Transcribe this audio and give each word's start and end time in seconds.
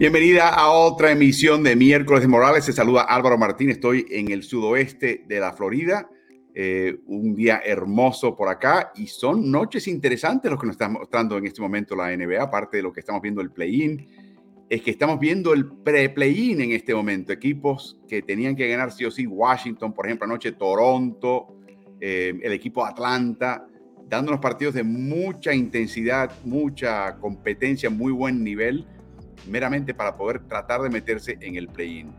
Bienvenida 0.00 0.48
a 0.48 0.70
otra 0.70 1.12
emisión 1.12 1.62
de 1.62 1.76
Miércoles 1.76 2.22
de 2.22 2.28
Morales. 2.28 2.64
Se 2.64 2.72
saluda 2.72 3.02
Álvaro 3.02 3.36
Martín. 3.36 3.68
Estoy 3.68 4.06
en 4.08 4.32
el 4.32 4.42
sudoeste 4.44 5.26
de 5.28 5.40
la 5.40 5.52
Florida. 5.52 6.08
Eh, 6.54 7.00
un 7.04 7.34
día 7.34 7.60
hermoso 7.62 8.34
por 8.34 8.48
acá 8.48 8.92
y 8.94 9.08
son 9.08 9.50
noches 9.50 9.86
interesantes 9.86 10.50
los 10.50 10.58
que 10.58 10.68
nos 10.68 10.76
están 10.76 10.94
mostrando 10.94 11.36
en 11.36 11.46
este 11.46 11.60
momento 11.60 11.94
la 11.94 12.16
NBA, 12.16 12.42
aparte 12.42 12.78
de 12.78 12.82
lo 12.82 12.94
que 12.94 13.00
estamos 13.00 13.20
viendo 13.20 13.42
el 13.42 13.50
play-in, 13.50 14.08
es 14.70 14.80
que 14.80 14.90
estamos 14.90 15.20
viendo 15.20 15.52
el 15.52 15.66
pre-play-in 15.70 16.62
en 16.62 16.72
este 16.72 16.94
momento, 16.94 17.34
equipos 17.34 17.98
que 18.08 18.22
tenían 18.22 18.56
que 18.56 18.66
ganar 18.68 18.92
sí 18.92 19.04
o 19.04 19.10
sí, 19.10 19.26
Washington, 19.26 19.92
por 19.92 20.06
ejemplo, 20.06 20.24
anoche 20.24 20.52
Toronto, 20.52 21.58
eh, 22.00 22.40
el 22.42 22.52
equipo 22.54 22.86
Atlanta, 22.86 23.66
dándonos 24.08 24.40
partidos 24.40 24.72
de 24.72 24.82
mucha 24.82 25.52
intensidad, 25.52 26.32
mucha 26.46 27.18
competencia, 27.18 27.90
muy 27.90 28.12
buen 28.12 28.42
nivel 28.42 28.86
meramente 29.46 29.94
para 29.94 30.16
poder 30.16 30.40
tratar 30.40 30.82
de 30.82 30.90
meterse 30.90 31.38
en 31.40 31.56
el 31.56 31.68
play-in. 31.68 32.12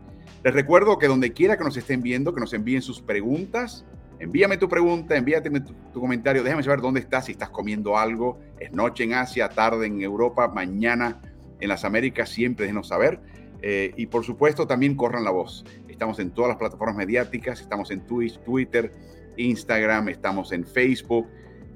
Les 0.44 0.52
recuerdo 0.52 0.98
que 0.98 1.06
donde 1.06 1.32
quiera 1.32 1.56
que 1.56 1.64
nos 1.64 1.76
estén 1.76 2.02
viendo, 2.02 2.34
que 2.34 2.40
nos 2.40 2.52
envíen 2.52 2.82
sus 2.82 3.00
preguntas. 3.00 3.84
Envíame 4.18 4.56
tu 4.56 4.68
pregunta, 4.68 5.16
envíate 5.16 5.50
tu, 5.60 6.00
comentario, 6.00 6.42
déjame 6.42 6.62
saber 6.62 6.80
dónde 6.80 7.00
estás, 7.00 7.26
si 7.26 7.32
estás 7.32 7.50
comiendo 7.50 7.98
algo, 7.98 8.38
es 8.60 8.72
noche 8.72 9.02
en 9.02 9.14
Asia, 9.14 9.48
tarde 9.48 9.86
en 9.86 10.00
Europa, 10.00 10.46
mañana 10.46 11.20
en 11.60 11.68
las 11.68 11.84
Américas, 11.84 12.28
siempre 12.28 12.66
déjenos 12.66 12.88
saber. 12.88 13.20
Eh, 13.62 13.92
y 13.96 14.06
por 14.06 14.24
supuesto 14.24 14.66
también 14.66 14.96
corran 14.96 15.24
la 15.24 15.30
voz. 15.30 15.64
Estamos 15.88 16.18
en 16.20 16.30
todas 16.30 16.50
las 16.50 16.58
plataformas 16.58 16.96
mediáticas, 16.96 17.60
estamos 17.60 17.90
en 17.90 18.06
Twitch, 18.06 18.38
Twitter, 18.42 18.92
Instagram, 19.36 20.08
estamos 20.08 20.52
en 20.52 20.64
Facebook 20.64 21.28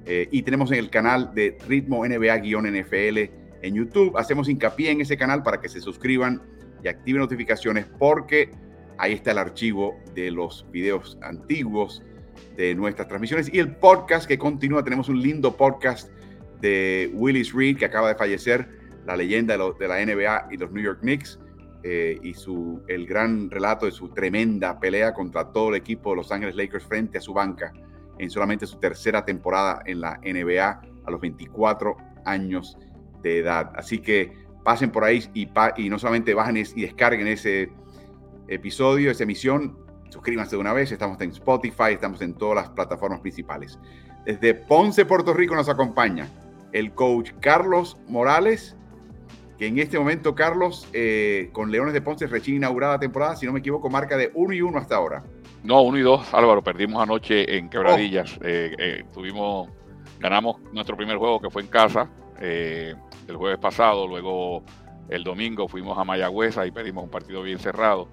eh, 0.05 0.27
y 0.31 0.41
tenemos 0.41 0.71
en 0.71 0.79
el 0.79 0.89
canal 0.89 1.33
de 1.33 1.57
Ritmo 1.67 2.05
NBA-NFL 2.05 3.46
en 3.61 3.75
YouTube. 3.75 4.17
Hacemos 4.17 4.49
hincapié 4.49 4.91
en 4.91 5.01
ese 5.01 5.17
canal 5.17 5.43
para 5.43 5.59
que 5.59 5.69
se 5.69 5.81
suscriban 5.81 6.41
y 6.83 6.87
activen 6.87 7.21
notificaciones 7.21 7.85
porque 7.97 8.51
ahí 8.97 9.13
está 9.13 9.31
el 9.31 9.37
archivo 9.37 9.99
de 10.13 10.31
los 10.31 10.65
videos 10.71 11.17
antiguos 11.21 12.03
de 12.55 12.75
nuestras 12.75 13.07
transmisiones 13.07 13.53
y 13.53 13.59
el 13.59 13.75
podcast 13.75 14.27
que 14.27 14.37
continúa. 14.37 14.83
Tenemos 14.83 15.09
un 15.09 15.21
lindo 15.21 15.55
podcast 15.55 16.09
de 16.61 17.11
Willis 17.13 17.53
Reed 17.53 17.77
que 17.77 17.85
acaba 17.85 18.09
de 18.09 18.15
fallecer, 18.15 18.67
la 19.05 19.15
leyenda 19.15 19.57
de, 19.57 19.87
la 19.87 20.05
NBA 20.05 20.47
y 20.51 20.57
los 20.57 20.71
New 20.71 20.83
York 20.83 20.99
Knicks. 21.01 21.39
Eh, 21.83 22.17
y 22.23 22.33
su, 22.33 22.81
el 22.87 23.05
gran 23.05 23.49
relato 23.51 23.85
de 23.85 23.91
su 23.91 24.09
tremenda 24.09 24.79
pelea 24.79 25.13
contra 25.13 25.51
todo 25.51 25.69
el 25.69 25.75
equipo 25.75 26.09
de 26.09 26.17
Los 26.17 26.31
Ángeles 26.31 26.55
Lakers 26.55 26.83
frente 26.83 27.19
a 27.19 27.21
su 27.21 27.33
banca 27.33 27.71
en 28.17 28.29
solamente 28.29 28.65
su 28.65 28.77
tercera 28.79 29.23
temporada 29.23 29.83
en 29.85 30.01
la 30.01 30.19
NBA 30.23 30.81
a 31.05 31.11
los 31.11 31.21
24 31.21 31.95
años 32.25 32.77
de 33.21 33.39
edad. 33.39 33.71
Así 33.75 33.99
que 33.99 34.33
pasen 34.63 34.91
por 34.91 35.03
ahí 35.03 35.23
y, 35.33 35.47
y 35.77 35.89
no 35.89 35.97
solamente 35.97 36.33
bajen 36.33 36.57
y 36.57 36.81
descarguen 36.81 37.27
ese 37.27 37.69
episodio, 38.47 39.11
esa 39.11 39.23
emisión, 39.23 39.77
suscríbanse 40.09 40.55
de 40.55 40.61
una 40.61 40.73
vez, 40.73 40.91
estamos 40.91 41.19
en 41.21 41.31
Spotify, 41.31 41.91
estamos 41.93 42.21
en 42.21 42.33
todas 42.33 42.55
las 42.55 42.69
plataformas 42.69 43.19
principales. 43.21 43.79
Desde 44.25 44.53
Ponce, 44.53 45.05
Puerto 45.05 45.33
Rico 45.33 45.55
nos 45.55 45.69
acompaña 45.69 46.27
el 46.73 46.93
coach 46.93 47.31
Carlos 47.39 47.97
Morales, 48.07 48.75
que 49.57 49.67
en 49.67 49.79
este 49.79 49.97
momento, 49.97 50.35
Carlos, 50.35 50.87
eh, 50.93 51.49
con 51.51 51.71
Leones 51.71 51.93
de 51.93 52.01
Ponce 52.01 52.27
recién 52.27 52.57
inaugurada 52.57 52.99
temporada, 52.99 53.35
si 53.35 53.45
no 53.45 53.53
me 53.53 53.59
equivoco, 53.59 53.89
marca 53.89 54.17
de 54.17 54.31
1 54.33 54.53
y 54.53 54.61
1 54.61 54.77
hasta 54.77 54.95
ahora. 54.95 55.23
No, 55.63 55.81
1 55.81 55.97
y 55.97 56.01
2, 56.01 56.33
Álvaro, 56.33 56.61
perdimos 56.63 57.01
anoche 57.01 57.57
en 57.57 57.69
Quebradillas. 57.69 58.37
Oh. 58.37 58.45
Eh, 58.45 58.75
eh, 58.77 59.03
tuvimos, 59.13 59.69
ganamos 60.19 60.61
nuestro 60.73 60.95
primer 60.95 61.17
juego 61.17 61.39
que 61.39 61.49
fue 61.49 61.63
en 61.63 61.69
casa, 61.69 62.09
el 63.27 63.35
jueves 63.35 63.59
pasado, 63.59 64.07
luego 64.07 64.63
el 65.09 65.23
domingo 65.23 65.67
fuimos 65.67 65.97
a 65.97 66.03
Mayagüez 66.03 66.57
y 66.65 66.71
pedimos 66.71 67.03
un 67.03 67.09
partido 67.09 67.41
bien 67.41 67.59
cerrado. 67.59 68.07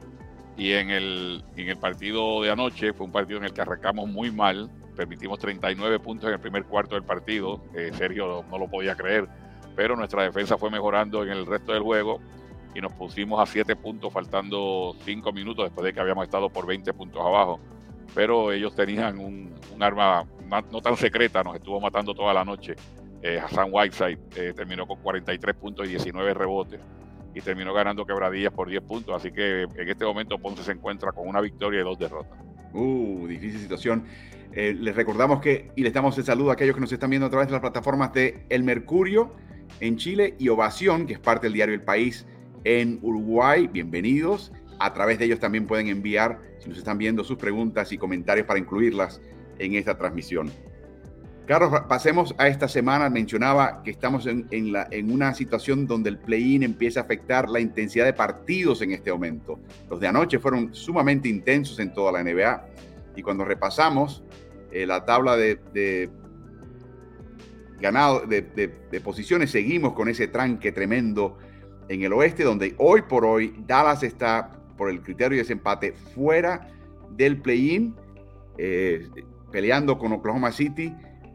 Y 0.56 0.72
en 0.72 0.90
el, 0.90 1.44
en 1.56 1.68
el 1.68 1.76
partido 1.76 2.42
de 2.42 2.50
anoche 2.50 2.92
fue 2.92 3.06
un 3.06 3.12
partido 3.12 3.38
en 3.38 3.44
el 3.44 3.52
que 3.52 3.60
arrancamos 3.60 4.08
muy 4.08 4.30
mal, 4.30 4.70
permitimos 4.94 5.38
39 5.40 5.98
puntos 5.98 6.28
en 6.28 6.34
el 6.34 6.40
primer 6.40 6.64
cuarto 6.64 6.94
del 6.94 7.02
partido, 7.02 7.60
eh, 7.74 7.90
Sergio 7.94 8.44
no 8.48 8.58
lo 8.58 8.68
podía 8.68 8.94
creer, 8.94 9.28
pero 9.74 9.96
nuestra 9.96 10.22
defensa 10.22 10.56
fue 10.56 10.70
mejorando 10.70 11.24
en 11.24 11.30
el 11.30 11.46
resto 11.46 11.72
del 11.72 11.82
juego 11.82 12.20
y 12.74 12.80
nos 12.80 12.92
pusimos 12.92 13.40
a 13.40 13.46
7 13.50 13.74
puntos 13.74 14.12
faltando 14.12 14.94
5 15.04 15.32
minutos 15.32 15.64
después 15.64 15.84
de 15.84 15.92
que 15.92 16.00
habíamos 16.00 16.24
estado 16.24 16.48
por 16.50 16.66
20 16.66 16.92
puntos 16.92 17.20
abajo. 17.20 17.60
Pero 18.14 18.52
ellos 18.52 18.76
tenían 18.76 19.18
un 19.18 19.52
arma 19.80 20.24
no 20.70 20.80
tan 20.80 20.96
secreta, 20.96 21.42
nos 21.42 21.56
estuvo 21.56 21.80
matando 21.80 22.14
toda 22.14 22.32
la 22.32 22.44
noche 22.44 22.76
eh, 23.24 23.40
Hassan 23.40 23.70
Whiteside 23.72 24.18
eh, 24.36 24.52
terminó 24.54 24.86
con 24.86 25.00
43 25.00 25.56
puntos 25.56 25.86
y 25.86 25.90
19 25.90 26.34
rebotes 26.34 26.78
y 27.34 27.40
terminó 27.40 27.72
ganando 27.72 28.04
quebradillas 28.04 28.52
por 28.52 28.68
10 28.68 28.82
puntos. 28.82 29.16
Así 29.16 29.32
que 29.32 29.62
en 29.62 29.88
este 29.88 30.04
momento 30.04 30.38
Ponce 30.38 30.62
se 30.62 30.72
encuentra 30.72 31.10
con 31.10 31.26
una 31.26 31.40
victoria 31.40 31.80
y 31.80 31.84
dos 31.84 31.98
derrotas. 31.98 32.38
Uh, 32.74 33.26
difícil 33.26 33.60
situación. 33.60 34.04
Eh, 34.52 34.76
les 34.78 34.94
recordamos 34.94 35.40
que, 35.40 35.70
y 35.74 35.82
les 35.82 35.94
damos 35.94 36.18
el 36.18 36.24
saludo 36.24 36.50
a 36.50 36.52
aquellos 36.52 36.74
que 36.74 36.82
nos 36.82 36.92
están 36.92 37.08
viendo 37.08 37.26
a 37.26 37.30
través 37.30 37.48
de 37.48 37.52
las 37.52 37.62
plataformas 37.62 38.12
de 38.12 38.44
El 38.50 38.62
Mercurio 38.62 39.32
en 39.80 39.96
Chile 39.96 40.34
y 40.38 40.50
Ovación, 40.50 41.06
que 41.06 41.14
es 41.14 41.18
parte 41.18 41.46
del 41.46 41.54
diario 41.54 41.74
El 41.74 41.82
País 41.82 42.26
en 42.64 42.98
Uruguay. 43.00 43.68
Bienvenidos. 43.72 44.52
A 44.78 44.92
través 44.92 45.18
de 45.18 45.24
ellos 45.24 45.40
también 45.40 45.66
pueden 45.66 45.88
enviar, 45.88 46.42
si 46.58 46.68
nos 46.68 46.76
están 46.76 46.98
viendo, 46.98 47.24
sus 47.24 47.38
preguntas 47.38 47.90
y 47.90 47.96
comentarios 47.96 48.46
para 48.46 48.58
incluirlas 48.58 49.22
en 49.58 49.76
esta 49.76 49.96
transmisión. 49.96 50.52
Carlos, 51.46 51.82
pasemos 51.88 52.34
a 52.38 52.48
esta 52.48 52.68
semana. 52.68 53.10
Mencionaba 53.10 53.82
que 53.82 53.90
estamos 53.90 54.26
en, 54.26 54.72
la, 54.72 54.88
en 54.90 55.12
una 55.12 55.34
situación 55.34 55.86
donde 55.86 56.08
el 56.08 56.18
play-in 56.18 56.62
empieza 56.62 57.00
a 57.00 57.02
afectar 57.02 57.50
la 57.50 57.60
intensidad 57.60 58.06
de 58.06 58.14
partidos 58.14 58.80
en 58.80 58.92
este 58.92 59.12
momento. 59.12 59.60
Los 59.90 60.00
de 60.00 60.08
anoche 60.08 60.38
fueron 60.38 60.74
sumamente 60.74 61.28
intensos 61.28 61.78
en 61.80 61.92
toda 61.92 62.12
la 62.12 62.24
NBA. 62.24 62.66
Y 63.16 63.22
cuando 63.22 63.44
repasamos 63.44 64.24
eh, 64.72 64.86
la 64.86 65.04
tabla 65.04 65.36
de, 65.36 66.08
ganado, 67.78 68.20
de, 68.26 68.40
de, 68.90 69.00
posiciones, 69.00 69.50
seguimos 69.50 69.92
con 69.92 70.08
ese 70.08 70.28
tranque 70.28 70.72
tremendo 70.72 71.36
en 71.88 72.02
el 72.02 72.12
oeste, 72.14 72.42
donde 72.42 72.74
hoy 72.78 73.02
por 73.02 73.26
hoy 73.26 73.54
Dallas 73.66 74.02
está, 74.02 74.50
por 74.78 74.88
el 74.88 75.02
criterio 75.02 75.36
de 75.36 75.42
desempate, 75.42 75.92
fuera 75.92 76.68
del 77.10 77.42
play-in, 77.42 77.94
eh, 78.56 79.06
peleando 79.52 79.98
con 79.98 80.10
Oklahoma 80.12 80.50
City 80.50 80.94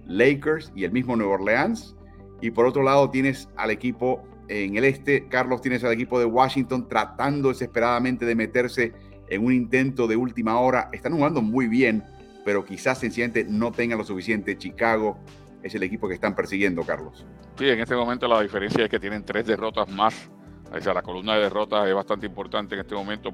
Lakers 0.09 0.73
y 0.75 0.83
el 0.83 0.91
mismo 0.91 1.15
Nueva 1.15 1.35
Orleans. 1.35 1.95
Y 2.41 2.51
por 2.51 2.65
otro 2.65 2.83
lado 2.83 3.09
tienes 3.09 3.47
al 3.55 3.69
equipo 3.69 4.23
en 4.49 4.75
el 4.75 4.83
este, 4.83 5.27
Carlos, 5.27 5.61
tienes 5.61 5.83
al 5.83 5.93
equipo 5.93 6.19
de 6.19 6.25
Washington 6.25 6.87
tratando 6.89 7.49
desesperadamente 7.49 8.25
de 8.25 8.35
meterse 8.35 8.93
en 9.29 9.45
un 9.45 9.53
intento 9.53 10.07
de 10.07 10.15
última 10.15 10.59
hora. 10.59 10.89
Están 10.91 11.13
jugando 11.13 11.41
muy 11.41 11.67
bien, 11.67 12.03
pero 12.43 12.65
quizás 12.65 12.97
sencillamente 12.97 13.45
no 13.47 13.71
tengan 13.71 13.99
lo 13.99 14.03
suficiente. 14.03 14.57
Chicago 14.57 15.19
es 15.61 15.75
el 15.75 15.83
equipo 15.83 16.07
que 16.07 16.15
están 16.15 16.35
persiguiendo, 16.35 16.83
Carlos. 16.83 17.25
Sí, 17.57 17.69
en 17.69 17.79
este 17.79 17.95
momento 17.95 18.27
la 18.27 18.41
diferencia 18.41 18.83
es 18.83 18.89
que 18.89 18.99
tienen 18.99 19.23
tres 19.23 19.45
derrotas 19.45 19.87
más. 19.89 20.29
O 20.71 20.79
sea, 20.79 20.93
la 20.93 21.01
columna 21.01 21.35
de 21.35 21.41
derrotas 21.41 21.87
es 21.87 21.93
bastante 21.93 22.25
importante 22.25 22.75
en 22.75 22.81
este 22.81 22.95
momento, 22.95 23.31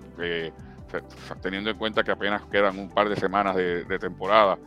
teniendo 1.42 1.70
en 1.70 1.78
cuenta 1.78 2.04
que 2.04 2.12
apenas 2.12 2.42
quedan 2.46 2.78
un 2.80 2.90
par 2.90 3.08
de 3.08 3.16
semanas 3.16 3.56
de 3.56 4.00
temporada 4.00 4.58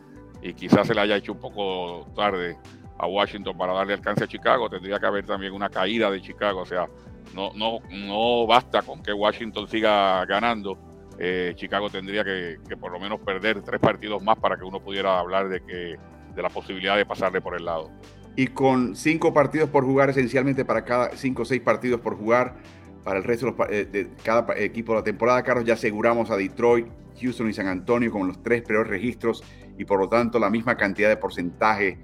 y 0.43 0.55
quizás 0.55 0.87
se 0.87 0.95
le 0.95 1.01
haya 1.01 1.17
hecho 1.17 1.33
un 1.33 1.41
poco 1.41 2.07
tarde 2.15 2.57
a 2.99 3.07
Washington 3.07 3.57
para 3.57 3.73
darle 3.73 3.95
alcance 3.95 4.25
a 4.25 4.27
Chicago, 4.27 4.69
tendría 4.69 4.99
que 4.99 5.07
haber 5.07 5.25
también 5.25 5.53
una 5.53 5.69
caída 5.69 6.11
de 6.11 6.21
Chicago, 6.21 6.61
o 6.61 6.67
sea, 6.67 6.89
no, 7.35 7.53
no, 7.55 7.79
no 7.91 8.47
basta 8.47 8.83
con 8.83 9.03
que 9.03 9.13
Washington 9.13 9.69
siga 9.69 10.25
ganando, 10.27 10.79
eh, 11.19 11.53
Chicago 11.57 11.91
tendría 11.91 12.25
que, 12.25 12.59
por 12.81 12.93
lo 12.93 13.01
menos 13.01 13.21
perder 13.21 13.63
tres 13.63 13.81
partidos 13.81 14.23
más 14.23 14.39
para 14.39 14.57
que 14.57 14.65
uno 14.65 14.81
pudiera 14.81 15.19
hablar 15.19 15.49
de 15.49 15.61
que 15.61 15.97
de 16.35 16.43
la 16.43 16.49
posibilidad 16.49 16.97
de 16.97 17.05
pasarle 17.05 17.41
por 17.41 17.57
el 17.57 17.65
lado. 17.65 17.91
Y 18.37 18.49
con 18.49 18.95
cinco 18.95 19.35
partidos 19.35 19.69
por 19.69 19.85
jugar, 19.85 20.11
esencialmente 20.11 20.65
para 20.65 20.85
cada 20.85 21.17
cinco 21.17 21.43
o 21.43 21.45
seis 21.45 21.61
partidos 21.61 22.01
por 22.01 22.17
jugar, 22.17 22.55
para 23.03 23.19
el 23.19 23.25
resto 23.25 23.51
de, 23.51 23.89
eh, 23.93 24.09
cada 24.23 24.47
equipo 24.57 24.93
de 24.93 24.99
la 25.01 25.05
temporada, 25.05 25.43
Carlos, 25.43 25.65
ya 25.65 25.75
aseguramos 25.75 26.31
a 26.31 26.37
Detroit, 26.37 26.87
Houston 27.21 27.51
y 27.51 27.53
San 27.53 27.67
Antonio 27.67 28.13
con 28.13 28.29
los 28.29 28.41
tres 28.43 28.63
peores 28.63 28.89
registros 28.89 29.43
y 29.79 29.85
por 29.85 30.01
lo 30.01 30.09
tanto 30.09 30.39
la 30.39 30.51
misma 30.51 30.77
cantidad 30.77 31.09
de 31.09 31.17
porcentaje 31.17 31.99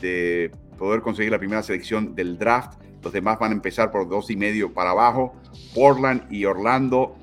de 0.00 0.52
poder 0.78 1.00
conseguir 1.00 1.32
la 1.32 1.38
primera 1.38 1.62
selección 1.62 2.14
del 2.14 2.38
draft. 2.38 2.78
Los 3.02 3.12
demás 3.12 3.38
van 3.38 3.52
a 3.52 3.54
empezar 3.54 3.90
por 3.90 4.08
dos 4.08 4.30
y 4.30 4.36
medio 4.36 4.72
para 4.72 4.90
abajo. 4.90 5.34
Portland 5.74 6.30
y 6.30 6.44
Orlando, 6.44 7.16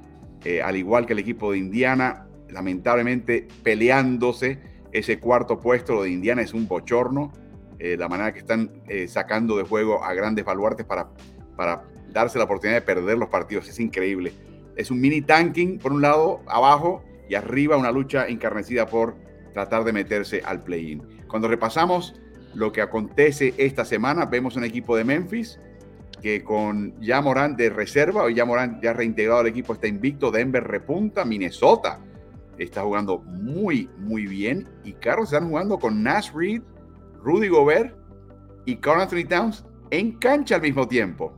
eh, 0.44 0.62
al 0.62 0.76
igual 0.76 1.06
que 1.06 1.14
el 1.14 1.20
equipo 1.20 1.52
de 1.52 1.60
Indiana, 1.60 2.28
lamentablemente 2.50 3.48
peleándose 3.64 4.60
ese 4.92 5.20
cuarto 5.20 5.60
puesto. 5.60 5.94
Lo 5.94 6.04
de 6.04 6.10
Indiana 6.10 6.42
es 6.42 6.54
un 6.54 6.68
bochorno. 6.68 7.32
Eh, 7.80 7.96
la 7.98 8.08
manera 8.08 8.34
que 8.34 8.40
están 8.40 8.72
eh, 8.88 9.08
sacando 9.08 9.58
de 9.58 9.64
juego 9.64 10.04
a 10.04 10.14
grandes 10.14 10.46
baluartes 10.46 10.86
para, 10.86 11.10
para 11.56 11.84
darse 12.12 12.38
la 12.38 12.46
oportunidad 12.46 12.78
de 12.78 12.86
perder 12.86 13.18
los 13.18 13.30
partidos 13.30 13.68
es 13.70 13.80
increíble. 13.80 14.34
Es 14.76 14.92
un 14.92 15.00
mini 15.00 15.22
tanking 15.22 15.80
por 15.80 15.92
un 15.92 16.02
lado, 16.02 16.42
abajo, 16.48 17.04
y 17.28 17.36
arriba 17.36 17.78
una 17.78 17.92
lucha 17.92 18.28
encarnecida 18.28 18.86
por 18.88 19.16
tratar 19.54 19.84
de 19.84 19.94
meterse 19.94 20.42
al 20.46 20.64
play-in. 20.64 21.02
Cuando 21.28 21.48
repasamos 21.48 22.16
lo 22.54 22.72
que 22.72 22.82
acontece 22.82 23.54
esta 23.58 23.86
semana, 23.86 24.26
vemos 24.26 24.56
un 24.56 24.64
equipo 24.64 24.96
de 24.96 25.04
Memphis 25.04 25.60
que 26.22 26.44
con 26.44 27.00
ya 27.02 27.22
Morán 27.22 27.56
de 27.56 27.70
reserva, 27.70 28.24
o 28.24 28.30
ya 28.30 28.46
Morán 28.46 28.80
ya 28.82 28.94
reintegrado 28.94 29.40
al 29.40 29.48
equipo, 29.48 29.74
está 29.74 29.88
invicto. 29.88 30.32
Denver 30.32 30.64
repunta, 30.64 31.26
Minnesota 31.26 32.00
está 32.58 32.84
jugando 32.84 33.20
muy, 33.20 33.90
muy 33.98 34.28
bien. 34.28 34.68
Y 34.84 34.94
Carlos 34.94 35.34
están 35.34 35.50
jugando 35.50 35.80
con 35.80 36.04
Nash 36.04 36.32
Reed, 36.34 36.62
Rudy 37.24 37.48
Gobert 37.48 37.96
y 38.66 38.76
Carl 38.76 39.02
Anthony 39.02 39.28
Towns 39.28 39.66
en 39.90 40.14
cancha 40.14 40.56
al 40.56 40.62
mismo 40.62 40.88
tiempo. 40.88 41.36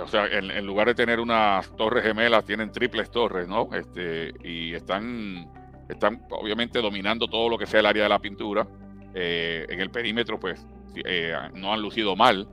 O 0.00 0.08
sea, 0.08 0.26
en, 0.26 0.66
lugar 0.66 0.88
de 0.88 0.94
tener 0.94 1.20
unas 1.20 1.70
torres 1.76 2.02
gemelas, 2.02 2.44
tienen 2.44 2.72
triples 2.72 3.10
torres, 3.10 3.46
¿no? 3.46 3.68
Este, 3.72 4.32
y 4.42 4.74
están, 4.74 5.46
están 5.88 6.22
obviamente 6.30 6.80
dominando 6.80 7.28
todo 7.28 7.48
lo 7.48 7.58
que 7.58 7.66
sea 7.66 7.80
el 7.80 7.86
área 7.86 8.04
de 8.04 8.08
la 8.08 8.18
pintura. 8.18 8.66
Eh, 9.14 9.66
en 9.68 9.80
el 9.80 9.90
perímetro, 9.90 10.40
pues, 10.40 10.66
eh, 11.04 11.34
no 11.54 11.72
han 11.72 11.80
lucido 11.80 12.16
mal, 12.16 12.48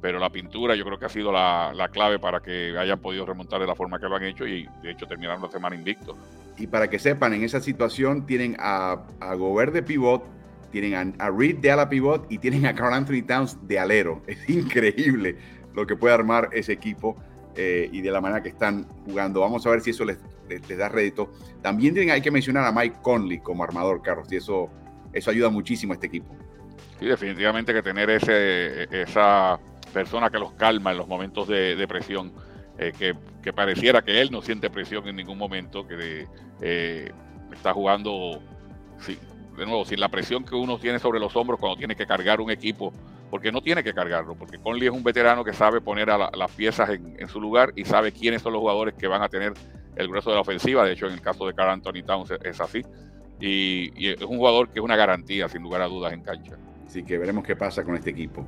pero 0.00 0.18
la 0.18 0.30
pintura 0.30 0.74
yo 0.74 0.84
creo 0.84 0.98
que 0.98 1.06
ha 1.06 1.08
sido 1.08 1.32
la, 1.32 1.88
clave 1.92 2.18
para 2.18 2.40
que 2.40 2.76
hayan 2.78 3.00
podido 3.00 3.24
remontar 3.24 3.60
de 3.60 3.66
la 3.66 3.74
forma 3.74 3.98
que 3.98 4.06
lo 4.06 4.16
han 4.16 4.24
hecho 4.24 4.46
y 4.46 4.68
de 4.82 4.90
hecho 4.90 5.06
terminaron 5.06 5.40
la 5.40 5.50
semana 5.50 5.74
invicto. 5.74 6.16
Y 6.58 6.66
para 6.66 6.88
que 6.88 6.98
sepan, 6.98 7.32
en 7.32 7.42
esa 7.42 7.60
situación 7.60 8.26
tienen 8.26 8.56
a, 8.58 9.06
a 9.20 9.34
Gobert 9.34 9.72
de 9.72 9.82
pivot, 9.82 10.22
tienen 10.70 11.16
a, 11.18 11.30
Reed 11.30 11.58
de 11.58 11.70
ala 11.70 11.88
pivot 11.88 12.26
y 12.30 12.38
tienen 12.38 12.66
a 12.66 12.74
Carl 12.74 12.92
Anthony 12.92 13.22
Towns 13.26 13.56
de 13.66 13.78
alero. 13.78 14.22
Es 14.26 14.48
increíble 14.50 15.38
lo 15.72 15.86
que 15.86 15.96
puede 15.96 16.14
armar 16.14 16.50
ese 16.52 16.72
equipo 16.72 17.16
eh, 17.56 17.88
y 17.92 18.00
de 18.02 18.10
la 18.10 18.20
manera 18.20 18.42
que 18.42 18.48
están 18.48 18.88
jugando. 19.06 19.40
Vamos 19.40 19.66
a 19.66 19.70
ver 19.70 19.80
si 19.80 19.90
eso 19.90 20.04
les, 20.04 20.18
da 20.76 20.88
rédito. 20.88 21.32
También 21.62 22.10
hay 22.10 22.20
que 22.20 22.30
mencionar 22.30 22.64
a 22.64 22.72
Mike 22.72 22.96
Conley 23.02 23.38
como 23.38 23.64
armador, 23.64 24.02
Carlos, 24.02 24.30
y 24.30 24.36
eso, 24.36 24.68
eso 25.12 25.30
ayuda 25.30 25.50
muchísimo 25.50 25.92
a 25.92 25.94
este 25.94 26.06
equipo. 26.06 26.34
Sí, 26.98 27.06
definitivamente 27.06 27.72
que 27.72 27.82
tener 27.82 28.10
ese, 28.10 28.84
esa 28.90 29.58
persona 29.92 30.30
que 30.30 30.38
los 30.38 30.52
calma 30.52 30.92
en 30.92 30.98
los 30.98 31.08
momentos 31.08 31.48
de, 31.48 31.84
presión, 31.88 32.32
eh, 32.78 32.92
que, 33.42 33.52
pareciera 33.52 34.02
que 34.02 34.20
él 34.20 34.30
no 34.30 34.42
siente 34.42 34.70
presión 34.70 35.06
en 35.08 35.16
ningún 35.16 35.38
momento, 35.38 35.86
que 35.86 36.26
eh, 36.60 37.12
está 37.52 37.72
jugando, 37.72 38.40
de 39.56 39.66
nuevo, 39.66 39.84
sin 39.84 40.00
la 40.00 40.08
presión 40.08 40.44
que 40.44 40.54
uno 40.54 40.78
tiene 40.78 40.98
sobre 40.98 41.20
los 41.20 41.34
hombros 41.36 41.58
cuando 41.58 41.76
tiene 41.76 41.96
que 41.96 42.06
cargar 42.06 42.40
un 42.40 42.50
equipo 42.50 42.92
porque 43.34 43.50
no 43.50 43.60
tiene 43.60 43.82
que 43.82 43.92
cargarlo, 43.92 44.36
porque 44.36 44.58
Conley 44.58 44.86
es 44.86 44.94
un 44.94 45.02
veterano 45.02 45.42
que 45.42 45.52
sabe 45.52 45.80
poner 45.80 46.08
a 46.08 46.30
las 46.36 46.50
piezas 46.52 46.88
en, 46.90 47.28
su 47.28 47.40
lugar 47.40 47.72
y 47.74 47.84
sabe 47.84 48.12
quiénes 48.12 48.42
son 48.42 48.52
los 48.52 48.60
jugadores 48.60 48.94
que 48.94 49.08
van 49.08 49.22
a 49.22 49.28
tener 49.28 49.54
el 49.96 50.08
grueso 50.08 50.30
de 50.30 50.36
la 50.36 50.42
ofensiva. 50.42 50.84
De 50.84 50.92
hecho, 50.92 51.06
en 51.06 51.14
el 51.14 51.20
caso 51.20 51.46
de 51.46 51.54
Carl 51.54 51.70
Anthony 51.70 52.02
Towns 52.04 52.32
es 52.42 52.60
así. 52.60 52.82
Y, 53.40 54.08
es 54.08 54.22
un 54.22 54.38
jugador 54.38 54.68
que 54.68 54.78
es 54.78 54.84
una 54.84 54.96
garantía, 54.96 55.48
sin 55.48 55.62
lugar 55.62 55.82
a 55.82 55.86
dudas, 55.86 56.12
en 56.12 56.22
cancha. 56.22 56.56
Así 56.86 57.04
que 57.04 57.18
veremos 57.18 57.44
qué 57.44 57.56
pasa 57.56 57.84
con 57.84 57.94
este 57.96 58.10
equipo. 58.10 58.46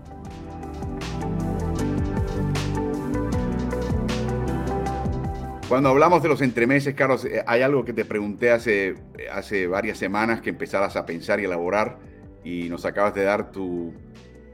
Cuando 5.69 5.89
hablamos 5.89 6.23
de 6.23 6.29
los 6.29 6.43
entremeses, 6.43 6.95
Carlos, 6.95 7.25
eh, 7.25 7.43
hay 7.45 7.63
algo 7.63 7.85
que 7.85 7.93
te 7.93 8.05
pregunté 8.05 8.53
hace, 8.53 8.95
hace 9.33 9.67
varias 9.67 9.99
semanas 9.99 10.41
que 10.41 10.51
empezaras 10.51 10.95
a 10.95 11.05
pensar 11.05 11.41
y 11.41 11.45
elaborar 11.45 11.99
y 12.45 12.69
nos 12.69 12.85
acabas 12.85 13.15
de 13.15 13.25
dar 13.25 13.51
tu, 13.51 13.93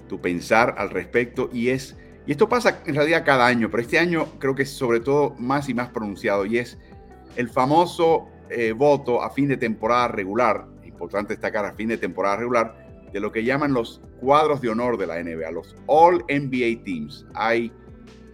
tu 0.09 0.21
pensar 0.21 0.75
al 0.79 0.89
respecto 0.89 1.50
y 1.53 1.69
es, 1.69 1.97
y 2.27 2.33
esto 2.33 2.49
pasa 2.49 2.83
en 2.87 2.95
realidad 2.95 3.25
cada 3.25 3.47
año, 3.47 3.71
pero 3.71 3.83
este 3.83 3.99
año 3.99 4.27
creo 4.39 4.55
que 4.55 4.63
es 4.63 4.71
sobre 4.71 5.01
todo 5.01 5.35
más 5.39 5.69
y 5.69 5.75
más 5.75 5.89
pronunciado 5.89 6.47
y 6.47 6.59
es 6.59 6.79
el 7.37 7.49
famoso 7.49 8.29
eh, 8.51 8.73
voto 8.73 9.23
a 9.23 9.31
fin 9.31 9.49
de 9.49 9.57
temporada 9.57 10.09
regular, 10.09 10.67
importante 10.85 11.33
destacar 11.33 11.65
a 11.65 11.73
fin 11.73 11.89
de 11.89 11.99
temporada 11.99 12.37
regular, 12.37 12.87
de 13.13 13.21
lo 13.21 13.33
que 13.33 13.45
llaman 13.45 13.73
los 13.73 14.01
cuadros 14.21 14.61
de 14.61 14.69
honor 14.69 14.97
de 14.97 15.07
la 15.07 15.23
NBA, 15.23 15.51
los 15.51 15.75
All 15.87 16.25
NBA 16.29 16.85
Teams. 16.85 17.27
Hay 17.35 17.73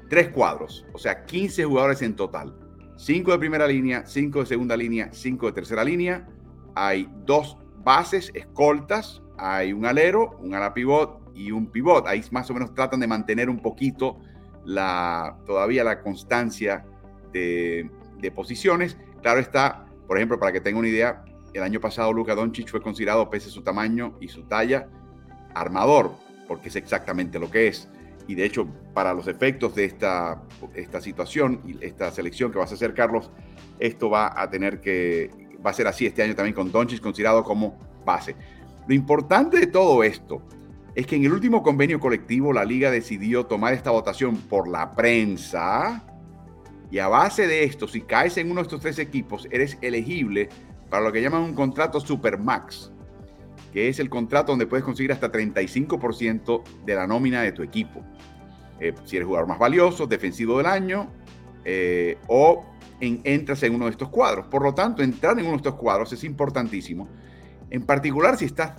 tres 0.08 0.28
cuadros, 0.28 0.86
o 0.92 0.98
sea, 0.98 1.24
15 1.24 1.64
jugadores 1.64 2.02
en 2.02 2.14
total. 2.14 2.54
5 2.96 3.32
de 3.32 3.38
primera 3.38 3.66
línea, 3.66 4.04
5 4.06 4.40
de 4.40 4.46
segunda 4.46 4.76
línea, 4.76 5.08
5 5.12 5.46
de 5.46 5.52
tercera 5.52 5.84
línea. 5.84 6.28
Hay 6.74 7.08
dos 7.24 7.56
bases, 7.84 8.30
escoltas, 8.34 9.22
hay 9.38 9.72
un 9.72 9.86
alero, 9.86 10.36
un 10.40 10.54
ala 10.54 10.74
pivot 10.74 11.27
y 11.38 11.52
un 11.52 11.68
pivot. 11.68 12.06
Ahí 12.06 12.22
más 12.32 12.50
o 12.50 12.54
menos 12.54 12.74
tratan 12.74 13.00
de 13.00 13.06
mantener 13.06 13.48
un 13.48 13.60
poquito 13.60 14.18
la, 14.64 15.38
todavía 15.46 15.84
la 15.84 16.02
constancia 16.02 16.84
de, 17.32 17.88
posiciones. 18.34 18.98
Claro 19.22 19.40
está, 19.40 19.86
por 20.06 20.18
ejemplo, 20.18 20.38
para 20.38 20.52
que 20.52 20.60
tenga 20.60 20.78
una 20.78 20.88
idea, 20.88 21.24
el 21.54 21.62
año 21.62 21.80
pasado 21.80 22.12
Luka 22.12 22.34
Doncic 22.34 22.68
fue 22.68 22.82
considerado, 22.82 23.30
pese 23.30 23.48
a 23.48 23.52
su 23.52 23.62
tamaño 23.62 24.16
y 24.20 24.28
su 24.28 24.42
talla, 24.42 24.88
armador, 25.54 26.12
porque 26.46 26.68
es 26.68 26.76
exactamente 26.76 27.38
lo 27.38 27.50
que 27.50 27.68
es. 27.68 27.88
Y 28.26 28.34
de 28.34 28.44
hecho, 28.44 28.66
para 28.92 29.14
los 29.14 29.28
efectos 29.28 29.74
de 29.74 29.86
esta, 29.86 30.42
esta 30.74 31.00
situación 31.00 31.62
y 31.64 31.82
esta 31.82 32.10
selección 32.10 32.52
que 32.52 32.58
vas 32.58 32.70
a 32.72 32.74
hacer, 32.74 32.92
Carlos, 32.92 33.30
esto 33.78 34.10
va 34.10 34.38
a 34.38 34.50
tener 34.50 34.80
que, 34.80 35.30
va 35.64 35.70
a 35.70 35.74
ser 35.74 35.86
así 35.86 36.04
este 36.04 36.22
año 36.22 36.34
también 36.34 36.54
con 36.54 36.70
Doncic 36.70 37.00
considerado 37.00 37.42
como 37.44 37.78
base. 38.04 38.36
Lo 38.86 38.94
importante 38.94 39.60
de 39.60 39.66
todo 39.68 40.02
esto 40.02 40.42
es 40.98 41.06
que 41.06 41.14
en 41.14 41.24
el 41.24 41.32
último 41.32 41.62
convenio 41.62 42.00
colectivo 42.00 42.52
la 42.52 42.64
liga 42.64 42.90
decidió 42.90 43.46
tomar 43.46 43.72
esta 43.72 43.92
votación 43.92 44.36
por 44.36 44.66
la 44.66 44.96
prensa 44.96 46.04
y 46.90 46.98
a 46.98 47.06
base 47.06 47.46
de 47.46 47.62
esto, 47.62 47.86
si 47.86 48.00
caes 48.00 48.36
en 48.36 48.50
uno 48.50 48.56
de 48.56 48.62
estos 48.62 48.80
tres 48.80 48.98
equipos, 48.98 49.46
eres 49.52 49.78
elegible 49.80 50.48
para 50.90 51.04
lo 51.04 51.12
que 51.12 51.22
llaman 51.22 51.42
un 51.42 51.54
contrato 51.54 52.00
Supermax, 52.00 52.90
que 53.72 53.88
es 53.88 54.00
el 54.00 54.10
contrato 54.10 54.50
donde 54.50 54.66
puedes 54.66 54.84
conseguir 54.84 55.12
hasta 55.12 55.30
35% 55.30 56.64
de 56.84 56.94
la 56.96 57.06
nómina 57.06 57.42
de 57.42 57.52
tu 57.52 57.62
equipo. 57.62 58.02
Eh, 58.80 58.92
si 59.04 59.18
eres 59.18 59.26
jugador 59.28 59.48
más 59.48 59.60
valioso, 59.60 60.04
defensivo 60.08 60.58
del 60.58 60.66
año, 60.66 61.12
eh, 61.64 62.18
o 62.26 62.64
entras 63.00 63.62
en 63.62 63.72
uno 63.72 63.84
de 63.84 63.92
estos 63.92 64.08
cuadros. 64.08 64.48
Por 64.48 64.64
lo 64.64 64.74
tanto, 64.74 65.04
entrar 65.04 65.38
en 65.38 65.44
uno 65.44 65.52
de 65.52 65.58
estos 65.58 65.76
cuadros 65.76 66.12
es 66.12 66.24
importantísimo, 66.24 67.08
en 67.70 67.82
particular 67.82 68.36
si 68.36 68.46
estás 68.46 68.72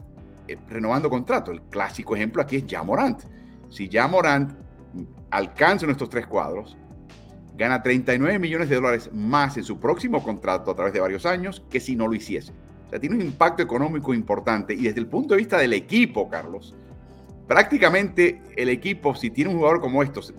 renovando 0.67 1.09
contrato. 1.09 1.51
El 1.51 1.61
clásico 1.63 2.15
ejemplo 2.15 2.41
aquí 2.41 2.57
es 2.57 2.67
ya 2.67 2.83
Morant. 2.83 3.21
Si 3.69 3.87
ya 3.87 4.07
Morant 4.07 4.53
alcanza 5.29 5.85
nuestros 5.85 6.09
tres 6.09 6.25
cuadros, 6.25 6.77
gana 7.55 7.83
39 7.83 8.39
millones 8.39 8.69
de 8.69 8.75
dólares 8.75 9.09
más 9.13 9.57
en 9.57 9.63
su 9.63 9.79
próximo 9.79 10.23
contrato 10.23 10.71
a 10.71 10.75
través 10.75 10.93
de 10.93 10.99
varios 11.01 11.25
años 11.25 11.63
que 11.69 11.79
si 11.79 11.95
no 11.95 12.07
lo 12.07 12.15
hiciese. 12.15 12.53
O 12.87 12.89
sea, 12.89 12.99
tiene 12.99 13.15
un 13.15 13.21
impacto 13.21 13.61
económico 13.61 14.13
importante 14.13 14.73
y 14.73 14.83
desde 14.83 14.99
el 14.99 15.07
punto 15.07 15.35
de 15.35 15.39
vista 15.39 15.57
del 15.57 15.73
equipo, 15.73 16.29
Carlos, 16.29 16.73
prácticamente 17.47 18.41
el 18.55 18.69
equipo, 18.69 19.13
si 19.13 19.29
tiene 19.29 19.51
un 19.51 19.57
jugador 19.57 19.81
como 19.81 20.01
estos, 20.01 20.33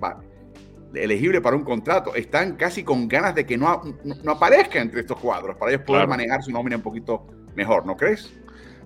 elegible 0.94 1.40
para 1.40 1.56
un 1.56 1.62
contrato, 1.62 2.14
están 2.14 2.56
casi 2.56 2.82
con 2.82 3.06
ganas 3.06 3.34
de 3.34 3.46
que 3.46 3.56
no, 3.56 3.82
no, 4.24 4.32
aparezca 4.32 4.80
entre 4.80 5.00
estos 5.00 5.18
cuadros 5.18 5.56
para 5.56 5.72
ellos 5.72 5.84
poder 5.84 6.08
manejar 6.08 6.42
su 6.42 6.50
nómina 6.50 6.76
un 6.76 6.82
poquito 6.82 7.26
mejor, 7.54 7.86
¿no 7.86 7.96
crees? 7.96 8.32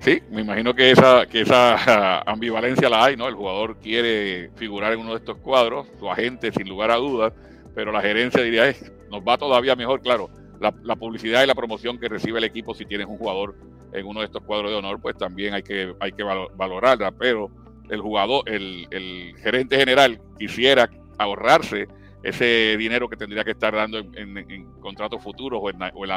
Sí, 0.05 0.23
me 0.31 0.43
imagino 0.43 0.75
que 0.75 0.91
esa, 0.91 1.25
que 1.25 1.41
esa 1.41 2.21
ambivalencia 2.31 2.91
la 2.91 3.07
hay, 3.07 3.17
¿no? 3.17 3.27
El 3.27 3.35
jugador 3.37 3.79
quiere 3.79 4.51
figurar 4.55 4.93
en 4.93 5.01
uno 5.01 5.13
de 5.13 5.17
estos 5.17 5.39
cuadros, 5.39 5.87
su 5.99 6.11
agente 6.11 6.53
sin 6.53 6.69
lugar 6.69 6.91
a 6.91 6.97
dudas, 6.97 7.33
pero 7.75 7.91
la 7.91 8.03
gerencia 8.03 8.43
diría, 8.43 8.69
es, 8.69 8.93
nos 9.11 9.23
va 9.23 9.39
todavía 9.39 9.75
mejor, 9.77 10.03
claro, 10.03 10.29
la, 10.61 10.97
publicidad 10.97 11.43
y 11.43 11.47
la 11.47 11.55
promoción 11.55 11.99
que 11.99 12.11
recibe 12.11 12.37
el 12.37 12.45
equipo 12.45 12.75
si 12.75 12.85
tienes 12.85 13.07
un 13.07 13.17
jugador 13.17 13.57
en 13.95 14.07
uno 14.07 14.21
de 14.21 14.27
estos 14.27 14.43
cuadros 14.43 14.73
de 14.73 14.77
honor, 14.77 15.01
pues 15.01 15.17
también 15.17 15.55
hay 15.55 15.63
que, 15.63 15.95
hay 15.99 16.13
que 16.13 16.23
valorarla, 16.23 17.11
pero 17.13 17.51
el 17.89 18.03
jugador, 18.03 18.47
el, 18.47 19.35
gerente 19.43 19.79
general 19.79 20.21
quisiera 20.39 20.91
ahorrarse 21.17 21.89
ese 22.23 22.77
dinero 22.77 23.09
que 23.09 23.17
tendría 23.17 23.43
que 23.43 23.53
estar 23.53 23.75
dando 23.75 24.01
en, 24.01 24.71
contratos 24.81 25.23
futuros 25.23 25.63
o, 25.63 25.71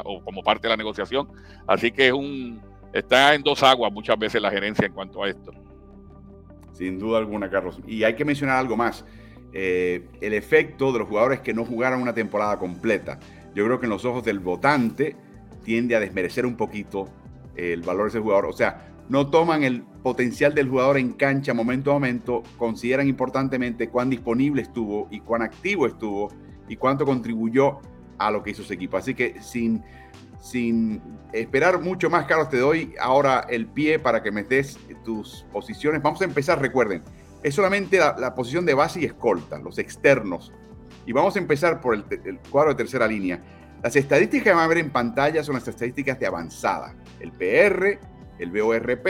o 0.03 0.23
como 0.25 0.43
parte 0.43 0.63
de 0.63 0.71
la 0.71 0.77
negociación, 0.77 1.29
así 1.67 1.91
que 1.91 2.07
es 2.07 2.13
un 2.13 2.61
está 2.93 3.33
en 3.33 3.43
dos 3.43 3.63
aguas 3.63 3.91
muchas 3.91 4.17
veces 4.17 4.41
la 4.41 4.51
gerencia 4.51 4.85
en 4.85 4.93
cuanto 4.93 5.23
a 5.23 5.29
esto. 5.29 5.51
Sin 6.73 6.99
duda 6.99 7.17
alguna, 7.17 7.49
Carlos. 7.49 7.79
Y 7.87 8.03
hay 8.03 8.15
que 8.15 8.25
mencionar 8.25 8.57
algo 8.57 8.77
más. 8.77 9.05
Eh, 9.53 10.07
el 10.21 10.33
efecto 10.33 10.91
de 10.91 10.99
los 10.99 11.07
jugadores 11.07 11.39
que 11.39 11.53
no 11.53 11.65
jugaron 11.65 12.01
una 12.01 12.13
temporada 12.13 12.57
completa. 12.57 13.19
Yo 13.55 13.65
creo 13.65 13.79
que 13.79 13.87
en 13.87 13.91
los 13.91 14.05
ojos 14.05 14.23
del 14.23 14.39
votante 14.39 15.15
tiende 15.63 15.95
a 15.95 15.99
desmerecer 15.99 16.45
un 16.45 16.55
poquito 16.55 17.09
el 17.55 17.81
valor 17.81 18.03
de 18.03 18.09
ese 18.09 18.19
jugador. 18.19 18.45
O 18.45 18.53
sea, 18.53 18.87
no 19.09 19.27
toman 19.29 19.63
el 19.63 19.81
potencial 19.81 20.53
del 20.53 20.69
jugador 20.69 20.97
en 20.97 21.13
cancha 21.13 21.53
momento 21.53 21.91
a 21.91 21.93
momento, 21.93 22.43
consideran 22.57 23.07
importantemente 23.07 23.89
cuán 23.89 24.09
disponible 24.09 24.61
estuvo 24.61 25.07
y 25.09 25.21
cuán 25.21 25.41
activo 25.41 25.87
estuvo 25.87 26.29
y 26.67 26.75
cuánto 26.75 27.05
contribuyó 27.05 27.79
a 28.17 28.31
lo 28.31 28.43
que 28.43 28.51
hizo 28.51 28.63
su 28.63 28.73
equipo. 28.73 28.97
Así 28.97 29.13
que 29.13 29.41
sin 29.41 29.83
sin 30.39 31.01
esperar 31.33 31.81
mucho 31.81 32.09
más, 32.09 32.25
Carlos, 32.25 32.49
te 32.49 32.57
doy 32.57 32.93
ahora 32.99 33.45
el 33.49 33.67
pie 33.67 33.99
para 33.99 34.21
que 34.21 34.31
me 34.31 34.43
des 34.43 34.77
tus 35.03 35.45
posiciones. 35.51 36.01
Vamos 36.01 36.21
a 36.21 36.25
empezar, 36.25 36.61
recuerden, 36.61 37.03
es 37.43 37.55
solamente 37.55 37.97
la, 37.97 38.35
posición 38.35 38.65
de 38.65 38.73
base 38.73 39.01
y 39.01 39.05
escolta, 39.05 39.57
los 39.59 39.77
externos. 39.77 40.51
Y 41.05 41.13
vamos 41.13 41.35
a 41.35 41.39
empezar 41.39 41.79
por 41.81 41.95
el, 41.95 42.03
cuadro 42.49 42.71
de 42.71 42.75
tercera 42.75 43.07
línea. 43.07 43.41
Las 43.81 43.95
estadísticas 43.95 44.43
que 44.43 44.51
van 44.51 44.63
a 44.63 44.67
ver 44.67 44.79
en 44.79 44.89
pantalla 44.89 45.43
son 45.43 45.55
las 45.55 45.67
estadísticas 45.67 46.19
de 46.19 46.27
avanzada. 46.27 46.95
El 47.19 47.31
PR, 47.31 47.99
el 48.39 48.51
BORP 48.51 49.07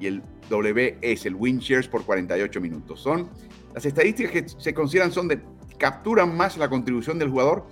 y 0.00 0.06
el 0.06 0.22
WS, 0.48 1.26
el 1.26 1.34
Win 1.34 1.58
Shares 1.58 1.88
por 1.88 2.04
48 2.04 2.60
minutos. 2.60 3.00
Son 3.00 3.28
las 3.74 3.84
estadísticas 3.84 4.32
que 4.32 4.48
se 4.48 4.72
consideran 4.72 5.12
son 5.12 5.28
de 5.28 5.40
capturan 5.78 6.34
más 6.34 6.56
la 6.56 6.70
contribución 6.70 7.18
del 7.18 7.30
jugador 7.30 7.66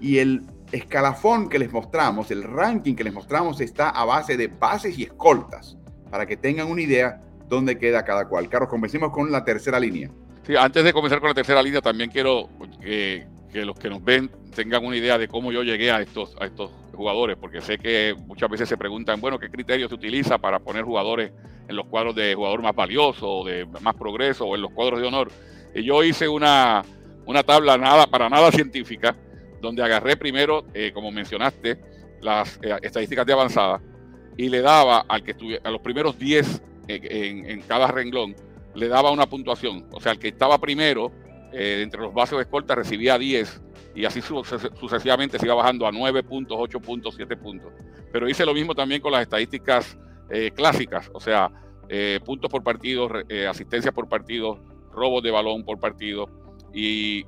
y 0.00 0.18
el 0.18 0.42
escalafón 0.72 1.48
que 1.48 1.58
les 1.58 1.72
mostramos, 1.72 2.30
el 2.30 2.42
ranking 2.42 2.94
que 2.94 3.04
les 3.04 3.12
mostramos 3.12 3.60
está 3.60 3.90
a 3.90 4.04
base 4.04 4.36
de 4.36 4.48
bases 4.48 4.98
y 4.98 5.04
escoltas, 5.04 5.76
para 6.10 6.26
que 6.26 6.36
tengan 6.36 6.68
una 6.70 6.82
idea 6.82 7.20
dónde 7.48 7.78
queda 7.78 8.04
cada 8.04 8.28
cual. 8.28 8.48
Carlos, 8.48 8.68
comencemos 8.68 9.10
con 9.10 9.30
la 9.32 9.44
tercera 9.44 9.80
línea. 9.80 10.10
Sí, 10.46 10.56
antes 10.56 10.84
de 10.84 10.92
comenzar 10.92 11.20
con 11.20 11.28
la 11.28 11.34
tercera 11.34 11.62
línea, 11.62 11.80
también 11.80 12.10
quiero 12.10 12.48
que, 12.80 13.26
los 13.52 13.78
que 13.78 13.90
nos 13.90 14.02
ven 14.02 14.30
tengan 14.54 14.84
una 14.84 14.96
idea 14.96 15.18
de 15.18 15.28
cómo 15.28 15.52
yo 15.52 15.62
llegué 15.62 15.90
a 15.90 16.00
estos, 16.00 16.36
a 16.40 16.46
estos 16.46 16.70
jugadores, 16.94 17.36
porque 17.38 17.60
sé 17.60 17.78
que 17.78 18.14
muchas 18.26 18.48
veces 18.50 18.68
se 18.68 18.76
preguntan, 18.76 19.20
bueno, 19.20 19.38
¿qué 19.38 19.50
criterios 19.50 19.88
se 19.88 19.94
utiliza 19.94 20.38
para 20.38 20.58
poner 20.58 20.84
jugadores 20.84 21.32
en 21.68 21.76
los 21.76 21.86
cuadros 21.86 22.14
de 22.14 22.34
jugador 22.34 22.62
más 22.62 22.74
valioso, 22.74 23.44
de 23.44 23.66
más 23.82 23.94
progreso, 23.94 24.46
o 24.46 24.54
en 24.54 24.62
los 24.62 24.72
cuadros 24.72 25.00
de 25.00 25.06
honor? 25.06 25.30
Y 25.74 25.84
yo 25.84 26.02
hice 26.02 26.28
una, 26.28 26.82
una 27.26 27.42
tabla 27.42 27.76
nada, 27.76 28.06
para 28.06 28.28
nada 28.28 28.50
científica, 28.50 29.14
donde 29.60 29.82
agarré 29.82 30.16
primero, 30.16 30.64
eh, 30.74 30.92
como 30.92 31.10
mencionaste, 31.10 31.78
las 32.20 32.58
eh, 32.62 32.76
estadísticas 32.82 33.26
de 33.26 33.32
avanzada 33.32 33.80
y 34.36 34.48
le 34.48 34.60
daba 34.60 35.00
al 35.08 35.22
que 35.22 35.34
a 35.62 35.70
los 35.70 35.80
primeros 35.80 36.18
10 36.18 36.62
en, 36.88 37.60
cada 37.62 37.88
renglón, 37.88 38.34
le 38.74 38.88
daba 38.88 39.10
una 39.10 39.26
puntuación. 39.26 39.86
O 39.92 40.00
sea, 40.00 40.12
el 40.12 40.18
que 40.18 40.28
estaba 40.28 40.58
primero 40.58 41.12
eh, 41.52 41.80
entre 41.82 42.00
los 42.00 42.14
bases 42.14 42.38
de 42.38 42.42
escolta 42.42 42.74
recibía 42.74 43.18
10 43.18 43.62
y 43.94 44.04
así 44.04 44.20
sucesivamente 44.22 45.38
se 45.38 45.46
iba 45.46 45.54
bajando 45.54 45.86
a 45.86 45.92
9 45.92 46.22
puntos, 46.22 46.56
8 46.58 46.80
puntos, 46.80 47.14
7 47.16 47.36
puntos. 47.36 47.72
Pero 48.12 48.28
hice 48.28 48.46
lo 48.46 48.54
mismo 48.54 48.74
también 48.74 49.00
con 49.00 49.12
las 49.12 49.22
estadísticas 49.22 49.98
clásicas, 50.54 51.10
o 51.14 51.20
sea, 51.20 51.50
puntos 52.24 52.50
por 52.50 52.62
partido, 52.62 53.08
asistencia 53.48 53.92
por 53.92 54.08
partido, 54.08 54.62
robos 54.92 55.22
de 55.22 55.30
balón 55.30 55.64
por 55.64 55.80
partido 55.80 56.28
y 56.72 57.24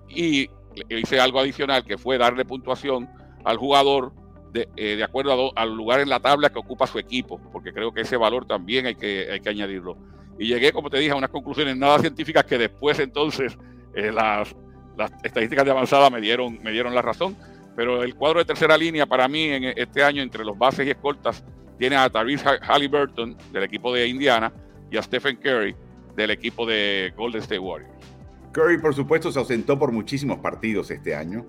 hice 0.89 1.21
algo 1.21 1.41
adicional 1.41 1.85
que 1.85 1.99
fue 1.99 2.19
darle 2.19 2.45
puntuación 2.45 3.09
al 3.45 3.57
jugador 3.57 4.12
de, 4.53 4.69
eh, 4.77 4.97
de 4.97 5.05
acuerdo 5.05 5.53
al 5.57 5.75
lugar 5.75 6.00
en 6.00 6.09
la 6.09 6.21
tabla 6.21 6.50
que 6.50 6.59
ocupa 6.59 6.87
su 6.87 6.99
equipo, 6.99 7.41
porque 7.53 7.73
creo 7.73 7.93
que 7.93 8.03
ese 8.03 8.17
valor 8.17 8.47
también 8.47 8.87
hay 8.87 8.95
que, 8.95 9.29
hay 9.31 9.41
que 9.41 9.49
añadirlo. 9.49 9.97
Y 10.39 10.47
llegué, 10.47 10.73
como 10.73 10.91
te 10.91 10.99
dije, 10.99 11.12
a 11.12 11.17
unas 11.17 11.31
conclusiones 11.31 11.77
nada 11.77 11.99
científicas 11.99 12.45
que 12.45 12.59
después 12.59 12.99
entonces 12.99 13.57
eh, 13.95 14.11
las, 14.11 14.55
las, 14.97 15.12
estadísticas 15.23 15.65
de 15.65 15.71
avanzada 15.71 16.11
me 16.11 16.21
dieron, 16.21 16.59
me 16.62 16.73
dieron 16.73 16.95
la 16.95 17.03
razón. 17.03 17.37
Pero 17.77 18.03
el 18.03 18.15
cuadro 18.15 18.41
de 18.41 18.45
tercera 18.45 18.77
línea 18.77 19.07
para 19.07 19.29
mí 19.29 19.45
en 19.45 19.65
este 19.77 20.03
año 20.03 20.23
entre 20.23 20.45
los 20.45 20.59
bases 20.59 20.87
y 20.87 20.91
escoltas 20.91 21.45
tiene 21.79 21.97
a 21.97 22.11
Tyrese 22.11 22.59
Halliburton 22.61 23.37
del 23.53 23.62
equipo 23.62 23.95
de 23.95 24.07
Indiana 24.07 24.53
y 24.91 24.97
a 24.97 25.03
Stephen 25.03 25.37
Curry 25.37 25.75
del 26.15 26.31
equipo 26.31 26.67
de 26.67 27.12
Golden 27.17 27.41
State 27.41 27.59
Warriors. 27.59 28.10
Curry, 28.52 28.78
por 28.78 28.95
supuesto, 28.95 29.30
se 29.30 29.38
ausentó 29.38 29.78
por 29.78 29.92
muchísimos 29.92 30.38
partidos 30.38 30.90
este 30.90 31.14
año 31.14 31.47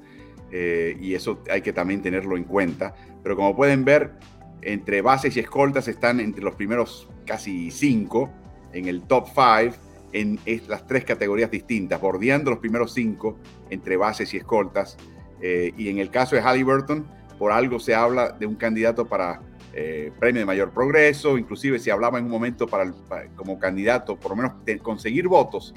eh, 0.52 0.98
y 1.00 1.16
eso 1.16 1.42
hay 1.50 1.62
que 1.62 1.74
también 1.74 2.02
tenerlo 2.02 2.38
en 2.38 2.44
cuenta. 2.44 2.94
Pero 3.24 3.36
como 3.36 3.56
pueden 3.56 3.84
ver, 3.86 4.14
entre 4.62 5.02
bases 5.02 5.36
y 5.38 5.40
escoltas 5.40 5.88
están 5.88 6.20
entre 6.20 6.44
los 6.44 6.56
primeros 6.56 7.10
casi 7.26 7.72
cinco 7.72 8.30
en 8.74 8.88
el 8.88 9.04
top 9.04 9.28
five 9.34 9.74
en 10.14 10.40
las 10.68 10.86
tres 10.86 11.06
categorías 11.06 11.50
distintas, 11.50 12.00
bordeando 12.02 12.52
los 12.52 12.60
primeros 12.60 12.94
cinco 12.94 13.40
entre 13.70 13.98
bases 13.98 14.34
y 14.34 14.38
escoltas. 14.38 14.98
Eh, 15.42 15.74
y 15.78 15.90
en 15.90 16.00
el 16.00 16.10
caso 16.10 16.36
de 16.36 16.42
Halliburton, 16.42 17.08
por 17.40 17.52
algo 17.52 17.80
se 17.80 17.96
habla 17.96 18.32
de 18.32 18.46
un 18.46 18.56
candidato 18.56 19.08
para 19.08 19.42
eh, 19.74 20.12
premio 20.20 20.42
de 20.42 20.46
mayor 20.46 20.72
progreso, 20.72 21.38
inclusive 21.38 21.80
se 21.80 21.92
hablaba 21.92 22.20
en 22.20 22.26
un 22.26 22.32
momento 22.32 22.68
para, 22.68 22.92
como 23.36 23.58
candidato, 23.58 24.20
por 24.20 24.32
lo 24.32 24.36
menos 24.36 24.82
conseguir 24.84 25.28
votos 25.28 25.74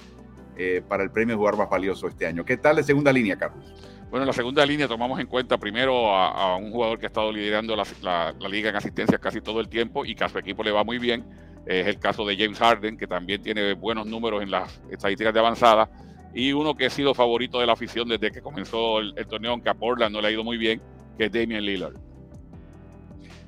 eh, 0.56 0.82
para 0.86 1.02
el 1.02 1.10
premio 1.10 1.34
de 1.34 1.38
jugador 1.38 1.58
más 1.58 1.70
valioso 1.70 2.08
este 2.08 2.26
año. 2.26 2.44
¿Qué 2.44 2.56
tal 2.56 2.76
de 2.76 2.82
segunda 2.82 3.12
línea, 3.12 3.36
Carlos? 3.36 3.64
Bueno, 4.10 4.22
en 4.22 4.28
la 4.28 4.32
segunda 4.32 4.64
línea 4.64 4.86
tomamos 4.86 5.18
en 5.18 5.26
cuenta 5.26 5.58
primero 5.58 6.14
a, 6.14 6.56
un 6.56 6.70
jugador 6.70 7.00
que 7.00 7.06
ha 7.06 7.08
estado 7.08 7.32
liderando 7.32 7.74
la, 7.74 8.32
liga 8.48 8.70
en 8.70 8.76
asistencia 8.76 9.18
casi 9.18 9.40
todo 9.40 9.60
el 9.60 9.68
tiempo 9.68 10.04
y 10.04 10.14
que 10.14 10.22
a 10.22 10.28
su 10.28 10.38
equipo 10.38 10.62
le 10.62 10.70
va 10.70 10.84
muy 10.84 10.98
bien. 10.98 11.24
Es 11.66 11.88
el 11.88 11.98
caso 11.98 12.24
de 12.24 12.36
James 12.36 12.58
Harden, 12.58 12.96
que 12.96 13.08
también 13.08 13.42
tiene 13.42 13.72
buenos 13.74 14.06
números 14.06 14.42
en 14.42 14.52
las 14.52 14.80
estadísticas 14.88 15.34
de 15.34 15.40
avanzada. 15.40 15.90
Y 16.32 16.52
uno 16.52 16.76
que 16.76 16.86
ha 16.86 16.90
sido 16.90 17.12
favorito 17.12 17.58
de 17.58 17.66
la 17.66 17.72
afición 17.72 18.08
desde 18.08 18.30
que 18.30 18.40
comenzó 18.40 19.00
el, 19.00 19.14
torneo, 19.26 19.50
aunque 19.50 19.70
a 19.70 19.74
Portland 19.74 20.14
no 20.14 20.20
le 20.20 20.28
ha 20.28 20.30
ido 20.30 20.44
muy 20.44 20.58
bien, 20.58 20.80
que 21.18 21.24
es 21.24 21.32
Damian 21.32 21.64
Lillard. 21.64 21.94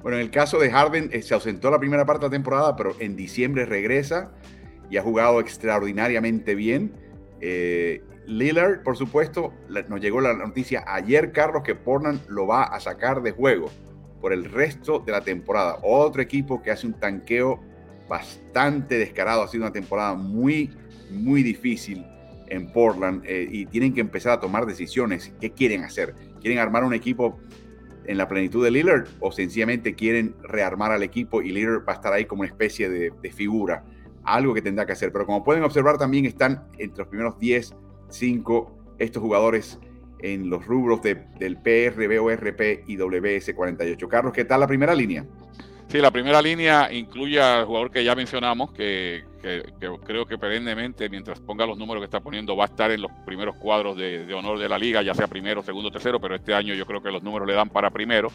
Bueno, 0.02 0.18
en 0.18 0.24
el 0.24 0.30
caso 0.32 0.58
de 0.58 0.70
Harden, 0.70 1.10
eh, 1.12 1.22
se 1.22 1.34
ausentó 1.34 1.70
la 1.70 1.78
primera 1.78 2.04
parte 2.04 2.22
de 2.22 2.26
la 2.26 2.32
temporada, 2.32 2.74
pero 2.74 2.96
en 2.98 3.14
diciembre 3.14 3.66
regresa 3.66 4.32
y 4.90 4.96
ha 4.96 5.02
jugado 5.02 5.40
extraordinariamente 5.40 6.54
bien. 6.54 6.92
Eh, 7.40 8.02
Lillard, 8.26 8.82
por 8.82 8.96
supuesto, 8.96 9.52
nos 9.88 10.00
llegó 10.00 10.20
la 10.20 10.34
noticia 10.34 10.84
ayer, 10.86 11.32
Carlos, 11.32 11.62
que 11.62 11.74
Portland 11.74 12.20
lo 12.28 12.46
va 12.46 12.64
a 12.64 12.80
sacar 12.80 13.22
de 13.22 13.30
juego 13.30 13.70
por 14.20 14.32
el 14.32 14.44
resto 14.44 14.98
de 14.98 15.12
la 15.12 15.20
temporada. 15.20 15.78
Otro 15.82 16.22
equipo 16.22 16.62
que 16.62 16.70
hace 16.70 16.86
un 16.86 16.94
tanqueo 16.94 17.60
bastante 18.08 18.98
descarado. 18.98 19.42
Ha 19.42 19.48
sido 19.48 19.64
una 19.64 19.72
temporada 19.72 20.14
muy, 20.14 20.70
muy 21.10 21.42
difícil 21.42 22.04
en 22.48 22.72
Portland 22.72 23.24
eh, 23.26 23.48
y 23.50 23.66
tienen 23.66 23.94
que 23.94 24.00
empezar 24.00 24.32
a 24.32 24.40
tomar 24.40 24.66
decisiones. 24.66 25.32
¿Qué 25.40 25.50
quieren 25.50 25.84
hacer? 25.84 26.14
¿Quieren 26.40 26.58
armar 26.58 26.84
un 26.84 26.94
equipo 26.94 27.38
en 28.06 28.18
la 28.18 28.28
plenitud 28.28 28.64
de 28.64 28.70
Lillard 28.70 29.08
o 29.20 29.32
sencillamente 29.32 29.94
quieren 29.94 30.36
rearmar 30.42 30.92
al 30.92 31.02
equipo 31.02 31.42
y 31.42 31.50
Lillard 31.50 31.86
va 31.86 31.92
a 31.92 31.96
estar 31.96 32.12
ahí 32.12 32.24
como 32.24 32.42
una 32.42 32.48
especie 32.48 32.88
de, 32.88 33.12
de 33.20 33.32
figura? 33.32 33.84
Algo 34.26 34.52
que 34.52 34.62
tendrá 34.62 34.84
que 34.84 34.92
hacer. 34.92 35.12
Pero 35.12 35.26
como 35.26 35.42
pueden 35.42 35.62
observar, 35.62 35.98
también 35.98 36.26
están 36.26 36.64
entre 36.78 36.98
los 36.98 37.08
primeros 37.08 37.38
10, 37.38 37.74
5 38.08 38.76
estos 38.98 39.22
jugadores 39.22 39.78
en 40.20 40.48
los 40.48 40.66
rubros 40.66 41.02
de, 41.02 41.26
del 41.38 41.56
PR, 41.58 42.08
BORP 42.18 42.88
y 42.88 42.96
WS48. 42.96 44.08
Carlos, 44.08 44.32
¿qué 44.32 44.44
tal 44.44 44.60
la 44.60 44.66
primera 44.66 44.94
línea? 44.94 45.24
Sí, 45.88 45.98
la 45.98 46.10
primera 46.10 46.42
línea 46.42 46.92
incluye 46.92 47.40
al 47.40 47.64
jugador 47.64 47.92
que 47.92 48.02
ya 48.02 48.16
mencionamos, 48.16 48.72
que, 48.72 49.22
creo 50.04 50.26
que 50.26 50.36
perennemente, 50.36 51.08
mientras 51.08 51.38
ponga 51.38 51.64
los 51.64 51.78
números 51.78 52.00
que 52.00 52.06
está 52.06 52.18
poniendo, 52.18 52.56
va 52.56 52.64
a 52.64 52.66
estar 52.66 52.90
en 52.90 53.02
los 53.02 53.12
primeros 53.24 53.54
cuadros 53.56 53.96
de, 53.96 54.26
de, 54.26 54.34
honor 54.34 54.58
de 54.58 54.68
la 54.68 54.78
liga, 54.78 55.02
ya 55.02 55.14
sea 55.14 55.28
primero, 55.28 55.62
segundo, 55.62 55.92
tercero, 55.92 56.20
pero 56.20 56.34
este 56.34 56.54
año 56.54 56.74
yo 56.74 56.86
creo 56.86 57.00
que 57.00 57.12
los 57.12 57.22
números 57.22 57.46
le 57.46 57.54
dan 57.54 57.68
para 57.68 57.90
primero, 57.90 58.32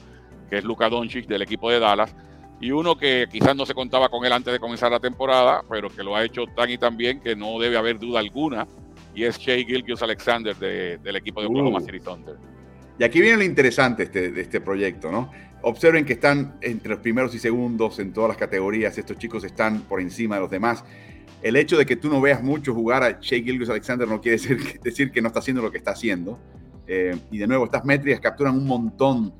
que 0.50 0.60
es 0.60 0.63
Luka 0.63 0.88
Doncic 0.88 1.27
del 1.27 1.41
equipo 1.41 1.69
de 1.69 1.79
Dallas 1.79 2.15
y 2.62 2.72
uno 2.72 2.96
que 2.96 3.27
quizás 3.30 3.56
no 3.56 3.65
se 3.65 3.74
contaba 3.74 4.08
con 4.08 4.24
él 4.24 4.32
antes 4.32 4.53
de 4.53 4.60
comenzar 4.60 4.91
la 4.91 5.00
temporada, 5.00 5.63
pero 5.68 5.89
que 5.89 6.03
lo 6.03 6.15
ha 6.15 6.24
hecho 6.24 6.46
tan 6.56 6.70
y 6.70 6.77
tan 6.77 6.96
bien 6.96 7.20
que 7.20 7.36
no 7.36 7.60
debe 7.60 7.75
haber 7.75 7.98
duda 7.98 8.20
alguna, 8.20 8.68
y 9.15 9.24
es 9.24 9.38
Shea 9.39 9.65
Gilgius 9.65 10.03
Alexander 10.03 10.56
del 10.56 11.15
equipo 11.15 11.41
de 11.41 11.48
Oklahoma 11.48 11.80
uh. 11.80 11.86
City 11.86 12.00
Thunder. 12.00 12.36
Y 13.00 13.03
aquí 13.03 13.20
viene 13.20 13.38
lo 13.38 13.44
interesante 13.44 14.03
este, 14.03 14.32
de 14.32 14.41
este 14.41 14.62
proyecto, 14.62 15.12
¿no? 15.12 15.32
Observen 15.63 16.06
que 16.06 16.13
están 16.13 16.58
entre 16.62 16.91
los 16.91 17.00
primeros 17.00 17.34
y 17.34 17.39
segundos 17.39 17.98
en 17.98 18.13
todas 18.13 18.30
las 18.30 18.38
categorías, 18.38 18.96
estos 18.96 19.18
chicos 19.18 19.44
están 19.44 19.82
por 19.82 20.00
encima 20.00 20.36
de 20.36 20.41
los 20.41 20.51
demás. 20.51 20.84
El 21.41 21.56
hecho 21.56 21.77
de 21.80 21.88
que 21.88 21.96
tú 21.96 22.10
no 22.10 22.22
veas 22.22 22.44
mucho 22.44 22.75
jugar 22.75 23.01
a 23.01 23.20
Shea 23.20 23.41
Gilgius 23.41 23.70
Alexander 23.70 24.08
no 24.08 24.22
quiere 24.22 24.38
decir, 24.38 24.80
decir, 24.84 25.12
que 25.12 25.20
no 25.20 25.30
está 25.30 25.39
haciendo 25.39 25.63
lo 25.63 25.72
que 25.72 25.80
está 25.80 25.91
haciendo. 25.91 26.39
Eh, 26.86 27.18
y 27.32 27.39
de 27.39 27.48
nuevo, 27.48 27.65
estas 27.65 27.84
métricas 27.86 28.20
capturan 28.20 28.56
un 28.56 28.68
montón 28.68 29.34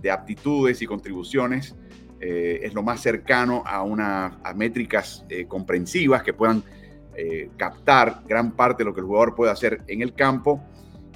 de 0.00 0.12
aptitudes 0.12 0.80
y 0.80 0.86
contribuciones 0.86 1.74
eh, 2.20 2.60
es 2.64 2.74
lo 2.74 2.82
más 2.82 3.00
cercano 3.00 3.62
a, 3.64 3.82
una, 3.82 4.40
métricas 4.56 5.24
eh, 5.28 5.46
comprensivas 5.46 6.24
que 6.24 6.32
puedan 6.32 6.64
eh, 7.14 7.48
captar 7.56 8.22
gran 8.26 8.52
parte 8.52 8.82
de 8.82 8.86
lo 8.86 8.94
que 8.94 9.00
el 9.00 9.06
jugador 9.06 9.36
puede 9.36 9.52
hacer 9.52 9.82
en 9.86 10.02
el 10.02 10.14
campo. 10.14 10.60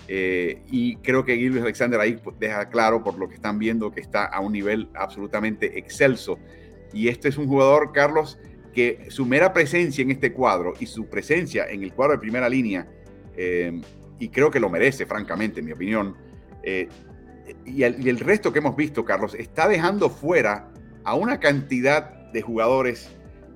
y 0.09 0.97
creo 0.97 1.25
que 1.25 1.37
Gilbert 1.37 1.65
Alexander 1.65 1.99
ahí 1.99 2.21
deja 2.39 2.69
claro 2.69 3.03
por 3.03 3.19
lo 3.19 3.29
que 3.29 3.37
están 3.37 3.59
viendo 3.59 3.91
que 3.91 4.01
está 4.01 4.27
a 4.27 4.41
un 4.41 4.53
nivel 4.53 4.89
absolutamente 4.95 5.79
excelso. 5.79 6.39
Y 6.93 7.09
este 7.09 7.29
es 7.29 7.39
un 7.39 7.47
jugador, 7.49 7.93
Carlos, 7.93 8.39
que 8.75 9.07
su 9.09 9.25
mera 9.27 9.53
presencia 9.53 10.03
en 10.03 10.11
este 10.11 10.33
cuadro 10.33 10.75
y 10.79 10.87
su 10.87 11.07
presencia 11.07 11.67
en 11.67 11.83
el 11.83 11.93
cuadro 11.95 12.15
de 12.15 12.19
primera 12.19 12.49
línea, 12.49 12.87
y 14.19 14.29
creo 14.29 14.51
que 14.51 14.61
lo 14.61 14.69
merece, 14.69 15.07
francamente, 15.07 15.61
en 15.61 15.67
mi 15.67 15.73
opinión, 15.73 16.17
y 17.65 17.83
el, 17.83 18.05
y 18.05 18.09
el, 18.09 18.19
resto 18.21 18.53
que 18.53 18.59
hemos 18.59 18.77
visto, 18.77 19.05
Carlos, 19.05 19.35
está 19.35 19.69
dejando 19.69 20.11
fuera 20.11 20.72
a 21.05 21.15
una 21.15 21.41
cantidad 21.41 22.31
de 22.33 22.43
jugadores 22.43 23.11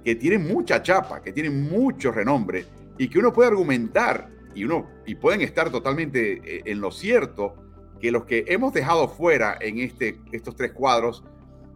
que 0.05 0.15
tienen 0.15 0.47
mucha 0.47 0.83
chapa, 0.83 1.23
que 1.23 1.33
tienen 1.33 1.69
mucho 1.69 2.12
renombre 2.12 2.65
y 2.99 3.09
que 3.09 3.19
uno 3.19 3.33
puede 3.33 3.49
argumentar 3.49 4.29
y 4.55 4.65
uno 4.65 4.87
y 5.05 5.17
pueden 5.17 5.43
estar 5.43 5.71
totalmente 5.71 6.41
eh, 6.45 6.62
en 6.65 6.81
lo 6.81 6.91
cierto 6.91 7.57
que 8.00 8.11
los 8.11 8.25
que 8.25 8.45
hemos 8.49 8.73
dejado 8.73 9.09
fuera 9.09 9.57
en 9.61 9.79
este, 9.79 10.19
estos 10.33 10.57
tres 10.57 10.73
cuadros 10.73 11.25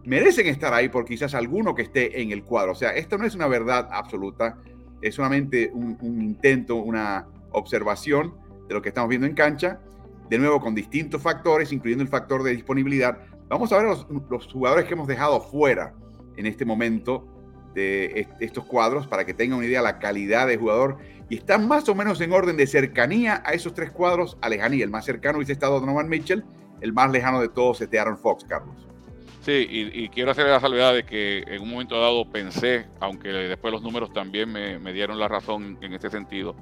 merecen 0.05 0.47
estar 0.47 0.73
ahí 0.73 0.89
por 0.89 1.05
quizás 1.05 1.35
alguno 1.35 1.75
que 1.75 1.83
esté 1.83 2.23
en 2.23 2.31
el 2.31 2.43
cuadro. 2.43 2.73
O 2.73 2.75
sea, 2.75 2.91
esto 2.91 3.19
no 3.19 3.27
es 3.27 3.35
una 3.35 3.49
verdad 3.49 3.89
absoluta, 3.91 4.59
es 5.03 5.15
solamente 5.15 5.71
un, 5.73 5.97
intento, 6.03 6.77
una 6.77 7.27
observación 7.53 8.35
de 8.69 8.75
lo 8.75 8.83
que 8.83 8.89
estamos 8.91 9.09
viendo 9.09 9.27
en 9.27 9.35
cancha, 9.35 9.81
de 10.29 10.39
nuevo 10.39 10.61
con 10.61 10.75
distintos 10.75 11.21
factores, 11.21 11.73
incluyendo 11.73 12.03
el 12.03 12.09
factor 12.09 12.43
de 12.43 12.53
disponibilidad, 12.53 13.19
Vamos 13.50 13.73
a 13.73 13.78
ver 13.78 13.87
los, 14.30 14.47
jugadores 14.47 14.85
que 14.85 14.95
hemos 14.95 15.09
dejado 15.09 15.40
fuera 15.40 15.92
en 16.37 16.47
este 16.47 16.64
momento 16.64 17.26
de 17.75 18.28
estos 18.38 18.64
cuadros 18.64 19.09
para 19.09 19.26
que 19.26 19.35
tengan 19.35 19.59
una 19.59 19.66
idea 19.66 19.80
de 19.80 19.87
la 19.87 19.99
calidad 19.99 20.47
de 20.47 20.57
jugador 20.57 20.99
y 21.28 21.35
están 21.35 21.66
más 21.66 21.88
o 21.88 21.97
menos 21.97 22.21
en 22.21 22.33
orden 22.33 22.57
de 22.57 22.69
cercanía 22.69 23.42
a 23.45 23.52
esos 23.52 23.75
tres 23.75 23.90
cuadros 23.90 24.38
a 24.40 24.49
lejanía. 24.49 24.85
El 24.85 24.90
más 24.90 25.04
cercano 25.04 25.38
hubiese 25.38 25.52
estado 25.52 25.80
Donovan 25.80 26.09
Mitchell, 26.09 26.45
el 26.80 26.92
más 26.92 27.11
lejano 27.11 27.40
de 27.40 27.49
todos 27.49 27.80
es 27.80 27.90
de 27.90 27.99
Aaron 27.99 28.16
Fox, 28.16 28.45
Carlos. 28.45 28.87
Sí, 29.40 29.66
y, 29.69 30.09
quiero 30.11 30.30
hacer 30.30 30.47
la 30.47 30.61
salvedad 30.61 30.95
de 30.95 31.04
que 31.04 31.42
en 31.49 31.62
un 31.62 31.71
momento 31.71 32.00
dado 32.00 32.30
pensé, 32.30 32.87
aunque 33.00 33.30
después 33.30 33.73
los 33.73 33.83
números 33.83 34.12
también 34.12 34.52
me, 34.52 34.92
dieron 34.92 35.19
la 35.19 35.26
razón 35.26 35.76
en 35.80 35.92
este 35.92 36.09
sentido, 36.09 36.54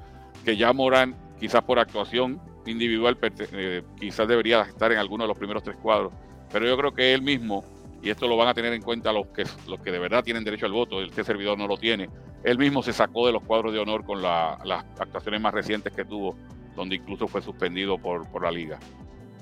que 0.43 0.57
ya 0.57 0.73
Morán, 0.73 1.15
quizás 1.39 1.63
por 1.65 1.79
actuación 1.79 2.41
individual, 2.65 3.19
eh, 3.21 3.83
quizás 4.01 4.27
debería 4.27 4.63
estar 4.63 4.91
en 4.91 4.99
alguno 4.99 5.25
de 5.25 5.29
los 5.29 5.37
primeros 5.37 5.63
tres 5.63 5.77
cuadros, 5.77 6.15
pero 6.53 6.67
yo 6.67 6.77
creo 6.77 6.93
que 6.93 7.15
él 7.15 7.23
mismo, 7.23 7.65
y 8.03 8.11
esto 8.11 8.29
lo 8.29 8.37
van 8.37 8.49
a 8.49 8.55
tener 8.55 8.73
en 8.73 8.83
cuenta 8.83 9.13
los 9.13 9.27
que, 9.29 9.45
los 9.67 9.81
que 9.81 9.91
de 9.91 9.99
verdad 9.99 10.25
tienen 10.25 10.45
derecho 10.45 10.67
al 10.67 10.73
voto, 10.73 11.03
este 11.03 11.25
servidor 11.25 11.59
no 11.59 11.67
lo 11.67 11.77
tiene, 11.77 12.09
él 12.45 12.59
mismo 12.59 12.83
se 12.83 12.93
sacó 12.93 13.27
de 13.27 13.33
los 13.33 13.43
cuadros 13.43 13.73
de 13.73 13.79
honor 13.79 14.05
con 14.05 14.23
las 14.23 14.85
actuaciones 14.99 15.41
más 15.41 15.53
recientes 15.53 15.93
que 15.93 16.05
tuvo, 16.05 16.37
donde 16.77 16.97
incluso 16.97 17.27
fue 17.27 17.43
suspendido 17.43 17.99
por, 17.99 18.29
por 18.31 18.43
la 18.43 18.51
liga. 18.51 18.79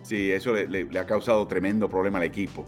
Sí, 0.07 0.31
eso 0.31 0.55
le, 0.55 0.87
ha 0.99 1.05
causado 1.05 1.47
tremendo 1.49 1.89
problema 1.89 2.19
al 2.19 2.25
equipo. 2.25 2.65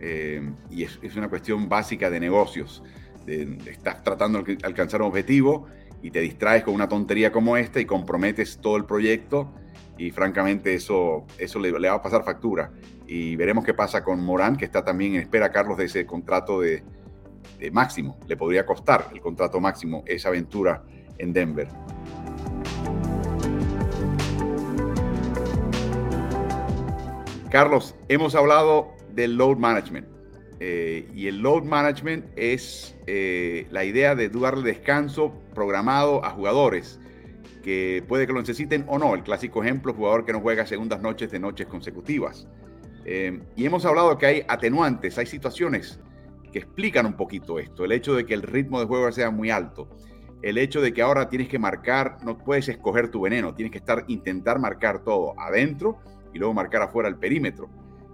Eh, 0.00 0.42
y 0.70 0.82
es, 0.82 0.98
una 1.16 1.28
cuestión 1.28 1.68
básica 1.68 2.10
de 2.10 2.18
negocios. 2.18 2.82
estás 3.26 4.02
tratando 4.02 4.42
de 4.42 4.58
alcanzar 4.64 5.00
un 5.00 5.08
objetivo 5.08 5.68
y 6.02 6.10
te 6.10 6.20
distraes 6.20 6.64
con 6.64 6.74
una 6.74 6.88
tontería 6.88 7.30
como 7.30 7.56
esta 7.56 7.78
y 7.78 7.84
comprometes 7.84 8.58
todo 8.60 8.76
el 8.76 8.86
proyecto 8.86 9.54
y 9.98 10.10
francamente 10.10 10.74
eso, 10.74 11.26
eso 11.38 11.60
le, 11.60 11.70
va 11.70 11.94
a 11.94 12.02
pasar 12.02 12.24
factura. 12.24 12.72
Y 13.12 13.34
veremos 13.34 13.64
qué 13.64 13.74
pasa 13.74 14.04
con 14.04 14.24
Morán, 14.24 14.54
que 14.54 14.64
está 14.64 14.84
también 14.84 15.16
en 15.16 15.22
espera, 15.22 15.50
Carlos, 15.50 15.76
de 15.76 15.86
ese 15.86 16.06
contrato 16.06 16.60
de, 16.60 16.84
de 17.58 17.70
máximo. 17.72 18.16
Le 18.28 18.36
podría 18.36 18.64
costar 18.64 19.08
el 19.12 19.20
contrato 19.20 19.58
máximo 19.58 20.04
esa 20.06 20.28
aventura 20.28 20.84
en 21.18 21.32
Denver. 21.32 21.66
Carlos, 27.50 27.96
hemos 28.06 28.36
hablado 28.36 28.92
del 29.12 29.36
load 29.36 29.56
management. 29.56 30.06
Eh, 30.60 31.08
y 31.12 31.26
el 31.26 31.40
load 31.40 31.64
management 31.64 32.26
es 32.36 32.96
eh, 33.08 33.66
la 33.72 33.84
idea 33.84 34.14
de 34.14 34.28
darle 34.28 34.62
descanso 34.62 35.34
programado 35.52 36.24
a 36.24 36.30
jugadores 36.30 37.00
que 37.64 38.04
puede 38.06 38.28
que 38.28 38.32
lo 38.32 38.38
necesiten 38.38 38.84
o 38.86 39.00
no. 39.00 39.16
El 39.16 39.24
clásico 39.24 39.64
ejemplo, 39.64 39.94
jugador 39.94 40.24
que 40.24 40.32
no 40.32 40.40
juega 40.40 40.64
segundas 40.64 41.02
noches 41.02 41.32
de 41.32 41.40
noches 41.40 41.66
consecutivas. 41.66 42.46
Eh, 43.12 43.40
y 43.56 43.66
hemos 43.66 43.84
hablado 43.84 44.16
que 44.16 44.26
hay 44.26 44.44
atenuantes, 44.46 45.18
hay 45.18 45.26
situaciones 45.26 45.98
que 46.52 46.60
explican 46.60 47.06
un 47.06 47.14
poquito 47.14 47.58
esto. 47.58 47.84
El 47.84 47.90
hecho 47.90 48.14
de 48.14 48.24
que 48.24 48.34
el 48.34 48.42
ritmo 48.42 48.78
de 48.78 48.86
juego 48.86 49.10
sea 49.10 49.32
muy 49.32 49.50
alto. 49.50 49.88
El 50.42 50.58
hecho 50.58 50.80
de 50.80 50.92
que 50.92 51.02
ahora 51.02 51.28
tienes 51.28 51.48
que 51.48 51.58
marcar, 51.58 52.18
no 52.24 52.38
puedes 52.38 52.68
escoger 52.68 53.10
tu 53.10 53.22
veneno, 53.22 53.52
tienes 53.52 53.72
que 53.72 53.78
estar, 53.78 54.04
intentar 54.06 54.60
marcar 54.60 55.02
todo 55.02 55.34
adentro 55.40 55.98
y 56.32 56.38
luego 56.38 56.54
marcar 56.54 56.82
afuera 56.82 57.08
el 57.08 57.16
perímetro. 57.16 57.68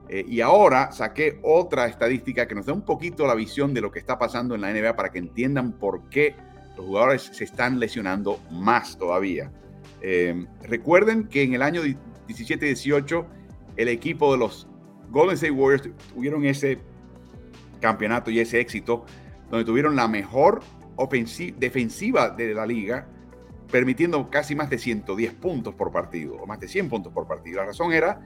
Eh, 0.08 0.24
y 0.26 0.40
ahora 0.40 0.90
saqué 0.92 1.40
otra 1.42 1.88
estadística 1.88 2.48
que 2.48 2.54
nos 2.54 2.64
da 2.64 2.72
un 2.72 2.86
poquito 2.86 3.26
la 3.26 3.34
visión 3.34 3.74
de 3.74 3.82
lo 3.82 3.90
que 3.90 3.98
está 3.98 4.18
pasando 4.18 4.54
en 4.54 4.62
la 4.62 4.72
NBA 4.72 4.96
para 4.96 5.10
que 5.10 5.18
entiendan 5.18 5.72
por 5.72 6.08
qué 6.08 6.34
los 6.74 6.86
jugadores 6.86 7.22
se 7.34 7.44
están 7.44 7.78
lesionando 7.78 8.40
más 8.50 8.96
todavía. 8.96 9.52
Eh, 10.00 10.46
recuerden 10.62 11.28
que 11.28 11.42
en 11.42 11.52
el 11.52 11.60
año 11.60 11.82
17-18 11.82 13.26
el 13.76 13.88
equipo 13.88 14.32
de 14.32 14.38
los 14.38 14.66
Golden 15.10 15.34
State 15.34 15.52
Warriors 15.52 15.88
tuvieron 16.14 16.44
ese 16.44 16.78
campeonato 17.80 18.30
y 18.30 18.40
ese 18.40 18.60
éxito 18.60 19.04
donde 19.50 19.64
tuvieron 19.64 19.96
la 19.96 20.08
mejor 20.08 20.60
defensiva 21.58 22.30
de 22.30 22.54
la 22.54 22.66
liga 22.66 23.06
permitiendo 23.70 24.30
casi 24.30 24.54
más 24.54 24.70
de 24.70 24.78
110 24.78 25.34
puntos 25.34 25.74
por 25.74 25.90
partido, 25.90 26.36
o 26.36 26.46
más 26.46 26.60
de 26.60 26.68
100 26.68 26.88
puntos 26.88 27.12
por 27.12 27.26
partido. 27.26 27.58
La 27.58 27.66
razón 27.66 27.92
era 27.92 28.20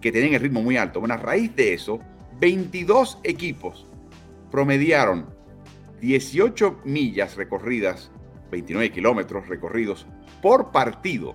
que 0.00 0.12
tenían 0.12 0.34
el 0.34 0.40
ritmo 0.40 0.62
muy 0.62 0.76
alto. 0.76 1.00
Bueno, 1.00 1.14
a 1.14 1.18
raíz 1.18 1.54
de 1.56 1.74
eso, 1.74 1.98
22 2.38 3.18
equipos 3.24 3.86
promediaron 4.50 5.26
18 6.00 6.80
millas 6.84 7.36
recorridas, 7.36 8.10
29 8.50 8.92
kilómetros 8.92 9.48
recorridos 9.48 10.06
por 10.40 10.70
partido. 10.70 11.34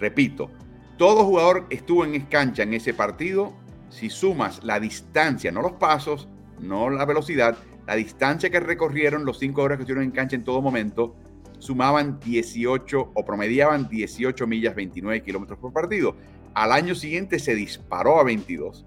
Repito, 0.00 0.50
todo 0.96 1.24
jugador 1.24 1.66
estuvo 1.70 2.04
en 2.04 2.20
cancha 2.22 2.62
en 2.62 2.74
ese 2.74 2.94
partido. 2.94 3.52
Si 3.88 4.10
sumas 4.10 4.62
la 4.64 4.78
distancia, 4.80 5.50
no 5.50 5.62
los 5.62 5.72
pasos, 5.72 6.28
no 6.60 6.90
la 6.90 7.04
velocidad, 7.04 7.56
la 7.86 7.94
distancia 7.94 8.50
que 8.50 8.60
recorrieron 8.60 9.24
los 9.24 9.38
5 9.38 9.62
horas 9.62 9.78
que 9.78 9.82
estuvieron 9.82 10.04
en 10.04 10.10
cancha 10.10 10.36
en 10.36 10.44
todo 10.44 10.60
momento, 10.60 11.16
sumaban 11.58 12.20
18 12.20 13.12
o 13.14 13.24
promediaban 13.24 13.88
18 13.88 14.46
millas, 14.46 14.74
29 14.74 15.22
kilómetros 15.22 15.58
por 15.58 15.72
partido. 15.72 16.14
Al 16.54 16.72
año 16.72 16.94
siguiente 16.94 17.38
se 17.38 17.54
disparó 17.54 18.20
a 18.20 18.24
22. 18.24 18.86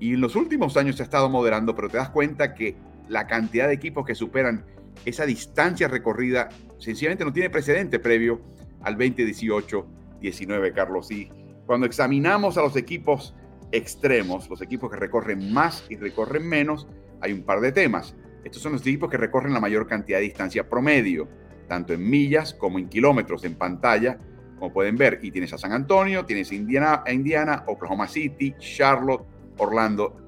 Y 0.00 0.14
en 0.14 0.20
los 0.20 0.34
últimos 0.34 0.76
años 0.76 0.96
se 0.96 1.02
ha 1.02 1.04
estado 1.04 1.28
moderando, 1.28 1.74
pero 1.74 1.88
te 1.88 1.96
das 1.96 2.10
cuenta 2.10 2.54
que 2.54 2.74
la 3.08 3.26
cantidad 3.26 3.68
de 3.68 3.74
equipos 3.74 4.04
que 4.04 4.14
superan 4.14 4.64
esa 5.04 5.26
distancia 5.26 5.88
recorrida 5.88 6.48
sencillamente 6.78 7.24
no 7.24 7.32
tiene 7.32 7.50
precedente 7.50 7.98
previo 7.98 8.40
al 8.82 8.96
2018-19, 8.96 10.72
Carlos. 10.74 11.10
Y 11.10 11.30
cuando 11.66 11.86
examinamos 11.86 12.56
a 12.58 12.62
los 12.62 12.76
equipos 12.76 13.34
extremos, 13.72 14.48
los 14.48 14.62
equipos 14.62 14.90
que 14.90 14.96
recorren 14.96 15.52
más 15.52 15.84
y 15.88 15.96
recorren 15.96 16.46
menos, 16.46 16.86
hay 17.20 17.32
un 17.32 17.42
par 17.42 17.60
de 17.60 17.72
temas. 17.72 18.14
Estos 18.44 18.62
son 18.62 18.72
los 18.72 18.82
equipos 18.82 19.10
que 19.10 19.16
recorren 19.16 19.52
la 19.52 19.60
mayor 19.60 19.86
cantidad 19.86 20.18
de 20.18 20.24
distancia 20.24 20.68
promedio 20.68 21.28
tanto 21.72 21.94
en 21.94 22.06
millas 22.08 22.52
como 22.52 22.78
en 22.78 22.86
kilómetros 22.86 23.44
en 23.44 23.54
pantalla, 23.54 24.18
como 24.58 24.70
pueden 24.74 24.96
ver. 24.96 25.20
Y 25.22 25.30
tienes 25.30 25.54
a 25.54 25.58
San 25.58 25.72
Antonio, 25.72 26.26
tienes 26.26 26.50
a 26.50 26.54
Indiana, 26.54 27.02
Indiana 27.10 27.64
Oklahoma 27.66 28.06
City, 28.06 28.54
Charlotte, 28.58 29.24
Orlando. 29.56 30.18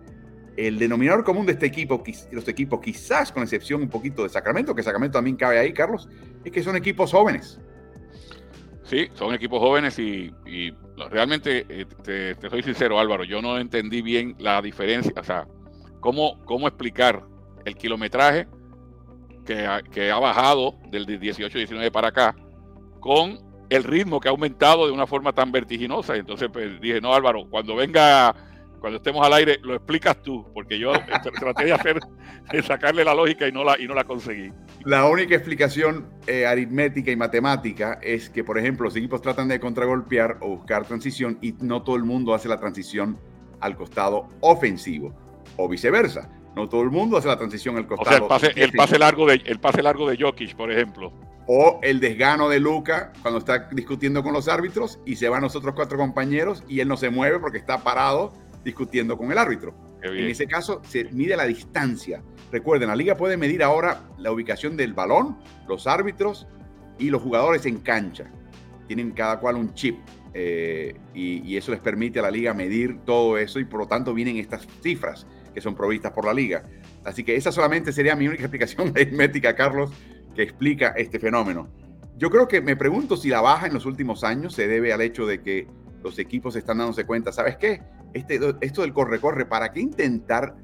El 0.57 0.79
denominador 0.79 1.23
común 1.23 1.45
de 1.45 1.53
este 1.53 1.67
equipo, 1.67 2.03
los 2.33 2.49
equipos, 2.49 2.81
quizás 2.81 3.31
con 3.31 3.43
excepción 3.43 3.83
un 3.83 3.91
poquito 3.91 4.23
de 4.23 4.31
Sacramento, 4.31 4.75
que 4.75 4.83
Sacramento 4.83 5.19
también 5.19 5.37
cabe 5.37 5.59
ahí, 5.59 5.75
Carlos, 5.75 6.09
es 6.43 6.51
que 6.51 6.63
son 6.63 6.77
equipos 6.77 7.13
jóvenes. 7.13 7.61
Sí, 8.95 9.09
son 9.15 9.35
equipos 9.35 9.59
jóvenes 9.59 9.99
y, 9.99 10.33
realmente, 11.11 11.67
eh, 11.69 11.85
te, 12.05 12.49
soy 12.49 12.63
sincero, 12.63 13.01
Álvaro, 13.01 13.25
yo 13.25 13.43
no 13.43 13.59
entendí 13.59 14.03
bien 14.03 14.37
la 14.39 14.63
diferencia, 14.63 15.13
o 15.17 15.25
sea, 15.25 15.49
cómo, 15.99 16.39
cómo 16.45 16.69
explicar 16.69 17.25
el 17.65 17.75
kilometraje 17.75 18.47
que 19.45 19.67
ha, 19.67 19.83
que 19.83 20.13
ha 20.13 20.21
bajado 20.21 20.77
del 20.93 21.09
18-19 21.09 21.91
para 21.91 22.07
acá, 22.07 22.37
con 23.01 23.41
el 23.69 23.83
ritmo 23.83 24.21
que 24.21 24.29
ha 24.29 24.31
aumentado 24.31 24.87
de 24.87 24.93
una 24.93 25.09
forma 25.09 25.33
tan 25.33 25.51
vertiginosa. 25.51 26.15
Entonces 26.15 26.49
pues, 26.53 26.81
dije, 26.81 27.01
no 27.01 27.15
Álvaro, 27.15 27.49
cuando 27.51 27.75
venga, 27.75 28.33
cuando 28.85 28.99
estemos 28.99 29.27
al 29.27 29.33
aire, 29.33 29.59
lo 29.63 29.75
explicas 29.75 30.21
tú, 30.21 30.45
porque 30.53 30.79
yo 30.79 30.93
traté 31.41 31.65
de 31.65 31.73
hacer, 31.73 31.99
de 32.53 32.63
sacarle 32.63 33.03
la 33.03 33.15
lógica 33.15 33.49
y 33.49 33.53
no 33.53 33.65
la, 33.65 33.81
y 33.81 33.87
no 33.87 33.95
la 33.95 34.05
conseguí. 34.05 34.53
La 34.85 35.09
única 35.09 35.35
explicación 35.35 36.07
eh, 36.27 36.45
aritmética 36.45 37.11
y 37.11 37.17
matemática 37.17 37.99
es 38.03 38.29
que, 38.29 38.45
por 38.45 38.59
ejemplo, 38.59 38.85
los 38.85 38.95
equipos 38.95 39.23
tratan 39.23 39.49
de 39.49 39.59
contragolpear 39.59 40.37
o 40.43 40.49
buscar 40.57 40.85
transición 40.85 41.39
y 41.41 41.53
no 41.61 41.83
todo 41.83 41.97
el 41.97 42.05
mundo 42.05 42.35
hace 42.35 42.47
la 42.47 42.61
transición 42.61 43.19
al 43.61 43.75
costado 43.75 44.29
ofensivo 44.41 45.15
o 45.57 45.67
viceversa. 45.67 46.31
No 46.55 46.69
todo 46.69 46.83
el 46.83 46.91
mundo 46.91 47.17
hace 47.17 47.29
la 47.29 47.39
transición 47.39 47.79
al 47.79 47.87
costado. 47.87 48.27
O 48.29 48.39
sea, 48.39 48.51
el 48.55 48.73
pase, 48.73 48.99
largo 48.99 49.27
de 49.27 49.41
el 49.47 49.61
pase 49.61 49.83
largo 49.83 50.11
de 50.11 50.23
Jokic, 50.23 50.57
por 50.57 50.71
ejemplo. 50.71 51.11
O 51.47 51.81
el 51.83 52.01
desgano 52.01 52.51
de 52.51 52.61
Luca 52.61 53.15
cuando 53.23 53.39
está 53.39 53.67
discutiendo 53.73 54.23
con 54.23 54.35
los 54.35 54.47
árbitros 54.47 55.01
y 55.07 55.17
se 55.17 55.31
van 55.31 55.41
los 55.41 55.57
otros 55.57 55.75
cuatro 55.75 55.97
compañeros 55.97 56.63
y 56.69 56.81
él 56.81 56.89
no 56.89 56.99
se 56.99 57.09
mueve 57.09 57.39
porque 57.39 57.57
está 57.57 57.83
parado 57.83 58.44
discutiendo 58.65 59.17
con 59.17 59.31
el 59.31 59.39
árbitro. 59.39 59.75
En 60.03 60.29
ese 60.29 60.47
caso 60.47 60.83
se 60.87 61.05
mide 61.05 61.37
la 61.37 61.45
distancia. 61.45 62.23
Recuerden, 62.53 62.89
la 62.89 62.97
liga 62.97 63.17
puede 63.17 63.37
medir 63.37 63.63
ahora 63.63 64.03
la 64.19 64.33
ubicación 64.33 64.77
del 64.77 64.93
balón, 64.93 65.39
los 65.67 65.87
árbitros 65.87 66.47
y 66.99 67.09
los 67.09 67.23
jugadores 67.23 67.65
en 67.65 67.79
cancha. 67.79 68.31
Tienen 68.87 69.13
cada 69.13 69.41
cual 69.41 69.57
un 69.57 69.73
chip 69.73 69.97
eh, 70.35 70.95
y 71.15 71.57
eso 71.57 71.73
les 71.73 71.81
permite 71.81 72.19
a 72.19 72.23
la 72.23 72.31
liga 72.31 72.53
medir 72.53 72.99
todo 73.07 73.39
eso 73.39 73.59
y 73.61 73.65
por 73.65 73.81
lo 73.81 73.87
tanto 73.87 74.13
vienen 74.13 74.37
estas 74.37 74.67
cifras 74.83 75.27
que 75.55 75.61
son 75.61 75.75
provistas 75.75 76.13
por 76.13 76.27
la 76.27 76.35
liga. 76.35 76.65
Así 77.05 77.23
que 77.25 77.37
esa 77.37 77.53
solamente 77.53 77.93
sería 77.93 78.17
mi 78.17 78.27
única 78.27 78.43
explicación 78.45 78.89
aritmética, 78.89 79.55
Carlos, 79.55 79.91
que 80.35 80.43
explica 80.43 80.89
este 80.97 81.19
fenómeno. 81.19 81.69
Yo 82.17 82.31
creo 82.31 82.47
que 82.47 82.61
me 82.61 82.77
pregunto 82.77 83.17
si 83.17 83.29
la 83.29 83.41
baja 83.41 83.67
en 83.67 83.75
los 83.75 83.87
últimos 83.87 84.25
años 84.25 84.55
se 84.55 84.69
debe 84.69 84.93
al 84.93 85.01
hecho 85.01 85.27
de 85.27 85.41
que 85.41 85.67
los 86.03 86.19
equipos 86.19 86.55
están 86.57 86.79
dándose 86.79 87.07
cuenta, 87.07 87.33
¿sabes 87.33 87.57
qué? 87.57 87.81
Este, 88.15 88.41
esto 88.61 88.83
del 88.83 88.93
corre-corre, 88.93 89.45
¿para 89.45 89.73
qué 89.73 89.81
intentar 89.81 90.55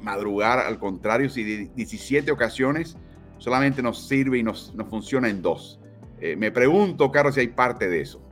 madrugar? 0.00 0.58
Al 0.58 0.78
contrario, 0.78 1.28
si 1.28 1.44
de 1.44 1.70
17 1.74 2.30
ocasiones 2.32 2.96
solamente 3.38 3.82
nos 3.82 4.08
sirve 4.08 4.38
y 4.38 4.42
nos, 4.42 4.72
funciona 4.88 5.28
en 5.28 5.42
dos. 5.42 5.78
Eh, 6.20 6.34
me 6.36 6.50
pregunto, 6.50 7.10
Carlos, 7.12 7.34
si 7.34 7.42
hay 7.42 7.48
parte 7.48 7.88
de 7.88 8.00
eso. 8.00 8.22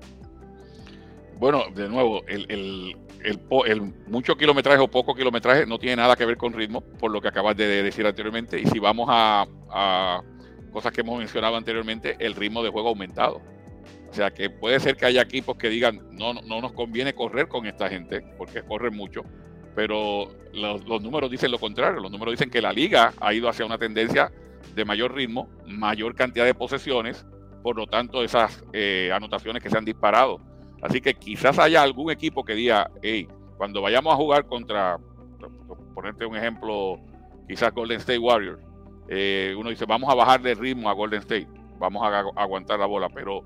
Bueno, 1.39 1.65
de 1.75 1.89
nuevo, 1.89 2.23
el, 2.27 2.97
el, 3.25 3.95
mucho 4.07 4.37
kilometraje 4.37 4.79
o 4.79 4.89
poco 4.89 5.15
kilometraje 5.15 5.67
no 5.67 5.79
tiene 5.79 5.97
nada 5.97 6.17
que 6.17 6.25
ver 6.25 6.37
con 6.37 6.53
ritmo, 6.53 6.81
por 6.81 7.11
lo 7.11 7.21
que 7.21 7.29
acabas 7.29 7.57
de 7.57 7.83
decir 7.83 8.07
anteriormente. 8.07 8.61
Y 8.61 8.67
si 8.67 8.79
vamos 8.79 9.09
a, 9.11 10.23
cosas 10.73 10.93
que 10.93 11.01
hemos 11.01 11.19
mencionado 11.19 11.57
anteriormente, 11.57 12.17
el 12.19 12.35
ritmo 12.35 12.63
de 12.63 12.71
juego 12.71 12.89
aumentado. 12.89 13.41
O 14.15 14.17
sea 14.17 14.31
que 14.31 14.49
puede 14.49 14.79
ser 14.79 14.97
que 14.97 15.07
haya 15.07 15.23
equipos 15.23 15.57
que 15.57 15.69
digan, 15.69 16.01
no, 16.13 16.35
no 16.35 16.61
nos 16.61 16.73
conviene 16.73 17.17
correr 17.17 17.49
con 17.49 17.67
esta 17.67 17.89
gente, 17.89 18.21
porque 18.39 18.63
corren 18.63 18.97
mucho, 18.97 19.25
pero 19.75 20.29
los, 20.53 21.03
números 21.03 21.29
dicen 21.33 21.51
lo 21.51 21.59
contrario, 21.59 22.01
los 22.01 22.13
números 22.13 22.35
dicen 22.35 22.49
que 22.49 22.63
la 22.63 22.73
liga 22.73 23.13
ha 23.21 23.35
ido 23.35 23.49
hacia 23.49 23.67
una 23.67 23.77
tendencia 23.77 24.31
de 24.73 24.85
mayor 24.85 25.17
ritmo, 25.17 25.49
mayor 25.67 26.15
cantidad 26.15 26.45
de 26.45 26.55
posesiones, 26.55 27.27
por 27.65 27.75
lo 27.75 27.89
tanto 27.89 28.23
esas 28.23 28.65
eh, 28.73 29.11
anotaciones 29.13 29.61
que 29.61 29.69
se 29.69 29.77
han 29.77 29.85
disparado. 29.85 30.41
Así 30.81 31.01
que 31.01 31.15
quizás 31.15 31.59
haya 31.59 31.83
algún 31.83 32.13
equipo 32.13 32.45
que 32.45 32.55
diga, 32.55 32.93
hey, 33.03 33.27
cuando 33.57 33.83
vayamos 33.83 34.15
a 34.15 34.17
jugar 34.17 34.47
contra, 34.47 34.97
ponerte 35.93 36.25
un 36.25 36.37
ejemplo, 36.37 37.01
quizás 37.49 37.75
Golden 37.75 37.99
State 37.99 38.21
Warriors, 38.21 38.61
eh, 39.09 39.57
uno 39.59 39.71
dice, 39.71 39.87
vamos 39.87 40.09
a 40.09 40.15
bajar 40.15 40.41
de 40.41 40.55
ritmo 40.55 40.89
a 40.89 40.93
Golden 40.93 41.19
State, 41.19 41.49
vamos 41.81 42.01
a, 42.07 42.21
aguantar 42.37 42.79
la 42.79 42.87
bola, 42.87 43.09
pero, 43.09 43.43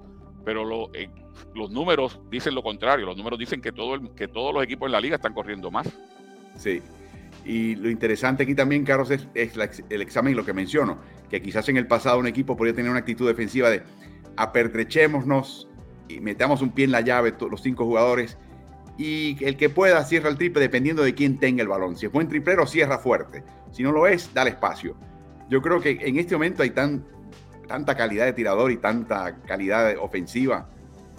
pero 0.49 0.89
eh, 0.95 1.11
los 1.55 1.71
números 1.71 2.19
dicen 2.31 2.55
lo 2.55 2.63
contrario, 2.63 3.05
los 3.05 3.19
números 3.19 3.39
dicen 3.39 3.61
que, 3.61 3.71
todo 3.71 4.01
que 4.15 4.29
todos 4.29 4.55
los 4.55 4.65
equipos 4.65 4.87
en 4.87 4.93
la 4.93 5.01
liga 5.03 5.17
están 5.17 5.35
corriendo 5.35 5.71
más. 5.71 5.87
Sí, 6.57 6.81
y 7.45 7.75
lo 7.75 7.91
interesante 7.91 8.45
aquí 8.45 8.55
también, 8.55 8.83
Carlos, 8.83 9.11
es, 9.11 9.29
el 9.35 10.01
examen 10.01 10.33
y 10.33 10.35
lo 10.35 10.47
que 10.47 10.55
menciono, 10.55 11.01
que 11.29 11.43
quizás 11.43 11.69
en 11.69 11.77
el 11.77 11.87
pasado 11.87 12.19
un 12.19 12.27
equipo 12.27 12.57
podría 12.57 12.75
tener 12.75 12.91
una 12.91 13.01
actitud 13.01 13.29
defensiva 13.29 13.69
de 13.69 13.83
apertrechémonos 14.39 15.69
y 16.09 16.19
metamos 16.21 16.63
un 16.63 16.71
pie 16.71 16.87
en 16.87 16.93
la 16.93 17.03
llave 17.03 17.35
los 17.39 17.61
cinco 17.61 17.85
jugadores 17.85 18.39
y 18.97 19.37
el 19.45 19.59
que 19.59 19.69
pueda 19.69 20.03
cierra 20.03 20.31
el 20.31 20.39
triple 20.39 20.63
dependiendo 20.63 21.03
de 21.03 21.13
quién 21.13 21.39
tenga 21.39 21.61
el 21.61 21.69
balón. 21.69 21.95
Si 21.95 22.07
es 22.07 22.13
buen 22.13 22.27
triplero, 22.27 22.67
cierra 22.67 22.99
fuerte. 22.99 23.45
Si 23.71 23.83
no 23.83 23.93
lo 23.93 24.07
es, 24.07 24.33
dale 24.33 24.49
espacio. 24.49 24.97
Yo 25.51 25.61
creo 25.61 25.79
que 25.79 25.99
en 26.01 26.19
este 26.19 26.37
momento 26.37 26.63
hay 26.63 26.71
tan, 26.71 27.05
tanta 27.69 27.97
calidad 27.97 28.25
de 28.25 28.33
tirador 28.33 28.73
y 28.73 28.79
tanta 28.79 29.37
calidad 29.47 29.97
ofensiva 30.01 30.69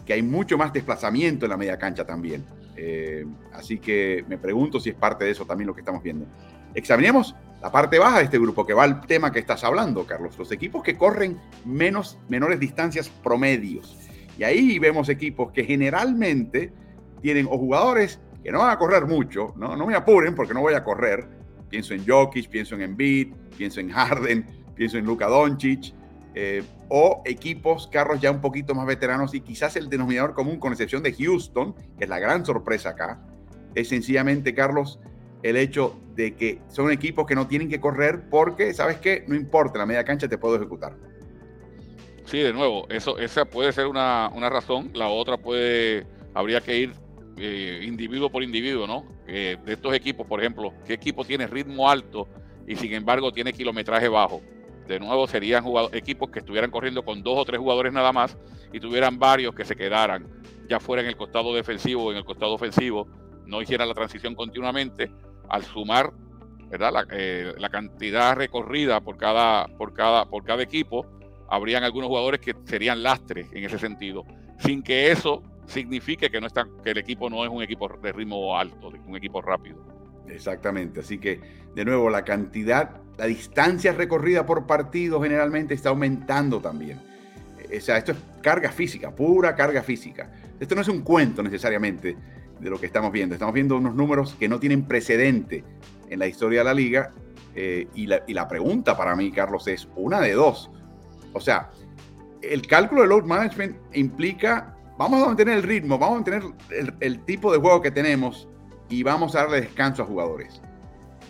que 0.06 0.14
hay 0.14 0.24
mucho 0.24 0.58
más 0.58 0.74
desplazamiento 0.74 1.46
en 1.46 1.52
la 1.52 1.58
media 1.58 1.78
cancha 1.78 2.06
también. 2.06 2.46
Eh, 2.76 3.26
así 3.54 3.80
que 3.80 4.26
me 4.28 4.38
pregunto 4.38 4.80
si 4.80 4.90
es 4.90 4.96
parte 4.96 5.26
de 5.26 5.32
eso 5.32 5.46
también 5.46 5.68
lo 5.68 5.74
que 5.74 5.82
estamos 5.82 6.02
viendo. 6.02 6.26
Examinemos 6.74 7.36
la 7.62 7.72
parte 7.72 8.00
baja 8.00 8.18
de 8.18 8.24
este 8.26 8.40
grupo, 8.40 8.66
que 8.66 8.74
va 8.74 8.84
al 8.84 9.02
tema 9.02 9.32
que 9.32 9.40
estás 9.40 9.64
hablando, 9.64 10.06
Carlos. 10.06 10.38
Los 10.38 10.52
equipos 10.52 10.82
que 10.82 10.98
corren 10.98 11.40
menos, 11.66 12.18
menores 12.28 12.60
distancias 12.60 13.10
promedios. 13.10 13.98
Y 14.38 14.44
ahí 14.44 14.80
vemos 14.80 15.10
equipos 15.10 15.52
que 15.52 15.64
generalmente 15.64 16.74
tienen 17.22 17.46
o 17.46 17.58
jugadores 17.58 18.20
que 18.44 18.52
no 18.52 18.60
van 18.60 18.72
a 18.72 18.78
correr 18.78 19.06
mucho, 19.06 19.54
no, 19.58 19.76
no 19.76 19.86
me 19.86 19.96
apuren 19.96 20.34
porque 20.34 20.54
no 20.54 20.62
voy 20.62 20.74
a 20.74 20.84
correr, 20.84 21.28
Pienso 21.70 21.94
en 21.94 22.06
Jokic, 22.06 22.50
pienso 22.50 22.76
en 22.76 22.82
Embiid, 22.82 23.34
pienso 23.58 23.80
en 23.80 23.92
Harden, 23.92 24.46
pienso 24.76 24.98
en 24.98 25.06
Luka 25.06 25.28
Doncic, 25.28 25.94
eh, 26.42 26.64
o 26.88 27.22
equipos, 27.26 27.88
carros 27.88 28.22
ya 28.22 28.32
un 28.32 28.40
poquito 28.40 28.74
más 28.74 28.88
veteranos 28.88 29.36
y 29.36 29.42
quizás 29.42 29.76
el 29.76 29.90
denominador 29.90 30.34
común, 30.34 30.58
con 30.58 30.72
excepción 30.72 31.04
de 31.04 31.12
Houston, 31.12 31.76
que 31.98 32.06
es 32.06 32.10
la 32.10 32.18
gran 32.18 32.46
sorpresa 32.46 32.92
acá, 32.92 33.20
es 33.76 33.90
sencillamente, 33.90 34.56
Carlos, 34.56 35.02
el 35.44 35.58
hecho 35.58 36.00
de 36.16 36.38
que 36.38 36.62
son 36.70 36.92
equipos 36.92 37.26
que 37.26 37.36
no 37.36 37.48
tienen 37.48 37.68
que 37.68 37.82
correr 37.82 38.30
porque, 38.30 38.74
¿sabes 38.74 39.00
qué? 39.00 39.26
No 39.28 39.36
importa, 39.36 39.80
la 39.80 39.86
media 39.86 40.06
cancha 40.06 40.30
te 40.30 40.38
puedo 40.38 40.56
ejecutar. 40.56 40.96
Sí, 42.24 42.40
de 42.40 42.54
nuevo, 42.54 42.88
eso, 42.90 43.18
esa 43.18 43.44
puede 43.44 43.74
ser 43.74 43.88
una, 43.88 44.32
una 44.34 44.50
razón. 44.50 44.92
La 44.94 45.10
otra 45.10 45.36
puede, 45.36 46.08
habría 46.34 46.62
que 46.62 46.78
ir 46.78 46.94
eh, 47.36 47.82
individuo 47.84 48.32
por 48.32 48.44
individuo, 48.44 48.88
¿no? 48.88 49.06
de 49.28 49.60
estos 49.68 49.94
equipos, 49.94 50.26
por 50.26 50.40
ejemplo, 50.40 50.74
¿qué 50.88 50.94
equipo 50.94 51.26
tiene 51.26 51.48
ritmo 51.48 51.90
alto 51.90 52.30
y 52.66 52.78
sin 52.78 52.94
embargo 52.94 53.34
tiene 53.34 53.52
kilometraje 53.52 54.08
bajo? 54.08 54.42
De 54.90 55.00
nuevo 55.00 55.28
serían 55.28 55.64
equipos 55.94 56.32
que 56.32 56.40
estuvieran 56.40 56.72
corriendo 56.72 57.06
con 57.06 57.22
dos 57.22 57.38
o 57.38 57.46
tres 57.46 57.60
jugadores 57.60 57.94
nada 57.94 58.12
más 58.12 58.36
y 58.74 58.80
tuvieran 58.80 59.20
varios 59.20 59.54
que 59.54 59.64
se 59.64 59.76
quedaran, 59.76 60.28
ya 60.68 60.80
fuera 60.80 61.04
en 61.04 61.08
el 61.08 61.16
costado 61.16 61.54
defensivo 61.54 62.06
o 62.06 62.12
en 62.12 62.18
el 62.18 62.26
costado 62.26 62.56
ofensivo, 62.56 63.08
no 63.46 63.62
hicieran 63.62 63.88
la 63.88 63.94
transición 63.94 64.34
continuamente, 64.34 65.12
al 65.48 65.64
sumar 65.64 66.12
¿verdad? 66.72 66.92
La, 66.92 67.08
eh, 67.12 67.54
cantidad 67.72 68.36
recorrida 68.36 69.00
por 69.00 69.18
cada, 69.18 69.68
por, 69.78 69.94
cada, 69.94 70.26
por 70.26 70.44
cada 70.44 70.64
equipo, 70.64 71.06
habrían 71.48 71.84
algunos 71.84 72.08
jugadores 72.08 72.40
que 72.40 72.56
serían 72.66 73.04
lastres 73.04 73.48
en 73.54 73.66
ese 73.66 73.78
sentido, 73.78 74.26
sin 74.58 74.82
que 74.82 75.12
eso 75.12 75.44
signifique 75.68 76.32
que, 76.32 76.42
no 76.42 76.48
que 76.84 76.90
el 76.90 76.98
equipo 76.98 77.30
no 77.30 77.46
es 77.46 77.52
un 77.52 77.62
equipo 77.62 77.88
de 78.02 78.12
ritmo 78.12 78.58
alto, 78.58 78.92
un 79.06 79.16
equipo 79.16 79.40
rápido. 79.40 79.86
Exactamente, 80.28 81.02
así 81.02 81.20
que 81.20 81.40
de 81.76 81.86
nuevo 81.86 82.10
la 82.10 82.24
cantidad, 82.24 83.02
la 83.20 83.26
distancia 83.26 83.92
recorrida 83.92 84.46
por 84.46 84.66
partido 84.66 85.22
generalmente 85.22 85.74
está 85.74 85.90
aumentando 85.90 86.60
también. 86.60 87.00
O 87.76 87.82
sea, 87.82 87.98
esto 87.98 88.14
es 88.14 88.18
carga 88.42 88.72
física, 88.72 89.12
pura 89.12 89.56
carga 89.56 89.84
física. 89.84 90.32
Esto 90.60 90.74
no 90.74 90.82
es 90.82 90.88
un 90.88 91.02
cuento 91.02 91.44
necesariamente 91.44 92.18
de 92.60 92.70
lo 92.70 92.80
que 92.80 92.86
estamos 92.86 93.12
viendo. 93.12 93.36
Estamos 93.36 93.54
viendo 93.54 93.78
unos 93.78 93.94
números 93.94 94.36
que 94.40 94.50
no 94.50 94.60
tienen 94.60 94.86
precedente 94.86 95.64
en 96.10 96.18
la 96.18 96.28
historia 96.28 96.60
de 96.60 96.66
la 96.66 96.74
liga. 96.74 97.12
Eh, 97.54 97.88
y, 97.94 98.08
la, 98.08 98.24
y 98.26 98.34
la 98.34 98.48
pregunta 98.48 98.96
para 98.96 99.16
mí, 99.16 99.32
Carlos, 99.32 99.68
es 99.68 99.88
una 99.98 100.22
de 100.22 100.34
dos. 100.34 100.72
O 101.34 101.42
sea, 101.42 101.70
el 102.42 102.66
cálculo 102.66 103.02
de 103.02 103.10
load 103.10 103.26
management 103.26 103.76
implica 103.94 104.78
vamos 104.98 105.24
a 105.24 105.28
mantener 105.28 105.58
el 105.58 105.64
ritmo, 105.64 105.98
vamos 105.98 106.16
a 106.16 106.32
mantener 106.32 106.44
el, 107.00 107.20
tipo 107.26 107.52
de 107.52 107.58
juego 107.58 107.82
que 107.82 107.90
tenemos 107.92 108.48
y 108.90 109.04
vamos 109.04 109.34
a 109.36 109.40
darle 109.40 109.62
descanso 109.62 110.04
a 110.04 110.06
jugadores. 110.06 110.62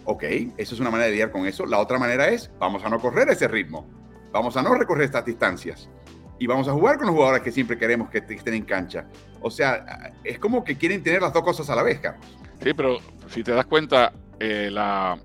Ok, 0.05 0.23
eso 0.57 0.75
es 0.75 0.79
una 0.79 0.89
manera 0.89 1.07
de 1.07 1.12
lidiar 1.12 1.31
con 1.31 1.45
eso. 1.45 1.65
La 1.65 1.79
otra 1.79 1.99
manera 1.99 2.27
es, 2.27 2.51
vamos 2.59 2.83
a 2.83 2.89
no 2.89 2.99
correr 2.99 3.29
ese 3.29 3.47
ritmo, 3.47 3.88
vamos 4.31 4.57
a 4.57 4.62
no 4.62 4.73
recorrer 4.73 5.05
estas 5.05 5.25
distancias 5.25 5.89
y 6.39 6.47
vamos 6.47 6.67
a 6.67 6.73
jugar 6.73 6.97
con 6.97 7.07
los 7.07 7.15
jugadores 7.15 7.43
que 7.43 7.51
siempre 7.51 7.77
queremos 7.77 8.09
que 8.09 8.19
estén 8.19 8.53
en 8.53 8.63
cancha. 8.63 9.05
O 9.41 9.51
sea, 9.51 10.13
es 10.23 10.39
como 10.39 10.63
que 10.63 10.77
quieren 10.77 11.03
tener 11.03 11.21
las 11.21 11.33
dos 11.33 11.43
cosas 11.43 11.69
a 11.69 11.75
la 11.75 11.83
vez, 11.83 11.99
Carlos. 11.99 12.25
Sí, 12.63 12.73
pero 12.73 12.97
si 13.27 13.43
te 13.43 13.51
das 13.51 13.65
cuenta, 13.65 14.13
eh, 14.39 14.69
la, 14.71 15.19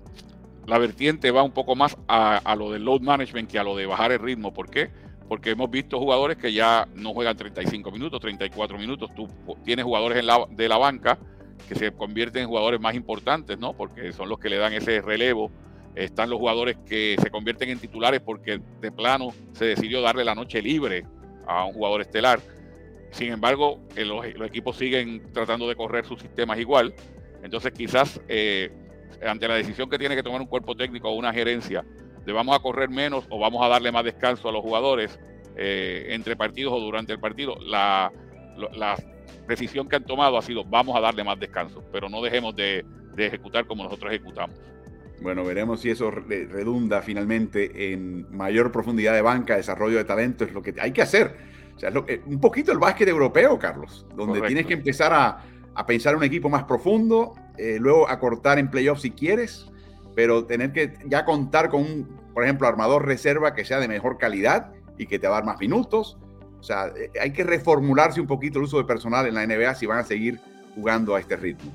vertiente 0.67 1.31
va 1.31 1.43
un 1.43 1.51
poco 1.51 1.75
más 1.75 1.97
a, 2.07 2.37
a, 2.37 2.55
lo 2.55 2.71
del 2.71 2.83
load 2.83 3.01
management 3.01 3.49
que 3.49 3.57
a 3.57 3.63
lo 3.63 3.75
de 3.75 3.85
bajar 3.85 4.11
el 4.11 4.19
ritmo. 4.19 4.53
¿Por 4.53 4.69
qué? 4.69 4.89
porque 5.27 5.51
hemos 5.51 5.69
visto 5.71 5.97
jugadores 5.97 6.37
que 6.37 6.53
ya 6.53 6.87
no 6.93 7.13
juegan 7.13 7.35
35 7.35 7.91
minutos, 7.91 8.19
34 8.21 8.77
minutos. 8.77 9.09
Tú 9.15 9.27
tienes 9.63 9.83
jugadores 9.83 10.23
de 10.49 10.69
la 10.69 10.77
banca 10.77 11.17
que 11.67 11.75
se 11.75 11.91
convierten 11.91 12.43
en 12.43 12.47
jugadores 12.47 12.79
más 12.79 12.95
importantes, 12.95 13.57
¿no? 13.57 13.73
Porque 13.73 14.11
son 14.13 14.29
los 14.29 14.39
que 14.39 14.49
le 14.49 14.57
dan 14.57 14.73
ese 14.73 15.01
relevo. 15.01 15.51
Están 15.95 16.29
los 16.29 16.39
jugadores 16.39 16.77
que 16.85 17.15
se 17.21 17.29
convierten 17.29 17.69
en 17.69 17.79
titulares 17.79 18.21
porque 18.21 18.61
de 18.81 18.91
plano 18.91 19.29
se 19.53 19.65
decidió 19.65 20.01
darle 20.01 20.25
la 20.25 20.35
noche 20.35 20.61
libre 20.61 21.05
a 21.47 21.65
un 21.65 21.73
jugador 21.73 22.01
estelar. 22.01 22.39
Sin 23.11 23.31
embargo, 23.31 23.79
los, 23.95 24.25
equipos 24.45 24.75
siguen 24.75 25.31
tratando 25.31 25.69
de 25.69 25.75
correr 25.75 26.05
sus 26.05 26.19
sistemas 26.19 26.59
igual. 26.59 26.93
Entonces, 27.43 27.71
quizás 27.71 28.19
eh, 28.27 28.71
ante 29.25 29.47
la 29.47 29.55
decisión 29.55 29.89
que 29.89 29.97
tiene 29.97 30.15
que 30.15 30.23
tomar 30.23 30.41
un 30.41 30.47
cuerpo 30.47 30.75
técnico 30.75 31.09
o 31.09 31.13
una 31.13 31.31
gerencia 31.31 31.85
de 32.25 32.33
vamos 32.33 32.55
a 32.55 32.59
correr 32.59 32.89
menos 32.89 33.25
o 33.29 33.39
vamos 33.39 33.63
a 33.63 33.69
darle 33.69 33.91
más 33.91 34.03
descanso 34.03 34.49
a 34.49 34.51
los 34.51 34.61
jugadores 34.61 35.19
eh, 35.55 36.07
entre 36.09 36.35
partidos 36.35 36.73
o 36.73 36.79
durante 36.79 37.13
el 37.13 37.19
partido. 37.19 37.55
La, 37.61 38.11
decisión 39.47 39.87
que 39.87 39.95
han 39.95 40.05
tomado 40.05 40.37
ha 40.37 40.41
sido 40.41 40.63
vamos 40.63 40.95
a 40.95 40.99
darle 40.99 41.23
más 41.23 41.39
descanso, 41.39 41.83
pero 41.91 42.09
no 42.09 42.21
dejemos 42.21 42.55
de, 42.55 42.85
ejecutar 43.17 43.65
como 43.65 43.83
nosotros 43.83 44.11
ejecutamos. 44.11 44.57
Bueno, 45.21 45.45
veremos 45.45 45.79
si 45.79 45.89
eso 45.89 46.11
redunda 46.11 47.01
finalmente 47.01 47.93
en 47.93 48.29
mayor 48.35 48.71
profundidad 48.71 49.13
de 49.13 49.21
banca, 49.21 49.55
desarrollo 49.55 49.97
de 49.97 50.03
talento, 50.03 50.43
es 50.43 50.53
lo 50.53 50.61
que 50.61 50.75
hay 50.79 50.91
que 50.91 51.01
hacer. 51.01 51.37
O 51.75 51.79
sea, 51.79 51.91
un 52.25 52.39
poquito 52.39 52.71
el 52.71 52.77
básquet 52.77 53.07
europeo, 53.07 53.57
Carlos, 53.57 54.05
donde 54.15 54.41
tienes 54.41 54.65
que 54.65 54.73
empezar 54.73 55.13
a, 55.13 55.43
a 55.73 55.85
pensar 55.85 56.15
un 56.15 56.23
equipo 56.23 56.49
más 56.49 56.63
profundo, 56.63 57.35
eh, 57.57 57.77
luego 57.79 58.09
acortar 58.09 58.59
en 58.59 58.69
playoffs 58.69 59.01
si 59.01 59.11
quieres, 59.11 59.67
pero 60.15 60.45
tener 60.45 60.71
que 60.71 60.93
ya 61.05 61.25
contar 61.25 61.69
con 61.69 61.81
un, 61.81 62.19
por 62.33 62.43
ejemplo, 62.43 62.67
armador 62.67 63.05
reserva 63.05 63.53
que 63.53 63.65
sea 63.65 63.79
de 63.79 63.87
mejor 63.87 64.17
calidad 64.17 64.71
y 64.97 65.07
que 65.07 65.19
te 65.19 65.27
va 65.27 65.35
a 65.35 65.39
dar 65.39 65.45
más 65.45 65.59
minutos. 65.59 66.17
O 66.65 66.67
sea, 66.67 66.87
eh, 66.87 67.11
hay 67.21 67.31
que 67.31 67.43
reformularse 67.43 68.19
un 68.19 68.25
poquito 68.25 68.57
el 68.57 68.65
uso 68.65 68.79
de 68.79 68.85
personal 68.85 69.27
en 69.27 69.35
la 69.35 69.45
NBA 69.45 69.75
si 69.75 69.85
van 69.85 69.99
a 69.99 70.03
seguir 70.03 70.39
jugando 70.73 71.13
a 71.13 71.19
este 71.19 71.35
ritmo. 71.35 71.71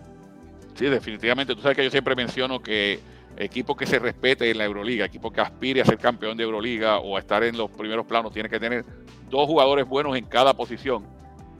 Sí, 0.74 0.86
definitivamente. 0.86 1.54
Tú 1.54 1.60
sabes 1.60 1.76
que 1.76 1.84
yo 1.84 1.92
siempre 1.92 2.16
menciono 2.16 2.60
que 2.60 2.98
equipo 3.36 3.76
que 3.76 3.86
se 3.86 4.00
respete 4.00 4.50
en 4.50 4.58
la 4.58 4.64
Euroliga, 4.64 5.04
equipo 5.04 5.30
que 5.30 5.42
aspire 5.42 5.80
a 5.80 5.84
ser 5.84 5.96
campeón 5.96 6.36
de 6.36 6.42
Euroliga 6.42 6.98
o 6.98 7.16
a 7.16 7.20
estar 7.20 7.44
en 7.44 7.56
los 7.56 7.70
primeros 7.70 8.04
planos, 8.04 8.32
tiene 8.32 8.48
que 8.48 8.58
tener 8.58 8.84
dos 9.30 9.46
jugadores 9.46 9.86
buenos 9.86 10.16
en 10.16 10.24
cada 10.24 10.54
posición 10.54 11.06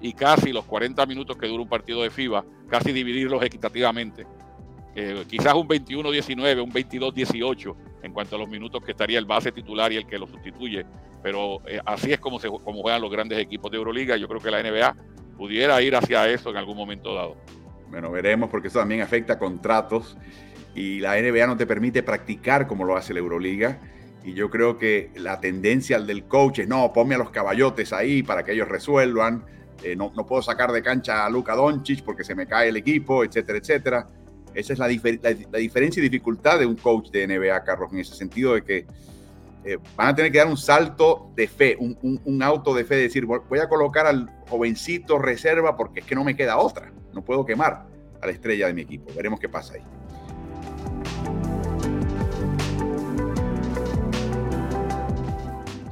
y 0.02 0.12
casi 0.12 0.52
los 0.52 0.64
40 0.64 1.06
minutos 1.06 1.36
que 1.36 1.46
dura 1.46 1.62
un 1.62 1.68
partido 1.68 2.02
de 2.02 2.10
FIBA, 2.10 2.44
casi 2.68 2.90
dividirlos 2.90 3.44
equitativamente. 3.44 4.26
Eh, 4.94 5.24
quizás 5.28 5.54
un 5.54 5.68
21-19, 5.68 6.62
un 6.62 6.72
22-18 6.72 7.76
en 8.02 8.12
cuanto 8.12 8.36
a 8.36 8.38
los 8.38 8.48
minutos 8.48 8.82
que 8.84 8.92
estaría 8.92 9.18
el 9.18 9.26
base 9.26 9.52
titular 9.52 9.92
y 9.92 9.96
el 9.96 10.06
que 10.06 10.18
lo 10.18 10.26
sustituye. 10.26 10.84
Pero 11.22 11.60
eh, 11.66 11.80
así 11.84 12.12
es 12.12 12.18
como, 12.18 12.40
se, 12.40 12.48
juegan 12.48 13.00
los 13.00 13.10
grandes 13.10 13.38
equipos 13.38 13.70
de 13.70 13.76
Euroliga. 13.76 14.16
Yo 14.16 14.26
creo 14.26 14.40
que 14.40 14.50
la 14.50 14.62
NBA 14.62 14.96
pudiera 15.36 15.80
ir 15.82 15.94
hacia 15.94 16.28
eso 16.28 16.50
en 16.50 16.56
algún 16.56 16.76
momento 16.76 17.14
dado. 17.14 17.36
Bueno, 17.90 18.10
veremos 18.10 18.50
porque 18.50 18.68
eso 18.68 18.78
también 18.78 19.00
afecta 19.00 19.38
contratos 19.38 20.16
y 20.74 21.00
la 21.00 21.20
NBA 21.20 21.46
no 21.46 21.56
te 21.56 21.66
permite 21.66 22.02
practicar 22.02 22.66
como 22.66 22.84
lo 22.84 22.96
hace 22.96 23.12
la 23.12 23.18
Euroliga 23.18 23.78
Y 24.24 24.34
yo 24.34 24.48
creo 24.48 24.78
que 24.78 25.10
la 25.16 25.40
tendencia 25.40 26.00
del 26.00 26.24
coach 26.24 26.60
es, 26.60 26.68
no, 26.68 26.92
ponme 26.92 27.16
a 27.16 27.18
los 27.18 27.30
caballotes 27.30 27.92
ahí 27.92 28.22
para 28.22 28.44
que 28.44 28.52
ellos 28.52 28.68
resuelvan. 28.68 29.44
Eh, 29.82 29.96
no, 29.96 30.12
puedo 30.26 30.42
sacar 30.42 30.72
de 30.72 30.82
cancha 30.82 31.24
a 31.24 31.30
Luka 31.30 31.54
Doncic 31.54 32.04
porque 32.04 32.22
se 32.22 32.34
me 32.34 32.46
cae 32.46 32.68
el 32.68 32.76
equipo, 32.76 33.24
etcétera, 33.24 33.58
etcétera. 33.58 34.06
Esa 34.54 34.72
es 34.72 34.78
la, 34.78 34.88
la, 34.88 35.58
diferencia 35.58 36.00
y 36.00 36.08
dificultad 36.08 36.58
de 36.58 36.66
un 36.66 36.76
coach 36.76 37.10
de 37.10 37.26
NBA, 37.26 37.62
Carlos, 37.64 37.92
en 37.92 38.00
ese 38.00 38.14
sentido 38.14 38.54
de 38.54 38.62
que 38.62 38.86
eh, 39.64 39.78
van 39.96 40.08
a 40.08 40.14
tener 40.14 40.32
que 40.32 40.38
dar 40.38 40.46
un 40.46 40.56
salto 40.56 41.30
de 41.36 41.46
fe, 41.46 41.76
un, 41.78 41.96
un, 42.02 42.20
un, 42.24 42.42
auto 42.42 42.74
de 42.74 42.84
fe, 42.84 42.96
de 42.96 43.02
decir, 43.02 43.26
voy 43.26 43.58
a 43.58 43.68
colocar 43.68 44.06
al 44.06 44.30
jovencito 44.48 45.18
reserva 45.18 45.76
porque 45.76 46.00
es 46.00 46.06
que 46.06 46.14
no 46.14 46.24
me 46.24 46.34
queda 46.34 46.58
otra, 46.58 46.92
no 47.12 47.22
puedo 47.22 47.44
quemar 47.44 47.86
a 48.20 48.26
la 48.26 48.32
estrella 48.32 48.66
de 48.66 48.74
mi 48.74 48.82
equipo. 48.82 49.12
Veremos 49.14 49.38
qué 49.38 49.48
pasa 49.48 49.74
ahí. 49.74 49.82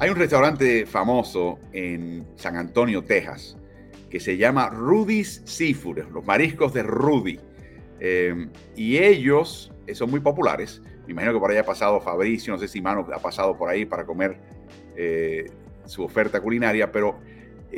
Hay 0.01 0.11
un 0.11 0.17
restaurante 0.17 0.87
famoso 0.87 1.59
en 1.73 2.25
San 2.37 2.57
Antonio, 2.57 3.03
Texas, 3.03 3.57
que 4.09 4.21
se 4.21 4.37
llama 4.37 4.71
Rudy's 4.71 5.43
Seafood, 5.45 5.99
los 6.13 6.25
mariscos 6.25 6.73
de 6.73 6.85
Rudy. 6.85 7.41
Eh, 8.01 8.49
y 8.77 8.99
ellos 8.99 9.73
eh, 9.87 9.95
son 9.95 10.11
muy 10.11 10.21
populares. 10.21 10.83
Me 11.07 11.13
imagino 11.13 11.33
que 11.33 11.41
por 11.41 11.51
ahí 11.51 11.57
ha 11.57 11.65
pasado 11.65 12.01
Fabricio, 12.01 12.53
no 12.53 12.59
sé 12.59 12.69
si 12.69 12.81
Mano 12.81 13.07
ha 13.13 13.19
pasado 13.19 13.57
por 13.57 13.69
ahí 13.69 13.85
para 13.85 14.05
comer 14.05 14.39
eh, 14.97 15.51
su 15.87 16.05
oferta 16.05 16.41
culinaria, 16.41 16.93
pero 16.93 17.19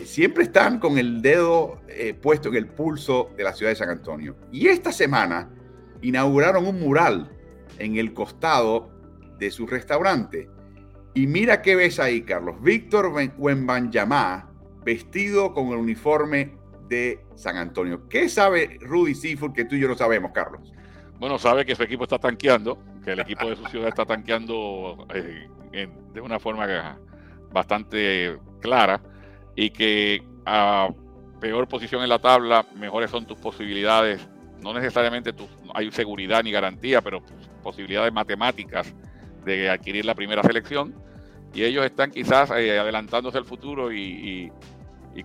siempre 0.05 0.45
están 0.45 0.79
con 0.79 0.99
el 0.99 1.21
dedo 1.23 1.81
puesto 2.23 2.49
en 2.49 2.57
el 2.57 2.67
pulso 2.69 3.31
de 3.37 3.45
la 3.45 3.53
ciudad 3.53 3.71
de 3.71 3.77
San 3.77 3.91
Antonio. 3.91 4.37
Y 4.51 4.69
esta 4.69 4.93
semana 4.93 5.49
inauguraron 6.03 6.67
un 6.67 6.81
mural 6.81 7.31
en 7.79 7.97
el 7.97 8.13
costado 8.13 8.91
de 9.39 9.51
su 9.51 9.67
restaurante. 9.67 10.49
Y 11.15 11.27
mira 11.27 11.63
qué 11.63 11.77
ves 11.77 11.99
ahí, 11.99 12.23
Carlos. 12.23 12.63
Víctor 12.63 13.13
Wembanyama 13.37 14.51
vestido 14.85 15.55
con 15.55 15.69
el 15.69 15.77
uniforme 15.77 16.60
de 16.91 17.21
San 17.37 17.57
Antonio. 17.57 18.09
¿Qué 18.09 18.29
sabe 18.29 18.77
Rudy 18.81 19.15
Seafood 19.15 19.53
que 19.53 19.65
tú 19.65 19.77
y 19.77 19.81
yo 19.81 19.89
no 19.89 19.97
sabemos, 19.97 20.33
Carlos? 20.33 20.73
Bueno, 21.19 21.39
sabe 21.39 21.65
que 21.65 21.77
su 21.77 21.85
equipo 21.85 22.03
está 22.03 22.19
tanqueando, 22.19 22.83
que 23.05 23.13
el 23.13 23.21
equipo 23.21 23.49
de 23.49 23.57
su 23.57 23.65
ciudad 23.67 23.89
está 23.89 24.05
tanqueando 24.05 25.07
eh, 25.15 25.89
de 26.13 26.21
una 26.21 26.41
forma 26.41 26.99
bastante 27.53 28.37
clara 28.61 29.01
y 29.55 29.71
que 29.71 30.23
a 30.45 30.89
peor 31.41 31.69
posición 31.69 32.03
en 32.03 32.09
la 32.09 32.19
tabla, 32.19 32.67
mejores 32.75 33.11
son 33.11 33.25
tus 33.25 33.39
posibilidades. 33.39 34.29
No 34.61 34.75
necesariamente 34.75 35.33
hay 35.75 35.91
seguridad 35.93 36.43
ni 36.43 36.51
garantía, 36.51 37.01
pero 37.01 37.23
posibilidades 37.63 38.13
matemáticas 38.13 38.93
de 39.45 39.71
adquirir 39.71 40.05
la 40.05 40.15
primera 40.15 40.43
selección. 40.43 40.95
Y 41.55 41.63
ellos 41.63 41.85
están 41.85 42.11
quizás 42.11 42.51
eh, 42.51 42.79
adelantándose 42.79 43.39
al 43.39 43.45
futuro 43.45 43.93
y 43.93 44.51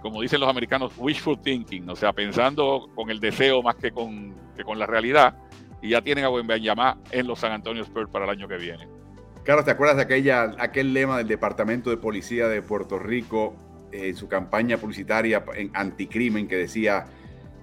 como 0.01 0.21
dicen 0.21 0.39
los 0.39 0.49
americanos, 0.49 0.93
wishful 0.97 1.39
thinking, 1.39 1.89
o 1.89 1.95
sea, 1.95 2.13
pensando 2.13 2.89
con 2.95 3.09
el 3.09 3.19
deseo 3.19 3.61
más 3.61 3.75
que 3.75 3.91
con, 3.91 4.35
que 4.55 4.63
con 4.63 4.77
la 4.77 4.85
realidad, 4.85 5.37
y 5.81 5.89
ya 5.89 6.01
tienen 6.01 6.25
a 6.25 6.29
Wembanyama 6.29 6.97
en 7.11 7.27
los 7.27 7.39
San 7.39 7.51
Antonio 7.51 7.83
Spurs 7.83 8.09
para 8.09 8.25
el 8.25 8.31
año 8.31 8.47
que 8.47 8.57
viene. 8.57 8.87
Carlos, 9.43 9.65
¿te 9.65 9.71
acuerdas 9.71 9.97
de 9.97 10.03
aquella, 10.03 10.55
aquel 10.57 10.93
lema 10.93 11.17
del 11.17 11.27
Departamento 11.27 11.89
de 11.91 11.97
Policía 11.97 12.47
de 12.47 12.61
Puerto 12.61 12.97
Rico 12.97 13.55
en 13.91 14.15
su 14.15 14.27
campaña 14.27 14.77
publicitaria 14.77 15.43
en 15.55 15.71
anticrimen 15.73 16.47
que 16.47 16.55
decía, 16.55 17.05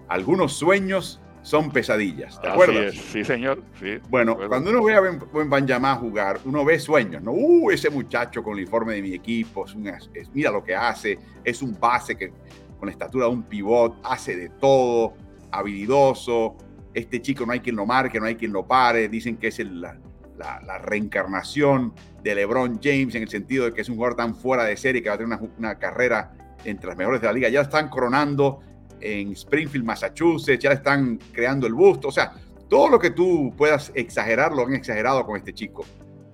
algunos 0.08 0.52
sueños 0.52 1.20
son 1.42 1.70
pesadillas. 1.70 2.40
¿Te 2.40 2.48
acuerdas? 2.48 2.94
Sí, 2.94 3.24
señor. 3.24 3.62
Sí, 3.78 3.98
bueno, 4.08 4.36
cuando 4.48 4.70
uno 4.70 4.82
ve 4.82 4.94
a 4.94 5.00
Benjamín 5.00 5.96
jugar, 5.96 6.40
uno 6.44 6.64
ve 6.64 6.78
sueños, 6.78 7.22
¿no? 7.22 7.32
Uh, 7.32 7.70
ese 7.70 7.90
muchacho 7.90 8.42
con 8.42 8.52
el 8.54 8.60
uniforme 8.60 8.94
de 8.94 9.02
mi 9.02 9.12
equipo, 9.12 9.66
es 9.66 10.30
mira 10.32 10.50
lo 10.50 10.62
que 10.62 10.74
hace, 10.74 11.18
es 11.44 11.60
un 11.62 11.78
base 11.78 12.16
que 12.16 12.32
con 12.78 12.86
la 12.86 12.92
estatura 12.92 13.26
de 13.26 13.32
un 13.32 13.42
pivot, 13.44 13.98
hace 14.02 14.36
de 14.36 14.48
todo, 14.48 15.14
habilidoso. 15.50 16.56
Este 16.94 17.22
chico 17.22 17.46
no 17.46 17.52
hay 17.52 17.60
quien 17.60 17.76
lo 17.76 17.86
marque, 17.86 18.18
no 18.18 18.26
hay 18.26 18.34
quien 18.34 18.52
lo 18.52 18.66
pare. 18.66 19.08
Dicen 19.08 19.36
que 19.36 19.48
es 19.48 19.58
la, 19.60 19.96
la, 20.36 20.78
reencarnación 20.78 21.94
de 22.22 22.34
LeBron 22.34 22.80
James 22.82 23.14
en 23.14 23.22
el 23.22 23.28
sentido 23.28 23.66
de 23.66 23.72
que 23.72 23.82
es 23.82 23.88
un 23.88 23.96
jugador 23.96 24.16
tan 24.16 24.34
fuera 24.34 24.64
de 24.64 24.76
serie 24.76 25.02
que 25.02 25.08
va 25.08 25.14
a 25.14 25.18
tener 25.18 25.38
una, 25.38 25.52
una 25.58 25.78
carrera 25.78 26.32
entre 26.64 26.88
las 26.88 26.96
mejores 26.96 27.20
de 27.20 27.26
la 27.28 27.32
liga. 27.32 27.48
Ya 27.48 27.60
están 27.60 27.88
coronando 27.88 28.60
en 29.02 29.32
Springfield, 29.32 29.84
Massachusetts, 29.84 30.62
ya 30.62 30.72
están 30.72 31.18
creando 31.32 31.66
el 31.66 31.74
busto. 31.74 32.08
O 32.08 32.12
sea, 32.12 32.32
todo 32.68 32.88
lo 32.88 32.98
que 32.98 33.10
tú 33.10 33.52
puedas 33.56 33.92
exagerar 33.94 34.52
lo 34.52 34.66
han 34.66 34.74
exagerado 34.74 35.24
con 35.26 35.36
este 35.36 35.52
chico. 35.52 35.84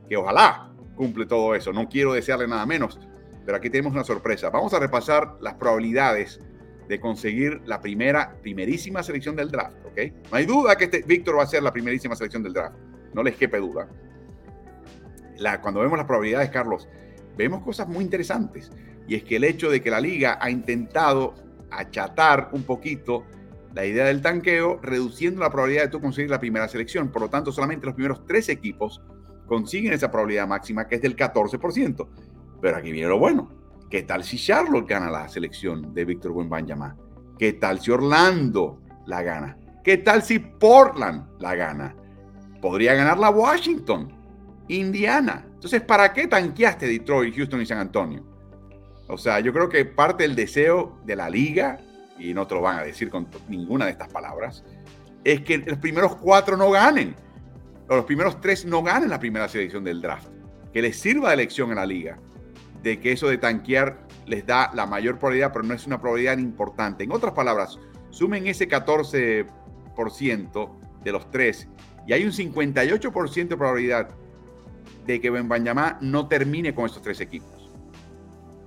Que 0.09 0.17
ojalá 0.17 0.71
cumple 0.95 1.27
todo 1.27 1.55
eso. 1.55 1.73
No 1.73 1.89
quiero 1.89 2.13
desearle 2.13 2.47
nada 2.47 2.67
menos, 2.67 2.99
pero 3.45 3.57
aquí 3.57 3.71
tenemos 3.71 3.93
una 3.93 4.05
sorpresa. 4.05 4.51
Vamos 4.51 4.75
a 4.75 4.79
repasar 4.79 5.37
las 5.41 5.55
probabilidades 5.55 6.41
de 6.89 7.01
conseguir 7.01 7.61
la 7.67 7.81
primera, 7.81 8.37
primerísima 8.43 9.03
selección 9.03 9.37
del 9.37 9.51
draft, 9.51 9.77
¿ok? 9.85 9.99
No 10.31 10.37
hay 10.37 10.47
duda 10.47 10.77
que 10.77 10.85
este 10.85 11.03
Víctor 11.03 11.39
va 11.39 11.43
a 11.43 11.47
ser 11.47 11.63
la 11.63 11.73
primerísima 11.73 12.17
selección 12.17 12.43
del 12.43 12.55
draft. 12.55 12.77
No 13.15 13.23
les 13.23 13.37
quepe 13.37 13.59
duda. 13.59 13.89
La, 15.37 15.61
cuando 15.61 15.81
vemos 15.81 15.99
las 15.99 16.07
probabilidades, 16.07 16.51
Carlos, 16.51 16.89
vemos 17.37 17.63
cosas 17.63 17.89
muy 17.89 18.05
interesantes. 18.05 18.73
Y 19.07 19.15
es 19.15 19.25
que 19.25 19.37
el 19.37 19.45
hecho 19.45 19.71
de 19.71 19.83
que 19.83 19.91
la 19.91 20.01
liga 20.01 20.39
ha 20.41 20.51
intentado 20.51 21.35
achatar 21.71 22.51
un 22.53 22.63
poquito 22.63 23.25
la 23.75 23.85
idea 23.85 24.07
del 24.07 24.23
tanqueo, 24.23 24.81
reduciendo 24.83 25.41
la 25.41 25.51
probabilidad 25.51 25.85
de 25.85 25.89
tú 25.89 26.01
conseguir 26.01 26.31
la 26.31 26.41
primera 26.41 26.69
selección. 26.69 27.11
Por 27.11 27.23
lo 27.23 27.31
tanto, 27.31 27.53
solamente 27.53 27.87
los 27.87 27.95
primeros 27.95 28.25
tres 28.27 28.49
equipos 28.49 29.03
consiguen 29.47 29.93
esa 29.93 30.11
probabilidad 30.11 30.49
máxima, 30.49 30.87
que 30.87 30.97
es 30.97 31.03
del 31.03 31.17
14%. 31.17 32.09
Pero 32.61 32.77
aquí 32.77 32.93
viene 32.93 33.09
lo 33.09 33.19
bueno. 33.19 33.51
¿Qué 33.91 34.03
tal 34.03 34.25
si 34.25 34.37
Charlotte 34.37 34.89
gana 34.89 35.11
la 35.11 35.29
selección 35.29 35.95
de 35.95 36.05
Víctor 36.05 36.33
Wembanyama? 36.33 36.97
¿Qué 37.39 37.55
tal 37.55 37.81
si 37.81 37.91
Orlando 37.91 38.81
la 39.07 39.23
gana? 39.23 39.57
¿Qué 39.83 39.99
tal 39.99 40.23
si 40.23 40.39
Portland 40.39 41.41
la 41.41 41.55
gana? 41.55 41.97
Podría 42.61 42.95
ganar 42.95 43.19
la 43.19 43.31
Washington, 43.31 44.13
Indiana. 44.69 45.47
Entonces, 45.55 45.81
¿para 45.83 46.13
qué 46.13 46.27
tanqueaste 46.27 46.87
Detroit, 46.87 47.35
Houston 47.37 47.63
y 47.63 47.67
San 47.67 47.79
Antonio? 47.79 48.25
O 49.09 49.17
sea, 49.17 49.41
yo 49.41 49.53
creo 49.53 49.69
que 49.69 49.85
parte 49.85 50.23
del 50.25 50.37
deseo 50.37 50.99
de 51.05 51.17
la 51.17 51.29
liga, 51.31 51.79
y 52.19 52.35
no 52.35 52.47
te 52.47 52.55
lo 52.55 52.61
van 52.61 52.79
a 52.79 52.83
decir 52.83 53.11
con 53.11 53.27
ninguna 53.49 53.87
de 53.87 53.93
estas 53.93 54.09
palabras, 54.09 54.65
es 55.25 55.41
que 55.41 55.59
los 55.59 55.79
primeros 55.79 56.15
cuatro 56.17 56.57
no 56.57 56.71
ganen, 56.71 57.17
o 57.89 57.97
los 57.97 58.05
primeros 58.05 58.41
tres 58.41 58.65
no 58.67 58.83
ganen 58.83 59.09
la 59.09 59.19
primera 59.19 59.49
selección 59.49 59.83
del 59.83 60.03
draft. 60.03 60.29
Que 60.73 60.83
les 60.83 61.01
sirva 61.01 61.31
de 61.31 61.39
lección 61.39 61.73
a 61.73 61.75
la 61.75 61.87
liga, 61.87 62.19
de 62.83 63.01
que 63.01 63.13
eso 63.13 63.29
de 63.29 63.39
tanquear 63.39 64.07
les 64.27 64.45
da 64.45 64.71
la 64.75 64.85
mayor 64.85 65.19
probabilidad, 65.19 65.55
pero 65.55 65.65
no 65.65 65.73
es 65.73 65.87
una 65.87 65.99
probabilidad 65.99 66.37
importante. 66.37 67.05
En 67.05 67.13
otras 67.13 67.33
palabras, 67.33 67.79
sumen 68.11 68.47
ese 68.47 68.69
14% 68.69 70.71
de 71.03 71.13
los 71.13 71.31
tres 71.31 71.67
y 72.07 72.13
hay 72.13 72.25
un 72.25 72.33
58% 72.33 73.49
de 73.49 73.57
probabilidad 73.57 74.11
de 75.07 75.21
que 75.21 75.31
Benbanyamá 75.31 75.99
no 76.03 76.29
termine 76.29 76.75
con 76.75 76.85
estos 76.87 77.03
tres 77.03 77.21
equipos 77.21 77.58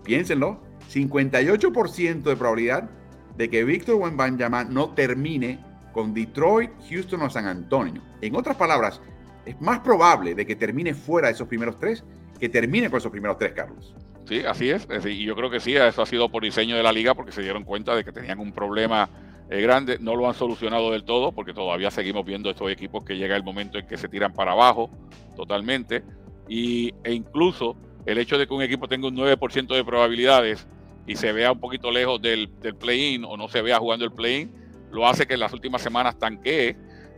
piénsenlo, 0.03 0.61
58% 0.91 2.21
de 2.23 2.35
probabilidad 2.35 2.89
de 3.37 3.49
que 3.49 3.63
Víctor 3.63 3.95
Wembanyama 3.95 4.63
no 4.65 4.89
termine 4.93 5.59
con 5.93 6.13
Detroit, 6.13 6.71
Houston 6.89 7.21
o 7.21 7.29
San 7.29 7.47
Antonio. 7.47 8.01
En 8.21 8.35
otras 8.35 8.55
palabras, 8.55 9.01
es 9.45 9.59
más 9.61 9.79
probable 9.79 10.35
de 10.35 10.45
que 10.45 10.55
termine 10.55 10.93
fuera 10.93 11.27
de 11.27 11.33
esos 11.33 11.47
primeros 11.47 11.79
tres 11.79 12.03
que 12.39 12.49
termine 12.49 12.89
con 12.89 12.97
esos 12.97 13.11
primeros 13.11 13.37
tres, 13.37 13.53
Carlos. 13.53 13.93
Sí, 14.25 14.43
así 14.45 14.69
es. 14.69 14.87
Y 15.05 15.25
yo 15.25 15.35
creo 15.35 15.49
que 15.49 15.59
sí, 15.59 15.75
eso 15.75 16.01
ha 16.01 16.05
sido 16.05 16.29
por 16.29 16.43
diseño 16.43 16.75
de 16.75 16.83
la 16.83 16.91
liga 16.91 17.13
porque 17.13 17.31
se 17.31 17.41
dieron 17.41 17.63
cuenta 17.63 17.95
de 17.95 18.03
que 18.03 18.11
tenían 18.11 18.39
un 18.39 18.51
problema 18.51 19.09
eh, 19.49 19.61
grande. 19.61 19.97
No 19.99 20.15
lo 20.15 20.27
han 20.27 20.33
solucionado 20.33 20.91
del 20.91 21.03
todo 21.03 21.31
porque 21.31 21.53
todavía 21.53 21.91
seguimos 21.91 22.25
viendo 22.25 22.49
estos 22.49 22.71
equipos 22.71 23.03
que 23.03 23.17
llega 23.17 23.35
el 23.35 23.43
momento 23.43 23.77
en 23.77 23.87
que 23.87 23.97
se 23.97 24.07
tiran 24.07 24.33
para 24.33 24.53
abajo 24.53 24.89
totalmente. 25.35 26.03
Y, 26.47 26.93
e 27.03 27.13
incluso 27.13 27.75
el 28.05 28.17
hecho 28.17 28.37
de 28.37 28.47
que 28.47 28.53
un 28.53 28.61
equipo 28.61 28.87
tenga 28.87 29.07
un 29.07 29.15
9% 29.15 29.75
de 29.75 29.83
probabilidades 29.83 30.67
y 31.05 31.15
se 31.15 31.31
vea 31.31 31.51
un 31.51 31.59
poquito 31.59 31.91
lejos 31.91 32.21
del, 32.21 32.49
play-in 32.79 33.25
o 33.25 33.37
no 33.37 33.47
se 33.47 33.61
vea 33.61 33.77
jugando 33.77 34.05
el 34.05 34.11
play-in, 34.11 34.51
lo 34.91 35.07
hace 35.07 35.25
que 35.25 35.35
en 35.35 35.39
las 35.39 35.53
últimas 35.53 35.81
semanas 35.81 36.17
tanquee 36.17 36.75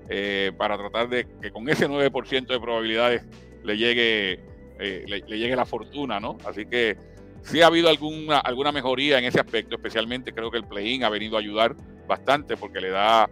eh, 0.10 0.52
para 0.58 0.78
tratar 0.78 1.10
de 1.10 1.28
que 1.42 1.52
con 1.52 1.68
ese 1.70 1.88
9% 1.88 2.48
de 2.48 2.60
probabilidades 2.60 3.26
le 3.64 3.78
llegue, 3.78 4.40
eh, 4.80 5.06
le, 5.08 5.22
llegue 5.22 5.56
la 5.56 5.66
fortuna, 5.66 6.20
¿no? 6.20 6.38
Así 6.46 6.66
que 6.66 6.98
sí 7.42 7.62
ha 7.62 7.68
habido 7.68 7.90
alguna, 7.90 8.40
alguna 8.40 8.72
mejoría 8.72 9.18
en 9.18 9.26
ese 9.26 9.40
aspecto, 9.40 9.76
especialmente 9.76 10.34
creo 10.34 10.52
que 10.52 10.58
el 10.58 10.66
play-in 10.66 11.04
ha 11.04 11.10
venido 11.10 11.38
a 11.38 11.40
ayudar 11.40 11.76
bastante 12.08 12.58
porque 12.58 12.82
le 12.82 12.90
da, 12.90 13.30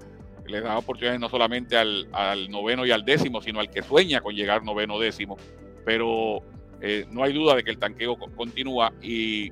le 0.48 0.62
da 0.62 0.78
oportunidades 0.78 1.20
no 1.20 1.30
solamente 1.30 1.78
al, 1.78 2.08
al 2.14 2.50
noveno 2.50 2.86
y 2.86 2.92
al 2.92 3.04
décimo, 3.04 3.42
sino 3.42 3.60
al 3.60 3.70
que 3.70 3.84
sueña 3.84 4.22
con 4.22 4.34
llegar 4.34 4.64
noveno 4.64 4.98
décimo. 4.98 5.38
Pero 5.86 6.44
eh, 6.82 7.06
no 7.12 7.24
hay 7.24 7.32
duda 7.32 7.56
de 7.56 7.64
que 7.64 7.70
el 7.70 7.78
tanqueo 7.78 8.18
continúa 8.36 8.92
y, 9.02 9.52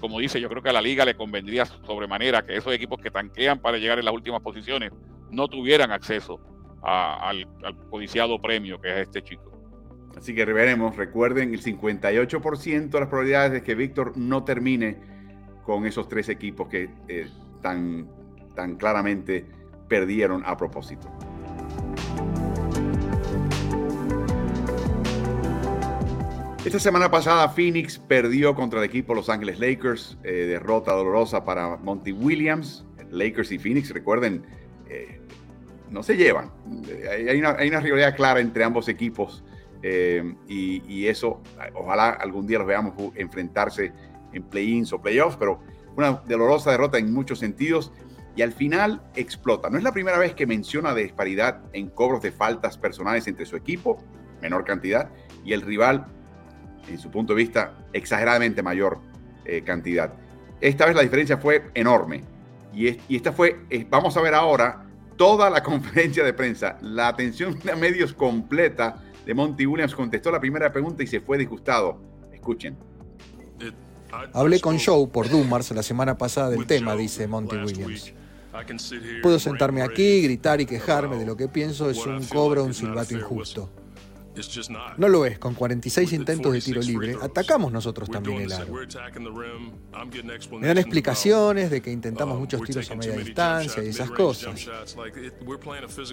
como 0.00 0.18
dice, 0.18 0.40
yo 0.40 0.48
creo 0.48 0.62
que 0.62 0.70
a 0.70 0.72
la 0.72 0.80
liga 0.80 1.04
le 1.04 1.14
convendría 1.14 1.66
sobremanera 1.66 2.46
que 2.46 2.56
esos 2.56 2.72
equipos 2.72 3.00
que 3.00 3.10
tanquean 3.10 3.60
para 3.60 3.76
llegar 3.76 3.98
en 3.98 4.06
las 4.06 4.14
últimas 4.14 4.40
posiciones 4.40 4.90
no 5.30 5.48
tuvieran 5.48 5.92
acceso 5.92 6.40
al, 6.82 7.46
codiciado 7.90 8.40
premio 8.40 8.80
que 8.80 8.90
es 8.90 9.06
este 9.06 9.22
chico. 9.22 9.52
Así 10.16 10.34
que 10.34 10.44
veremos, 10.44 10.96
recuerden, 10.96 11.52
el 11.52 11.62
58% 11.62 12.90
de 12.90 13.00
las 13.00 13.08
probabilidades 13.08 13.52
de 13.52 13.62
que 13.62 13.74
Víctor 13.74 14.16
no 14.16 14.44
termine 14.44 14.98
con 15.64 15.86
esos 15.86 16.08
tres 16.08 16.28
equipos 16.28 16.68
que 16.68 16.90
eh, 17.08 17.28
tan, 17.62 18.08
tan 18.54 18.76
claramente 18.76 19.46
perdieron 19.88 20.42
a 20.44 20.56
propósito. 20.56 21.08
Esta 26.64 26.78
semana 26.78 27.10
pasada 27.10 27.48
Phoenix 27.48 27.98
perdió 27.98 28.54
contra 28.54 28.78
el 28.78 28.84
equipo 28.84 29.14
Los 29.14 29.28
Ángeles 29.28 29.58
Lakers, 29.58 30.16
eh, 30.22 30.46
derrota 30.46 30.92
dolorosa 30.92 31.44
para 31.44 31.76
Monty 31.76 32.12
Williams. 32.12 32.84
Lakers 33.10 33.50
y 33.50 33.58
Phoenix, 33.58 33.90
recuerden, 33.90 34.46
eh, 34.88 35.20
no 35.90 36.04
se 36.04 36.16
llevan. 36.16 36.52
Hay 37.10 37.36
una, 37.40 37.80
rivalidad 37.80 38.14
clara 38.14 38.38
entre 38.38 38.62
ambos 38.62 38.88
equipos 38.88 39.42
eh, 39.82 40.36
y, 40.46 41.06
eso, 41.08 41.42
ojalá 41.74 42.10
algún 42.10 42.46
día 42.46 42.58
los 42.58 42.68
veamos 42.68 42.94
enfrentarse 43.16 43.92
en 44.32 44.44
play-ins 44.44 44.92
o 44.92 45.02
playoffs, 45.02 45.36
pero 45.36 45.58
una 45.96 46.22
dolorosa 46.28 46.70
derrota 46.70 46.96
en 46.96 47.12
muchos 47.12 47.40
sentidos 47.40 47.92
y 48.36 48.42
al 48.42 48.52
final 48.52 49.02
explota. 49.16 49.68
No 49.68 49.78
es 49.78 49.84
la 49.84 49.92
primera 49.92 50.16
vez 50.16 50.32
que 50.34 50.46
menciona 50.46 50.94
disparidad 50.94 51.60
en 51.72 51.90
cobros 51.90 52.22
de 52.22 52.30
faltas 52.30 52.78
personales 52.78 53.26
entre 53.26 53.46
su 53.46 53.56
equipo, 53.56 53.98
menor 54.40 54.64
cantidad, 54.64 55.10
y 55.44 55.54
el 55.54 55.62
rival 55.62 56.06
en 56.88 56.98
su 56.98 57.10
punto 57.10 57.34
de 57.34 57.38
vista, 57.38 57.74
exageradamente 57.92 58.62
mayor 58.62 58.98
eh, 59.44 59.62
cantidad. 59.62 60.12
Esta 60.60 60.86
vez 60.86 60.94
la 60.94 61.02
diferencia 61.02 61.38
fue 61.38 61.70
enorme. 61.74 62.22
Y, 62.74 62.96
esta 63.14 63.32
fue, 63.32 63.60
vamos 63.90 64.16
a 64.16 64.22
ver 64.22 64.34
ahora 64.34 64.84
toda 65.16 65.50
la 65.50 65.62
conferencia 65.64 66.24
de 66.24 66.32
prensa. 66.32 66.78
La 66.80 67.08
atención 67.08 67.58
de 67.64 67.76
medios 67.76 68.12
completa 68.12 69.02
de 69.26 69.34
Monty 69.34 69.66
Williams 69.66 69.94
contestó 69.94 70.30
la 70.30 70.40
primera 70.40 70.72
pregunta 70.72 71.02
y 71.02 71.06
se 71.06 71.20
fue 71.20 71.38
disgustado. 71.38 72.00
Escuchen. 72.32 72.76
Hablé 74.34 74.60
con 74.60 74.78
Joe 74.78 75.06
por 75.06 75.28
Dumars 75.28 75.70
la 75.70 75.82
semana 75.82 76.18
pasada 76.18 76.50
del 76.50 76.66
tema, 76.66 76.94
dice 76.94 77.26
Monty 77.26 77.56
Williams. 77.56 78.12
Puedo 79.22 79.38
sentarme 79.38 79.82
aquí, 79.82 80.22
gritar 80.22 80.60
y 80.60 80.66
quejarme 80.66 81.16
de 81.16 81.24
lo 81.24 81.36
que 81.36 81.48
pienso 81.48 81.88
es 81.88 82.04
un 82.04 82.22
cobro, 82.26 82.64
un 82.64 82.74
silbato 82.74 83.14
injusto. 83.14 83.70
No 84.96 85.08
lo 85.08 85.26
es, 85.26 85.38
con 85.38 85.54
46 85.54 86.12
intentos 86.12 86.52
de 86.52 86.60
tiro 86.60 86.80
libre, 86.80 87.16
atacamos 87.20 87.70
nosotros 87.72 88.10
también 88.10 88.42
el 88.42 88.52
aro. 88.52 88.72
Me 90.58 90.68
dan 90.68 90.78
explicaciones 90.78 91.70
de 91.70 91.82
que 91.82 91.90
intentamos 91.90 92.36
uh, 92.36 92.40
muchos 92.40 92.62
tiros 92.62 92.90
a 92.90 92.94
media 92.94 93.16
distancia 93.16 93.82
y 93.82 93.88
esas 93.88 94.10
cosas. 94.10 94.68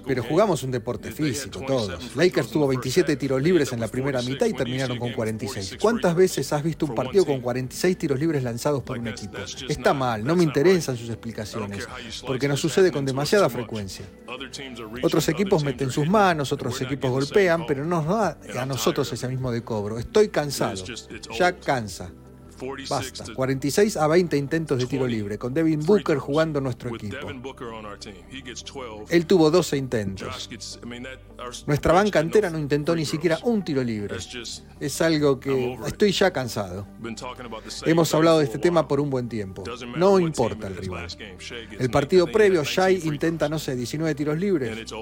Pero 0.05 0.23
jugamos 0.23 0.63
un 0.63 0.71
deporte 0.71 1.11
físico, 1.11 1.61
todos. 1.61 2.15
Lakers 2.15 2.49
tuvo 2.49 2.67
27 2.67 3.15
tiros 3.15 3.41
libres 3.41 3.71
en 3.73 3.79
la 3.79 3.87
primera 3.87 4.21
mitad 4.21 4.47
y 4.47 4.53
terminaron 4.53 4.97
con 4.97 5.13
46. 5.13 5.77
¿Cuántas 5.79 6.15
veces 6.15 6.51
has 6.51 6.63
visto 6.63 6.85
un 6.85 6.95
partido 6.95 7.25
con 7.25 7.39
46 7.41 7.97
tiros 7.97 8.19
libres 8.19 8.43
lanzados 8.43 8.83
por 8.83 8.97
un 8.97 9.07
equipo? 9.07 9.37
Está 9.67 9.93
mal, 9.93 10.23
no 10.23 10.35
me 10.35 10.43
interesan 10.43 10.97
sus 10.97 11.09
explicaciones, 11.09 11.87
porque 12.25 12.47
nos 12.47 12.59
sucede 12.59 12.91
con 12.91 13.05
demasiada 13.05 13.49
frecuencia. 13.49 14.05
Otros 15.03 15.29
equipos 15.29 15.63
meten 15.63 15.91
sus 15.91 16.07
manos, 16.07 16.51
otros 16.51 16.81
equipos 16.81 17.11
golpean, 17.11 17.65
pero 17.65 17.85
no 17.85 17.97
a 17.97 18.65
nosotros 18.65 19.11
ese 19.11 19.27
mismo 19.27 19.51
de 19.51 19.63
cobro. 19.63 19.97
Estoy 19.99 20.29
cansado. 20.29 20.83
Ya 21.37 21.57
cansa. 21.57 22.11
Basta. 22.89 23.25
46 23.33 23.97
a 23.97 24.07
20 24.07 24.37
intentos 24.37 24.79
de 24.79 24.85
tiro 24.85 25.07
libre, 25.07 25.37
con 25.37 25.53
Devin 25.53 25.85
Booker 25.85 26.17
jugando 26.17 26.61
nuestro 26.61 26.95
equipo. 26.95 27.29
Él 29.09 29.25
tuvo 29.25 29.51
12 29.51 29.77
intentos. 29.77 30.49
Nuestra 31.65 31.93
banca 31.93 32.19
entera 32.19 32.49
no 32.49 32.59
intentó 32.59 32.95
ni 32.95 33.05
siquiera 33.05 33.39
un 33.43 33.63
tiro 33.63 33.83
libre. 33.83 34.17
Es 34.79 35.01
algo 35.01 35.39
que 35.39 35.77
estoy 35.85 36.11
ya 36.11 36.31
cansado. 36.31 36.87
Hemos 37.85 38.13
hablado 38.13 38.39
de 38.39 38.45
este 38.45 38.59
tema 38.59 38.87
por 38.87 38.99
un 38.99 39.09
buen 39.09 39.29
tiempo. 39.29 39.63
No 39.97 40.19
importa 40.19 40.67
el 40.67 40.77
rival. 40.77 41.07
El 41.79 41.89
partido 41.89 42.27
previo, 42.27 42.63
Shai 42.63 43.01
intenta, 43.05 43.49
no 43.49 43.59
sé, 43.59 43.75
19 43.75 44.15
tiros 44.15 44.37
libres. 44.37 44.93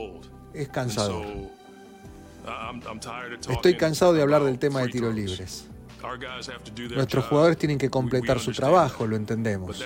Es 0.54 0.70
cansador. 0.70 1.26
Estoy 3.50 3.76
cansado 3.76 4.14
de 4.14 4.22
hablar 4.22 4.44
del 4.44 4.58
tema 4.58 4.82
de 4.82 4.88
tiros 4.90 5.14
libres. 5.14 5.68
Nuestros 6.96 7.26
jugadores 7.26 7.58
tienen 7.58 7.78
que 7.78 7.90
completar 7.90 8.40
su 8.40 8.52
trabajo, 8.52 9.06
lo 9.06 9.16
entendemos. 9.16 9.84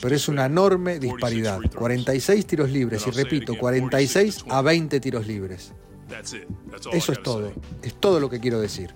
Pero 0.00 0.14
es 0.14 0.28
una 0.28 0.46
enorme 0.46 0.98
disparidad. 0.98 1.60
46 1.74 2.46
tiros 2.46 2.70
libres, 2.70 3.06
y 3.06 3.10
repito, 3.10 3.56
46 3.56 4.44
a 4.48 4.62
20 4.62 5.00
tiros 5.00 5.26
libres. 5.26 5.74
Eso 6.92 7.12
es 7.12 7.22
todo. 7.22 7.52
Es 7.82 7.94
todo 7.94 8.20
lo 8.20 8.28
que 8.28 8.40
quiero 8.40 8.60
decir. 8.60 8.94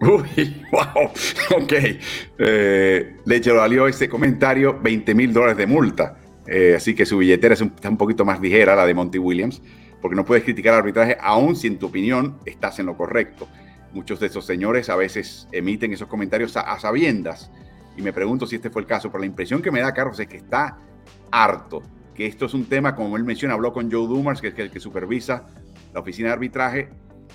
Uy, 0.00 0.62
wow, 0.72 1.10
ok. 1.62 1.72
Eh, 2.38 3.16
le 3.24 3.52
valió 3.52 3.86
ese 3.86 4.08
comentario 4.08 4.78
20 4.80 5.14
mil 5.14 5.32
dólares 5.32 5.56
de 5.56 5.66
multa. 5.66 6.18
Eh, 6.46 6.74
así 6.76 6.94
que 6.94 7.04
su 7.04 7.18
billetera 7.18 7.54
está 7.54 7.88
un 7.88 7.96
poquito 7.96 8.24
más 8.24 8.40
ligera, 8.40 8.76
la 8.76 8.86
de 8.86 8.94
Monty 8.94 9.18
Williams 9.18 9.60
porque 10.06 10.14
no 10.14 10.24
puedes 10.24 10.44
criticar 10.44 10.74
el 10.74 10.78
arbitraje 10.78 11.16
aun 11.20 11.56
si 11.56 11.66
en 11.66 11.78
tu 11.78 11.86
opinión 11.86 12.38
estás 12.44 12.78
en 12.78 12.86
lo 12.86 12.96
correcto. 12.96 13.48
Muchos 13.96 14.20
de 14.20 14.26
esos 14.26 14.44
señores 14.44 14.90
a 14.90 14.96
veces 14.96 15.48
emiten 15.52 15.90
esos 15.90 16.06
comentarios 16.06 16.54
a, 16.58 16.78
sabiendas 16.78 17.50
y 17.96 18.02
me 18.02 18.12
pregunto 18.12 18.46
si 18.46 18.56
este 18.56 18.68
fue 18.68 18.82
el 18.82 18.86
caso, 18.86 19.08
pero 19.08 19.20
la 19.20 19.26
impresión 19.26 19.62
que 19.62 19.70
me 19.70 19.80
da 19.80 19.94
Carlos 19.94 20.20
es 20.20 20.28
que 20.28 20.36
está 20.36 20.78
harto, 21.30 21.80
que 22.14 22.26
esto 22.26 22.44
es 22.44 22.52
un 22.52 22.66
tema, 22.66 22.94
como 22.94 23.16
él 23.16 23.24
menciona, 23.24 23.54
habló 23.54 23.72
con 23.72 23.90
Joe 23.90 24.06
Dumas, 24.06 24.42
que 24.42 24.48
es 24.48 24.58
el 24.58 24.70
que 24.70 24.80
supervisa 24.80 25.46
la 25.94 26.00
oficina 26.00 26.28
de 26.28 26.34
arbitraje, 26.34 26.90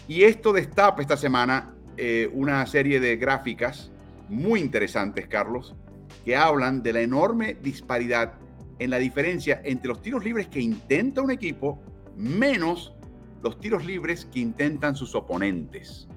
y 0.07 0.21
esto 0.21 0.53
destapa 0.53 1.01
esta 1.01 1.17
semana 1.17 1.73
eh, 1.97 2.29
una 2.31 2.63
serie 2.67 2.99
de 2.99 3.17
gráficas 3.17 3.91
muy 4.29 4.59
interesantes, 4.59 5.27
Carlos, 5.27 5.73
que 6.23 6.35
hablan 6.35 6.83
de 6.83 6.93
la 6.93 7.01
enorme 7.01 7.57
disparidad 7.59 8.33
en 8.77 8.91
la 8.91 8.99
diferencia 8.99 9.63
entre 9.63 9.87
los 9.87 10.03
tiros 10.03 10.23
libres 10.23 10.47
que 10.47 10.61
intenta 10.61 11.23
un 11.23 11.31
equipo 11.31 11.81
menos 12.15 12.93
los 13.41 13.59
tiros 13.59 13.83
libres 13.83 14.25
que 14.25 14.41
intentan 14.41 14.95
sus 14.95 15.15
oponentes. 15.15 16.07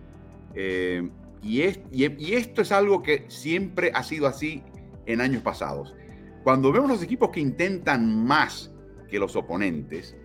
Eh, 0.55 1.09
y, 1.43 1.63
y, 1.63 2.35
esto 2.35 2.63
es 2.63 2.73
algo 2.73 3.03
que 3.03 3.25
siempre 3.29 3.91
ha 3.95 4.03
sido 4.03 4.27
así 4.27 4.63
en 5.07 5.21
años 5.21 5.43
pasados. 5.43 5.95
Cuando 6.43 6.73
vemos 6.73 6.89
los 6.89 7.03
equipos 7.03 7.31
que 7.31 7.41
intentan 7.41 8.25
más 8.25 8.73
que 9.11 9.19
los 9.19 9.37
oponentes, 9.37 10.17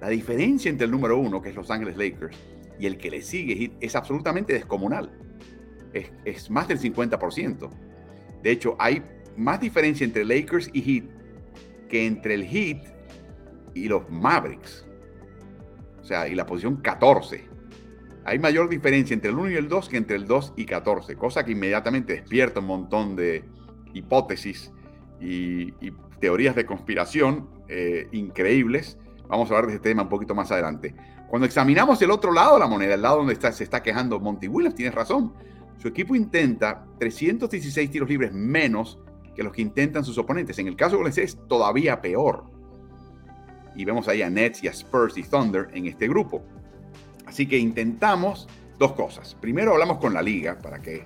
la 0.00 0.08
diferencia 0.08 0.70
entre 0.70 0.84
el 0.84 0.90
número 0.90 1.18
uno, 1.18 1.40
que 1.40 1.50
es 1.50 1.54
Los 1.54 1.70
Ángeles 1.70 1.96
Lakers, 1.96 2.36
y 2.78 2.86
el 2.86 2.98
que 2.98 3.10
le 3.10 3.22
sigue 3.22 3.72
es 3.80 3.96
absolutamente 3.96 4.52
descomunal. 4.52 5.10
Es, 5.94 6.12
es 6.24 6.50
más 6.50 6.68
del 6.68 6.78
50%. 6.78 7.70
De 8.42 8.50
hecho, 8.50 8.76
hay 8.78 9.02
más 9.36 9.60
diferencia 9.60 10.04
entre 10.04 10.24
Lakers 10.24 10.70
y 10.72 10.82
Heat 10.82 11.04
que 11.88 12.06
entre 12.06 12.34
el 12.34 12.44
Heat 12.44 12.84
y 13.74 13.88
los 13.88 14.08
Mavericks. 14.10 14.86
O 16.00 16.04
sea, 16.04 16.28
y 16.28 16.34
la 16.34 16.46
posición 16.46 16.76
14. 16.76 17.55
Hay 18.26 18.40
mayor 18.40 18.68
diferencia 18.68 19.14
entre 19.14 19.30
el 19.30 19.38
1 19.38 19.50
y 19.50 19.54
el 19.54 19.68
2 19.68 19.88
que 19.88 19.96
entre 19.96 20.16
el 20.16 20.26
2 20.26 20.54
y 20.56 20.66
14, 20.66 21.14
cosa 21.14 21.44
que 21.44 21.52
inmediatamente 21.52 22.14
despierta 22.14 22.58
un 22.58 22.66
montón 22.66 23.14
de 23.14 23.44
hipótesis 23.94 24.72
y, 25.20 25.72
teorías 26.18 26.56
de 26.56 26.66
conspiración 26.66 27.48
eh, 27.68 28.08
increíbles. 28.10 28.98
Vamos 29.28 29.50
a 29.50 29.54
hablar 29.54 29.68
de 29.68 29.76
este 29.76 29.90
tema 29.90 30.02
un 30.02 30.08
poquito 30.08 30.34
más 30.34 30.50
adelante. 30.50 30.94
Cuando 31.28 31.46
examinamos 31.46 32.02
el 32.02 32.10
otro 32.10 32.32
lado 32.32 32.54
de 32.54 32.60
la 32.60 32.66
moneda, 32.66 32.94
el 32.94 33.02
lado 33.02 33.18
donde 33.18 33.34
está, 33.34 33.52
se 33.52 33.62
está 33.62 33.80
quejando 33.80 34.18
Monty 34.18 34.48
Williams, 34.48 34.74
tienes 34.74 34.94
razón. 34.94 35.32
Su 35.78 35.86
equipo 35.86 36.16
intenta 36.16 36.84
316 36.98 37.90
tiros 37.90 38.08
libres 38.08 38.32
menos 38.32 38.98
que 39.36 39.44
los 39.44 39.52
que 39.52 39.62
intentan 39.62 40.04
sus 40.04 40.18
oponentes. 40.18 40.58
En 40.58 40.66
el 40.66 40.74
caso 40.74 40.96
de 40.96 41.02
Golden 41.02 41.24
es 41.24 41.38
todavía 41.46 42.00
peor 42.00 42.44
y 43.76 43.84
vemos 43.84 44.08
ahí 44.08 44.22
a 44.22 44.30
Nets 44.30 44.64
y 44.64 44.68
a 44.68 44.70
Spurs 44.72 45.16
y 45.16 45.22
Thunder 45.22 45.68
en 45.74 45.86
este 45.86 46.08
grupo. 46.08 46.42
Así 47.26 47.46
que 47.46 47.58
intentamos 47.58 48.48
dos 48.78 48.92
cosas. 48.92 49.36
Primero 49.40 49.72
hablamos 49.72 49.98
con 49.98 50.14
la 50.14 50.22
liga 50.22 50.58
para 50.58 50.80
que 50.80 51.04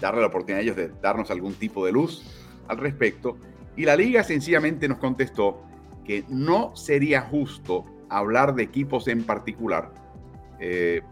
darle 0.00 0.20
la 0.20 0.28
oportunidad 0.28 0.60
a 0.60 0.62
ellos 0.62 0.76
de 0.76 0.88
darnos 1.02 1.30
algún 1.30 1.54
tipo 1.54 1.84
de 1.84 1.92
luz 1.92 2.22
al 2.68 2.78
respecto. 2.78 3.36
Y 3.76 3.84
la 3.84 3.96
liga 3.96 4.22
sencillamente 4.24 4.88
nos 4.88 4.98
contestó 4.98 5.62
que 6.04 6.24
no 6.28 6.74
sería 6.76 7.22
justo 7.22 7.84
hablar 8.08 8.54
de 8.54 8.62
equipos 8.62 9.08
en 9.08 9.24
particular, 9.24 9.92
eh, 10.60 11.02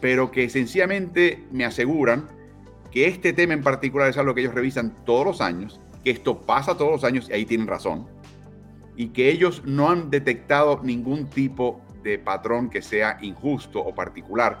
pero 0.00 0.30
que 0.30 0.50
sencillamente 0.50 1.44
me 1.52 1.64
aseguran 1.64 2.26
que 2.90 3.06
este 3.06 3.32
tema 3.32 3.54
en 3.54 3.62
particular 3.62 4.08
es 4.08 4.18
algo 4.18 4.34
que 4.34 4.40
ellos 4.42 4.54
revisan 4.54 4.94
todos 5.04 5.24
los 5.24 5.40
años, 5.40 5.80
que 6.02 6.10
esto 6.10 6.40
pasa 6.42 6.76
todos 6.76 6.90
los 6.90 7.04
años 7.04 7.28
y 7.30 7.32
ahí 7.32 7.46
tienen 7.46 7.66
razón 7.66 8.06
y 8.96 9.08
que 9.08 9.30
ellos 9.30 9.62
no 9.64 9.90
han 9.90 10.10
detectado 10.10 10.80
ningún 10.82 11.28
tipo 11.28 11.80
de 12.04 12.18
patrón 12.18 12.70
que 12.70 12.82
sea 12.82 13.18
injusto 13.22 13.80
o 13.80 13.94
particular. 13.94 14.58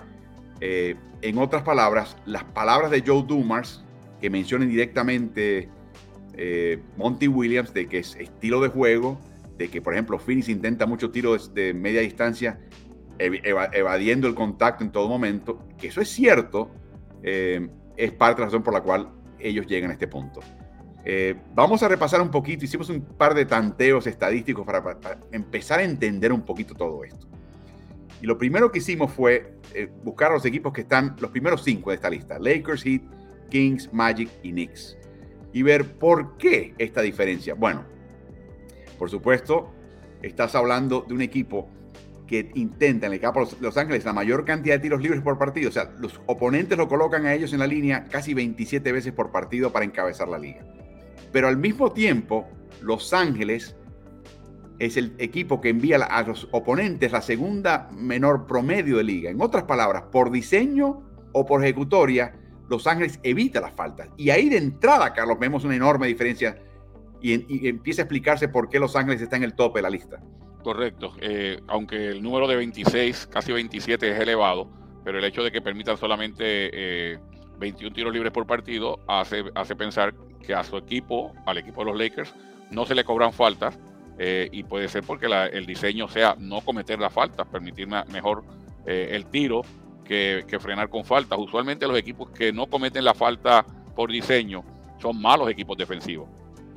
Eh, 0.60 0.96
en 1.22 1.38
otras 1.38 1.62
palabras, 1.62 2.16
las 2.26 2.42
palabras 2.44 2.90
de 2.90 3.02
Joe 3.06 3.22
Dumars, 3.22 3.84
que 4.20 4.30
mencionan 4.30 4.68
directamente 4.68 5.68
eh, 6.36 6.82
Monty 6.96 7.28
Williams, 7.28 7.72
de 7.72 7.86
que 7.86 7.98
es 7.98 8.16
estilo 8.16 8.60
de 8.60 8.68
juego, 8.68 9.20
de 9.58 9.68
que, 9.68 9.80
por 9.80 9.92
ejemplo, 9.92 10.18
Phoenix 10.18 10.48
intenta 10.48 10.86
muchos 10.86 11.12
tiros 11.12 11.54
de 11.54 11.74
media 11.74 12.00
distancia, 12.00 12.58
evadiendo 13.18 14.26
el 14.26 14.34
contacto 14.34 14.82
en 14.82 14.90
todo 14.90 15.08
momento, 15.08 15.60
que 15.78 15.88
eso 15.88 16.00
es 16.00 16.08
cierto, 16.08 16.70
eh, 17.22 17.68
es 17.96 18.10
parte 18.12 18.36
de 18.36 18.40
la 18.40 18.46
razón 18.46 18.62
por 18.64 18.74
la 18.74 18.80
cual 18.80 19.12
ellos 19.38 19.66
llegan 19.66 19.90
a 19.90 19.92
este 19.92 20.08
punto. 20.08 20.40
Eh, 21.04 21.36
vamos 21.54 21.82
a 21.82 21.88
repasar 21.88 22.22
un 22.22 22.30
poquito, 22.30 22.64
hicimos 22.64 22.88
un 22.88 23.02
par 23.02 23.34
de 23.34 23.44
tanteos 23.44 24.06
estadísticos 24.06 24.64
para, 24.64 24.98
empezar 25.32 25.80
a 25.80 25.82
entender 25.82 26.32
un 26.32 26.42
poquito 26.42 26.74
todo 26.74 27.04
esto. 27.04 27.26
Y 28.22 28.26
lo 28.26 28.38
primero 28.38 28.72
que 28.72 28.78
hicimos 28.78 29.12
fue 29.12 29.58
eh, 29.74 29.90
buscar 30.02 30.32
los 30.32 30.44
equipos 30.46 30.72
que 30.72 30.80
están, 30.80 31.14
los 31.20 31.30
primeros 31.30 31.62
cinco 31.62 31.90
de 31.90 31.96
esta 31.96 32.08
lista, 32.08 32.38
Lakers, 32.38 32.82
Heat, 32.82 33.02
Kings, 33.50 33.92
Magic 33.92 34.30
y 34.42 34.52
Knicks, 34.52 34.96
y 35.52 35.62
ver 35.62 35.98
por 35.98 36.38
qué 36.38 36.74
esta 36.78 37.02
diferencia. 37.02 37.54
Bueno, 37.54 37.84
por 38.98 39.10
supuesto, 39.10 39.74
estás 40.22 40.54
hablando 40.54 41.04
de 41.06 41.12
un 41.12 41.20
equipo 41.20 41.68
que 42.26 42.50
intenta 42.54 43.06
en 43.06 43.12
el 43.12 43.20
campo 43.20 43.44
de 43.44 43.56
Los 43.60 43.76
Ángeles 43.76 44.06
la 44.06 44.14
mayor 44.14 44.46
cantidad 44.46 44.76
de 44.76 44.80
tiros 44.80 45.02
libres 45.02 45.20
por 45.20 45.36
partido. 45.36 45.68
O 45.68 45.72
sea, 45.72 45.92
los 45.98 46.18
oponentes 46.24 46.78
lo 46.78 46.88
colocan 46.88 47.26
a 47.26 47.34
ellos 47.34 47.52
en 47.52 47.58
la 47.58 47.66
línea 47.66 48.06
casi 48.10 48.32
27 48.32 48.90
veces 48.90 49.12
por 49.12 49.30
partido 49.30 49.70
para 49.70 49.84
encabezar 49.84 50.28
la 50.28 50.38
liga. 50.38 50.64
Pero 51.34 51.48
al 51.48 51.56
mismo 51.56 51.90
tiempo, 51.90 52.48
Los 52.80 53.12
Ángeles 53.12 53.76
es 54.78 54.96
el 54.96 55.16
equipo 55.18 55.60
que 55.60 55.70
envía 55.70 55.96
a 55.96 56.22
los 56.22 56.46
oponentes 56.52 57.10
la 57.10 57.20
segunda 57.22 57.88
menor 57.90 58.46
promedio 58.46 58.98
de 58.98 59.02
liga. 59.02 59.30
En 59.30 59.42
otras 59.42 59.64
palabras, 59.64 60.04
por 60.12 60.30
diseño 60.30 61.02
o 61.32 61.44
por 61.44 61.64
ejecutoria, 61.64 62.36
Los 62.70 62.86
Ángeles 62.86 63.18
evita 63.24 63.60
las 63.60 63.72
faltas. 63.72 64.10
Y 64.16 64.30
ahí 64.30 64.48
de 64.48 64.58
entrada, 64.58 65.12
Carlos, 65.12 65.36
vemos 65.40 65.64
una 65.64 65.74
enorme 65.74 66.06
diferencia 66.06 66.56
y, 67.20 67.66
empieza 67.66 68.02
a 68.02 68.04
explicarse 68.04 68.46
por 68.46 68.68
qué 68.68 68.78
Los 68.78 68.94
Ángeles 68.94 69.20
está 69.20 69.34
en 69.34 69.42
el 69.42 69.54
tope 69.54 69.80
de 69.80 69.82
la 69.82 69.90
lista. 69.90 70.22
Correcto. 70.62 71.14
Eh, 71.20 71.58
aunque 71.66 72.10
el 72.10 72.22
número 72.22 72.46
de 72.46 72.54
26, 72.54 73.26
casi 73.26 73.50
27 73.50 74.08
es 74.08 74.20
elevado, 74.20 74.70
pero 75.04 75.18
el 75.18 75.24
hecho 75.24 75.42
de 75.42 75.50
que 75.50 75.60
permitan 75.60 75.96
solamente 75.96 77.18
21 77.58 77.88
eh, 77.88 77.92
tiros 77.92 78.12
libres 78.12 78.30
por 78.30 78.46
partido 78.46 79.00
hace 79.08 79.74
pensar 79.74 80.14
que 80.44 80.54
a 80.54 80.64
su 80.64 80.76
equipo, 80.76 81.32
al 81.46 81.58
equipo 81.58 81.84
de 81.84 81.90
los 81.90 81.98
Lakers, 81.98 82.34
no 82.70 82.84
se 82.86 82.94
le 82.94 83.04
cobran 83.04 83.32
faltas 83.32 83.78
eh, 84.18 84.48
y 84.52 84.62
puede 84.62 84.88
ser 84.88 85.02
porque 85.04 85.26
el 85.26 85.66
diseño 85.66 86.08
sea 86.08 86.36
no 86.38 86.60
cometer 86.60 86.98
las 86.98 87.12
faltas, 87.12 87.46
permitir 87.48 87.88
mejor 87.88 88.44
eh, 88.86 89.08
el 89.12 89.26
tiro 89.26 89.62
que, 90.04 90.44
frenar 90.60 90.88
con 90.88 91.04
faltas. 91.04 91.38
Usualmente 91.38 91.86
los 91.86 91.98
equipos 91.98 92.30
que 92.30 92.52
no 92.52 92.66
cometen 92.66 93.04
la 93.04 93.14
falta 93.14 93.64
por 93.94 94.10
diseño 94.10 94.64
son 94.98 95.20
malos 95.20 95.48
equipos 95.50 95.76
defensivos. 95.76 96.28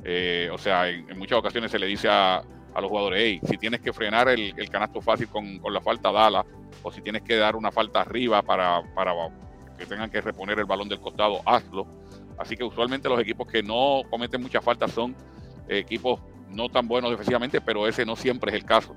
Eh, 0.04 0.48
o 0.52 0.58
sea, 0.58 0.88
en, 0.88 1.18
muchas 1.18 1.38
ocasiones 1.38 1.70
se 1.70 1.78
le 1.78 1.86
dice 1.86 2.08
a, 2.10 2.42
los 2.74 2.88
jugadores, 2.88 3.20
hey, 3.20 3.40
si 3.42 3.56
tienes 3.58 3.80
que 3.80 3.92
frenar 3.92 4.28
el, 4.28 4.54
canasto 4.70 5.00
fácil 5.00 5.26
con, 5.28 5.60
la 5.72 5.80
falta, 5.80 6.12
dala, 6.12 6.46
o 6.82 6.92
si 6.92 7.00
tienes 7.00 7.22
que 7.22 7.34
dar 7.34 7.56
una 7.56 7.72
falta 7.72 8.02
arriba 8.02 8.40
para, 8.42 8.82
para 8.94 9.12
que 9.76 9.84
tengan 9.84 10.08
que 10.10 10.20
reponer 10.20 10.60
el 10.60 10.64
balón 10.64 10.88
del 10.88 11.00
costado, 11.00 11.40
hazlo. 11.44 11.86
Así 12.38 12.56
que 12.56 12.64
usualmente 12.64 13.08
los 13.08 13.20
equipos 13.20 13.46
que 13.46 13.62
no 13.62 14.02
cometen 14.10 14.40
muchas 14.40 14.64
faltas 14.64 14.92
son 14.92 15.14
equipos 15.68 16.20
no 16.48 16.68
tan 16.68 16.88
buenos 16.88 17.10
defensivamente, 17.10 17.60
pero 17.60 17.86
ese 17.86 18.06
no 18.06 18.16
siempre 18.16 18.50
es 18.50 18.56
el 18.56 18.64
caso. 18.64 18.94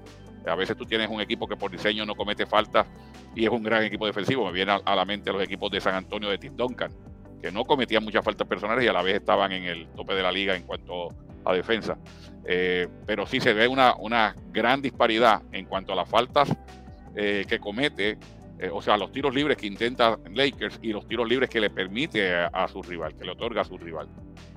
A 0.47 0.55
veces 0.55 0.75
tú 0.75 0.85
tienes 0.85 1.09
un 1.09 1.21
equipo 1.21 1.47
que 1.47 1.55
por 1.55 1.69
diseño 1.69 2.05
no 2.05 2.15
comete 2.15 2.45
faltas 2.45 2.87
y 3.35 3.45
es 3.45 3.49
un 3.49 3.61
gran 3.61 3.83
equipo 3.83 4.05
defensivo. 4.05 4.45
Me 4.45 4.51
viene 4.51 4.79
a, 4.83 4.95
la 4.95 5.05
mente 5.05 5.31
los 5.31 5.43
equipos 5.43 5.71
de 5.71 5.79
San 5.79 5.95
Antonio 5.95 6.29
de 6.29 6.37
Tim 6.37 6.55
Duncan, 6.55 6.91
que 7.41 7.51
no 7.51 7.63
cometían 7.65 8.03
muchas 8.03 8.23
faltas 8.23 8.47
personales 8.47 8.85
y 8.85 8.87
a 8.87 8.93
la 8.93 9.03
vez 9.03 9.15
estaban 9.15 9.51
en 9.51 9.65
el 9.65 9.87
tope 9.89 10.15
de 10.15 10.23
la 10.23 10.31
liga 10.31 10.55
en 10.55 10.63
cuanto 10.63 11.09
a 11.45 11.53
defensa. 11.53 11.97
Eh, 12.45 12.87
pero 13.05 13.27
sí 13.27 13.39
se 13.39 13.53
ve 13.53 13.67
una, 13.67 13.95
una 13.95 14.35
gran 14.51 14.81
disparidad 14.81 15.43
en 15.51 15.65
cuanto 15.65 15.93
a 15.93 15.95
las 15.95 16.09
faltas 16.09 16.51
eh, 17.15 17.45
que 17.47 17.59
comete 17.59 18.17
eh, 18.61 18.69
o 18.71 18.79
sea, 18.79 18.95
los 18.95 19.11
tiros 19.11 19.33
libres 19.33 19.57
que 19.57 19.65
intenta 19.65 20.19
Lakers 20.31 20.77
y 20.83 20.93
los 20.93 21.07
tiros 21.07 21.27
libres 21.27 21.49
que 21.49 21.59
le 21.59 21.71
permite 21.71 22.31
a, 22.31 22.67
su 22.67 22.83
rival, 22.83 23.17
que 23.17 23.25
le 23.25 23.31
otorga 23.31 23.61
a 23.61 23.65
su 23.65 23.75
rival. 23.75 24.07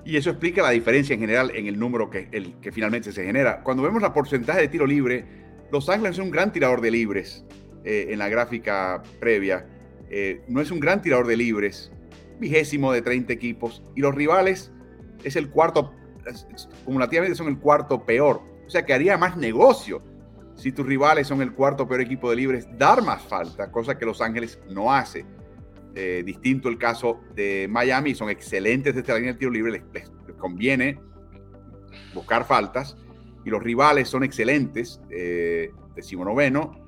Y 0.05 0.15
eso 0.15 0.29
explica 0.29 0.61
la 0.61 0.69
diferencia 0.69 1.15
en 1.15 1.19
general 1.21 1.51
en 1.55 1.65
el 1.65 1.79
número 1.79 2.07
que, 2.07 2.29
el, 2.31 2.53
que 2.61 2.71
finalmente 2.71 3.11
se 3.11 3.25
genera. 3.25 3.63
Cuando 3.63 3.81
vemos 3.81 4.03
la 4.03 4.13
porcentaje 4.13 4.61
de 4.61 4.67
tiro 4.67 4.85
libre, 4.85 5.25
Los 5.71 5.89
Ángeles 5.89 6.19
es 6.19 6.23
un 6.23 6.29
gran 6.29 6.53
tirador 6.53 6.81
de 6.81 6.91
libres 6.91 7.43
eh, 7.83 8.09
en 8.11 8.19
la 8.19 8.29
gráfica 8.29 9.01
previa. 9.19 9.67
Eh, 10.11 10.43
no 10.47 10.61
es 10.61 10.69
un 10.69 10.79
gran 10.79 11.01
tirador 11.01 11.25
de 11.25 11.37
libres, 11.37 11.91
vigésimo 12.39 12.93
de 12.93 13.01
30 13.01 13.33
equipos, 13.33 13.81
y 13.95 14.01
los 14.01 14.13
rivales 14.13 14.71
es 15.23 15.35
el 15.35 15.49
cuarto, 15.49 15.91
acumulativamente 16.83 17.35
son 17.35 17.47
el 17.47 17.57
cuarto 17.57 18.05
peor. 18.05 18.43
O 18.67 18.69
sea 18.69 18.85
que 18.85 18.93
haría 18.93 19.17
más 19.17 19.35
negocio 19.35 20.03
si 20.55 20.71
tus 20.71 20.85
rivales 20.85 21.27
son 21.27 21.41
el 21.41 21.53
cuarto 21.53 21.87
peor 21.87 22.01
equipo 22.01 22.29
de 22.29 22.37
libres, 22.37 22.67
dar 22.77 23.03
más 23.03 23.21
falta, 23.23 23.71
cosa 23.71 23.97
que 23.97 24.05
Los 24.05 24.21
Ángeles 24.21 24.59
no 24.69 24.93
hace. 24.93 25.25
Eh, 25.93 26.23
distinto 26.25 26.67
el 26.67 26.77
caso 26.77 27.21
de 27.35 27.67
Miami, 27.69 28.15
son 28.15 28.29
excelentes 28.29 28.95
desde 28.95 29.07
la 29.07 29.15
línea 29.15 29.31
del 29.31 29.39
tiro 29.39 29.51
libre, 29.51 29.83
les, 29.93 30.11
conviene 30.37 30.99
buscar 32.13 32.45
faltas, 32.45 32.97
y 33.45 33.49
los 33.49 33.63
rivales 33.63 34.09
son 34.09 34.23
excelentes, 34.23 34.99
eh, 35.09 35.71
decimonoveno, 35.95 36.83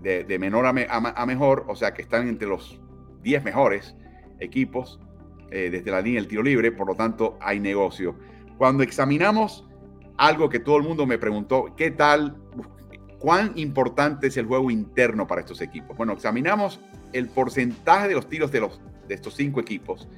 de, 0.00 0.24
de 0.24 0.38
menor 0.38 0.66
a, 0.66 1.26
mejor, 1.26 1.64
o 1.68 1.74
sea 1.74 1.94
que 1.94 2.02
están 2.02 2.28
entre 2.28 2.46
los 2.46 2.80
10 3.22 3.42
mejores 3.42 3.96
equipos 4.38 5.00
eh, 5.50 5.70
desde 5.70 5.90
la 5.90 6.00
línea 6.00 6.20
del 6.20 6.28
tiro 6.28 6.42
libre, 6.42 6.70
por 6.70 6.86
lo 6.86 6.94
tanto 6.94 7.38
hay 7.40 7.58
negocio. 7.58 8.16
Cuando 8.58 8.82
examinamos 8.82 9.66
algo 10.16 10.48
que 10.48 10.60
todo 10.60 10.76
el 10.76 10.82
mundo 10.82 11.06
me 11.06 11.18
preguntó, 11.18 11.74
¿qué 11.76 11.90
tal 11.90 12.36
¿Cuán 13.18 13.52
importante 13.56 14.26
es 14.26 14.36
el 14.36 14.46
juego 14.46 14.70
interno 14.70 15.26
para 15.26 15.40
estos 15.40 15.60
equipos? 15.60 15.96
Bueno, 15.96 16.12
examinamos 16.12 16.80
el 17.12 17.28
porcentaje 17.28 18.08
de 18.08 18.14
los 18.14 18.28
tiros 18.28 18.52
de, 18.52 18.60
los, 18.60 18.80
de 19.08 19.14
estos 19.14 19.34
cinco 19.34 19.60
equipos 19.60 20.08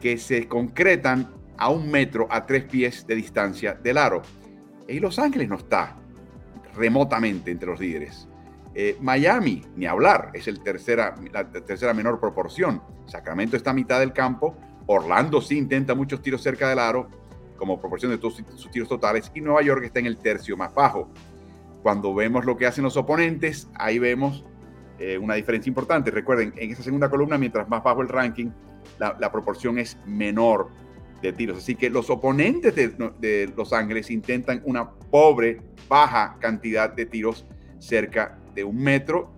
que 0.00 0.16
se 0.16 0.48
concretan 0.48 1.30
a 1.58 1.68
un 1.68 1.90
metro 1.90 2.26
a 2.30 2.46
tres 2.46 2.64
pies 2.64 3.06
de 3.06 3.14
distancia 3.14 3.74
del 3.74 3.98
aro. 3.98 4.22
Y 4.88 4.98
Los 4.98 5.18
Ángeles 5.18 5.48
no 5.48 5.56
está 5.56 5.96
remotamente 6.74 7.50
entre 7.50 7.68
los 7.68 7.78
líderes. 7.78 8.26
Eh, 8.74 8.96
Miami, 9.00 9.62
ni 9.76 9.86
hablar, 9.86 10.30
es 10.32 10.48
el 10.48 10.60
tercera, 10.62 11.14
la 11.32 11.50
tercera 11.50 11.92
menor 11.92 12.18
proporción. 12.18 12.82
Sacramento 13.06 13.56
está 13.56 13.70
a 13.70 13.74
mitad 13.74 14.00
del 14.00 14.12
campo. 14.12 14.56
Orlando 14.86 15.40
sí 15.40 15.58
intenta 15.58 15.94
muchos 15.94 16.22
tiros 16.22 16.42
cerca 16.42 16.68
del 16.68 16.78
aro, 16.78 17.08
como 17.56 17.78
proporción 17.78 18.10
de 18.10 18.18
todos 18.18 18.42
sus 18.56 18.70
tiros 18.70 18.88
totales. 18.88 19.30
Y 19.34 19.40
Nueva 19.40 19.62
York 19.62 19.84
está 19.84 19.98
en 19.98 20.06
el 20.06 20.16
tercio 20.16 20.56
más 20.56 20.72
bajo. 20.74 21.10
Cuando 21.82 22.14
vemos 22.14 22.44
lo 22.44 22.56
que 22.56 22.66
hacen 22.66 22.84
los 22.84 22.96
oponentes, 22.96 23.68
ahí 23.74 23.98
vemos 23.98 24.44
eh, 24.98 25.16
una 25.16 25.34
diferencia 25.34 25.70
importante. 25.70 26.10
Recuerden, 26.10 26.52
en 26.56 26.70
esa 26.70 26.82
segunda 26.82 27.08
columna, 27.08 27.38
mientras 27.38 27.68
más 27.68 27.82
bajo 27.82 28.02
el 28.02 28.08
ranking, 28.08 28.50
la, 28.98 29.32
proporción 29.32 29.78
es 29.78 29.96
menor 30.06 30.68
de 31.22 31.32
tiros. 31.32 31.58
Así 31.58 31.74
que 31.74 31.88
los 31.88 32.10
oponentes 32.10 32.74
de, 32.74 33.52
Los 33.56 33.72
Ángeles 33.72 34.10
intentan 34.10 34.60
una 34.64 34.90
pobre, 34.90 35.62
baja 35.88 36.36
cantidad 36.38 36.92
de 36.92 37.06
tiros 37.06 37.46
cerca 37.78 38.38
de 38.54 38.62
un 38.64 38.76
metro. 38.76 39.32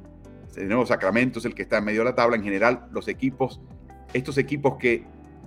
De 0.54 0.64
nuevo, 0.64 0.84
Sacramento 0.84 1.38
es 1.38 1.44
el 1.44 1.54
que 1.54 1.62
está 1.62 1.78
en 1.78 1.84
medio 1.84 2.00
de 2.00 2.06
la 2.06 2.14
tabla. 2.14 2.36
En 2.36 2.42
general, 2.42 2.88
los 2.90 3.06
equipos, 3.06 3.60
estos 4.12 4.38
equipos 4.38 4.76
que 4.78 5.04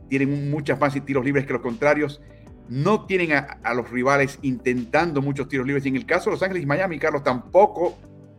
tienen 0.08 0.50
muchas 0.50 0.80
más 0.80 0.94
tiros 1.06 1.26
libres 1.26 1.46
que 1.46 1.54
los 1.54 1.62
contrarios, 1.62 2.22
no 2.70 3.06
tienen 3.06 3.34
a, 3.34 3.74
los 3.74 3.90
rivales 3.90 4.40
intentando 4.42 5.22
muchos 5.22 5.48
tiros 5.48 5.68
libres. 5.68 5.86
Y 5.86 5.90
en 5.90 5.96
el 5.96 6.06
caso 6.06 6.30
de 6.30 6.36
Los 6.36 6.44
Ángeles 6.44 6.64
y 6.64 6.66
Miami, 6.66 6.98
Carlos, 7.00 7.24
tampoco 7.24 7.98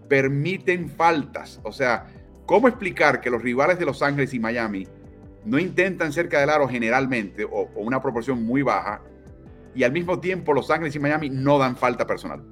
permiten 0.09 0.89
faltas. 0.89 1.61
O 1.63 1.73
sea, 1.73 2.07
¿cómo 2.45 2.69
explicar 2.69 3.21
que 3.21 3.31
los 3.31 3.43
rivales 3.43 3.79
de 3.79 3.85
Los 3.85 4.03
Ángeles 4.03 4.35
y 4.35 4.41
Miami 4.41 4.87
no 5.45 5.59
intentan 5.59 6.13
cerca 6.13 6.41
del 6.41 6.51
aro 6.51 6.69
generalmente 6.69 7.45
o, 7.45 7.71
una 7.77 8.03
proporción 8.03 8.45
muy 8.45 8.63
baja 8.63 9.01
y 9.75 9.85
al 9.85 9.93
mismo 9.93 10.19
tiempo 10.19 10.53
Los 10.53 10.71
Ángeles 10.71 10.97
y 10.97 10.99
Miami 10.99 11.31
no 11.31 11.59
dan 11.59 11.77
falta 11.77 12.07
personal? 12.07 12.43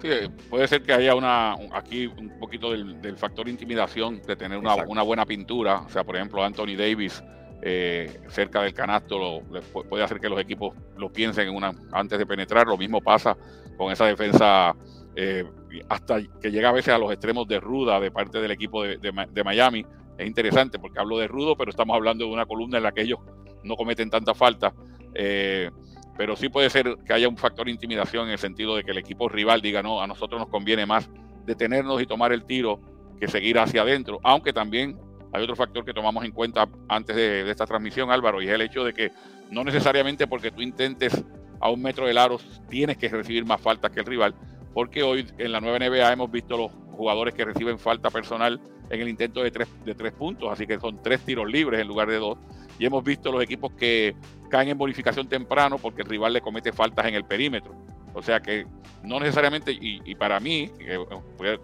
Sí, 0.00 0.10
puede 0.50 0.68
ser 0.68 0.82
que 0.82 0.92
haya 0.92 1.14
una 1.14 1.54
aquí 1.72 2.06
un 2.06 2.38
poquito 2.38 2.70
del, 2.70 3.16
factor 3.16 3.48
intimidación 3.48 4.20
de 4.20 4.36
tener 4.36 4.58
una, 4.58 4.74
una, 4.74 5.02
buena 5.02 5.24
pintura. 5.24 5.78
O 5.78 5.88
sea, 5.88 6.04
por 6.04 6.16
ejemplo, 6.16 6.44
Anthony 6.44 6.76
Davis 6.76 7.22
eh, 7.66 8.20
cerca 8.28 8.60
del 8.60 8.74
canasto 8.74 9.40
puede 9.88 10.04
hacer 10.04 10.20
que 10.20 10.28
los 10.28 10.38
equipos 10.38 10.76
lo 10.98 11.10
piensen 11.10 11.48
antes 11.92 12.18
de 12.18 12.26
penetrar. 12.26 12.66
Lo 12.66 12.76
mismo 12.76 13.00
pasa 13.00 13.34
con 13.78 13.90
esa 13.90 14.04
defensa 14.04 14.76
eh, 15.16 15.44
hasta 15.88 16.20
que 16.42 16.50
llega 16.50 16.68
a 16.68 16.72
veces 16.72 16.92
a 16.92 16.98
los 16.98 17.10
extremos 17.10 17.48
de 17.48 17.58
ruda 17.60 17.98
de 18.00 18.10
parte 18.10 18.38
del 18.38 18.50
equipo 18.50 18.82
de, 18.82 19.42
Miami. 19.42 19.86
Es 20.18 20.26
interesante 20.26 20.78
porque 20.78 21.00
hablo 21.00 21.16
de 21.16 21.26
rudo, 21.26 21.56
pero 21.56 21.70
estamos 21.70 21.96
hablando 21.96 22.26
de 22.26 22.32
una 22.32 22.44
columna 22.44 22.76
en 22.76 22.82
la 22.82 22.92
que 22.92 23.00
ellos 23.00 23.20
no 23.62 23.76
cometen 23.76 24.10
tanta 24.10 24.34
falta. 24.34 24.74
Eh, 25.14 25.70
pero 26.18 26.36
sí 26.36 26.50
puede 26.50 26.68
ser 26.68 26.98
que 27.06 27.14
haya 27.14 27.30
un 27.30 27.38
factor 27.38 27.64
de 27.64 27.72
intimidación 27.72 28.26
en 28.26 28.32
el 28.32 28.38
sentido 28.38 28.76
de 28.76 28.84
que 28.84 28.90
el 28.90 28.98
equipo 28.98 29.26
rival 29.30 29.62
diga, 29.62 29.82
no, 29.82 30.02
a 30.02 30.06
nosotros 30.06 30.38
nos 30.38 30.50
conviene 30.50 30.84
más 30.84 31.08
detenernos 31.46 32.02
y 32.02 32.06
tomar 32.06 32.30
el 32.34 32.44
tiro 32.44 32.78
que 33.18 33.26
seguir 33.26 33.58
hacia 33.58 33.80
adentro, 33.80 34.20
aunque 34.22 34.52
también 34.52 34.98
hay 35.34 35.42
otro 35.42 35.56
factor 35.56 35.84
que 35.84 35.92
tomamos 35.92 36.24
en 36.24 36.30
cuenta 36.30 36.68
antes 36.88 37.16
de, 37.16 37.50
esta 37.50 37.66
transmisión, 37.66 38.08
Álvaro, 38.12 38.40
y 38.40 38.46
es 38.46 38.52
el 38.52 38.60
hecho 38.60 38.84
de 38.84 38.94
que 38.94 39.10
no 39.50 39.64
necesariamente 39.64 40.28
porque 40.28 40.52
tú 40.52 40.62
intentes 40.62 41.24
a 41.60 41.70
un 41.70 41.82
metro 41.82 42.06
del 42.06 42.18
aro 42.18 42.38
tienes 42.68 42.96
que 42.96 43.08
recibir 43.08 43.44
más 43.44 43.60
faltas 43.60 43.90
que 43.90 43.98
el 43.98 44.06
rival, 44.06 44.32
porque 44.72 45.02
hoy 45.02 45.26
en 45.38 45.50
la 45.50 45.60
nueva 45.60 45.78
NBA 45.80 46.12
hemos 46.12 46.30
visto 46.30 46.56
los 46.56 46.70
jugadores 46.92 47.34
que 47.34 47.44
reciben 47.44 47.80
falta 47.80 48.10
personal 48.10 48.60
en 48.90 49.00
el 49.00 49.08
intento 49.08 49.42
de 49.42 49.50
tres, 49.50 49.68
de 49.84 49.96
tres 49.96 50.12
puntos, 50.12 50.48
así 50.52 50.68
que 50.68 50.78
son 50.78 51.02
tres 51.02 51.20
tiros 51.22 51.50
libres 51.50 51.80
en 51.80 51.88
lugar 51.88 52.08
de 52.08 52.18
dos. 52.18 52.38
Y 52.78 52.86
hemos 52.86 53.02
visto 53.02 53.32
los 53.32 53.42
equipos 53.42 53.72
que 53.72 54.14
caen 54.50 54.68
en 54.68 54.78
bonificación 54.78 55.28
temprano 55.28 55.78
porque 55.78 56.02
el 56.02 56.08
rival 56.08 56.32
le 56.32 56.42
comete 56.42 56.72
faltas 56.72 57.06
en 57.06 57.14
el 57.14 57.24
perímetro. 57.24 57.74
O 58.14 58.22
sea 58.22 58.38
que 58.38 58.66
no 59.02 59.18
necesariamente, 59.18 59.72
y, 59.72 60.14
para 60.14 60.38
mí, 60.38 60.70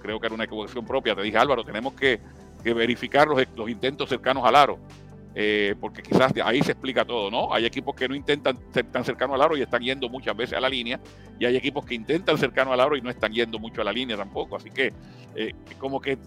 creo 0.03 0.19
que 0.19 0.27
era 0.27 0.35
una 0.35 0.45
equivocación 0.45 0.85
propia, 0.85 1.15
te 1.15 1.23
dije 1.23 1.39
Álvaro, 1.39 1.65
tenemos 1.65 1.95
que, 1.95 2.21
verificar 2.63 3.29
los, 3.29 3.43
los 3.57 3.71
intentos 3.71 4.09
cercanos 4.09 4.45
al 4.45 4.57
aro 4.57 4.79
eh, 5.35 5.77
porque 5.81 6.03
quizás 6.03 6.33
ahí 6.45 6.61
se 6.63 6.73
explica 6.73 7.05
todo, 7.05 7.31
¿no? 7.31 7.55
Hay 7.55 7.65
equipos 7.65 7.95
que 7.95 8.09
no 8.09 8.17
intentan 8.17 8.59
ser 8.73 8.87
tan 8.87 9.05
cercanos 9.05 9.35
al 9.35 9.43
aro 9.43 9.57
y 9.57 9.63
están 9.63 9.81
yendo 9.81 10.09
muchas 10.09 10.37
veces 10.37 10.59
a 10.59 10.61
la 10.61 10.69
línea, 10.69 10.99
y 11.39 11.45
hay 11.45 11.57
equipos 11.57 11.85
que 11.85 11.95
intentan 11.95 12.37
cercano 12.37 12.73
al 12.73 12.81
aro 12.81 12.97
y 12.97 13.01
no 13.01 13.11
están 13.11 13.33
yendo 13.33 13.59
mucho 13.59 13.81
a 13.81 13.85
la 13.85 13.93
línea 13.93 14.17
tampoco. 14.17 14.57
Así 14.57 14.71
que, 14.71 14.93
eh, 15.37 15.55
como 15.79 16.01
que, 16.01 16.19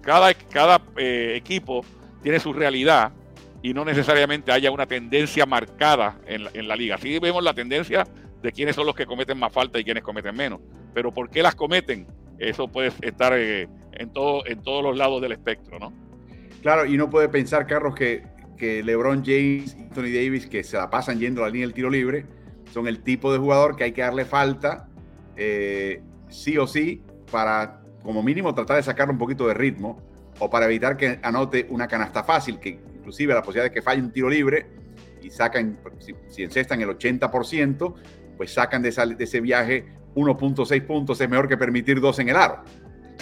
cada, 0.00 0.32
cada 0.34 0.80
eh, 0.96 1.34
equipo 1.36 1.84
tiene 2.22 2.38
su 2.38 2.52
realidad 2.52 3.12
y 3.60 3.74
no 3.74 3.84
necesariamente 3.84 4.52
haya 4.52 4.70
una 4.70 4.86
tendencia 4.86 5.44
marcada 5.44 6.20
en 6.26 6.44
la, 6.44 6.50
en 6.54 6.68
la 6.68 6.76
liga. 6.76 6.96
Sí 6.98 7.18
vemos 7.18 7.42
la 7.42 7.54
tendencia 7.54 8.06
de 8.40 8.52
quiénes 8.52 8.76
son 8.76 8.86
los 8.86 8.94
que 8.94 9.04
cometen 9.04 9.36
más 9.36 9.52
falta 9.52 9.80
y 9.80 9.84
quiénes 9.84 10.04
cometen 10.04 10.36
menos, 10.36 10.60
pero 10.94 11.12
¿por 11.12 11.28
qué 11.28 11.42
las 11.42 11.56
cometen? 11.56 12.06
Eso 12.38 12.68
puede 12.68 12.92
estar 13.02 13.32
en, 13.98 14.10
todo, 14.12 14.46
en 14.46 14.62
todos 14.62 14.82
los 14.82 14.96
lados 14.96 15.20
del 15.20 15.32
espectro, 15.32 15.78
¿no? 15.78 15.92
Claro, 16.62 16.86
y 16.86 16.96
no 16.96 17.08
puede 17.10 17.28
pensar, 17.28 17.66
Carlos, 17.66 17.94
que, 17.94 18.24
que 18.56 18.82
LeBron 18.82 19.24
James 19.24 19.76
y 19.78 19.82
Anthony 19.82 20.12
Davis, 20.14 20.46
que 20.46 20.64
se 20.64 20.76
la 20.76 20.90
pasan 20.90 21.18
yendo 21.18 21.42
a 21.42 21.46
la 21.46 21.50
línea 21.50 21.66
del 21.66 21.74
tiro 21.74 21.90
libre, 21.90 22.26
son 22.72 22.86
el 22.88 23.02
tipo 23.02 23.32
de 23.32 23.38
jugador 23.38 23.76
que 23.76 23.84
hay 23.84 23.92
que 23.92 24.02
darle 24.02 24.24
falta, 24.24 24.88
eh, 25.36 26.02
sí 26.28 26.58
o 26.58 26.66
sí, 26.66 27.02
para 27.30 27.82
como 28.02 28.22
mínimo 28.22 28.54
tratar 28.54 28.76
de 28.76 28.82
sacarle 28.82 29.12
un 29.12 29.18
poquito 29.18 29.46
de 29.46 29.54
ritmo 29.54 30.02
o 30.38 30.48
para 30.48 30.66
evitar 30.66 30.96
que 30.96 31.18
anote 31.22 31.66
una 31.70 31.88
canasta 31.88 32.24
fácil, 32.24 32.58
que 32.58 32.80
inclusive 32.96 33.34
la 33.34 33.42
posibilidad 33.42 33.64
de 33.64 33.74
que 33.74 33.82
falle 33.82 34.00
un 34.00 34.12
tiro 34.12 34.28
libre 34.28 34.66
y 35.22 35.30
sacan, 35.30 35.78
si, 35.98 36.14
si 36.28 36.42
encestan 36.42 36.80
el 36.80 36.88
80%, 36.88 37.94
pues 38.36 38.52
sacan 38.52 38.82
de, 38.82 38.90
de 38.90 39.24
ese 39.24 39.40
viaje 39.40 39.86
1.6 40.14 40.86
puntos, 40.86 41.20
es 41.20 41.28
mejor 41.28 41.48
que 41.48 41.56
permitir 41.56 42.00
dos 42.00 42.18
en 42.18 42.28
el 42.28 42.36
aro. 42.36 42.62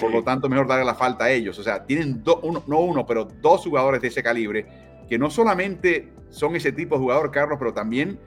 Por 0.01 0.12
lo 0.12 0.22
tanto, 0.22 0.49
mejor 0.49 0.66
darle 0.66 0.84
la 0.84 0.94
falta 0.94 1.24
a 1.24 1.30
ellos. 1.30 1.59
O 1.59 1.62
sea, 1.62 1.84
tienen 1.84 2.22
uno, 2.42 2.62
no 2.66 2.80
uno, 2.80 3.07
pero 3.07 3.24
dos 3.24 3.62
jugadores 3.62 4.03
de 4.03 4.09
ese 4.09 4.22
calibre 4.22 4.66
que 5.09 5.18
no 5.18 5.30
solamente 5.30 6.12
son 6.30 6.57
ese 6.57 6.72
tipo 6.72 6.97
de 6.97 7.01
jugador, 7.01 7.30
Carlos, 7.30 7.59
pero 7.59 7.72
también 7.72 8.18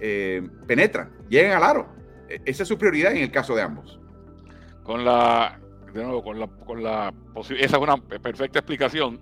eh, 0.00 0.42
penetran, 0.66 1.12
llegan 1.28 1.52
al 1.56 1.62
aro. 1.62 1.88
E, 2.28 2.40
esa 2.44 2.62
es 2.62 2.68
su 2.68 2.78
prioridad 2.78 3.12
en 3.12 3.22
el 3.22 3.30
caso 3.30 3.54
de 3.54 3.62
ambos. 3.62 4.00
Con 4.82 5.04
la, 5.04 5.60
de 5.92 6.02
nuevo, 6.02 6.22
con 6.22 6.38
la, 6.38 6.46
con 6.46 6.82
la 6.82 7.12
esa 7.58 7.76
es 7.76 7.82
una 7.82 7.96
perfecta 7.96 8.58
explicación 8.58 9.20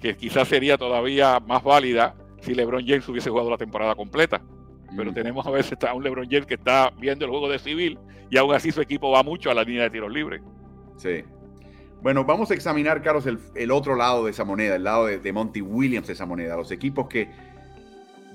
que 0.00 0.16
quizás 0.16 0.48
sería 0.48 0.76
todavía 0.76 1.40
más 1.40 1.62
válida 1.62 2.14
si 2.40 2.54
LeBron 2.54 2.84
James 2.86 3.08
hubiese 3.08 3.30
jugado 3.30 3.50
la 3.50 3.58
temporada 3.58 3.94
completa. 3.94 4.40
Pero 4.96 5.10
mm. 5.10 5.14
tenemos 5.14 5.46
a 5.46 5.50
veces 5.50 5.76
a 5.86 5.94
un 5.94 6.02
LeBron 6.02 6.28
James 6.30 6.46
que 6.46 6.54
está 6.54 6.90
viendo 6.98 7.24
el 7.24 7.30
juego 7.30 7.48
de 7.48 7.58
civil 7.58 7.98
y 8.30 8.38
aún 8.38 8.54
así 8.54 8.72
su 8.72 8.80
equipo 8.80 9.10
va 9.10 9.22
mucho 9.22 9.50
a 9.50 9.54
la 9.54 9.62
línea 9.62 9.84
de 9.84 9.90
tiros 9.90 10.12
libres. 10.12 10.42
Sí. 10.96 11.24
Bueno, 12.02 12.24
vamos 12.24 12.50
a 12.50 12.54
examinar, 12.54 13.02
Carlos, 13.02 13.26
el, 13.54 13.70
otro 13.70 13.96
lado 13.96 14.24
de 14.26 14.30
esa 14.30 14.44
moneda, 14.44 14.76
el 14.76 14.84
lado 14.84 15.06
de, 15.06 15.32
Monty 15.32 15.60
Williams 15.60 16.06
de 16.06 16.12
esa 16.12 16.26
moneda, 16.26 16.56
los 16.56 16.70
equipos 16.70 17.08
que 17.08 17.28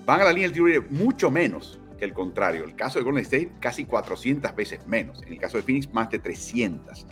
van 0.05 0.21
a 0.21 0.25
la 0.25 0.33
línea 0.33 0.49
del 0.49 0.53
tiro 0.53 0.83
mucho 0.89 1.31
menos 1.31 1.79
que 1.97 2.05
el 2.05 2.13
contrario. 2.13 2.65
El 2.65 2.75
caso 2.75 2.99
de 2.99 3.05
Golden 3.05 3.23
State, 3.23 3.51
casi 3.59 3.85
400 3.85 4.55
veces 4.55 4.85
menos. 4.87 5.21
En 5.23 5.33
el 5.33 5.39
caso 5.39 5.57
de 5.57 5.63
Phoenix, 5.63 5.93
más 5.93 6.09
de 6.09 6.19
300. 6.19 7.05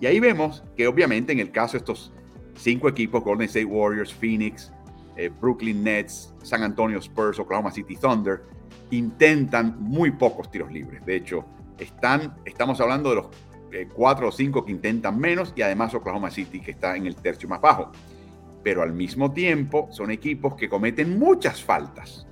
Y 0.00 0.06
ahí 0.06 0.20
vemos 0.20 0.62
que 0.76 0.86
obviamente 0.86 1.32
en 1.32 1.40
el 1.40 1.50
caso 1.50 1.72
de 1.72 1.78
estos 1.78 2.12
cinco 2.56 2.88
equipos, 2.88 3.22
Golden 3.22 3.46
State 3.46 3.64
Warriors, 3.64 4.14
Phoenix, 4.14 4.72
eh, 5.16 5.30
Brooklyn 5.40 5.82
Nets, 5.82 6.32
San 6.42 6.62
Antonio 6.62 6.98
Spurs, 6.98 7.38
Oklahoma 7.40 7.72
City 7.72 7.96
Thunder, 7.96 8.42
intentan 8.90 9.76
muy 9.80 10.12
pocos 10.12 10.50
tiros 10.50 10.70
libres. 10.72 11.04
De 11.04 11.16
hecho, 11.16 11.44
están, 11.78 12.36
estamos 12.44 12.80
hablando 12.80 13.10
de 13.10 13.16
los 13.16 13.26
eh, 13.72 13.88
cuatro 13.92 14.28
o 14.28 14.32
cinco 14.32 14.64
que 14.64 14.72
intentan 14.72 15.18
menos 15.18 15.52
y 15.54 15.62
además 15.62 15.94
Oklahoma 15.94 16.30
City 16.30 16.60
que 16.60 16.70
está 16.70 16.96
en 16.96 17.06
el 17.06 17.16
tercio 17.16 17.48
más 17.48 17.60
bajo. 17.60 17.92
Pero 18.62 18.82
al 18.82 18.92
mismo 18.92 19.32
tiempo 19.32 19.88
son 19.90 20.10
equipos 20.10 20.54
que 20.54 20.68
cometen 20.68 21.18
muchas 21.18 21.62
faltas. 21.62 22.26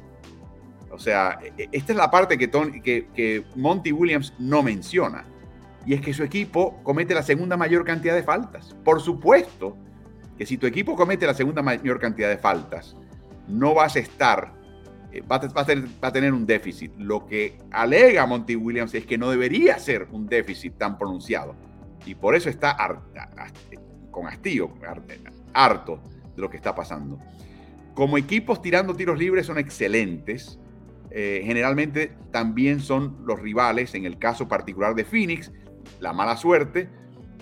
O 0.90 0.98
sea, 0.98 1.38
e, 1.42 1.62
e, 1.62 1.68
esta 1.72 1.92
es 1.92 1.98
la 1.98 2.10
parte 2.10 2.38
que, 2.38 2.50
que, 3.14 3.44
Monty 3.54 3.92
Williams 3.92 4.32
no 4.38 4.62
menciona. 4.62 5.24
Y 5.84 5.94
es 5.94 6.00
que 6.00 6.14
su 6.14 6.24
equipo 6.24 6.82
comete 6.82 7.14
la 7.14 7.22
segunda 7.22 7.56
mayor 7.56 7.84
cantidad 7.84 8.14
de 8.14 8.22
faltas. 8.22 8.74
Por 8.82 9.00
supuesto 9.00 9.76
que 10.38 10.46
si 10.46 10.56
tu 10.56 10.66
equipo 10.66 10.96
comete 10.96 11.26
la 11.26 11.34
segunda 11.34 11.62
mayor 11.62 12.00
cantidad 12.00 12.28
de 12.28 12.38
faltas, 12.38 12.96
no 13.46 13.74
vas 13.74 13.96
a 13.96 14.00
estar 14.00 14.52
va, 15.22 15.36
a 15.36 16.12
tener, 16.12 16.32
un 16.32 16.46
déficit. 16.46 16.92
Lo 16.98 17.26
que 17.26 17.58
alega 17.70 18.26
Monty 18.26 18.56
Williams 18.56 18.94
es 18.94 19.06
que 19.06 19.18
no 19.18 19.30
debería 19.30 19.78
ser 19.78 20.08
un 20.12 20.26
déficit 20.26 20.76
tan 20.78 20.98
pronunciado. 20.98 21.54
Y 22.04 22.14
por 22.14 22.34
eso 22.34 22.48
está 22.48 22.76
con 24.10 24.26
hastío, 24.26 24.70
harto 25.52 26.00
de 26.34 26.42
lo 26.42 26.50
que 26.50 26.56
está 26.56 26.74
pasando. 26.74 27.18
Como 27.94 28.18
equipos 28.18 28.60
tirando 28.62 28.94
tiros 28.94 29.18
libres 29.18 29.46
son 29.46 29.58
excelentes. 29.58 30.58
Eh, 31.10 31.42
generalmente 31.44 32.12
también 32.30 32.80
son 32.80 33.16
los 33.24 33.40
rivales, 33.40 33.94
en 33.94 34.04
el 34.04 34.18
caso 34.18 34.48
particular 34.48 34.94
de 34.94 35.04
Phoenix, 35.04 35.52
la 36.00 36.12
mala 36.12 36.36
suerte 36.36 36.88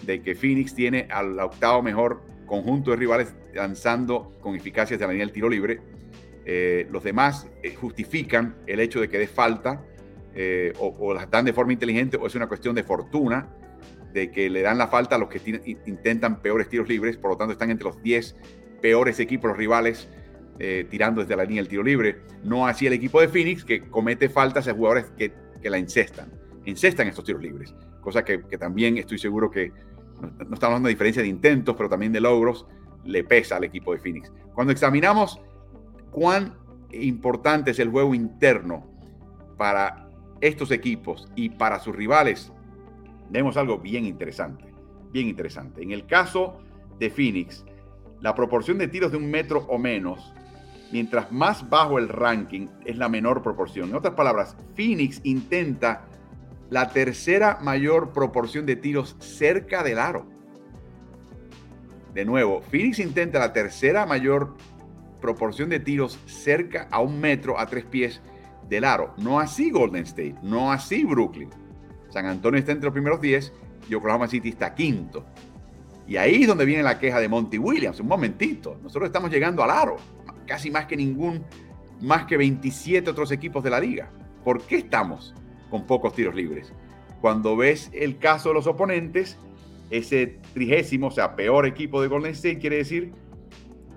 de 0.02 0.22
que 0.22 0.34
Phoenix 0.34 0.74
tiene 0.74 1.08
al 1.10 1.38
octavo 1.40 1.82
mejor 1.82 2.22
conjunto 2.46 2.90
de 2.90 2.96
rivales 2.98 3.34
lanzando 3.54 4.32
con 4.40 4.54
eficacia 4.54 4.96
de 4.96 5.04
la 5.04 5.12
línea 5.12 5.26
del 5.26 5.32
tiro 5.32 5.48
libre 5.48 5.80
eh, 6.46 6.86
los 6.90 7.02
demás 7.02 7.48
eh, 7.62 7.74
justifican 7.74 8.56
el 8.66 8.80
hecho 8.80 9.00
de 9.00 9.08
que 9.08 9.18
dé 9.18 9.26
falta 9.26 9.82
eh, 10.34 10.74
o, 10.78 11.14
las 11.14 11.30
dan 11.30 11.46
de 11.46 11.54
forma 11.54 11.72
inteligente 11.72 12.18
o 12.18 12.26
es 12.26 12.34
una 12.34 12.48
cuestión 12.48 12.74
de 12.74 12.82
fortuna 12.82 13.48
de 14.12 14.30
que 14.30 14.50
le 14.50 14.60
dan 14.60 14.76
la 14.76 14.88
falta 14.88 15.16
a 15.16 15.18
los 15.18 15.28
que 15.28 15.40
intentan 15.86 16.42
peores 16.42 16.68
tiros 16.68 16.88
libres, 16.88 17.16
por 17.16 17.30
lo 17.30 17.36
tanto 17.36 17.52
están 17.52 17.70
entre 17.70 17.84
los 17.84 18.00
10 18.02 18.36
peores 18.80 19.18
equipos, 19.18 19.56
rivales, 19.56 20.08
tirando 20.88 21.20
desde 21.20 21.34
la 21.34 21.42
línea 21.42 21.62
del 21.62 21.68
tiro 21.68 21.82
libre. 21.82 22.20
No 22.44 22.64
así 22.64 22.86
el 22.86 22.92
equipo 22.92 23.20
de 23.20 23.26
Phoenix, 23.26 23.64
que 23.64 23.88
comete 23.88 24.28
faltas 24.28 24.68
a 24.68 24.72
jugadores 24.72 25.06
que, 25.16 25.32
la 25.68 25.78
incestan, 25.78 26.30
incestan 26.64 27.08
estos 27.08 27.24
tiros 27.24 27.42
libres, 27.42 27.74
cosa 28.00 28.24
que, 28.24 28.38
también 28.56 28.98
estoy 28.98 29.18
seguro 29.18 29.50
que 29.50 29.72
no, 30.20 30.28
no 30.28 30.54
estamos 30.54 30.62
hablando 30.62 30.86
de 30.86 30.94
diferencia 30.94 31.22
de 31.22 31.28
intentos, 31.28 31.74
pero 31.74 31.88
también 31.88 32.12
de 32.12 32.20
logros, 32.20 32.66
le 33.04 33.24
pesa 33.24 33.56
al 33.56 33.64
equipo 33.64 33.92
de 33.92 33.98
Phoenix. 33.98 34.32
Cuando 34.54 34.72
examinamos 34.72 35.40
cuán 36.14 36.54
importante 36.92 37.72
es 37.72 37.80
el 37.80 37.90
juego 37.90 38.14
interno 38.14 38.86
para 39.58 40.08
estos 40.40 40.70
equipos 40.70 41.28
y 41.34 41.50
para 41.50 41.80
sus 41.80 41.94
rivales, 41.94 42.52
vemos 43.30 43.56
algo 43.56 43.78
bien 43.78 44.06
interesante, 44.06 44.72
bien 45.10 45.26
interesante. 45.26 45.82
En 45.82 45.90
el 45.90 46.06
caso 46.06 46.60
de 47.00 47.10
Phoenix, 47.10 47.64
la 48.20 48.32
proporción 48.34 48.78
de 48.78 48.86
tiros 48.86 49.10
de 49.10 49.18
un 49.18 49.28
metro 49.28 49.66
o 49.68 49.76
menos, 49.76 50.32
mientras 50.92 51.32
más 51.32 51.68
bajo 51.68 51.98
el 51.98 52.08
ranking, 52.08 52.68
es 52.84 52.96
la 52.96 53.08
menor 53.08 53.42
proporción. 53.42 53.88
En 53.88 53.96
otras 53.96 54.14
palabras, 54.14 54.56
Phoenix 54.76 55.20
intenta 55.24 56.06
la 56.70 56.90
tercera 56.90 57.58
mayor 57.60 58.12
proporción 58.12 58.66
de 58.66 58.76
tiros 58.76 59.16
cerca 59.18 59.82
del 59.82 59.98
aro. 59.98 60.26
De 62.14 62.24
nuevo, 62.24 62.62
Phoenix 62.62 63.00
intenta 63.00 63.40
la 63.40 63.52
tercera 63.52 64.06
mayor 64.06 64.54
proporción 65.24 65.70
de 65.70 65.80
tiros 65.80 66.18
cerca 66.26 66.86
a 66.90 67.00
un 67.00 67.18
metro 67.18 67.58
a 67.58 67.64
tres 67.64 67.86
pies 67.86 68.20
del 68.68 68.84
aro. 68.84 69.14
No 69.16 69.40
así 69.40 69.70
Golden 69.70 70.02
State, 70.02 70.36
no 70.42 70.70
así 70.70 71.02
Brooklyn. 71.02 71.48
San 72.10 72.26
Antonio 72.26 72.60
está 72.60 72.72
entre 72.72 72.84
los 72.88 72.92
primeros 72.92 73.22
10 73.22 73.50
y 73.88 73.94
Oklahoma 73.94 74.28
City 74.28 74.50
está 74.50 74.74
quinto. 74.74 75.24
Y 76.06 76.18
ahí 76.18 76.42
es 76.42 76.46
donde 76.46 76.66
viene 76.66 76.82
la 76.82 76.98
queja 76.98 77.20
de 77.20 77.30
Monty 77.30 77.56
Williams. 77.56 78.00
Un 78.00 78.08
momentito, 78.08 78.78
nosotros 78.82 79.06
estamos 79.06 79.30
llegando 79.30 79.64
al 79.64 79.70
aro, 79.70 79.96
casi 80.46 80.70
más 80.70 80.84
que 80.84 80.94
ningún, 80.94 81.42
más 82.02 82.26
que 82.26 82.36
27 82.36 83.08
otros 83.08 83.32
equipos 83.32 83.64
de 83.64 83.70
la 83.70 83.80
liga. 83.80 84.10
¿Por 84.44 84.60
qué 84.66 84.76
estamos 84.76 85.34
con 85.70 85.86
pocos 85.86 86.12
tiros 86.12 86.34
libres? 86.34 86.74
Cuando 87.22 87.56
ves 87.56 87.90
el 87.94 88.18
caso 88.18 88.50
de 88.50 88.56
los 88.56 88.66
oponentes, 88.66 89.38
ese 89.88 90.38
trigésimo, 90.52 91.06
o 91.06 91.10
sea, 91.10 91.34
peor 91.34 91.64
equipo 91.64 92.02
de 92.02 92.08
Golden 92.08 92.32
State, 92.32 92.58
quiere 92.58 92.76
decir 92.76 93.14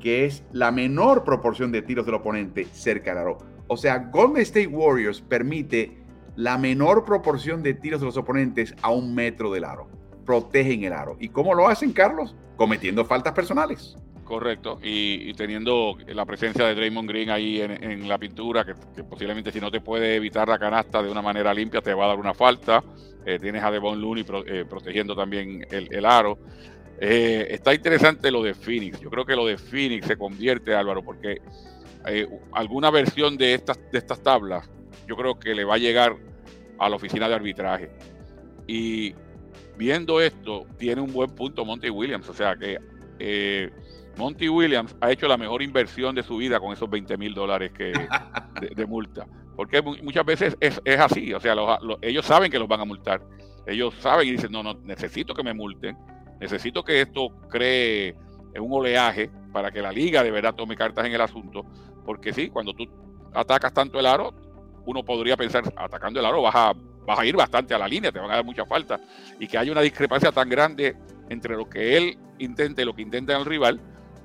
que 0.07 0.23
es 0.23 0.45
la 0.53 0.71
menor 0.71 1.25
proporción 1.25 1.69
de 1.73 1.81
tiros 1.81 2.05
del 2.05 2.15
oponente 2.15 2.63
cerca 2.71 3.09
del 3.09 3.23
aro. 3.23 3.39
O 3.67 3.75
sea, 3.75 3.97
Golden 3.97 4.41
State 4.41 4.67
Warriors 4.67 5.19
permite 5.19 5.97
la 6.37 6.57
menor 6.57 7.03
proporción 7.03 7.61
de 7.61 7.73
tiros 7.73 7.99
de 7.99 8.05
los 8.05 8.15
oponentes 8.15 8.73
a 8.83 8.91
un 8.91 9.13
metro 9.13 9.51
del 9.51 9.65
aro. 9.65 9.89
Protegen 10.25 10.85
el 10.85 10.93
aro. 10.93 11.17
¿Y 11.19 11.27
cómo 11.27 11.53
lo 11.53 11.67
hacen, 11.67 11.91
Carlos? 11.91 12.37
Cometiendo 12.55 13.03
faltas 13.03 13.33
personales. 13.33 13.97
Correcto, 14.23 14.79
y, 14.81 15.33
teniendo 15.33 15.97
la 16.07 16.25
presencia 16.25 16.65
de 16.65 16.75
Draymond 16.75 17.09
Green 17.09 17.29
ahí 17.29 17.59
en, 17.59 18.07
la 18.07 18.17
pintura, 18.17 18.63
que, 18.63 18.75
posiblemente 19.03 19.51
si 19.51 19.59
no 19.59 19.71
te 19.71 19.81
puede 19.81 20.15
evitar 20.15 20.47
la 20.47 20.57
canasta 20.57 21.03
de 21.03 21.11
una 21.11 21.21
manera 21.21 21.53
limpia, 21.53 21.81
te 21.81 21.93
va 21.93 22.05
a 22.05 22.07
dar 22.07 22.17
una 22.17 22.33
falta. 22.33 22.81
Eh, 23.25 23.39
tienes 23.39 23.61
a 23.61 23.71
Devon 23.71 23.99
Looney 23.99 24.25
eh, 24.45 24.63
protegiendo 24.69 25.17
también 25.17 25.67
el, 25.69 26.05
aro. 26.05 26.39
Eh, 26.99 27.47
está 27.51 27.73
interesante 27.73 28.31
lo 28.31 28.41
de 28.41 28.53
Phoenix. 28.53 28.99
Yo 28.99 29.09
creo 29.09 29.25
que 29.25 29.35
lo 29.35 29.45
de 29.45 29.57
Phoenix 29.57 30.07
se 30.07 30.17
convierte, 30.17 30.73
Álvaro, 30.73 31.03
porque 31.03 31.41
eh, 32.07 32.27
alguna 32.53 32.89
versión 32.89 33.37
de 33.37 33.53
estas, 33.53 33.79
de 33.91 33.97
estas 33.97 34.21
tablas, 34.21 34.69
yo 35.07 35.15
creo 35.15 35.39
que 35.39 35.53
le 35.53 35.63
va 35.63 35.75
a 35.75 35.77
llegar 35.77 36.15
a 36.79 36.89
la 36.89 36.95
oficina 36.95 37.29
de 37.29 37.35
arbitraje. 37.35 37.91
Y 38.65 39.13
viendo 39.77 40.19
esto, 40.19 40.65
tiene 40.77 41.01
un 41.01 41.13
buen 41.13 41.29
punto 41.31 41.63
Monty 41.63 41.89
Williams. 41.89 42.27
O 42.29 42.33
sea 42.33 42.55
que 42.55 42.77
eh, 43.19 43.69
Monty 44.17 44.49
Williams 44.49 44.95
ha 44.99 45.11
hecho 45.11 45.27
la 45.27 45.37
mejor 45.37 45.61
inversión 45.61 46.15
de 46.15 46.23
su 46.23 46.37
vida 46.37 46.59
con 46.59 46.73
esos 46.73 46.89
20 46.89 47.15
mil 47.17 47.33
dólares 47.33 47.71
que, 47.77 47.93
de, 48.75 48.85
multa. 48.87 49.27
Porque 49.55 49.81
muchas 49.81 50.25
veces 50.25 50.57
es, 50.59 50.79
así. 50.99 51.33
O 51.33 51.39
sea, 51.39 51.55
ellos 52.01 52.25
saben 52.25 52.51
que 52.51 52.57
los 52.57 52.67
van 52.67 52.81
a 52.81 52.85
multar. 52.85 53.21
Ellos 53.67 53.93
saben 53.99 54.27
y 54.27 54.31
dicen, 54.31 54.51
no, 54.51 54.63
no, 54.63 54.73
necesito 54.83 55.33
que 55.33 55.43
me 55.43 55.53
multen 55.53 55.95
Necesito 56.39 56.83
que 56.83 57.01
esto 57.01 57.29
cree 57.49 58.15
un 58.59 58.71
oleaje 58.73 59.29
para 59.51 59.71
que 59.71 59.81
la 59.81 59.91
liga 59.91 60.23
de 60.23 60.31
verdad 60.31 60.55
tome 60.55 60.75
cartas 60.75 61.05
en 61.05 61.13
el 61.13 61.21
asunto, 61.21 61.65
porque 62.05 62.33
sí, 62.33 62.49
cuando 62.49 62.73
tú 62.73 62.87
atacas 63.33 63.73
tanto 63.73 63.99
el 63.99 64.05
aro, 64.05 64.33
uno 64.85 65.03
podría 65.03 65.35
pensar, 65.35 65.63
atacando 65.75 66.19
el 66.19 66.25
aro 66.25 66.41
vas 66.41 66.55
a, 66.55 66.73
vas 67.05 67.19
a 67.19 67.25
ir 67.25 67.35
bastante 67.35 67.73
a 67.73 67.77
la 67.77 67.87
línea, 67.87 68.11
te 68.11 68.19
van 68.19 68.31
a 68.31 68.35
dar 68.35 68.45
mucha 68.45 68.65
falta, 68.65 68.99
y 69.39 69.47
que 69.47 69.57
haya 69.57 69.71
una 69.71 69.81
discrepancia 69.81 70.31
tan 70.31 70.49
grande 70.49 70.95
entre 71.29 71.55
lo 71.55 71.69
que 71.69 71.97
él 71.97 72.17
intenta 72.39 72.81
y 72.81 72.85
lo 72.85 72.95
que 72.95 73.01
intenta 73.01 73.35
el 73.35 73.45
rival, 73.45 73.81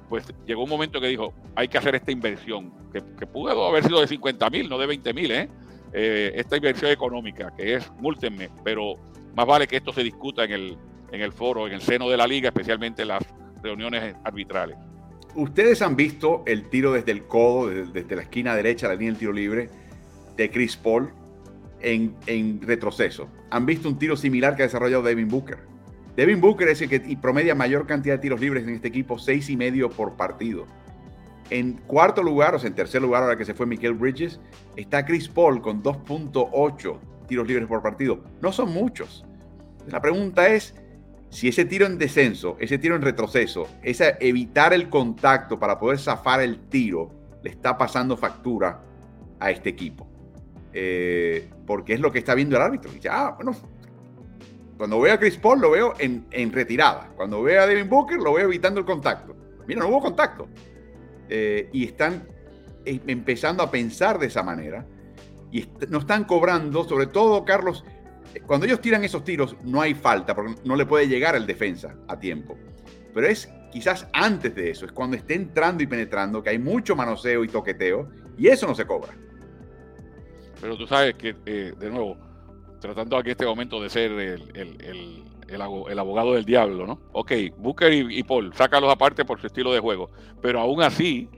pues 0.08 0.26
llegó 0.46 0.64
un 0.64 0.70
momento 0.70 1.00
que 1.00 1.08
dijo, 1.08 1.32
hay 1.56 1.68
que 1.68 1.78
hacer 1.78 1.94
esta 1.94 2.12
inversión, 2.12 2.72
que, 2.92 3.02
que 3.18 3.26
pudo 3.26 3.66
haber 3.66 3.84
sido 3.84 4.00
de 4.00 4.06
50 4.06 4.50
mil, 4.50 4.68
no 4.68 4.78
de 4.78 4.86
20 4.86 5.14
mil, 5.14 5.32
¿eh? 5.32 5.48
¿eh? 5.92 6.32
esta 6.36 6.56
inversión 6.56 6.90
económica, 6.90 7.52
que 7.56 7.74
es 7.74 7.90
múltenme, 7.98 8.50
pero 8.62 8.96
más 9.34 9.46
vale 9.46 9.66
que 9.66 9.76
esto 9.76 9.92
se 9.92 10.02
discuta 10.02 10.44
en 10.44 10.52
el, 10.52 10.78
en 11.12 11.20
el 11.20 11.32
foro, 11.32 11.66
en 11.66 11.74
el 11.74 11.80
seno 11.80 12.08
de 12.08 12.16
la 12.16 12.26
liga, 12.26 12.48
especialmente 12.48 13.04
las 13.04 13.22
reuniones 13.62 14.16
arbitrales. 14.24 14.76
Ustedes 15.34 15.80
han 15.82 15.94
visto 15.96 16.42
el 16.46 16.68
tiro 16.68 16.92
desde 16.92 17.12
el 17.12 17.24
codo, 17.24 17.68
desde, 17.68 18.16
la 18.16 18.22
esquina 18.22 18.54
derecha, 18.54 18.88
la 18.88 18.94
línea 18.94 19.12
del 19.12 19.18
tiro 19.18 19.32
libre 19.32 19.70
de 20.36 20.50
Chris 20.50 20.76
Paul 20.76 21.10
en, 21.80 22.14
en, 22.26 22.60
retroceso. 22.60 23.28
Han 23.50 23.64
visto 23.64 23.88
un 23.88 23.98
tiro 23.98 24.16
similar 24.16 24.56
que 24.56 24.62
ha 24.62 24.66
desarrollado 24.66 25.02
Devin 25.02 25.28
Booker. 25.28 25.58
Devin 26.16 26.40
Booker 26.40 26.68
es 26.68 26.82
el 26.82 26.88
que 26.90 27.00
promedia 27.20 27.54
mayor 27.54 27.86
cantidad 27.86 28.16
de 28.16 28.20
tiros 28.20 28.40
libres 28.40 28.64
en 28.64 28.74
este 28.74 28.88
equipo, 28.88 29.18
seis 29.18 29.48
y 29.48 29.56
medio 29.56 29.88
por 29.88 30.16
partido. 30.16 30.66
En 31.48 31.74
cuarto 31.86 32.22
lugar, 32.22 32.54
o 32.54 32.58
sea, 32.58 32.68
en 32.68 32.74
tercer 32.74 33.00
lugar, 33.00 33.22
ahora 33.22 33.36
que 33.36 33.44
se 33.44 33.54
fue 33.54 33.66
Michael 33.66 33.94
Bridges, 33.94 34.40
está 34.76 35.04
Chris 35.04 35.28
Paul 35.28 35.60
con 35.60 35.82
2.8 35.82 36.98
tiros 37.26 37.46
libres 37.46 37.66
por 37.66 37.82
partido. 37.82 38.22
No 38.42 38.52
son 38.52 38.72
muchos. 38.72 39.24
La 39.86 40.00
pregunta 40.00 40.48
es, 40.48 40.74
si 41.32 41.48
ese 41.48 41.64
tiro 41.64 41.86
en 41.86 41.96
descenso, 41.96 42.58
ese 42.60 42.76
tiro 42.76 42.94
en 42.94 43.00
retroceso, 43.00 43.66
ese 43.82 44.16
evitar 44.20 44.74
el 44.74 44.90
contacto 44.90 45.58
para 45.58 45.78
poder 45.78 45.98
zafar 45.98 46.42
el 46.42 46.68
tiro, 46.68 47.10
le 47.42 47.48
está 47.48 47.78
pasando 47.78 48.18
factura 48.18 48.82
a 49.40 49.50
este 49.50 49.70
equipo. 49.70 50.06
Eh, 50.74 51.48
porque 51.66 51.94
es 51.94 52.00
lo 52.00 52.12
que 52.12 52.18
está 52.18 52.34
viendo 52.34 52.56
el 52.56 52.62
árbitro. 52.62 52.90
Ah, 53.10 53.32
bueno, 53.34 53.56
cuando 54.76 55.00
veo 55.00 55.14
a 55.14 55.18
Chris 55.18 55.38
Paul 55.38 55.62
lo 55.62 55.70
veo 55.70 55.94
en, 55.98 56.52
retirada. 56.52 57.10
Cuando 57.16 57.42
veo 57.42 57.62
a 57.62 57.66
Devin 57.66 57.88
Booker 57.88 58.18
lo 58.18 58.34
veo 58.34 58.44
evitando 58.44 58.80
el 58.80 58.86
contacto. 58.86 59.34
Mira, 59.66 59.80
no 59.80 59.88
hubo 59.88 60.02
contacto. 60.02 60.48
Eh, 61.30 61.70
y 61.72 61.86
están 61.86 62.28
eh, 62.84 63.00
empezando 63.06 63.62
a 63.62 63.70
pensar 63.70 64.18
de 64.18 64.26
esa 64.26 64.42
manera. 64.42 64.84
Y 65.50 65.66
no 65.88 65.98
están 65.98 66.24
cobrando, 66.24 66.84
sobre 66.84 67.06
todo, 67.06 67.42
Carlos, 67.46 67.86
cuando 68.40 68.66
ellos 68.66 68.80
tiran 68.80 69.04
esos 69.04 69.24
tiros, 69.24 69.56
no 69.64 69.80
hay 69.80 69.94
falta, 69.94 70.34
porque 70.34 70.54
no 70.64 70.76
le 70.76 70.86
puede 70.86 71.08
llegar 71.08 71.36
el 71.36 71.46
defensa 71.46 71.94
a 72.08 72.18
tiempo. 72.18 72.56
Pero 73.14 73.26
es 73.26 73.52
quizás 73.70 74.06
antes 74.12 74.54
de 74.54 74.70
eso, 74.70 74.86
es 74.86 74.92
cuando 74.92 75.16
esté 75.16 75.34
entrando 75.34 75.82
y 75.82 75.86
penetrando, 75.86 76.42
que 76.42 76.50
hay 76.50 76.58
mucho 76.58 76.94
manoseo 76.94 77.44
y 77.44 77.48
toqueteo, 77.48 78.08
y 78.36 78.48
eso 78.48 78.66
no 78.66 78.74
se 78.74 78.86
cobra. 78.86 79.14
Pero 80.60 80.76
tú 80.76 80.86
sabes 80.86 81.14
que, 81.14 81.34
eh, 81.46 81.72
de 81.78 81.90
nuevo, 81.90 82.16
tratando 82.80 83.16
aquí 83.16 83.30
este 83.30 83.46
momento 83.46 83.82
de 83.82 83.90
ser 83.90 84.12
el, 84.12 85.98
abogado 85.98 86.34
del 86.34 86.44
diablo, 86.44 86.86
¿no? 86.86 87.00
Ok, 87.12 87.32
Booker 87.58 87.92
y, 87.92 88.22
Paul, 88.22 88.54
sácalos 88.54 88.92
aparte 88.92 89.24
por 89.24 89.40
su 89.40 89.46
estilo 89.46 89.72
de 89.72 89.80
juego, 89.80 90.10
pero 90.40 90.60
aún 90.60 90.82
así, 90.82 91.28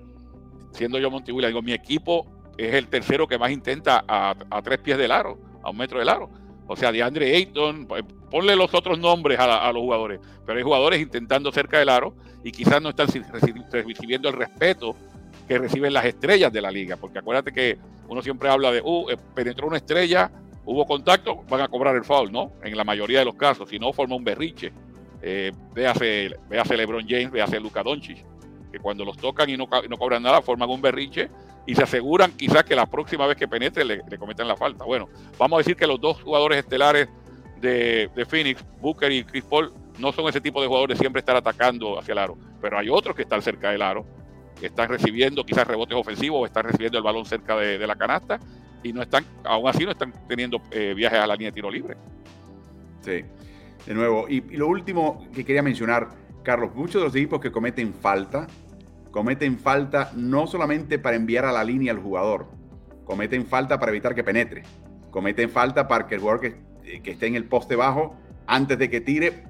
siendo 0.72 0.98
yo 0.98 1.10
Montevideo, 1.10 1.48
digo, 1.48 1.62
mi 1.62 1.72
equipo 1.72 2.26
es 2.58 2.74
el 2.74 2.88
tercero 2.88 3.26
que 3.26 3.38
más 3.38 3.50
intenta 3.50 4.04
a, 4.06 4.34
a 4.50 4.62
tres 4.62 4.78
pies 4.78 4.98
del 4.98 5.12
aro, 5.12 5.38
a 5.62 5.70
un 5.70 5.76
metro 5.76 5.98
del 5.98 6.08
aro 6.08 6.43
o 6.66 6.76
sea, 6.76 6.92
de 6.92 7.02
Andre 7.02 7.34
Ayton, 7.36 7.86
pues, 7.86 8.04
ponle 8.30 8.56
los 8.56 8.72
otros 8.74 8.98
nombres 8.98 9.38
a, 9.38 9.72
los 9.72 9.82
jugadores, 9.82 10.20
pero 10.46 10.58
hay 10.58 10.64
jugadores 10.64 11.00
intentando 11.00 11.52
cerca 11.52 11.78
del 11.78 11.88
aro 11.88 12.14
y 12.42 12.52
quizás 12.52 12.80
no 12.80 12.90
están 12.90 13.08
recibiendo 13.70 14.28
el 14.28 14.34
respeto 14.34 14.96
que 15.46 15.58
reciben 15.58 15.92
las 15.92 16.04
estrellas 16.04 16.52
de 16.52 16.62
la 16.62 16.70
liga, 16.70 16.96
porque 16.96 17.18
acuérdate 17.18 17.52
que 17.52 17.78
uno 18.08 18.22
siempre 18.22 18.48
habla 18.48 18.72
de, 18.72 18.80
uh, 18.82 19.10
eh, 19.10 19.16
penetró 19.34 19.66
una 19.66 19.76
estrella, 19.76 20.30
hubo 20.64 20.86
contacto, 20.86 21.42
van 21.48 21.60
a 21.60 21.68
cobrar 21.68 21.94
el 21.96 22.04
foul, 22.04 22.32
¿no? 22.32 22.52
En 22.62 22.76
la 22.76 22.84
mayoría 22.84 23.18
de 23.18 23.24
los 23.24 23.34
casos, 23.34 23.68
si 23.68 23.78
no 23.78 23.92
forma 23.92 24.16
un 24.16 24.24
berriche. 24.24 24.72
Eh, 25.22 25.52
véase, 25.74 26.36
véase 26.50 26.76
LeBron 26.76 27.06
James, 27.08 27.30
véase 27.30 27.58
Luca 27.58 27.82
Doncic, 27.82 28.24
que 28.74 28.80
cuando 28.80 29.04
los 29.04 29.16
tocan 29.16 29.48
y 29.48 29.56
no, 29.56 29.68
no 29.88 29.96
cobran 29.96 30.20
nada, 30.20 30.42
forman 30.42 30.68
un 30.68 30.82
berriche 30.82 31.30
y 31.64 31.76
se 31.76 31.84
aseguran 31.84 32.32
quizás 32.32 32.64
que 32.64 32.74
la 32.74 32.86
próxima 32.86 33.24
vez 33.24 33.36
que 33.36 33.46
penetre 33.46 33.84
le, 33.84 34.18
cometan 34.18 34.48
la 34.48 34.56
falta. 34.56 34.84
Bueno, 34.84 35.08
vamos 35.38 35.56
a 35.56 35.58
decir 35.58 35.76
que 35.76 35.86
los 35.86 36.00
dos 36.00 36.20
jugadores 36.20 36.58
estelares 36.58 37.08
de, 37.60 38.10
Phoenix, 38.28 38.64
Booker 38.80 39.12
y 39.12 39.22
Chris 39.22 39.44
Paul, 39.44 39.72
no 40.00 40.10
son 40.10 40.28
ese 40.28 40.40
tipo 40.40 40.60
de 40.60 40.66
jugadores 40.66 40.98
siempre 40.98 41.20
estar 41.20 41.36
atacando 41.36 42.00
hacia 42.00 42.12
el 42.12 42.18
aro, 42.18 42.36
pero 42.60 42.76
hay 42.76 42.88
otros 42.88 43.14
que 43.14 43.22
están 43.22 43.42
cerca 43.42 43.70
del 43.70 43.80
aro, 43.80 44.04
que 44.58 44.66
están 44.66 44.88
recibiendo 44.88 45.44
quizás 45.44 45.64
rebotes 45.64 45.96
ofensivos 45.96 46.42
o 46.42 46.46
están 46.46 46.64
recibiendo 46.64 46.98
el 46.98 47.04
balón 47.04 47.24
cerca 47.26 47.54
de, 47.56 47.86
la 47.86 47.94
canasta 47.94 48.40
y 48.82 48.92
no 48.92 49.02
están, 49.02 49.24
aún 49.44 49.68
así 49.68 49.84
no 49.84 49.92
están 49.92 50.12
teniendo 50.26 50.60
eh, 50.72 50.94
viajes 50.96 51.20
a 51.20 51.28
la 51.28 51.34
línea 51.34 51.50
de 51.50 51.54
tiro 51.54 51.70
libre. 51.70 51.96
Sí, 53.02 53.22
de 53.86 53.94
nuevo. 53.94 54.26
y 54.28 54.40
lo 54.56 54.66
último 54.66 55.28
que 55.32 55.44
quería 55.44 55.62
mencionar, 55.62 56.24
Carlos, 56.44 56.74
muchos 56.74 57.00
de 57.00 57.06
los 57.06 57.16
equipos 57.16 57.40
que 57.40 57.50
cometen 57.50 57.94
falta 57.94 58.46
cometen 59.14 59.60
falta 59.60 60.10
no 60.16 60.48
solamente 60.48 60.98
para 60.98 61.14
enviar 61.14 61.44
a 61.44 61.52
la 61.52 61.62
línea 61.62 61.92
al 61.92 62.00
jugador, 62.00 62.48
cometen 63.04 63.46
falta 63.46 63.78
para 63.78 63.92
evitar 63.92 64.12
que 64.12 64.24
penetre, 64.24 64.64
cometen 65.12 65.50
falta 65.50 65.86
para 65.86 66.08
que 66.08 66.16
el 66.16 66.20
jugador 66.20 66.40
que, 66.40 66.56
esté 67.12 67.28
en 67.28 67.36
el 67.36 67.44
poste 67.44 67.76
bajo, 67.76 68.16
antes 68.48 68.76
de 68.76 68.90
que 68.90 69.00
tire, 69.00 69.44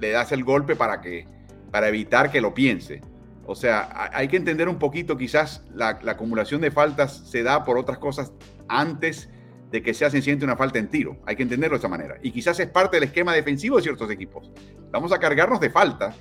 le 0.00 0.10
das 0.10 0.32
el 0.32 0.42
golpe 0.42 0.74
para, 0.74 1.00
que, 1.00 1.24
para 1.70 1.86
evitar 1.86 2.32
que 2.32 2.40
lo 2.40 2.52
piense. 2.52 3.00
O 3.44 3.54
sea, 3.54 4.10
hay 4.12 4.26
que 4.26 4.38
entender 4.38 4.68
un 4.68 4.80
poquito, 4.80 5.16
quizás 5.16 5.62
la, 5.72 6.00
acumulación 6.04 6.60
de 6.60 6.72
faltas 6.72 7.28
se 7.30 7.44
da 7.44 7.62
por 7.62 7.78
otras 7.78 7.98
cosas 7.98 8.32
antes 8.66 9.30
de 9.70 9.82
que 9.82 9.94
sea 9.94 10.10
sencillamente 10.10 10.46
una 10.46 10.56
falta 10.56 10.80
en 10.80 10.88
tiro. 10.88 11.16
Hay 11.26 11.36
que 11.36 11.44
entenderlo 11.44 11.76
de 11.76 11.78
esa 11.78 11.88
manera. 11.88 12.16
Y 12.22 12.32
quizás 12.32 12.58
es 12.58 12.68
parte 12.68 12.96
del 12.96 13.04
esquema 13.04 13.34
defensivo 13.34 13.76
de 13.76 13.84
ciertos 13.84 14.10
equipos. 14.10 14.50
Vamos 14.90 15.12
a 15.12 15.20
cargarnos 15.20 15.60
de 15.60 15.70
faltas 15.70 16.16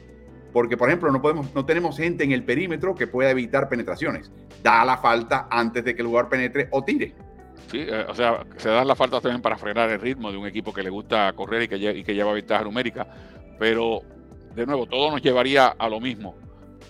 porque 0.55 0.77
por 0.77 0.87
ejemplo 0.87 1.11
no, 1.11 1.21
podemos, 1.21 1.53
no 1.53 1.65
tenemos 1.65 1.97
gente 1.97 2.23
en 2.23 2.31
el 2.31 2.45
perímetro 2.45 2.95
que 2.95 3.07
pueda 3.07 3.29
evitar 3.29 3.67
penetraciones. 3.67 4.31
Da 4.63 4.85
la 4.85 4.97
falta 4.99 5.49
antes 5.51 5.83
de 5.83 5.93
que 5.93 6.01
el 6.01 6.07
jugador 6.07 6.29
penetre 6.29 6.69
o 6.71 6.81
tire. 6.81 7.13
Sí, 7.69 7.79
eh, 7.79 8.05
o 8.07 8.15
sea, 8.15 8.45
se 8.55 8.69
dan 8.69 8.87
las 8.87 8.97
faltas 8.97 9.21
también 9.21 9.41
para 9.41 9.57
frenar 9.57 9.89
el 9.89 9.99
ritmo 9.99 10.31
de 10.31 10.37
un 10.37 10.47
equipo 10.47 10.73
que 10.73 10.81
le 10.81 10.89
gusta 10.89 11.33
correr 11.33 11.63
y 11.63 11.67
que, 11.67 11.75
y 11.75 12.05
que 12.05 12.15
lleva 12.15 12.31
ventaja 12.31 12.63
numérica, 12.63 13.05
pero 13.59 13.99
de 14.55 14.65
nuevo, 14.65 14.85
todo 14.85 15.11
nos 15.11 15.21
llevaría 15.21 15.67
a 15.67 15.89
lo 15.89 15.99
mismo. 15.99 16.37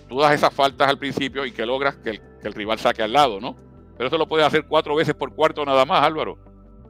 Tú 0.08 0.20
das 0.20 0.34
esas 0.34 0.54
faltas 0.54 0.88
al 0.88 0.98
principio 1.00 1.44
y 1.44 1.50
que 1.50 1.66
logras 1.66 1.96
que 1.96 2.20
el, 2.44 2.54
rival 2.54 2.78
saque 2.78 3.02
al 3.02 3.14
lado, 3.14 3.40
¿no? 3.40 3.56
Pero 3.96 4.06
eso 4.06 4.16
lo 4.16 4.28
puedes 4.28 4.46
hacer 4.46 4.66
cuatro 4.68 4.94
veces 4.94 5.16
por 5.16 5.34
cuarto 5.34 5.64
nada 5.64 5.84
más, 5.84 6.04
Álvaro. 6.04 6.38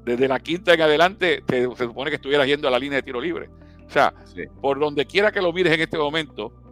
Desde 0.04 0.28
la 0.28 0.40
quinta 0.40 0.74
en 0.74 0.82
adelante 0.82 1.42
se 1.48 1.62
supone 1.74 2.10
que 2.10 2.16
estuvieras 2.16 2.46
yendo 2.46 2.68
a 2.68 2.70
la 2.70 2.78
línea 2.78 2.96
de 2.96 3.02
tiro 3.02 3.18
libre. 3.18 3.48
O 3.86 3.90
sea, 3.90 4.12
por 4.60 4.78
donde 4.78 5.06
quiera 5.06 5.32
que 5.32 5.40
lo 5.40 5.54
mires 5.54 5.72
en 5.72 5.80
este 5.80 5.96
momento, 5.96 6.65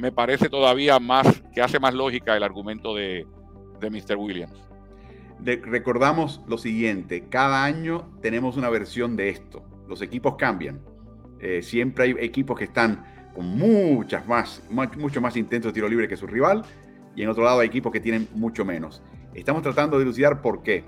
me 0.00 0.12
parece 0.12 0.48
todavía 0.48 0.98
más, 0.98 1.42
que 1.54 1.60
hace 1.60 1.78
más 1.78 1.94
lógica 1.94 2.36
el 2.36 2.42
argumento 2.42 2.94
de, 2.94 3.26
de 3.80 3.90
Mr. 3.90 4.16
Williams. 4.16 4.58
recordamos 5.44 6.40
lo 6.48 6.58
siguiente, 6.58 7.28
cada 7.28 7.64
año 7.64 8.10
tenemos 8.22 8.56
una 8.56 8.70
versión 8.70 9.16
de 9.16 9.28
esto, 9.28 9.62
los 9.88 10.02
equipos 10.02 10.36
cambian, 10.36 10.80
eh, 11.40 11.62
siempre 11.62 12.04
hay 12.04 12.16
equipos 12.18 12.58
que 12.58 12.64
están 12.64 13.04
con 13.34 13.46
muchas 13.46 14.26
más, 14.26 14.62
mucho 14.70 15.20
más 15.20 15.36
intentos 15.36 15.70
de 15.70 15.74
tiro 15.74 15.88
libre 15.88 16.08
que 16.08 16.16
su 16.16 16.26
rival, 16.26 16.62
y 17.14 17.22
en 17.22 17.28
otro 17.28 17.44
lado 17.44 17.60
hay 17.60 17.68
equipos 17.68 17.92
que 17.92 18.00
tienen 18.00 18.28
mucho 18.34 18.64
menos. 18.64 19.02
Estamos 19.34 19.62
tratando 19.62 19.96
de 19.96 20.04
dilucidar 20.04 20.42
por 20.42 20.62
qué. 20.62 20.84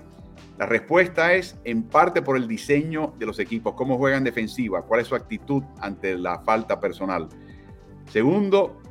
La 0.57 0.65
respuesta 0.65 1.33
es 1.33 1.57
en 1.63 1.83
parte 1.83 2.21
por 2.21 2.37
el 2.37 2.47
diseño 2.47 3.13
de 3.17 3.25
los 3.25 3.39
equipos, 3.39 3.73
cómo 3.75 3.97
juegan 3.97 4.23
defensiva, 4.23 4.83
cuál 4.83 5.01
es 5.01 5.07
su 5.07 5.15
actitud 5.15 5.63
ante 5.79 6.17
la 6.17 6.39
falta 6.39 6.79
personal. 6.79 7.29
Segundo, 8.09 8.81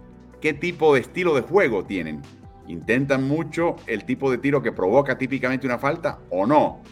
qué 0.42 0.52
tipo 0.52 0.92
de 0.92 1.00
estilo 1.00 1.34
de 1.34 1.40
juego 1.40 1.84
tienen. 1.84 2.20
¿Intentan 2.66 3.26
mucho 3.26 3.76
el 3.86 4.04
tipo 4.04 4.30
de 4.30 4.38
tiro 4.38 4.60
que 4.60 4.72
provoca 4.72 5.16
típicamente 5.16 5.66
una 5.66 5.78
falta 5.78 6.18
o 6.30 6.46
no? 6.46 6.82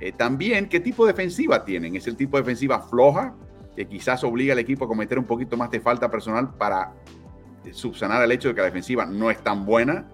Eh, 0.00 0.12
también, 0.12 0.68
¿qué 0.68 0.80
tipo 0.80 1.04
de 1.04 1.12
defensiva 1.12 1.64
tienen? 1.64 1.96
¿Es 1.96 2.06
el 2.06 2.16
tipo 2.16 2.36
de 2.36 2.44
defensiva 2.44 2.80
floja 2.80 3.34
que 3.76 3.86
quizás 3.86 4.22
obliga 4.22 4.52
al 4.52 4.60
equipo 4.60 4.84
a 4.84 4.88
cometer 4.88 5.18
un 5.18 5.24
poquito 5.24 5.56
más 5.56 5.70
de 5.70 5.80
falta 5.80 6.08
personal 6.10 6.54
para 6.54 6.92
subsanar 7.72 8.22
el 8.22 8.30
hecho 8.30 8.48
de 8.48 8.54
que 8.54 8.60
la 8.60 8.66
defensiva 8.66 9.06
no 9.06 9.30
es 9.30 9.38
tan 9.42 9.66
buena. 9.66 10.06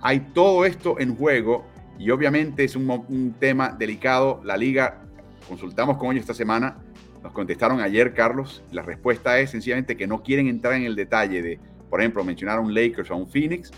Hay 0.00 0.20
todo 0.32 0.64
esto 0.64 1.00
en 1.00 1.16
juego 1.16 1.66
y 1.98 2.10
obviamente 2.10 2.62
es 2.62 2.76
un, 2.76 3.34
tema 3.40 3.70
delicado. 3.70 4.40
La 4.44 4.56
liga, 4.56 5.02
consultamos 5.48 5.96
con 5.96 6.12
ellos 6.12 6.20
esta 6.20 6.34
semana, 6.34 6.76
nos 7.22 7.32
contestaron 7.32 7.80
ayer, 7.80 8.14
Carlos. 8.14 8.62
La 8.70 8.82
respuesta 8.82 9.40
es 9.40 9.50
sencillamente 9.50 9.96
que 9.96 10.06
no 10.06 10.22
quieren 10.22 10.46
entrar 10.46 10.74
en 10.74 10.84
el 10.84 10.94
detalle 10.94 11.42
de, 11.42 11.60
por 11.90 12.00
ejemplo, 12.00 12.24
mencionar 12.24 12.58
a 12.58 12.60
un 12.60 12.74
Lakers 12.74 13.10
o 13.10 13.14
a 13.14 13.16
un 13.16 13.28
Phoenix, 13.28 13.70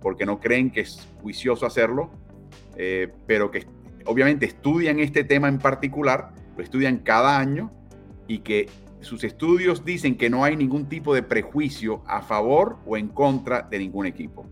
porque 0.00 0.24
no 0.24 0.40
creen 0.40 0.70
que 0.70 0.80
es 0.80 1.08
juicioso 1.22 1.66
hacerlo, 1.66 2.10
eh, 2.76 3.08
pero 3.26 3.50
que 3.50 3.66
obviamente 4.04 4.46
estudian 4.46 5.00
este 5.00 5.24
tema 5.24 5.48
en 5.48 5.58
particular, 5.58 6.32
lo 6.56 6.62
estudian 6.62 6.98
cada 6.98 7.38
año 7.38 7.72
y 8.26 8.38
que 8.38 8.68
sus 9.00 9.24
estudios 9.24 9.84
dicen 9.84 10.16
que 10.16 10.30
no 10.30 10.44
hay 10.44 10.56
ningún 10.56 10.88
tipo 10.88 11.14
de 11.14 11.22
prejuicio 11.22 12.02
a 12.06 12.22
favor 12.22 12.78
o 12.86 12.96
en 12.96 13.08
contra 13.08 13.62
de 13.62 13.78
ningún 13.78 14.06
equipo. 14.06 14.46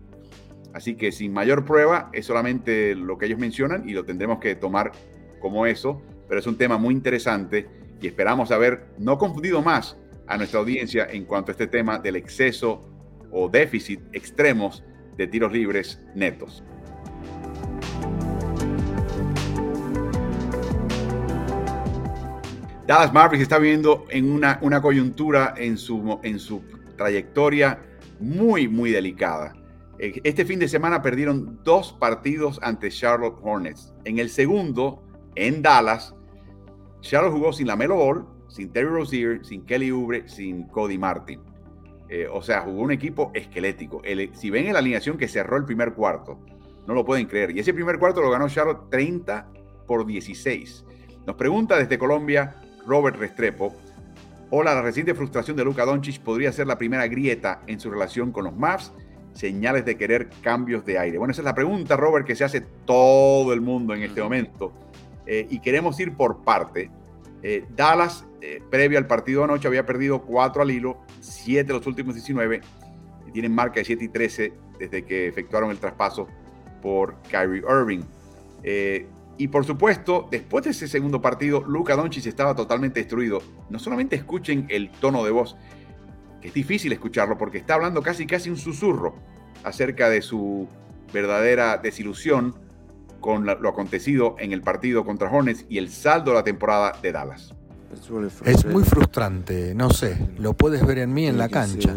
Así 0.73 0.95
que 0.95 1.11
sin 1.11 1.33
mayor 1.33 1.65
prueba 1.65 2.09
es 2.13 2.25
solamente 2.25 2.95
lo 2.95 3.17
que 3.17 3.25
ellos 3.25 3.39
mencionan 3.39 3.87
y 3.89 3.93
lo 3.93 4.05
tendremos 4.05 4.39
que 4.39 4.55
tomar 4.55 4.91
como 5.39 5.65
eso, 5.65 6.01
pero 6.27 6.39
es 6.39 6.47
un 6.47 6.57
tema 6.57 6.77
muy 6.77 6.93
interesante 6.93 7.67
y 8.01 8.07
esperamos 8.07 8.51
haber 8.51 8.87
no 8.99 9.17
confundido 9.17 9.61
más 9.61 9.97
a 10.27 10.37
nuestra 10.37 10.59
audiencia 10.59 11.07
en 11.09 11.25
cuanto 11.25 11.51
a 11.51 11.53
este 11.53 11.67
tema 11.67 11.99
del 11.99 12.15
exceso 12.15 12.96
o 13.31 13.49
déficit 13.49 13.99
extremos 14.13 14.83
de 15.17 15.27
tiros 15.27 15.51
libres 15.51 16.01
netos. 16.15 16.63
Dallas 22.87 23.11
Mavericks 23.11 23.43
está 23.43 23.59
viendo 23.59 24.05
en 24.09 24.31
una, 24.31 24.59
una 24.61 24.81
coyuntura 24.81 25.53
en 25.57 25.77
su, 25.77 26.19
en 26.23 26.39
su 26.39 26.63
trayectoria 26.95 27.79
muy, 28.19 28.69
muy 28.69 28.91
delicada. 28.91 29.53
Eh, 29.99 30.21
este 30.23 30.45
fin 30.45 30.57
de 30.59 30.69
semana 30.69 31.01
perdieron 31.01 31.59
dos 31.63 31.91
partidos 31.91 32.59
ante 32.63 32.89
Charlotte 32.89 33.37
Hornets. 33.41 33.93
En 34.05 34.19
el 34.19 34.29
segundo, 34.29 35.03
en 35.35 35.61
Dallas, 35.61 36.15
Charlotte 37.01 37.33
jugó 37.33 37.51
sin 37.51 37.67
la 37.67 37.75
Melo 37.75 37.97
Ball, 37.97 38.25
sin 38.47 38.71
Terry 38.71 38.89
Rozier, 38.89 39.45
sin 39.45 39.65
Kelly 39.65 39.91
Oubre, 39.91 40.27
sin 40.29 40.63
Cody 40.67 40.97
Martin. 40.97 41.41
Eh, 42.09 42.27
o 42.31 42.41
sea, 42.41 42.61
jugó 42.61 42.81
un 42.81 42.91
equipo 42.91 43.31
esquelético. 43.33 44.01
si 44.33 44.49
ven 44.49 44.67
en 44.67 44.73
la 44.73 44.79
alineación 44.79 45.17
que 45.17 45.27
cerró 45.27 45.57
el 45.57 45.65
primer 45.65 45.93
cuarto, 45.93 46.39
no 46.87 46.93
lo 46.93 47.03
pueden 47.03 47.27
creer. 47.27 47.55
Y 47.55 47.59
ese 47.59 47.73
primer 47.73 47.99
cuarto 47.99 48.21
lo 48.21 48.31
ganó 48.31 48.47
Charlotte 48.47 48.89
30 48.89 49.47
por 49.85 50.05
16. 50.05 50.85
Nos 51.25 51.35
pregunta 51.35 51.77
desde 51.77 51.97
Colombia 51.97 52.55
Robert 52.85 53.17
Restrepo. 53.17 53.75
Hola, 54.49 54.73
la 54.73 54.81
reciente 54.81 55.13
frustración 55.13 55.57
de 55.57 55.65
Luka 55.65 55.83
Doncic 55.83 56.21
podría 56.21 56.53
ser 56.53 56.67
la 56.67 56.77
primera 56.77 57.05
grieta 57.07 57.61
en 57.67 57.81
su 57.81 57.91
relación 57.91 58.31
con 58.31 58.45
los 58.45 58.55
Mavs. 58.55 58.93
Señales 59.33 59.83
de 59.83 59.97
querer 59.97 60.29
cambios 60.41 60.85
de 60.85 60.97
aire. 60.97 61.17
Bueno, 61.17 61.31
esa 61.31 61.41
es 61.41 61.45
la 61.45 61.53
pregunta, 61.53 61.97
Robert, 61.97 62.25
que 62.25 62.35
se 62.35 62.45
hace 62.45 62.61
todo 62.61 63.51
el 63.51 63.59
mundo 63.59 63.93
en 63.93 64.03
este 64.03 64.21
momento. 64.21 64.71
Eh, 65.25 65.45
y 65.49 65.59
queremos 65.59 65.99
ir 65.99 66.15
por 66.15 66.43
parte. 66.43 66.89
Eh, 67.43 67.65
Dallas, 67.75 68.25
eh, 68.41 68.61
previo 68.69 68.97
al 68.97 69.07
partido 69.07 69.43
anoche, 69.43 69.67
había 69.67 69.85
perdido 69.85 70.21
4 70.23 70.61
al 70.61 70.71
hilo, 70.71 70.99
7 71.21 71.63
de 71.63 71.73
los 71.73 71.87
últimos 71.87 72.15
19, 72.15 72.61
y 73.27 73.31
tienen 73.31 73.53
marca 73.53 73.79
de 73.79 73.85
7 73.85 74.03
y 74.03 74.07
13 74.09 74.53
desde 74.79 75.03
que 75.03 75.27
efectuaron 75.27 75.71
el 75.71 75.77
traspaso 75.77 76.27
por 76.81 77.15
Kyrie 77.29 77.63
Irving. 77.67 78.03
Y 79.37 79.49
por 79.49 79.65
supuesto, 79.65 80.27
después 80.31 80.65
de 80.65 80.71
ese 80.71 80.87
segundo 80.87 81.21
partido, 81.21 81.61
Luka 81.61 81.95
Doncic 81.95 82.25
estaba 82.25 82.55
totalmente 82.55 82.99
destruido. 82.99 83.41
No 83.69 83.77
solamente 83.77 84.15
escuchen 84.15 84.65
el 84.69 84.89
tono 84.89 85.23
de 85.23 85.31
voz, 85.31 85.55
que 86.41 86.47
es 86.47 86.53
difícil 86.53 86.91
escucharlo 86.91 87.37
porque 87.37 87.59
está 87.59 87.75
hablando 87.75 88.01
casi 88.01 88.25
casi 88.25 88.49
un 88.49 88.57
susurro 88.57 89.15
acerca 89.63 90.09
de 90.09 90.23
su 90.23 90.67
verdadera 91.13 91.77
desilusión 91.77 92.55
con 93.19 93.45
lo 93.45 93.69
acontecido 93.69 94.35
en 94.39 94.53
el 94.53 94.61
partido 94.61 95.05
contra 95.05 95.29
Hornets 95.29 95.65
y 95.69 95.77
el 95.77 95.89
saldo 95.89 96.31
de 96.31 96.37
la 96.37 96.43
temporada 96.43 96.97
de 97.01 97.11
Dallas. 97.11 97.53
Es 98.45 98.65
muy 98.65 98.83
frustrante, 98.83 99.73
no 99.75 99.89
sé, 99.89 100.29
lo 100.37 100.53
puedes 100.53 100.85
ver 100.85 100.99
en 100.99 101.13
mí 101.13 101.27
en 101.27 101.37
la 101.37 101.49
cancha. 101.49 101.95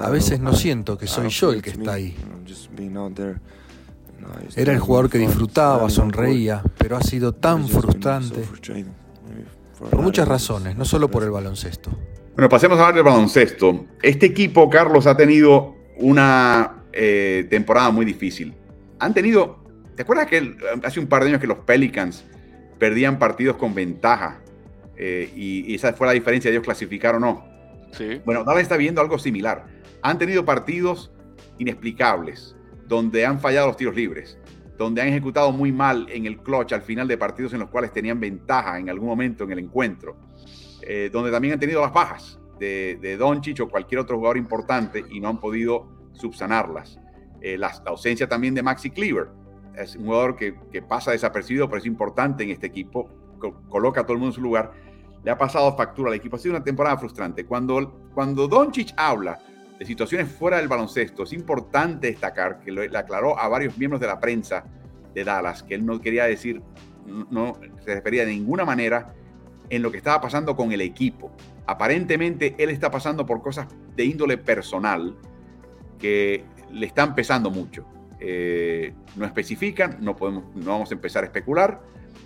A 0.00 0.10
veces 0.10 0.40
no 0.40 0.52
siento 0.54 0.98
que 0.98 1.06
soy 1.06 1.28
yo 1.28 1.52
el 1.52 1.62
que 1.62 1.70
está 1.70 1.94
ahí. 1.94 2.16
Era 4.56 4.72
el 4.72 4.78
jugador 4.78 5.10
que 5.10 5.18
disfrutaba, 5.18 5.88
sonreía, 5.90 6.62
pero 6.78 6.96
ha 6.96 7.02
sido 7.02 7.32
tan 7.32 7.68
frustrante. 7.68 8.44
Por 9.90 10.00
muchas 10.00 10.28
razones, 10.28 10.76
no 10.76 10.84
solo 10.84 11.10
por 11.10 11.24
el 11.24 11.30
baloncesto. 11.30 11.90
Bueno, 12.34 12.48
pasemos 12.48 12.78
a 12.78 12.82
hablar 12.82 12.94
del 12.94 13.04
baloncesto. 13.04 13.86
Este 14.00 14.26
equipo, 14.26 14.70
Carlos, 14.70 15.06
ha 15.06 15.16
tenido 15.16 15.74
una 15.98 16.84
eh, 16.92 17.46
temporada 17.50 17.90
muy 17.90 18.04
difícil. 18.04 18.54
Han 18.98 19.12
tenido, 19.12 19.61
¿te 19.94 20.02
acuerdas 20.02 20.26
que 20.26 20.56
hace 20.82 21.00
un 21.00 21.06
par 21.06 21.22
de 21.22 21.30
años 21.30 21.40
que 21.40 21.46
los 21.46 21.58
Pelicans 21.58 22.24
perdían 22.78 23.18
partidos 23.18 23.56
con 23.56 23.74
ventaja? 23.74 24.40
Eh, 24.96 25.30
y, 25.34 25.74
esa 25.74 25.92
fue 25.92 26.06
la 26.06 26.12
diferencia 26.12 26.50
de 26.50 26.56
ellos 26.56 26.64
clasificar 26.64 27.14
o 27.14 27.20
no. 27.20 27.44
Sí. 27.92 28.20
Bueno, 28.24 28.44
Dallas 28.44 28.62
está 28.62 28.76
viendo 28.76 29.00
algo 29.00 29.18
similar. 29.18 29.66
Han 30.02 30.18
tenido 30.18 30.44
partidos 30.44 31.12
inexplicables 31.58 32.56
donde 32.86 33.24
han 33.24 33.40
fallado 33.40 33.68
los 33.68 33.76
tiros 33.76 33.94
libres, 33.94 34.38
donde 34.76 35.02
han 35.02 35.08
ejecutado 35.08 35.52
muy 35.52 35.72
mal 35.72 36.06
en 36.10 36.26
el 36.26 36.38
clutch 36.38 36.72
al 36.72 36.82
final 36.82 37.08
de 37.08 37.16
partidos 37.16 37.52
en 37.52 37.60
los 37.60 37.70
cuales 37.70 37.92
tenían 37.92 38.20
ventaja 38.20 38.78
en 38.78 38.90
algún 38.90 39.08
momento 39.08 39.44
en 39.44 39.52
el 39.52 39.58
encuentro, 39.60 40.16
eh, 40.82 41.08
donde 41.12 41.30
también 41.30 41.54
han 41.54 41.60
tenido 41.60 41.80
las 41.80 41.92
bajas 41.92 42.38
de, 42.58 42.98
de 43.00 43.16
Doncic 43.16 43.60
o 43.60 43.68
cualquier 43.68 44.00
otro 44.00 44.16
jugador 44.16 44.36
importante 44.36 45.04
y 45.10 45.20
no 45.20 45.28
han 45.28 45.40
podido 45.40 46.10
subsanarlas. 46.12 46.98
Eh, 47.40 47.58
la, 47.58 47.72
ausencia 47.86 48.28
también 48.28 48.54
de 48.54 48.62
Maxi 48.62 48.90
Cleaver, 48.90 49.28
es 49.76 49.96
un 49.96 50.04
jugador 50.04 50.36
que, 50.36 50.54
pasa 50.82 51.12
desapercibido, 51.12 51.68
pero 51.68 51.78
es 51.78 51.86
importante 51.86 52.44
en 52.44 52.50
este 52.50 52.66
equipo, 52.66 53.08
coloca 53.68 54.00
a 54.00 54.04
todo 54.04 54.14
el 54.14 54.18
mundo 54.18 54.30
en 54.30 54.34
su 54.34 54.42
lugar. 54.42 54.72
Le 55.24 55.30
ha 55.30 55.38
pasado 55.38 55.76
factura 55.76 56.10
al 56.10 56.16
equipo. 56.16 56.36
Ha 56.36 56.38
sido 56.38 56.56
una 56.56 56.64
temporada 56.64 56.96
frustrante. 56.96 57.44
Cuando, 57.46 58.08
cuando 58.14 58.48
Doncic 58.48 58.92
habla 58.96 59.38
de 59.78 59.86
situaciones 59.86 60.28
fuera 60.28 60.56
del 60.58 60.68
baloncesto, 60.68 61.22
es 61.22 61.32
importante 61.32 62.08
destacar 62.08 62.60
que 62.60 62.72
lo, 62.72 62.84
le 62.84 62.98
aclaró 62.98 63.38
a 63.38 63.48
varios 63.48 63.78
miembros 63.78 64.00
de 64.00 64.08
la 64.08 64.18
prensa 64.18 64.64
de 65.14 65.24
Dallas 65.24 65.62
que 65.62 65.74
él 65.74 65.84
no 65.84 66.00
quería 66.00 66.24
decir, 66.24 66.62
no, 67.30 67.58
se 67.84 67.94
refería 67.94 68.24
de 68.24 68.32
ninguna 68.32 68.64
manera 68.64 69.14
en 69.68 69.82
lo 69.82 69.90
que 69.90 69.98
estaba 69.98 70.20
pasando 70.20 70.56
con 70.56 70.72
el 70.72 70.80
equipo. 70.80 71.32
Aparentemente 71.66 72.54
él 72.58 72.70
está 72.70 72.90
pasando 72.90 73.24
por 73.24 73.42
cosas 73.42 73.68
de 73.96 74.04
índole 74.04 74.38
personal 74.38 75.14
que 75.98 76.44
le 76.70 76.86
están 76.86 77.14
pesando 77.14 77.50
mucho. 77.50 77.86
Eh, 78.24 78.94
no 79.16 79.26
especifican, 79.26 79.96
no, 80.00 80.14
podemos, 80.14 80.44
no 80.54 80.70
vamos 80.70 80.90
a 80.92 80.94
empezar 80.94 81.24
a 81.24 81.26
especular. 81.26 81.80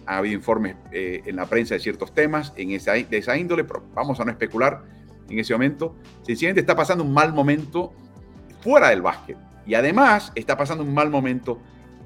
Ha 0.04 0.18
habido 0.18 0.34
informes 0.34 0.76
eh, 0.92 1.22
en 1.24 1.36
la 1.36 1.46
prensa 1.46 1.74
de 1.74 1.80
ciertos 1.80 2.12
temas 2.12 2.52
en 2.56 2.70
esa, 2.72 2.92
de 2.92 3.16
esa 3.16 3.36
índole, 3.38 3.64
pero 3.64 3.82
vamos 3.94 4.20
a 4.20 4.24
no 4.24 4.30
especular 4.30 4.82
en 5.28 5.38
ese 5.38 5.54
momento, 5.54 5.96
sencillamente 6.22 6.60
está 6.60 6.76
pasando 6.76 7.02
un 7.02 7.12
mal 7.12 7.32
momento 7.32 7.92
fuera 8.60 8.90
del 8.90 9.02
básquet. 9.02 9.38
Y 9.66 9.74
además 9.74 10.32
está 10.34 10.56
pasando 10.56 10.84
un 10.84 10.94
mal 10.94 11.10
momento 11.10 11.60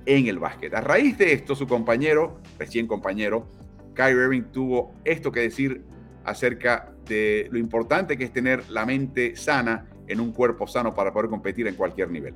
en 0.06 0.28
el 0.28 0.38
básquet. 0.38 0.72
A 0.72 0.80
raíz 0.80 1.18
de 1.18 1.32
esto, 1.32 1.54
su 1.54 1.66
compañero, 1.66 2.40
recién 2.58 2.86
compañero, 2.86 3.46
Kyrie 3.94 4.22
Irving, 4.22 4.42
tuvo 4.52 4.94
esto 5.04 5.32
que 5.32 5.40
decir 5.40 5.82
acerca 6.24 6.92
de 7.06 7.48
lo 7.50 7.58
importante 7.58 8.16
que 8.16 8.24
es 8.24 8.32
tener 8.32 8.70
la 8.70 8.86
mente 8.86 9.36
sana 9.36 9.86
en 10.06 10.20
un 10.20 10.32
cuerpo 10.32 10.66
sano 10.66 10.94
para 10.94 11.12
poder 11.12 11.28
competir 11.28 11.66
en 11.66 11.74
cualquier 11.74 12.10
nivel. 12.10 12.34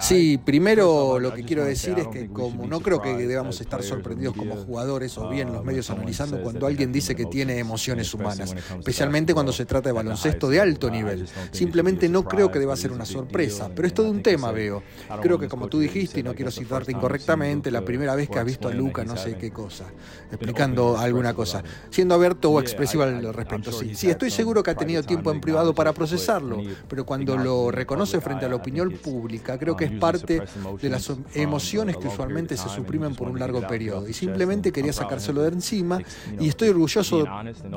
Sí, 0.00 0.38
primero 0.38 1.18
lo 1.18 1.32
que 1.34 1.44
quiero 1.44 1.64
decir 1.64 1.98
es 1.98 2.08
que 2.08 2.28
como 2.28 2.66
no 2.66 2.80
creo 2.80 3.00
que 3.00 3.14
debamos 3.26 3.60
estar 3.60 3.82
sorprendidos 3.82 4.36
como 4.36 4.56
jugadores 4.56 5.16
o 5.18 5.28
bien 5.28 5.52
los 5.52 5.64
medios 5.64 5.90
analizando 5.90 6.42
cuando 6.42 6.66
alguien 6.66 6.92
dice 6.92 7.14
que 7.14 7.26
tiene 7.26 7.58
emociones 7.58 8.12
humanas, 8.14 8.54
especialmente 8.78 9.34
cuando 9.34 9.52
se 9.52 9.64
trata 9.66 9.88
de 9.88 9.92
baloncesto 9.92 10.48
de 10.48 10.60
alto 10.60 10.90
nivel. 10.90 11.26
Simplemente 11.52 12.08
no 12.08 12.24
creo 12.24 12.50
que 12.50 12.58
deba 12.58 12.76
ser 12.76 12.92
una 12.92 13.04
sorpresa, 13.04 13.70
pero 13.74 13.86
es 13.86 13.94
todo 13.94 14.10
un 14.10 14.22
tema, 14.22 14.52
veo. 14.52 14.82
Creo 15.22 15.38
que 15.38 15.48
como 15.48 15.68
tú 15.68 15.80
dijiste, 15.80 16.20
y 16.20 16.22
no 16.22 16.34
quiero 16.34 16.50
citarte 16.50 16.92
incorrectamente, 16.92 17.70
la 17.70 17.84
primera 17.84 18.14
vez 18.14 18.28
que 18.28 18.38
has 18.38 18.44
visto 18.44 18.68
a 18.68 18.72
Luca 18.72 19.04
no 19.04 19.16
sé 19.16 19.36
qué 19.36 19.50
cosa, 19.50 19.86
explicando 20.30 20.98
alguna 20.98 21.34
cosa, 21.34 21.62
siendo 21.90 22.14
abierto 22.14 22.50
o 22.50 22.60
expresivo 22.60 23.02
al 23.02 23.32
respecto. 23.32 23.72
Sí, 23.72 23.94
sí, 23.94 24.10
estoy 24.10 24.30
seguro 24.30 24.62
que 24.62 24.70
ha 24.70 24.74
tenido 24.74 25.02
tiempo 25.02 25.30
en 25.30 25.40
privado 25.40 25.74
para 25.74 25.92
procesarlo, 25.92 26.62
pero 26.88 27.06
cuando 27.06 27.36
lo 27.36 27.70
reconoce 27.70 28.20
frente 28.20 28.46
a 28.46 28.48
la 28.48 28.56
opinión 28.56 28.90
pública, 28.92 29.58
Creo 29.60 29.76
que 29.76 29.84
es 29.84 29.92
parte 29.92 30.42
de 30.80 30.88
las 30.88 31.12
emociones 31.34 31.98
que 31.98 32.08
usualmente 32.08 32.56
se 32.56 32.68
suprimen 32.68 33.14
por 33.14 33.28
un 33.28 33.38
largo 33.38 33.60
periodo. 33.66 34.08
Y 34.08 34.14
simplemente 34.14 34.72
quería 34.72 34.92
sacárselo 34.92 35.42
de 35.42 35.48
encima 35.48 36.00
y 36.38 36.48
estoy 36.48 36.70
orgulloso 36.70 37.26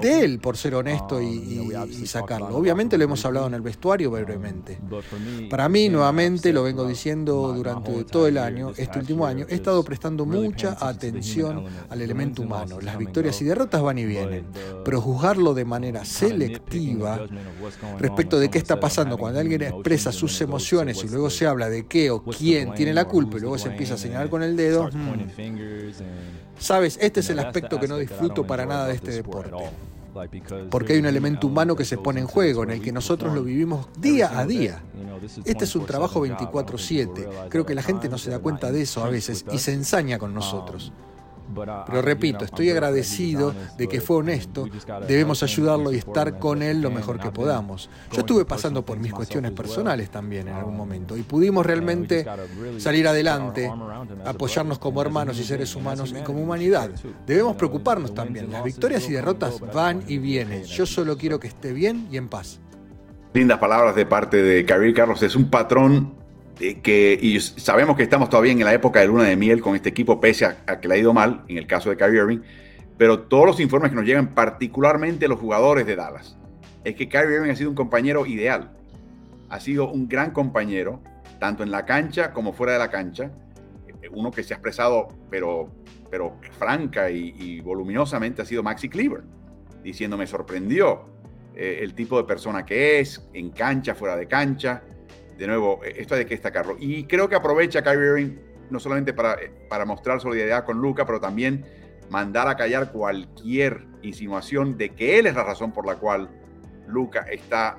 de 0.02 0.22
él 0.24 0.40
por 0.40 0.56
ser 0.58 0.76
honesto 0.76 1.22
y, 1.22 2.08
sacarlo. 2.08 2.56
Obviamente 2.56 2.98
lo 2.98 3.04
hemos 3.04 3.26
hablado 3.26 3.48
en 3.48 3.56
el 3.56 3.62
vestuario 3.62 4.12
brevemente. 4.12 4.80
Para 5.50 5.68
mí, 5.68 5.90
nuevamente, 5.90 6.54
lo 6.54 6.64
vengo 6.64 6.88
diciendo 6.88 7.54
durante 7.54 8.04
todo 8.06 8.28
el 8.28 8.38
año, 8.38 8.72
este 8.78 9.00
último 9.00 9.26
año, 9.26 9.46
he 9.50 9.56
estado 9.56 9.84
prestando 9.84 10.26
mucha 10.26 10.78
atención 10.80 11.66
al 11.90 12.02
elemento 12.02 12.44
humano. 12.44 12.80
Las 12.82 12.98
victorias 12.98 13.42
y 13.42 13.46
derrotas 13.46 13.82
van 13.82 13.98
y 13.98 14.06
vienen, 14.06 14.46
pero 14.86 15.02
juzgarlo 15.02 15.54
de 15.54 15.66
manera 15.66 16.06
selectiva 16.06 17.20
respecto 18.00 18.40
de 18.40 18.50
qué 18.50 18.58
está 18.58 18.80
pasando 18.80 19.18
cuando 19.18 19.40
alguien 19.40 19.62
expresa 19.64 20.12
sus 20.12 20.40
emociones 20.42 21.04
y 21.04 21.10
luego 21.10 21.30
se 21.30 21.46
habla 21.46 21.70
de 21.70 21.73
qué 21.86 22.12
o 22.12 22.24
quién 22.24 22.74
tiene 22.74 22.94
la 22.94 23.06
culpa 23.06 23.38
y 23.38 23.42
luego 23.42 23.58
se 23.58 23.70
empieza 23.70 23.96
a 23.96 23.98
señalar 23.98 24.30
con 24.30 24.44
el 24.44 24.56
dedo. 24.56 24.90
Hmm. 24.92 25.92
Sabes, 26.60 26.98
este 27.02 27.22
es 27.22 27.30
el 27.30 27.40
aspecto 27.40 27.80
que 27.80 27.88
no 27.88 27.98
disfruto 27.98 28.46
para 28.46 28.66
nada 28.66 28.88
de 28.88 28.94
este 28.94 29.12
deporte. 29.12 29.64
Porque 30.70 30.94
hay 30.94 31.00
un 31.00 31.08
elemento 31.08 31.48
humano 31.48 31.76
que 31.76 31.86
se 31.86 31.98
pone 31.98 32.20
en 32.22 32.28
juego, 32.28 32.64
en 32.64 32.72
el 32.72 32.82
que 32.82 32.92
nosotros 32.92 33.34
lo 33.34 33.44
vivimos 33.44 33.88
día 34.00 34.38
a 34.38 34.46
día. 34.46 34.84
Este 35.44 35.66
es 35.66 35.76
un 35.76 35.86
trabajo 35.86 36.22
24/7. 36.22 37.28
Creo 37.50 37.66
que 37.66 37.74
la 37.74 37.82
gente 37.82 38.10
no 38.10 38.18
se 38.18 38.30
da 38.30 38.40
cuenta 38.40 38.72
de 38.72 38.82
eso 38.82 39.04
a 39.04 39.10
veces 39.10 39.44
y 39.52 39.58
se 39.58 39.74
ensaña 39.74 40.20
con 40.20 40.34
nosotros. 40.34 40.94
Pero 41.54 42.02
repito, 42.02 42.46
estoy 42.46 42.70
agradecido 42.70 43.54
de 43.78 43.88
que 43.88 44.02
fue 44.02 44.18
honesto, 44.18 44.68
debemos 45.08 45.44
ayudarlo 45.44 45.92
y 45.92 45.98
estar 45.98 46.40
con 46.40 46.62
él 46.62 46.82
lo 46.82 46.92
mejor 46.92 47.20
que 47.20 47.32
podamos. 47.32 47.90
Yo 48.12 48.20
estuve 48.20 48.46
pasando 48.46 48.86
por 48.86 49.00
mis 49.00 49.14
cuestiones 49.14 49.52
personales 49.52 50.10
también 50.10 50.48
en 50.48 50.56
algún 50.56 50.76
momento 50.76 51.18
y 51.18 51.24
pudimos 51.24 51.66
realmente 51.66 52.26
salir 52.78 53.08
adelante, 53.08 53.72
apoyarnos 54.26 54.80
como 54.80 55.02
hermanos 55.02 55.40
y 55.40 55.44
seres 55.44 55.76
humanos 55.76 56.14
y 56.18 56.24
como 56.24 56.42
humanidad. 56.42 56.90
Debemos 57.26 57.56
preocuparnos 57.56 58.14
también. 58.14 58.52
Las 58.52 58.64
victorias 58.64 59.08
y 59.10 59.14
derrotas 59.14 59.60
van 59.74 60.04
y 60.08 60.18
vienen. 60.18 60.64
Yo 60.64 60.86
solo 60.86 61.18
quiero 61.18 61.40
que 61.40 61.48
esté 61.48 61.74
bien 61.74 62.08
y 62.12 62.18
en 62.18 62.30
paz. 62.30 62.60
Lindas 63.34 63.58
palabras 63.58 63.96
de 63.96 64.06
parte 64.06 64.42
de 64.44 64.66
Kyrie 64.66 64.94
Carlos. 64.94 65.24
Es 65.24 65.36
un 65.36 65.50
patrón 65.50 66.23
que, 66.82 67.20
y 67.22 67.40
sabemos 67.40 67.98
que 67.98 68.04
estamos 68.04 68.30
todavía 68.30 68.52
en 68.52 68.60
la 68.64 68.74
época 68.74 69.00
de 69.00 69.08
luna 69.08 69.24
de 69.24 69.36
miel 69.36 69.62
con 69.62 69.76
este 69.76 69.90
equipo, 69.90 70.20
pese 70.20 70.46
a, 70.46 70.80
que 70.80 70.88
le 70.88 70.96
ha 70.96 70.98
ido 70.98 71.14
mal, 71.14 71.44
en 71.48 71.58
el 71.58 71.68
caso 71.68 71.90
de 71.90 71.98
Kyrie 71.98 72.22
Irving, 72.22 72.40
pero 72.98 73.22
todos 73.22 73.46
los 73.46 73.60
informes 73.60 73.90
que 73.90 73.96
nos 73.96 74.06
llegan, 74.06 74.34
particularmente 74.34 75.28
los 75.28 75.40
jugadores 75.40 75.86
de 75.86 75.96
Dallas, 75.96 76.38
es 76.84 76.96
que 76.96 77.10
Kyrie 77.10 77.36
Irving 77.36 77.50
ha 77.50 77.56
sido 77.56 77.70
un 77.70 77.76
compañero 77.76 78.26
ideal. 78.26 78.72
Ha 79.50 79.60
sido 79.60 79.92
un 79.92 80.08
gran 80.08 80.32
compañero, 80.32 81.02
tanto 81.40 81.64
en 81.64 81.72
la 81.72 81.86
cancha 81.86 82.32
como 82.32 82.54
fuera 82.54 82.74
de 82.74 82.80
la 82.80 82.90
cancha. 82.90 83.32
Uno 84.12 84.32
que 84.32 84.44
se 84.44 84.54
ha 84.54 84.58
expresado, 84.58 85.08
pero, 85.30 85.70
pero 86.10 86.38
franca 86.58 87.10
y, 87.10 87.62
voluminosamente, 87.62 88.42
ha 88.42 88.46
sido 88.46 88.64
Maxi 88.64 88.90
Cleaver, 88.90 89.24
diciendo 89.84 90.18
me 90.18 90.28
sorprendió 90.28 91.06
eh, 91.56 91.80
el 91.82 91.94
tipo 91.94 92.18
de 92.18 92.26
persona 92.26 92.66
que 92.66 93.00
es, 93.00 93.28
en 93.34 93.50
cancha, 93.50 93.96
fuera 93.96 94.16
de 94.16 94.28
cancha 94.28 94.84
de 95.44 95.48
nuevo, 95.48 95.82
e, 95.84 96.02
esto 96.02 96.16
hay 96.16 96.24
que 96.24 96.36
destacarlo. 96.36 96.78
Y 96.80 97.04
creo 97.04 97.28
que 97.28 97.36
aprovecha 97.36 97.84
Kyrie 97.84 98.06
Irving 98.08 98.36
no 98.70 98.80
solamente 98.80 99.14
para, 99.14 99.34
eh, 99.34 99.52
para 99.70 99.86
mostrar 99.86 100.22
solidaridad 100.22 100.64
con 100.64 100.78
Luca, 100.80 101.06
pero 101.06 101.20
también 101.20 101.66
mandar 102.10 102.48
a 102.48 102.56
callar 102.56 102.92
cualquier 102.94 103.86
insinuación 104.02 104.78
de 104.78 104.90
que 104.90 105.20
él 105.20 105.28
es 105.28 105.36
la 105.36 105.44
razón 105.44 105.74
por 105.74 105.86
la 105.86 105.96
cual 105.96 106.30
Luca 106.88 107.26
está 107.30 107.78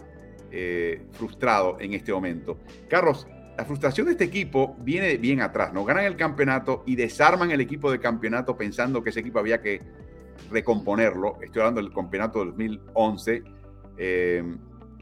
eh, 0.51 1.07
frustrado 1.12 1.79
en 1.81 1.95
este 1.95 2.12
momento. 2.12 2.59
Carlos, 2.89 3.27
la 3.57 3.65
frustración 3.65 4.07
de 4.07 4.12
este 4.12 4.25
equipo 4.25 4.77
viene 4.81 5.17
bien 5.17 5.41
atrás, 5.41 5.73
¿no? 5.73 5.87
Ganan 5.87 6.05
el 6.05 6.17
campeonato 6.17 6.83
y 6.87 6.97
desarman 6.97 7.51
el 7.51 7.62
equipo 7.62 7.91
de 7.91 7.99
campeonato 7.99 8.59
pensando 8.59 9.03
que 9.03 9.09
ese 9.09 9.21
equipo 9.21 9.39
había 9.39 9.62
que 9.62 9.81
recomponerlo. 10.51 11.39
Estoy 11.41 11.61
hablando 11.61 11.81
del 11.81 11.95
campeonato 11.95 12.45
2011. 12.45 13.43
Eh, 13.97 14.57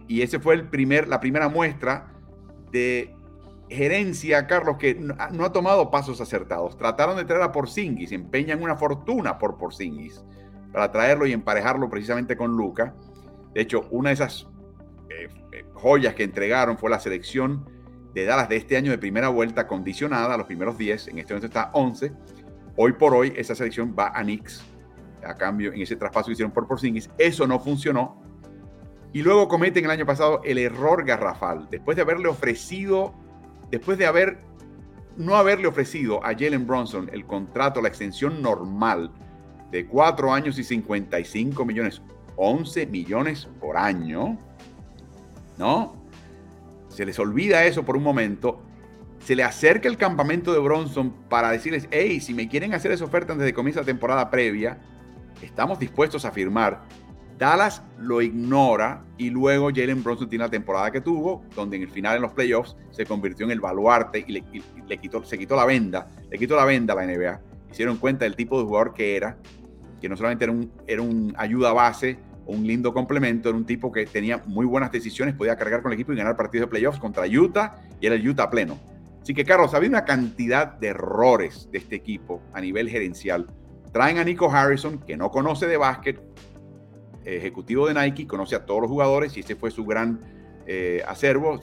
y 0.07 0.23
ese 0.23 0.39
fue 0.39 0.55
el 0.55 0.69
primer, 0.69 1.09
la 1.09 1.19
primera 1.19 1.49
muestra 1.49 2.12
de 2.73 3.15
gerencia, 3.69 4.47
Carlos, 4.47 4.77
que 4.79 4.95
no 4.95 5.45
ha 5.45 5.53
tomado 5.53 5.91
pasos 5.91 6.21
acertados. 6.21 6.77
Trataron 6.77 7.17
de 7.17 7.25
traer 7.25 7.43
a 7.43 7.53
Porzingis, 7.53 8.13
empeñan 8.13 8.63
una 8.63 8.77
fortuna 8.77 9.39
por 9.39 9.57
Porzingis 9.57 10.23
para 10.73 10.91
traerlo 10.91 11.27
y 11.27 11.33
emparejarlo 11.33 11.89
precisamente 11.89 12.37
con 12.37 12.57
Luca. 12.57 12.95
De 13.55 13.61
hecho, 13.61 13.87
una 13.91 14.11
de 14.11 14.15
esas 14.15 14.49
eh, 15.11 15.29
eh, 15.53 15.65
joyas 15.75 16.15
que 16.15 16.25
entregaron 16.25 16.79
fue 16.79 16.91
la 16.91 16.99
selección 16.99 17.69
de 18.15 18.25
Dallas 18.25 18.49
de 18.49 18.57
este 18.57 18.77
año 18.77 18.91
de 18.91 18.99
primera 18.99 19.29
vuelta 19.29 19.67
condicionada 19.67 20.35
a 20.35 20.37
los 20.37 20.47
primeros 20.47 20.77
10, 20.77 21.09
en 21.09 21.19
este 21.19 21.33
momento 21.33 21.47
está 21.47 21.71
11. 21.75 22.13
Hoy 22.77 22.93
por 22.93 23.15
hoy 23.15 23.33
esa 23.37 23.55
selección 23.55 23.95
va 23.99 24.13
a 24.15 24.23
Knicks 24.23 24.65
a 25.25 25.35
cambio 25.35 25.73
en 25.73 25.81
ese 25.81 25.97
traspaso 25.97 26.27
que 26.27 26.33
hicieron 26.33 26.53
por 26.53 26.67
Porzingis. 26.67 27.11
Eso 27.19 27.47
no 27.47 27.59
funcionó 27.61 28.22
y 29.13 29.23
luego 29.23 29.49
cometen 29.49 29.85
el 29.85 29.91
año 29.91 30.07
pasado 30.07 30.41
el 30.45 30.59
error 30.59 31.05
garrafal, 31.05 31.69
después 31.71 31.97
de 31.97 32.03
haberle 32.03 32.29
ofrecido, 32.29 33.15
después 33.71 33.99
de 33.99 34.07
haber, 34.07 34.39
no 35.17 35.37
haberle 35.37 35.67
ofrecido 35.67 36.25
a 36.25 36.31
Jalen 36.31 36.67
Bronson 36.67 37.11
el 37.13 37.27
contrato, 37.27 37.83
la 37.83 37.89
extensión 37.89 38.41
normal 38.41 39.11
de 39.71 39.87
4 39.87 40.33
años 40.33 40.59
y 40.59 40.65
55 40.65 41.65
millones, 41.65 42.01
11 42.37 42.87
millones 42.87 43.49
por 43.61 43.77
año, 43.77 44.39
¿no? 45.59 45.95
Se 46.89 47.05
les 47.05 47.19
olvida 47.19 47.65
eso 47.65 47.85
por 47.85 47.97
un 47.97 48.03
momento. 48.03 48.61
Se 49.21 49.37
le 49.37 49.45
acerca 49.45 49.89
el 49.89 49.97
campamento 49.97 50.53
de 50.53 50.59
Bronson 50.59 51.13
para 51.29 51.51
decirles, 51.51 51.87
hey, 51.91 52.21
si 52.21 52.35
me 52.35 52.49
quieren 52.49 52.75
hacer 52.75 52.93
esa 52.93 53.05
oferta 53.05 53.33
antes 53.33 53.47
de 53.47 53.55
comienzo 53.55 53.81
la 53.81 53.87
temporada 53.87 54.31
previa, 54.31 54.79
estamos 55.43 55.79
dispuestos 55.79 56.25
a 56.25 56.33
firmar 56.33 56.83
Dallas 57.43 57.83
lo 57.99 58.23
ignora 58.23 59.05
y 59.19 59.29
luego 59.29 59.71
Jalen 59.75 60.05
Bronson 60.05 60.29
tiene 60.29 60.45
la 60.45 60.51
temporada 60.51 60.93
que 60.93 61.01
tuvo, 61.01 61.45
donde 61.57 61.77
en 61.77 61.83
el 61.83 61.91
final 61.91 62.15
en 62.15 62.23
los 62.23 62.31
playoffs 62.31 62.77
se 62.93 63.05
convirtió 63.05 63.45
en 63.45 63.51
el 63.51 63.61
baluarte 63.61 64.25
y 64.25 64.31
le, 64.31 64.99
quitó, 64.99 65.25
se 65.25 65.37
quitó 65.37 65.57
la 65.57 65.65
venda, 65.65 66.09
le 66.31 66.39
quitó 66.39 66.55
la 66.55 66.65
venda 66.65 66.95
a 66.95 66.97
la 66.99 67.05
NBA. 67.05 67.41
Hicieron 67.73 67.97
cuenta 67.97 68.27
del 68.27 68.37
tipo 68.37 68.61
de 68.61 68.65
jugador 68.65 68.95
que 68.95 69.17
era, 69.17 69.39
que 70.01 70.09
no 70.09 70.17
solamente 70.17 70.45
era 70.45 70.53
un, 70.53 70.71
era 70.87 71.03
un 71.03 71.35
ayuda 71.37 71.73
base 71.73 72.17
o 72.47 72.53
un 72.53 72.65
lindo 72.65 72.95
complemento, 72.95 73.49
era 73.49 73.59
un 73.59 73.67
tipo 73.67 73.91
que 73.91 74.07
tenía 74.07 74.41
muy 74.47 74.65
buenas 74.65 74.93
decisiones, 74.93 75.35
podía 75.35 75.57
cargar 75.57 75.83
con 75.83 75.91
el 75.91 75.95
equipo 75.95 76.13
y 76.13 76.17
ganar 76.17 76.37
partidos 76.37 76.69
de 76.69 76.71
playoffs 76.71 77.01
contra 77.01 77.27
Utah 77.27 77.75
y 78.01 78.07
era 78.07 78.15
el 78.15 78.29
Utah 78.29 78.51
pleno. 78.51 78.79
Así 79.21 79.35
que, 79.35 79.45
Carlos, 79.45 79.75
había 79.75 79.89
una 79.89 80.05
cantidad 80.05 80.75
de 80.79 80.89
errores 80.89 81.69
de 81.73 81.79
este 81.79 81.97
equipo 81.97 82.41
a 82.53 82.61
nivel 82.61 82.89
gerencial. 82.89 83.49
Traen 83.93 84.19
a 84.19 84.25
Nico 84.25 84.49
Harrison, 84.49 85.01
que 85.01 85.17
no 85.17 85.33
conoce 85.33 85.67
de 85.67 85.77
básquet, 85.77 86.21
ejecutivo 87.25 87.89
de 87.89 87.95
Nike, 87.95 88.27
conoce 88.27 88.55
a 88.55 88.65
todos 88.65 88.83
los 88.83 88.91
jugadores 88.91 89.37
y 89.37 89.41
ese 89.41 89.57
fue 89.57 89.71
su 89.71 89.85
gran 89.85 90.21
eh, 90.67 91.03
acervo, 91.07 91.59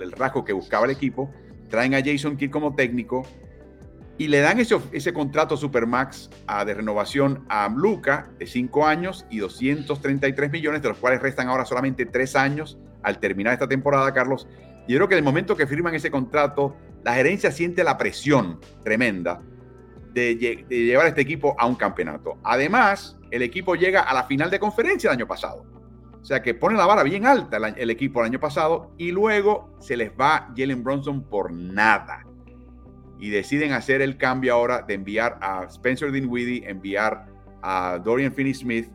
el 0.00 0.12
rasgo 0.12 0.44
que 0.44 0.52
buscaba 0.52 0.84
el 0.84 0.90
equipo. 0.90 1.30
Traen 1.68 1.94
a 1.94 2.02
Jason 2.04 2.36
Kidd 2.36 2.50
como 2.50 2.74
técnico 2.74 3.26
y 4.18 4.28
le 4.28 4.40
dan 4.40 4.58
ese, 4.60 4.78
ese 4.92 5.12
contrato 5.12 5.56
Supermax 5.56 6.30
a, 6.46 6.64
de 6.64 6.74
renovación 6.74 7.44
a 7.48 7.68
Luca 7.68 8.30
de 8.38 8.46
5 8.46 8.86
años 8.86 9.26
y 9.30 9.38
233 9.38 10.50
millones, 10.50 10.82
de 10.82 10.88
los 10.88 10.98
cuales 10.98 11.20
restan 11.20 11.48
ahora 11.48 11.64
solamente 11.64 12.06
3 12.06 12.36
años 12.36 12.78
al 13.02 13.18
terminar 13.18 13.52
esta 13.52 13.68
temporada, 13.68 14.12
Carlos. 14.14 14.48
Y 14.86 14.92
yo 14.92 14.98
creo 14.98 15.08
que 15.08 15.14
en 15.14 15.18
el 15.18 15.24
momento 15.24 15.56
que 15.56 15.66
firman 15.66 15.94
ese 15.94 16.10
contrato, 16.10 16.76
la 17.04 17.14
gerencia 17.14 17.50
siente 17.50 17.84
la 17.84 17.98
presión 17.98 18.60
tremenda 18.82 19.42
de, 20.16 20.64
llevar 20.68 21.06
a 21.06 21.08
este 21.10 21.20
equipo 21.20 21.54
a 21.58 21.66
un 21.66 21.74
campeonato. 21.74 22.38
Además, 22.42 23.18
el 23.30 23.42
equipo 23.42 23.74
llega 23.74 24.00
a 24.00 24.14
la 24.14 24.24
final 24.24 24.50
de 24.50 24.58
conferencia 24.58 25.10
el 25.10 25.16
año 25.16 25.26
pasado. 25.26 25.66
O 26.20 26.24
sea 26.24 26.42
que 26.42 26.54
pone 26.54 26.76
la 26.76 26.86
vara 26.86 27.02
bien 27.02 27.26
alta 27.26 27.58
el, 27.76 27.90
equipo 27.90 28.20
el 28.20 28.26
año 28.26 28.40
pasado 28.40 28.90
y 28.98 29.12
luego 29.12 29.76
se 29.78 29.96
les 29.96 30.10
va 30.10 30.52
Jalen 30.56 30.82
Bronson 30.82 31.22
por 31.22 31.52
nada. 31.52 32.24
Y 33.20 33.30
deciden 33.30 33.72
hacer 33.72 34.02
el 34.02 34.16
cambio 34.16 34.54
ahora 34.54 34.82
de 34.82 34.94
enviar 34.94 35.38
a 35.40 35.64
Spencer 35.64 36.10
Dinwiddie, 36.10 36.68
enviar 36.68 37.26
a 37.62 37.98
Dorian 38.02 38.34
Finney-Smith 38.34 38.90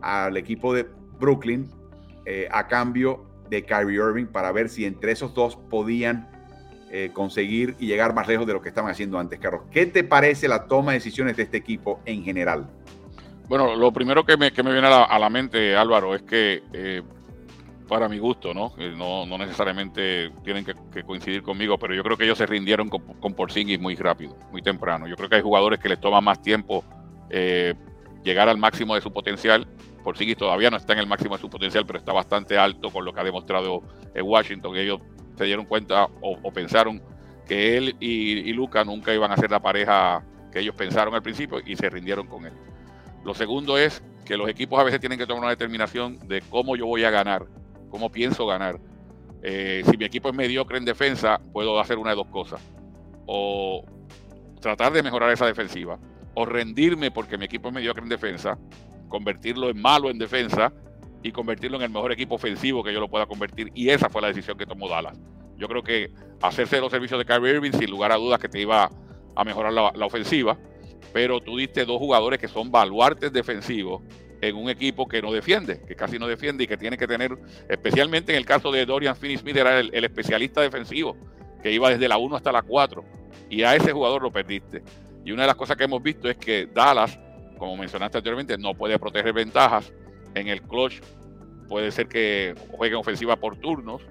al 0.00 0.36
equipo 0.36 0.74
de 0.74 0.86
Brooklyn 1.20 1.68
eh, 2.24 2.48
a 2.50 2.66
cambio 2.66 3.26
de 3.48 3.62
Kyrie 3.62 3.96
Irving 3.96 4.26
para 4.26 4.52
ver 4.52 4.68
si 4.68 4.84
entre 4.84 5.12
esos 5.12 5.34
dos 5.34 5.56
podían 5.56 6.35
eh, 6.98 7.10
conseguir 7.12 7.76
y 7.78 7.88
llegar 7.88 8.14
más 8.14 8.26
lejos 8.26 8.46
de 8.46 8.54
lo 8.54 8.62
que 8.62 8.70
estaban 8.70 8.90
haciendo 8.90 9.18
antes, 9.18 9.38
Carlos. 9.38 9.64
¿Qué 9.70 9.84
te 9.84 10.02
parece 10.02 10.48
la 10.48 10.66
toma 10.66 10.92
de 10.92 10.98
decisiones 10.98 11.36
de 11.36 11.42
este 11.42 11.58
equipo 11.58 12.00
en 12.06 12.24
general? 12.24 12.70
Bueno, 13.50 13.76
lo 13.76 13.92
primero 13.92 14.24
que 14.24 14.38
me, 14.38 14.50
que 14.50 14.62
me 14.62 14.72
viene 14.72 14.86
a 14.88 15.18
la, 15.18 15.28
mente, 15.28 15.76
Álvaro, 15.76 16.14
es 16.14 16.22
que 16.22 16.62
eh, 16.72 17.02
para 17.86 18.08
mi 18.08 18.18
gusto, 18.18 18.54
¿no? 18.54 18.72
¿no? 18.96 19.26
No, 19.26 19.36
necesariamente 19.36 20.30
tienen 20.42 20.64
que, 20.64 21.02
coincidir 21.04 21.42
conmigo, 21.42 21.76
pero 21.76 21.94
yo 21.94 22.02
creo 22.02 22.16
que 22.16 22.24
ellos 22.24 22.38
se 22.38 22.46
rindieron 22.46 22.88
con, 22.88 23.02
con 23.02 23.34
Porzingis 23.34 23.78
muy 23.78 23.94
rápido, 23.96 24.34
muy 24.50 24.62
temprano. 24.62 25.06
Yo 25.06 25.16
creo 25.16 25.28
que 25.28 25.36
hay 25.36 25.42
jugadores 25.42 25.78
que 25.78 25.90
les 25.90 26.00
toma 26.00 26.22
más 26.22 26.40
tiempo 26.40 26.82
eh, 27.28 27.74
llegar 28.24 28.48
al 28.48 28.56
máximo 28.56 28.94
de 28.94 29.02
su 29.02 29.12
potencial. 29.12 29.66
Porzingis 30.02 30.38
todavía 30.38 30.70
no 30.70 30.78
está 30.78 30.94
en 30.94 31.00
el 31.00 31.06
máximo 31.06 31.34
de 31.36 31.42
su 31.42 31.50
potencial, 31.50 31.84
pero 31.84 31.98
está 31.98 32.14
bastante 32.14 32.56
alto 32.56 32.88
con 32.88 33.04
lo 33.04 33.12
que 33.12 33.20
ha 33.20 33.24
demostrado 33.24 33.82
Washington. 34.14 34.74
Ellos 34.78 35.02
se 35.36 35.44
dieron 35.44 35.66
cuenta 35.66 36.08
o, 36.20 36.52
pensaron 36.52 37.02
que 37.46 37.76
él 37.76 37.96
y, 38.00 38.48
y, 38.48 38.52
Luca 38.52 38.84
nunca 38.84 39.14
iban 39.14 39.30
a 39.30 39.36
ser 39.36 39.50
la 39.50 39.60
pareja 39.60 40.24
que 40.50 40.60
ellos 40.60 40.74
pensaron 40.74 41.14
al 41.14 41.22
principio 41.22 41.60
y 41.64 41.76
se 41.76 41.88
rindieron 41.88 42.26
con 42.26 42.46
él. 42.46 42.52
Lo 43.24 43.34
segundo 43.34 43.78
es 43.78 44.02
que 44.24 44.36
los 44.36 44.48
equipos 44.48 44.78
a 44.78 44.82
veces 44.82 45.00
tienen 45.00 45.18
que 45.18 45.26
tomar 45.26 45.42
una 45.42 45.50
determinación 45.50 46.18
de 46.28 46.42
cómo 46.42 46.76
yo 46.76 46.86
voy 46.86 47.04
a 47.04 47.10
ganar, 47.10 47.46
cómo 47.90 48.10
pienso 48.10 48.46
ganar. 48.46 48.78
Eh, 49.42 49.82
si 49.88 49.96
mi 49.96 50.04
equipo 50.04 50.28
es 50.28 50.34
mediocre 50.34 50.78
en 50.78 50.84
defensa, 50.84 51.40
puedo 51.52 51.78
hacer 51.78 51.98
una 51.98 52.10
de 52.10 52.16
dos 52.16 52.26
cosas. 52.26 52.60
O 53.26 53.84
tratar 54.60 54.92
de 54.92 55.02
mejorar 55.02 55.30
esa 55.30 55.46
defensiva, 55.46 55.98
o 56.34 56.44
rendirme 56.44 57.10
porque 57.10 57.38
mi 57.38 57.44
equipo 57.44 57.68
es 57.68 57.74
mediocre 57.74 58.02
en 58.02 58.08
defensa, 58.08 58.58
convertirlo 59.08 59.70
en 59.70 59.80
malo 59.80 60.10
en 60.10 60.18
defensa 60.18 60.72
y 61.26 61.32
convertirlo 61.32 61.76
en 61.78 61.82
el 61.82 61.90
mejor 61.90 62.12
equipo 62.12 62.36
ofensivo 62.36 62.84
que 62.84 62.92
yo 62.92 63.00
lo 63.00 63.08
pueda 63.08 63.26
convertir. 63.26 63.72
Y 63.74 63.90
esa 63.90 64.08
fue 64.08 64.22
la 64.22 64.28
decisión 64.28 64.56
que 64.56 64.64
tomó 64.64 64.88
Dallas. 64.88 65.18
Yo 65.58 65.66
creo 65.66 65.82
que 65.82 66.12
hacerse 66.40 66.80
los 66.80 66.90
servicios 66.90 67.18
de 67.18 67.24
Kyrie 67.24 67.54
Irving, 67.54 67.72
sin 67.72 67.90
lugar 67.90 68.12
a 68.12 68.16
dudas, 68.16 68.38
que 68.38 68.48
te 68.48 68.60
iba 68.60 68.88
a 69.34 69.44
mejorar 69.44 69.72
la, 69.72 70.06
ofensiva, 70.06 70.56
pero 71.12 71.40
tú 71.40 71.56
diste 71.56 71.84
dos 71.84 71.98
jugadores 71.98 72.38
que 72.38 72.46
son 72.46 72.70
baluartes 72.70 73.32
defensivos 73.32 74.02
en 74.40 74.54
un 74.54 74.70
equipo 74.70 75.08
que 75.08 75.20
no 75.20 75.32
defiende, 75.32 75.82
que 75.86 75.96
casi 75.96 76.18
no 76.18 76.28
defiende 76.28 76.64
y 76.64 76.66
que 76.66 76.76
tiene 76.76 76.96
que 76.96 77.08
tener, 77.08 77.36
especialmente 77.68 78.32
en 78.32 78.38
el 78.38 78.46
caso 78.46 78.70
de 78.70 78.86
Dorian 78.86 79.16
Finney-Smith, 79.16 79.56
era 79.56 79.80
el, 79.80 80.04
especialista 80.04 80.60
defensivo, 80.60 81.16
que 81.62 81.72
iba 81.72 81.90
desde 81.90 82.08
la 82.08 82.18
1 82.18 82.36
hasta 82.36 82.52
la 82.52 82.62
4, 82.62 83.04
y 83.50 83.62
a 83.62 83.74
ese 83.74 83.92
jugador 83.92 84.22
lo 84.22 84.30
perdiste. 84.30 84.82
Y 85.24 85.32
una 85.32 85.42
de 85.42 85.48
las 85.48 85.56
cosas 85.56 85.76
que 85.76 85.84
hemos 85.84 86.02
visto 86.02 86.28
es 86.28 86.36
que 86.36 86.66
Dallas, 86.66 87.18
como 87.58 87.76
mencionaste 87.76 88.18
anteriormente, 88.18 88.56
no 88.56 88.74
puede 88.74 88.98
proteger 88.98 89.32
ventajas. 89.32 89.92
En 90.36 90.48
el 90.48 90.60
clutch 90.60 91.00
puede 91.66 91.90
ser 91.90 92.08
que 92.08 92.54
jueguen 92.70 92.98
ofensiva 92.98 93.36
por 93.36 93.56
turnos, 93.56 94.02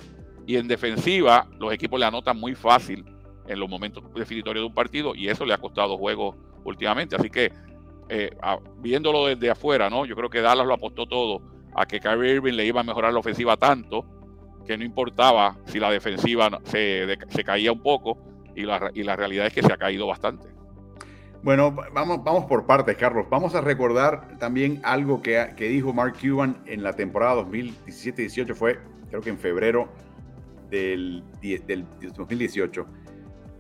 y 0.48 0.58
en 0.58 0.68
defensiva 0.68 1.48
los 1.60 1.72
equipos 1.72 2.00
le 2.00 2.06
anotan 2.06 2.38
muy 2.38 2.56
fácil 2.56 3.06
en 3.48 3.60
los 3.60 3.70
momentos 3.70 4.04
definitorios 4.14 4.64
de 4.64 4.68
un 4.68 4.74
partido, 4.74 5.16
y 5.16 5.30
eso 5.30 5.46
le 5.46 5.54
ha 5.54 5.58
costado 5.60 5.98
juegos 5.98 6.36
últimamente. 6.64 7.16
Así 7.16 7.30
que 7.30 7.52
eh, 8.10 8.32
viéndolo 8.78 9.28
desde 9.28 9.52
afuera, 9.52 9.90
¿no? 9.90 10.06
Yo 10.06 10.16
creo 10.16 10.30
que 10.30 10.42
Dallas 10.42 10.66
lo 10.66 10.74
apostó 10.74 11.06
todo 11.06 11.42
a 11.76 11.86
que 11.86 12.00
Kyrie 12.00 12.34
Irving 12.34 12.54
le 12.54 12.66
iba 12.66 12.82
a 12.82 12.84
mejorar 12.84 13.14
la 13.14 13.20
ofensiva 13.20 13.56
tanto 13.56 14.06
que 14.66 14.78
no 14.78 14.84
importaba 14.84 15.58
si 15.66 15.80
la 15.80 15.92
defensiva 15.92 16.60
se, 16.64 17.18
se 17.30 17.44
caía 17.44 17.72
un 17.72 17.84
poco 17.84 18.18
y 18.56 18.64
la, 18.64 18.90
y 18.96 19.04
la, 19.04 19.16
realidad 19.16 19.46
es 19.46 19.54
que 19.54 19.62
se 19.62 19.72
ha 19.72 19.78
caído 19.78 20.08
bastante. 20.08 20.48
Bueno, 21.46 21.72
vamos, 21.94 22.24
vamos 22.24 22.46
por 22.46 22.66
partes, 22.66 22.98
Carlos. 22.98 23.28
Vamos 23.30 23.54
a 23.54 23.62
recordar 23.62 24.38
también 24.40 24.82
algo 24.84 25.22
que, 25.22 25.54
que 25.56 25.70
dijo 25.70 25.94
Mark 25.94 26.16
Cuban 26.20 26.58
en 26.66 26.82
la 26.82 26.94
temporada 26.94 27.36
2017-18, 27.44 28.56
fue 28.56 28.80
creo 29.10 29.22
que 29.22 29.30
en 29.30 29.38
febrero 29.38 29.88
del, 30.72 31.24
del 31.42 31.86
2018. 32.18 32.86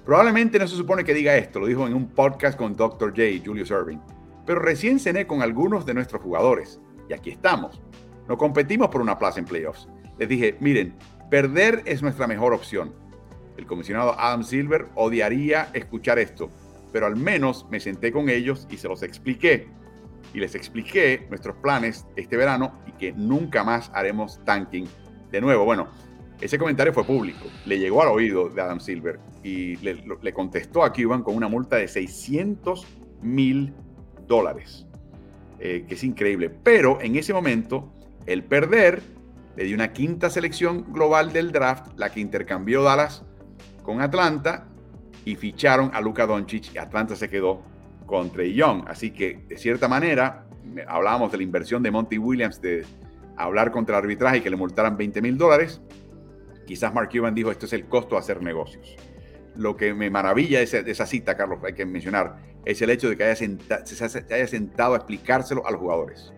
Probablemente 0.04 0.58
no 0.58 0.68
se 0.68 0.76
supone 0.76 1.04
que 1.04 1.14
diga 1.14 1.38
esto, 1.38 1.60
lo 1.60 1.68
dijo 1.68 1.86
en 1.86 1.94
un 1.94 2.08
podcast 2.08 2.58
con 2.58 2.76
Dr. 2.76 3.12
J, 3.12 3.46
Julius 3.46 3.70
Irving 3.70 4.00
pero 4.46 4.60
recién 4.60 5.00
cené 5.00 5.28
con 5.28 5.42
algunos 5.42 5.86
de 5.86 5.94
nuestros 5.94 6.22
jugadores 6.22 6.80
y 7.10 7.14
aquí 7.14 7.32
estamos. 7.32 7.82
No 8.28 8.38
competimos 8.38 8.90
por 8.90 9.02
una 9.02 9.18
plaza 9.18 9.40
en 9.40 9.46
playoffs. 9.46 9.88
Les 10.18 10.30
dije, 10.30 10.56
miren, 10.60 10.96
perder 11.30 11.82
es 11.86 12.02
nuestra 12.02 12.28
mejor 12.28 12.54
opción. 12.54 12.94
El 13.58 13.66
comisionado 13.66 14.20
Adam 14.20 14.44
Silver 14.44 14.88
odiaría 14.96 15.70
escuchar 15.74 16.20
esto, 16.20 16.50
pero 16.96 17.08
al 17.08 17.18
menos 17.18 17.68
me 17.70 17.82
senté 17.82 18.10
con 18.10 18.30
ellos 18.30 18.70
y 18.72 18.78
se 18.78 18.88
los 18.88 19.04
expliqué. 19.04 19.68
Y 20.34 20.39
les 20.39 20.56
expliqué 20.56 21.28
nuestros 21.30 21.58
planes 21.58 22.06
este 22.16 22.38
verano 22.38 22.80
y 22.88 22.93
que 22.93 23.12
nunca 23.12 23.66
más 23.66 23.91
haremos 23.93 24.39
tanking. 24.46 24.88
De 25.30 25.41
nuevo, 25.41 25.66
bueno, 25.66 25.89
ese 26.39 26.58
comentario 26.58 26.93
fue 26.93 27.04
público, 27.04 27.48
le 27.66 27.80
llegó 27.80 28.02
al 28.02 28.08
oído 28.08 28.48
de 28.48 28.62
Adam 28.62 28.80
Silver 28.80 29.20
y 29.43 29.76
le, 29.76 30.34
contestó 30.34 30.86
a 30.86 30.93
Cuban 30.93 31.22
con 31.22 31.36
una 31.36 31.50
multa 31.50 31.76
de 31.76 31.89
600 31.89 32.88
mil 33.22 33.74
dólares, 34.26 34.88
eh, 35.60 35.84
que 35.86 35.96
es 35.96 36.04
increíble. 36.06 36.50
Pero 36.50 37.02
en 37.02 37.18
ese 37.18 37.34
momento, 37.34 37.91
el 38.26 38.46
perder 38.46 39.02
le 39.58 39.66
dio 39.66 39.76
una 39.76 39.91
quinta 39.91 40.30
selección 40.30 40.93
global 40.93 41.34
del 41.34 41.52
draft, 41.52 41.88
la 41.98 42.10
que 42.10 42.22
intercambió 42.22 42.84
Dallas 42.84 43.26
con 43.84 44.00
Atlanta 44.00 44.70
y 45.26 45.36
ficharon 45.36 45.91
a 45.93 46.01
Luka 46.01 46.26
Doncic 46.26 46.73
y 46.73 46.78
Atlanta 46.78 47.15
se 47.15 47.30
quedó 47.30 47.61
con 48.05 48.32
Trey 48.32 48.53
Young. 48.53 48.86
Así 48.88 49.11
que, 49.11 49.43
de 49.47 49.57
cierta 49.57 49.88
manera, 49.88 50.45
hablábamos 50.88 51.32
de 51.32 51.38
la 51.38 51.43
inversión 51.43 51.84
de 51.84 51.91
Monty 51.91 52.17
Williams 52.17 52.61
de 52.61 52.86
hablar 53.36 53.71
contra 53.71 53.97
el 53.97 54.03
arbitraje 54.03 54.38
y 54.38 54.41
que 54.41 54.49
le 54.49 54.55
multaran 54.55 54.95
20 54.95 55.21
mil 55.21 55.38
dólares. 55.38 55.82
Quizás 56.65 56.93
Mark 56.93 57.09
Cuban 57.11 57.36
dijo, 57.36 57.51
esto 57.51 57.65
es 57.65 57.73
el 57.73 57.86
costo 57.86 58.15
de 58.15 58.19
hacer 58.19 58.41
negocios 58.41 58.95
lo 59.57 59.76
que 59.76 59.93
me 59.93 60.09
maravilla 60.09 60.59
de 60.59 60.91
esa, 60.91 61.05
cita, 61.05 61.36
Carlos, 61.36 61.59
hay 61.63 61.73
que 61.73 61.86
mencionar, 61.86 62.38
es 62.65 62.82
el 62.82 62.89
hecho 62.89 63.09
de 63.09 63.17
que 63.17 63.23
haya 63.23 63.36
se 63.36 64.34
haya 64.34 64.47
sentado 64.47 64.93
a 64.93 64.97
explicárselo 64.97 65.65
a 65.65 65.71
los 65.71 65.80
jugadores. 65.80 66.34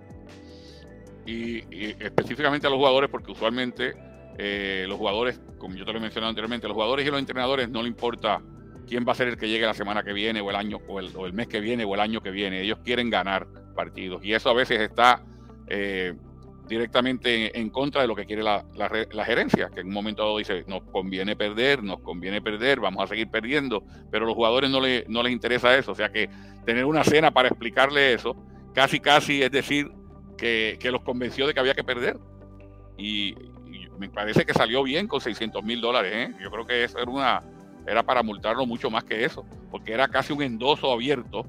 Y, 1.25 1.57
específicamente 1.99 2.67
a 2.67 2.69
los 2.69 2.77
jugadores, 2.77 3.09
porque 3.09 3.31
usualmente 3.31 3.95
eh, 4.38 4.85
los 4.88 4.97
jugadores, 4.97 5.41
como 5.57 5.75
yo 5.75 5.83
te 5.83 5.91
lo 5.91 5.97
he 5.97 6.01
mencionado 6.01 6.29
anteriormente, 6.29 6.67
los 6.67 6.75
jugadores 6.75 7.05
y 7.05 7.09
los 7.09 7.19
entrenadores 7.19 7.69
no 7.69 7.81
le 7.81 7.89
importa 7.89 8.41
quién 8.88 9.05
va 9.07 9.11
a 9.11 9.15
ser 9.15 9.27
el 9.27 9.38
que 9.38 9.47
llegue 9.47 9.65
la 9.65 9.73
semana 9.73 10.03
que 10.03 10.13
viene 10.13 10.41
o 10.41 10.49
el 10.49 10.55
año 10.55 10.79
o 10.88 10.99
el, 10.99 11.33
mes 11.33 11.47
que 11.47 11.59
viene 11.59 11.83
o 11.85 11.93
el 11.93 11.99
año 11.99 12.21
que 12.21 12.31
viene. 12.31 12.61
Ellos 12.61 12.79
quieren 12.83 13.09
ganar 13.09 13.47
partidos 13.75 14.23
y 14.23 14.33
eso 14.33 14.49
a 14.49 14.53
veces 14.53 14.79
está 14.79 15.21
eh, 15.67 16.13
directamente 16.67 17.57
en, 17.57 17.69
contra 17.69 18.01
de 18.01 18.07
lo 18.07 18.15
que 18.15 18.25
quiere 18.25 18.43
la, 18.43 18.63
gerencia, 19.25 19.69
que 19.73 19.81
en 19.81 19.88
un 19.88 19.93
momento 19.93 20.23
dado 20.23 20.38
dice, 20.38 20.63
nos 20.67 20.83
conviene 20.83 21.35
perder, 21.35 21.83
nos 21.83 21.99
conviene 21.99 22.41
perder, 22.41 22.79
vamos 22.79 23.03
a 23.03 23.07
seguir 23.07 23.29
perdiendo, 23.29 23.83
pero 24.11 24.25
a 24.25 24.27
los 24.27 24.35
jugadores 24.35 24.69
no, 24.69 24.81
le, 24.81 25.05
no 25.07 25.23
les 25.23 25.31
interesa 25.31 25.77
eso. 25.77 25.91
O 25.91 25.95
sea 25.95 26.09
que 26.09 26.29
tener 26.65 26.85
una 26.85 27.03
cena 27.03 27.31
para 27.31 27.47
explicarle 27.47 28.13
eso, 28.13 28.35
casi 28.73 28.99
casi 28.99 29.41
es 29.41 29.51
decir 29.51 29.91
que, 30.38 30.77
los 30.91 31.01
convenció 31.01 31.47
de 31.47 31.53
que 31.53 31.59
había 31.59 31.73
que 31.73 31.83
perder. 31.83 32.17
Y, 32.97 33.35
me 33.97 34.09
parece 34.09 34.45
que 34.45 34.53
salió 34.53 34.83
bien 34.83 35.07
con 35.07 35.19
600 35.19 35.63
mil 35.63 35.81
dólares. 35.81 36.13
¿eh? 36.13 36.35
Yo 36.39 36.51
creo 36.51 36.67
que 36.67 36.83
eso 36.83 36.99
era, 36.99 37.09
una, 37.09 37.41
era 37.88 38.03
para 38.03 38.21
multarlo 38.21 38.65
mucho 38.65 38.91
más 38.91 39.03
que 39.05 39.23
eso, 39.23 39.45
porque 39.71 39.93
era 39.93 40.07
casi 40.09 40.33
un 40.33 40.43
endoso 40.43 40.91
abierto 40.91 41.45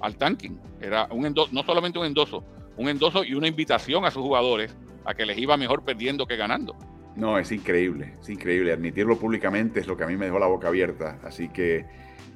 al 0.00 0.16
tanking. 0.16 0.58
Era 0.80 1.06
un 1.10 1.26
endoso, 1.26 1.50
no 1.52 1.62
solamente 1.62 1.98
un 1.98 2.06
endoso, 2.06 2.42
un 2.76 2.88
endoso 2.88 3.22
y 3.24 3.34
una 3.34 3.46
invitación 3.46 4.04
a 4.04 4.10
sus 4.10 4.22
jugadores 4.22 4.74
a 5.04 5.14
que 5.14 5.26
les 5.26 5.36
iba 5.38 5.56
mejor 5.56 5.84
perdiendo 5.84 6.26
que 6.26 6.36
ganando. 6.36 6.74
No, 7.14 7.38
es 7.38 7.52
increíble, 7.52 8.14
es 8.22 8.30
increíble. 8.30 8.72
Admitirlo 8.72 9.18
públicamente 9.18 9.80
es 9.80 9.86
lo 9.86 9.96
que 9.96 10.04
a 10.04 10.06
mí 10.06 10.16
me 10.16 10.26
dejó 10.26 10.38
la 10.38 10.46
boca 10.46 10.68
abierta. 10.68 11.18
Así 11.22 11.48
que, 11.50 11.84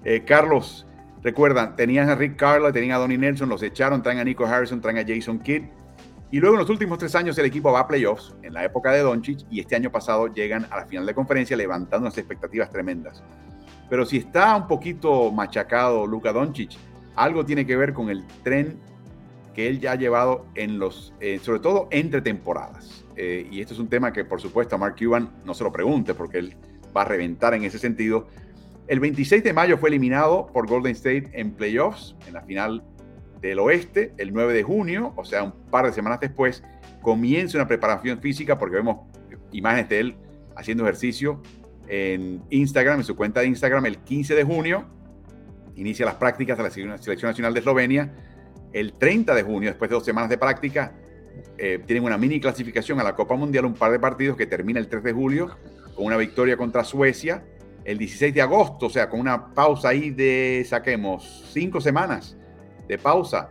eh, 0.04 0.22
Carlos, 0.26 0.86
recuerdan, 1.22 1.76
tenían 1.76 2.10
a 2.10 2.14
Rick 2.14 2.36
Carla, 2.36 2.72
tenían 2.72 2.96
a 2.96 2.98
Donnie 2.98 3.16
Nelson, 3.16 3.48
los 3.48 3.62
echaron, 3.62 4.02
traen 4.02 4.18
a 4.18 4.24
Nico 4.24 4.44
Harrison, 4.44 4.82
traen 4.82 4.98
a 4.98 5.04
Jason 5.06 5.38
Kidd. 5.38 5.62
Y 6.30 6.40
luego 6.40 6.56
en 6.56 6.60
los 6.60 6.70
últimos 6.70 6.98
tres 6.98 7.14
años 7.14 7.38
el 7.38 7.46
equipo 7.46 7.70
va 7.70 7.80
a 7.80 7.88
playoffs, 7.88 8.34
en 8.42 8.52
la 8.52 8.64
época 8.64 8.90
de 8.90 9.00
Doncic, 9.00 9.46
y 9.50 9.60
este 9.60 9.76
año 9.76 9.92
pasado 9.92 10.26
llegan 10.26 10.66
a 10.70 10.76
la 10.78 10.86
final 10.86 11.06
de 11.06 11.14
conferencia 11.14 11.56
levantando 11.56 12.06
unas 12.06 12.18
expectativas 12.18 12.70
tremendas. 12.70 13.22
Pero 13.88 14.04
si 14.04 14.18
está 14.18 14.56
un 14.56 14.66
poquito 14.66 15.30
machacado 15.30 16.06
Luka 16.06 16.32
Doncic, 16.32 16.72
algo 17.14 17.44
tiene 17.44 17.64
que 17.64 17.76
ver 17.76 17.92
con 17.92 18.10
el 18.10 18.26
tren 18.42 18.78
que 19.54 19.68
él 19.68 19.80
ya 19.80 19.92
ha 19.92 19.94
llevado 19.94 20.46
en 20.54 20.78
los, 20.78 21.14
eh, 21.20 21.38
sobre 21.40 21.60
todo 21.60 21.88
entre 21.90 22.20
temporadas. 22.20 23.04
Eh, 23.16 23.48
y 23.50 23.60
esto 23.60 23.72
es 23.72 23.80
un 23.80 23.88
tema 23.88 24.12
que 24.12 24.24
por 24.24 24.40
supuesto 24.40 24.74
a 24.74 24.78
Mark 24.78 24.96
Cuban 24.98 25.30
no 25.44 25.54
se 25.54 25.64
lo 25.64 25.72
pregunte 25.72 26.12
porque 26.12 26.38
él 26.38 26.56
va 26.94 27.02
a 27.02 27.04
reventar 27.06 27.54
en 27.54 27.64
ese 27.64 27.78
sentido. 27.78 28.26
El 28.88 29.00
26 29.00 29.42
de 29.42 29.52
mayo 29.52 29.78
fue 29.78 29.88
eliminado 29.88 30.48
por 30.48 30.66
Golden 30.66 30.92
State 30.92 31.30
en 31.32 31.52
playoffs, 31.52 32.14
en 32.26 32.34
la 32.34 32.42
final 32.42 32.84
del 33.40 33.58
oeste. 33.58 34.12
El 34.18 34.32
9 34.32 34.52
de 34.54 34.62
junio, 34.62 35.12
o 35.16 35.24
sea, 35.24 35.42
un 35.42 35.52
par 35.70 35.86
de 35.86 35.92
semanas 35.92 36.20
después, 36.20 36.62
comienza 37.02 37.58
una 37.58 37.68
preparación 37.68 38.20
física 38.20 38.58
porque 38.58 38.76
vemos 38.76 39.06
imágenes 39.52 39.88
de 39.88 40.00
él 40.00 40.16
haciendo 40.56 40.84
ejercicio 40.84 41.42
en 41.88 42.42
Instagram, 42.50 43.00
en 43.00 43.04
su 43.04 43.14
cuenta 43.14 43.40
de 43.40 43.46
Instagram, 43.46 43.86
el 43.86 43.98
15 43.98 44.34
de 44.34 44.44
junio. 44.44 44.86
Inicia 45.76 46.06
las 46.06 46.14
prácticas 46.14 46.56
de 46.56 46.64
la 46.64 46.70
Selección 46.70 47.30
Nacional 47.30 47.52
de 47.52 47.60
Eslovenia 47.60 48.12
el 48.72 48.92
30 48.92 49.34
de 49.34 49.42
junio, 49.42 49.70
después 49.70 49.88
de 49.88 49.94
dos 49.94 50.04
semanas 50.04 50.28
de 50.28 50.36
práctica, 50.36 50.92
eh, 51.56 51.80
tienen 51.86 52.04
una 52.04 52.18
mini 52.18 52.40
clasificación 52.40 53.00
a 53.00 53.02
la 53.02 53.14
Copa 53.14 53.34
Mundial, 53.34 53.64
un 53.64 53.74
par 53.74 53.90
de 53.90 53.98
partidos 53.98 54.36
que 54.36 54.46
termina 54.46 54.78
el 54.78 54.88
3 54.88 55.02
de 55.02 55.12
julio 55.12 55.56
con 55.94 56.04
una 56.04 56.16
victoria 56.18 56.56
contra 56.56 56.84
Suecia. 56.84 57.42
El 57.84 57.98
16 57.98 58.34
de 58.34 58.42
agosto, 58.42 58.86
o 58.86 58.90
sea, 58.90 59.08
con 59.08 59.20
una 59.20 59.54
pausa 59.54 59.90
ahí 59.90 60.10
de, 60.10 60.66
saquemos, 60.68 61.48
cinco 61.52 61.80
semanas 61.80 62.36
de 62.88 62.98
pausa, 62.98 63.50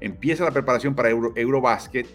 empieza 0.00 0.44
la 0.44 0.50
preparación 0.50 0.94
para 0.94 1.10
Euro, 1.10 1.32
Eurobasket, 1.36 2.06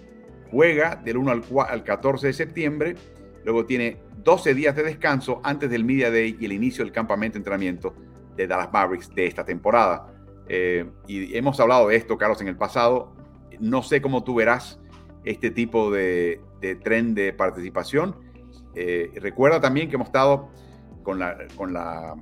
juega 0.51 0.95
del 0.95 1.17
1 1.17 1.31
al, 1.31 1.43
al 1.67 1.83
14 1.83 2.27
de 2.27 2.33
septiembre, 2.33 2.95
luego 3.43 3.65
tiene 3.65 3.97
12 4.23 4.53
días 4.53 4.75
de 4.75 4.83
descanso 4.83 5.41
antes 5.43 5.69
del 5.69 5.83
Media 5.83 6.11
Day 6.11 6.37
y 6.39 6.45
el 6.45 6.51
inicio 6.51 6.83
del 6.83 6.93
campamento 6.93 7.33
de 7.33 7.39
entrenamiento 7.39 7.93
de 8.35 8.47
Dallas 8.47 8.71
Mavericks 8.71 9.13
de 9.13 9.27
esta 9.27 9.45
temporada. 9.45 10.07
Eh, 10.47 10.89
y 11.07 11.37
hemos 11.37 11.59
hablado 11.59 11.87
de 11.87 11.95
esto, 11.95 12.17
Carlos, 12.17 12.41
en 12.41 12.47
el 12.47 12.57
pasado. 12.57 13.13
No 13.59 13.83
sé 13.83 14.01
cómo 14.01 14.23
tú 14.23 14.35
verás 14.35 14.79
este 15.23 15.51
tipo 15.51 15.91
de, 15.91 16.41
tren 16.83 17.13
de 17.13 17.33
participación. 17.33 18.15
Eh, 18.75 19.11
recuerda 19.15 19.59
también 19.61 19.89
que 19.89 19.95
hemos 19.95 20.07
estado 20.07 20.49
con 21.03 21.19
la, 21.19 21.37
con 21.55 21.73
la, 21.73 22.15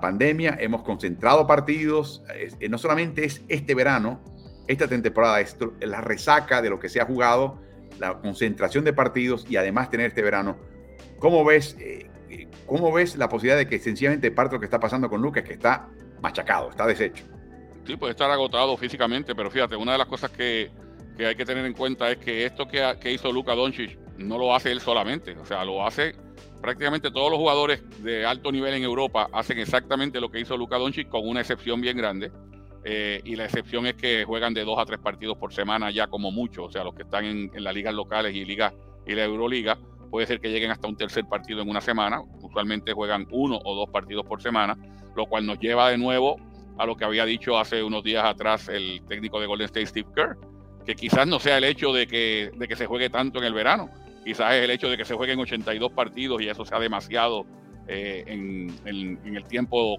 pandemia, 0.00 0.56
hemos 0.60 0.82
concentrado 0.82 1.46
partidos, 1.46 2.22
no 2.68 2.78
solamente 2.78 3.24
es 3.24 3.42
este 3.48 3.74
verano, 3.74 4.20
esta 4.68 4.86
temporada, 4.86 5.38
la 5.80 6.00
resaca 6.00 6.60
de 6.62 6.70
lo 6.70 6.78
que 6.78 6.88
se 6.88 7.00
ha 7.00 7.06
jugado, 7.06 7.58
la 7.98 8.18
concentración 8.18 8.84
de 8.84 8.92
partidos 8.92 9.46
y 9.48 9.56
además 9.56 9.90
tener 9.90 10.06
este 10.06 10.22
verano. 10.22 10.56
¿Cómo 11.18 11.44
ves, 11.44 11.76
eh, 11.80 12.08
cómo 12.66 12.92
ves 12.92 13.16
la 13.16 13.28
posibilidad 13.28 13.56
de 13.56 13.66
que 13.66 13.78
sencillamente 13.78 14.30
parte 14.30 14.54
lo 14.56 14.60
que 14.60 14.66
está 14.66 14.78
pasando 14.78 15.08
con 15.08 15.20
Lucas, 15.20 15.42
que 15.42 15.54
está 15.54 15.88
machacado, 16.20 16.70
está 16.70 16.86
deshecho? 16.86 17.24
Sí, 17.86 17.96
puede 17.96 18.12
estar 18.12 18.30
agotado 18.30 18.76
físicamente, 18.76 19.34
pero 19.34 19.50
fíjate, 19.50 19.74
una 19.74 19.92
de 19.92 19.98
las 19.98 20.06
cosas 20.06 20.30
que, 20.30 20.70
que 21.16 21.26
hay 21.26 21.34
que 21.34 21.46
tener 21.46 21.64
en 21.64 21.72
cuenta 21.72 22.10
es 22.10 22.18
que 22.18 22.44
esto 22.44 22.68
que, 22.68 22.96
que 23.00 23.10
hizo 23.10 23.32
Luka 23.32 23.54
Doncic 23.54 23.98
no 24.18 24.36
lo 24.36 24.54
hace 24.54 24.70
él 24.70 24.80
solamente, 24.80 25.32
o 25.38 25.46
sea, 25.46 25.64
lo 25.64 25.84
hace 25.84 26.14
prácticamente 26.60 27.10
todos 27.10 27.30
los 27.30 27.38
jugadores 27.38 27.82
de 28.02 28.26
alto 28.26 28.52
nivel 28.52 28.74
en 28.74 28.82
Europa 28.82 29.28
hacen 29.32 29.58
exactamente 29.58 30.20
lo 30.20 30.30
que 30.30 30.40
hizo 30.40 30.56
Luka 30.56 30.76
Doncic 30.76 31.08
con 31.08 31.26
una 31.26 31.40
excepción 31.40 31.80
bien 31.80 31.96
grande. 31.96 32.30
Eh, 32.84 33.20
y 33.24 33.36
la 33.36 33.44
excepción 33.44 33.86
es 33.86 33.94
que 33.94 34.24
juegan 34.24 34.54
de 34.54 34.64
dos 34.64 34.78
a 34.78 34.86
tres 34.86 34.98
partidos 34.98 35.36
por 35.36 35.52
semana 35.52 35.90
ya 35.90 36.06
como 36.06 36.30
mucho, 36.30 36.64
o 36.64 36.70
sea, 36.70 36.84
los 36.84 36.94
que 36.94 37.02
están 37.02 37.24
en, 37.24 37.50
las 37.52 37.74
ligas 37.74 37.92
locales 37.92 38.34
y, 38.34 38.44
liga, 38.44 38.72
y 39.06 39.14
la 39.14 39.24
Euroliga, 39.24 39.78
puede 40.10 40.26
ser 40.26 40.40
que 40.40 40.48
lleguen 40.48 40.70
hasta 40.70 40.88
un 40.88 40.96
tercer 40.96 41.26
partido 41.26 41.60
en 41.60 41.68
una 41.68 41.80
semana, 41.80 42.22
usualmente 42.40 42.92
juegan 42.92 43.26
uno 43.30 43.58
o 43.62 43.74
dos 43.74 43.90
partidos 43.90 44.24
por 44.24 44.40
semana, 44.40 44.76
lo 45.16 45.26
cual 45.26 45.44
nos 45.44 45.58
lleva 45.58 45.90
de 45.90 45.98
nuevo 45.98 46.36
a 46.78 46.86
lo 46.86 46.96
que 46.96 47.04
había 47.04 47.24
dicho 47.24 47.58
hace 47.58 47.82
unos 47.82 48.04
días 48.04 48.24
atrás 48.24 48.68
el 48.68 49.02
técnico 49.06 49.40
de 49.40 49.46
Golden 49.46 49.66
State, 49.66 49.86
Steve 49.86 50.08
Kerr, 50.14 50.38
que 50.86 50.94
quizás 50.94 51.26
no 51.26 51.40
sea 51.40 51.58
el 51.58 51.64
hecho 51.64 51.92
de 51.92 52.06
que, 52.06 52.52
de 52.56 52.68
que 52.68 52.76
se 52.76 52.86
juegue 52.86 53.10
tanto 53.10 53.38
en 53.38 53.44
el 53.44 53.52
verano, 53.52 53.90
quizás 54.28 54.52
es 54.56 54.64
el 54.64 54.70
hecho 54.70 54.90
de 54.90 54.98
que 54.98 55.06
se 55.06 55.14
jueguen 55.14 55.38
82 55.38 55.90
partidos 55.92 56.42
y 56.42 56.50
eso 56.50 56.62
sea 56.66 56.78
demasiado 56.78 57.46
eh, 57.86 58.24
en, 58.26 58.78
el 58.84 59.44
tiempo 59.44 59.96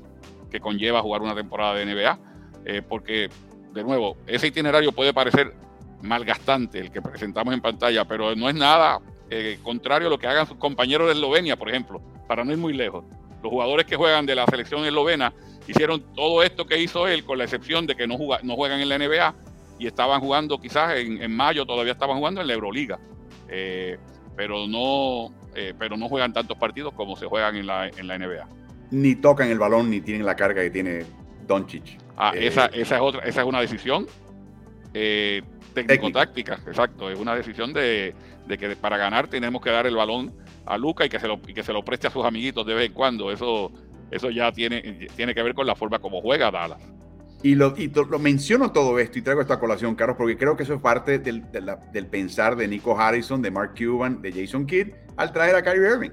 que 0.52 0.60
conlleva 0.60 1.02
jugar 1.02 1.24
una 1.24 1.34
temporada 1.34 1.74
de 1.74 1.86
NBA, 1.88 2.20
eh, 2.64 2.84
porque, 2.88 3.28
de 3.74 3.84
nuevo, 3.84 4.18
ese 4.28 4.46
itinerario 4.46 4.92
puede 4.92 5.16
parecer 5.16 5.56
malgastante, 6.04 6.78
el 6.78 6.92
que 6.92 7.02
presentamos 7.02 7.56
en 7.56 7.62
pantalla, 7.62 8.06
pero 8.06 8.36
no 8.36 8.48
es 8.48 8.54
nada 8.54 9.00
eh, 9.32 9.58
contrario 9.64 10.10
a 10.10 10.12
lo 10.12 10.20
que 10.20 10.28
hagan 10.28 10.46
sus 10.46 10.58
compañeros 10.58 11.08
de 11.08 11.14
Eslovenia, 11.14 11.56
por 11.56 11.70
ejemplo, 11.70 12.00
para 12.28 12.46
no 12.46 12.52
ir 12.52 12.60
muy 12.60 12.74
lejos. 12.74 13.06
Los 13.42 13.50
jugadores 13.50 13.88
que 13.88 13.96
juegan 13.96 14.28
de 14.28 14.36
la 14.36 14.46
selección 14.46 14.86
eslovena 14.86 15.34
hicieron 15.68 16.14
todo 16.14 16.44
esto 16.44 16.68
que 16.68 16.80
hizo 16.80 17.08
él, 17.08 17.26
con 17.26 17.40
la 17.40 17.46
excepción 17.46 17.88
de 17.88 17.96
que 17.96 18.06
no, 18.06 18.16
no 18.44 18.56
juegan 18.56 18.80
en 18.80 18.90
la 18.90 19.00
NBA 19.00 19.34
y 19.80 19.88
estaban 19.88 20.22
jugando 20.22 20.60
quizás 20.60 20.98
en, 20.98 21.36
mayo, 21.36 21.66
todavía 21.66 21.94
estaban 21.94 22.18
jugando 22.18 22.42
en 22.42 22.48
la 22.48 22.54
Euroliga. 22.54 23.00
Pero, 24.40 24.68
no, 24.68 25.34
eh, 25.54 25.74
pero 25.78 25.98
no 25.98 26.08
juegan 26.08 26.32
tantos 26.32 26.58
partidos 26.58 26.94
como 26.94 27.18
se 27.18 27.26
juegan 27.26 27.58
en 27.58 27.68
la, 27.68 27.90
en 27.90 28.08
la 28.08 28.18
NBA. 28.18 28.48
Ni 28.92 29.16
tocan 29.16 29.50
el 29.50 29.60
balón 29.60 29.90
ni 29.90 30.00
tienen 30.00 30.26
la 30.26 30.38
carga 30.38 30.62
que 30.62 30.70
tiene 30.70 31.06
Doncic. 31.46 31.98
Ah, 32.16 32.32
eh, 32.34 32.48
esa, 32.48 32.68
esa, 32.68 32.96
es 32.96 33.02
otra, 33.02 33.22
esa 33.26 33.42
es 33.42 33.46
una 33.46 33.60
decisión 33.60 34.08
técnico-táctica, 35.74 36.54
exacto. 36.66 37.10
Es 37.10 37.20
una 37.20 37.36
decisión 37.36 37.74
de, 37.74 38.16
de, 38.48 38.58
que 38.58 38.78
para 38.78 38.96
ganar 38.96 39.28
tenemos 39.28 39.62
que 39.62 39.72
dar 39.72 39.86
el 39.86 39.98
balón 39.98 40.34
a 40.66 40.78
Luca 40.78 41.06
y 41.06 41.10
que 41.10 41.20
se 41.20 41.28
lo, 41.28 41.42
y 41.46 41.54
que 41.54 41.62
se 41.62 41.74
lo 41.74 41.84
preste 41.84 42.08
a 42.08 42.10
sus 42.10 42.24
amiguitos 42.24 42.66
de 42.66 42.76
vez 42.76 42.86
en 42.86 42.94
cuando. 42.94 43.34
Eso, 43.34 43.74
eso 44.10 44.30
ya 44.30 44.54
tiene, 44.54 45.10
tiene 45.18 45.36
que 45.36 45.44
ver 45.44 45.54
con 45.54 45.68
la 45.68 45.76
forma 45.76 46.00
como 46.00 46.22
juega 46.22 46.50
Dallas. 46.50 46.80
Y, 47.42 47.56
lo, 47.56 47.74
lo, 48.10 48.20
menciono 48.20 48.74
todo 48.74 49.00
esto 49.00 49.18
y 49.18 49.22
traigo 49.22 49.42
esta 49.42 49.60
colación, 49.60 49.96
Carlos, 49.96 50.18
porque 50.18 50.38
creo 50.38 50.58
que 50.58 50.64
eso 50.64 50.74
es 50.74 50.82
parte 50.82 51.20
del, 51.20 51.46
del, 51.52 52.08
pensar 52.08 52.58
de 52.58 52.68
Nico 52.68 53.00
Harrison, 53.00 53.42
de 53.42 53.50
Mark 53.50 53.76
Cuban, 53.78 54.22
de 54.22 54.34
Jason 54.34 54.66
Kidd, 54.66 54.90
al 55.16 55.32
traer 55.32 55.56
a 55.56 55.64
Kyrie 55.64 55.90
Irving. 55.90 56.12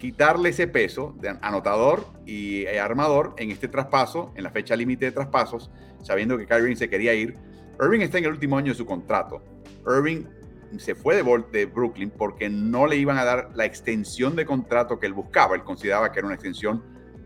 Quitarle 0.00 0.48
ese 0.48 0.66
peso 0.66 1.14
de 1.20 1.28
anotador 1.42 2.06
y 2.26 2.62
eh, 2.62 2.80
armador 2.80 3.34
en 3.38 3.52
este 3.52 3.68
traspaso, 3.68 4.32
en 4.34 4.42
la 4.42 4.50
fecha 4.50 4.74
límite 4.74 5.04
de 5.04 5.12
traspasos, 5.12 5.70
sabiendo 6.02 6.36
que 6.36 6.44
Kyrie 6.46 6.62
Irving 6.62 6.76
se 6.76 6.90
quería 6.90 7.14
ir. 7.14 7.36
Irving 7.80 8.00
está 8.00 8.18
en 8.18 8.24
el 8.24 8.32
último 8.32 8.58
año 8.58 8.72
de 8.72 8.76
su 8.76 8.84
contrato. 8.84 9.44
Irving 9.86 10.24
se 10.78 10.96
fue 10.96 11.14
de, 11.14 11.44
de 11.52 11.66
Brooklyn 11.66 12.10
porque 12.10 12.48
no 12.50 12.88
le 12.88 12.96
iban 12.96 13.16
a 13.16 13.24
dar 13.24 13.50
la 13.54 13.64
extensión 13.64 14.34
de 14.34 14.44
contrato 14.44 14.98
que 14.98 15.06
él 15.06 15.12
buscaba. 15.12 15.54
Él 15.54 15.62
consideraba 15.62 16.10
que 16.10 16.18
era 16.18 16.26
una 16.26 16.34
extensión 16.34 16.82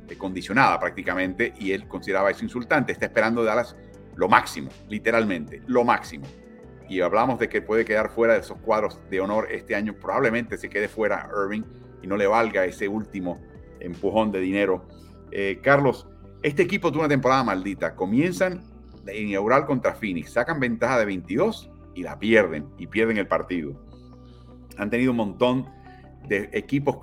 eh, 0.08 0.16
condicionada 0.16 0.78
prácticamente 0.78 1.52
y 1.58 1.72
él 1.72 1.86
consideraba 1.88 2.30
eso 2.30 2.44
insultante. 2.44 2.92
Está 2.92 3.06
esperando 3.06 3.42
de 3.42 3.48
Dallas 3.48 3.76
lo 4.16 4.28
máximo, 4.28 4.70
literalmente, 4.88 5.62
lo 5.66 5.84
máximo. 5.84 6.26
Y 6.88 7.00
hablamos 7.00 7.38
de 7.38 7.48
que 7.48 7.62
puede 7.62 7.84
quedar 7.84 8.10
fuera 8.10 8.34
de 8.34 8.40
esos 8.40 8.58
cuadros 8.58 9.00
de 9.10 9.20
honor 9.20 9.48
este 9.50 9.74
año. 9.74 9.94
Probablemente 9.94 10.56
se 10.56 10.68
quede 10.68 10.88
fuera 10.88 11.28
Irving 11.30 11.62
y 12.02 12.06
no 12.06 12.16
le 12.16 12.26
valga 12.26 12.64
ese 12.64 12.88
último 12.88 13.40
empujón 13.80 14.30
de 14.30 14.40
dinero. 14.40 14.86
Eh, 15.32 15.60
Carlos, 15.62 16.06
este 16.42 16.62
equipo 16.62 16.90
tuvo 16.90 17.00
una 17.00 17.08
temporada 17.08 17.42
maldita. 17.42 17.94
Comienzan 17.94 18.62
en 19.06 19.28
inaugural 19.28 19.66
contra 19.66 19.94
Phoenix, 19.94 20.32
sacan 20.32 20.60
ventaja 20.60 20.98
de 20.98 21.06
22 21.06 21.70
y 21.94 22.02
la 22.02 22.18
pierden 22.18 22.68
y 22.78 22.86
pierden 22.86 23.16
el 23.16 23.26
partido. 23.26 23.82
Han 24.78 24.90
tenido 24.90 25.10
un 25.10 25.16
montón 25.16 25.66
de 26.28 26.50
equipos 26.52 26.98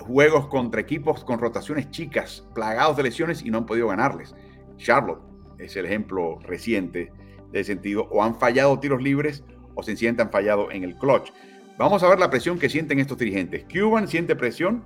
juegos 0.00 0.46
contra 0.48 0.80
equipos 0.80 1.24
con 1.24 1.38
rotaciones 1.38 1.90
chicas, 1.90 2.46
plagados 2.54 2.96
de 2.96 3.04
lesiones 3.04 3.42
y 3.42 3.50
no 3.50 3.58
han 3.58 3.66
podido 3.66 3.88
ganarles. 3.88 4.34
Charlotte 4.76 5.22
es 5.58 5.76
el 5.76 5.86
ejemplo 5.86 6.38
reciente 6.40 7.12
de 7.52 7.64
sentido, 7.64 8.08
o 8.10 8.22
han 8.22 8.34
fallado 8.34 8.78
tiros 8.80 9.02
libres 9.02 9.44
o 9.74 9.82
sencillamente 9.82 10.22
han 10.22 10.30
fallado 10.30 10.70
en 10.70 10.84
el 10.84 10.96
clutch. 10.96 11.32
Vamos 11.78 12.02
a 12.02 12.08
ver 12.08 12.18
la 12.18 12.30
presión 12.30 12.58
que 12.58 12.68
sienten 12.68 12.98
estos 12.98 13.18
dirigentes. 13.18 13.64
Cuban 13.72 14.08
siente 14.08 14.36
presión 14.36 14.82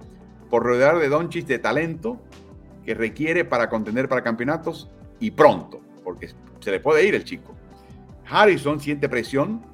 por 0.50 0.62
rodear 0.62 0.98
de 0.98 1.08
Doncic 1.08 1.46
de 1.46 1.58
talento 1.58 2.20
que 2.84 2.94
requiere 2.94 3.44
para 3.44 3.68
contender 3.68 4.08
para 4.08 4.22
campeonatos 4.22 4.90
y 5.20 5.30
pronto, 5.30 5.80
porque 6.04 6.30
se 6.60 6.70
le 6.70 6.80
puede 6.80 7.06
ir 7.06 7.14
el 7.14 7.24
chico. 7.24 7.54
Harrison 8.26 8.80
siente 8.80 9.08
presión 9.08 9.66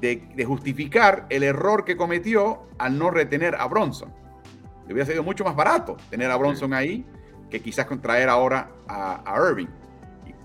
de 0.00 0.44
justificar 0.46 1.26
el 1.28 1.42
error 1.42 1.84
que 1.84 1.96
cometió 1.96 2.62
al 2.78 2.98
no 2.98 3.10
retener 3.10 3.54
a 3.56 3.66
Bronson 3.66 4.19
hubiera 4.92 5.10
sido 5.10 5.22
mucho 5.22 5.44
más 5.44 5.54
barato 5.54 5.96
tener 6.08 6.30
a 6.30 6.36
Bronson 6.36 6.72
ahí 6.74 7.04
que 7.50 7.60
quizás 7.60 7.86
contraer 7.86 8.28
ahora 8.28 8.70
a, 8.88 9.34
Irving. 9.50 9.66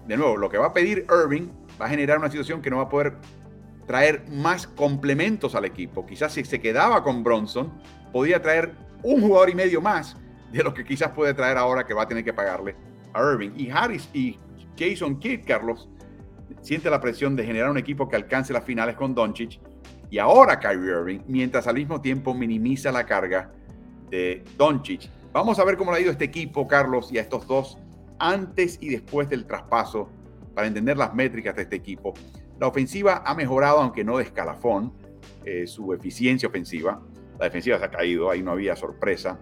de 0.08 0.18
nuevo, 0.18 0.38
lo 0.38 0.50
que 0.50 0.58
va 0.58 0.68
a 0.68 0.74
pedir 0.74 1.06
Irving 1.10 1.50
va 1.80 1.86
a 1.86 1.89
generar 1.89 2.18
una 2.18 2.30
situación 2.30 2.62
que 2.62 2.70
no 2.70 2.78
va 2.78 2.84
a 2.84 2.89
poder 2.89 3.16
traer 3.86 4.26
más 4.30 4.66
complementos 4.66 5.54
al 5.54 5.66
equipo. 5.66 6.06
Quizás 6.06 6.34
si 6.34 6.43
se 6.43 6.60
quedaba 6.60 7.04
con 7.04 7.24
Bronson, 7.24 7.72
podía 8.12 8.41
traer 8.41 8.74
un 9.04 9.22
jugador 9.22 9.50
y 9.52 9.56
medio 9.56 9.82
más 9.82 10.18
de 10.52 10.64
lo 10.64 10.74
que 10.74 10.84
quizás 10.84 11.12
puede 11.12 11.34
traer 11.34 11.58
ahora 11.58 11.86
que 11.86 11.93
va 11.93 12.04
a 12.04 12.08
tener 12.08 12.24
que 12.24 12.34
pagarle 12.34 12.76
a 13.14 13.22
Irving. 13.22 13.52
Y 13.56 13.70
Harris 13.70 14.10
y 14.14 14.39
Jason 14.78 15.20
Kidd, 15.20 15.46
Carlos, 15.46 15.89
siente 16.62 16.89
la 16.89 17.00
presión 17.00 17.36
de 17.36 17.46
generar 17.46 17.70
un 17.70 17.78
equipo 17.78 18.09
que 18.09 18.16
alcance 18.16 18.51
las 18.51 18.63
finales 18.63 18.96
con 18.96 19.13
Doncic 19.13 19.59
y 20.09 20.17
ahora 20.17 20.59
Kyrie 20.59 20.92
Irving, 20.92 21.20
mientras 21.28 21.67
al 21.67 21.76
mismo 21.76 22.01
tiempo 22.01 22.34
minimiza 22.34 22.92
la 22.92 23.05
carga 23.05 23.51
de 24.09 24.43
Doncic. 24.57 25.09
Vamos 25.32 25.59
a 25.59 25.65
ver 25.65 25.77
cómo 25.77 25.91
le 25.91 25.97
ha 25.97 26.01
ido 26.01 26.11
este 26.11 26.25
equipo, 26.25 26.67
Carlos, 26.67 27.11
y 27.11 27.17
a 27.17 27.21
estos 27.21 27.47
dos 27.47 27.77
antes 28.19 28.77
y 28.82 28.89
después 28.89 29.29
del 29.29 29.45
traspaso 29.45 30.09
para 30.53 30.67
entender 30.67 30.97
las 30.97 31.13
métricas 31.13 31.55
de 31.55 31.63
este 31.63 31.75
equipo. 31.75 32.13
La 32.59 32.67
ofensiva 32.67 33.23
ha 33.25 33.36
mejorado, 33.36 33.79
aunque 33.79 34.03
no 34.03 34.17
de 34.17 34.23
escalafón, 34.23 34.93
eh, 35.43 35.67
su 35.67 35.93
eficiencia 35.93 36.47
ofensiva. 36.47 37.01
La 37.37 37.45
defensiva 37.45 37.77
se 37.77 37.86
ha 37.86 37.91
caído, 37.91 38.29
ahí 38.29 38.41
no 38.41 38.51
había 38.51 38.75
sorpresa. 38.75 39.39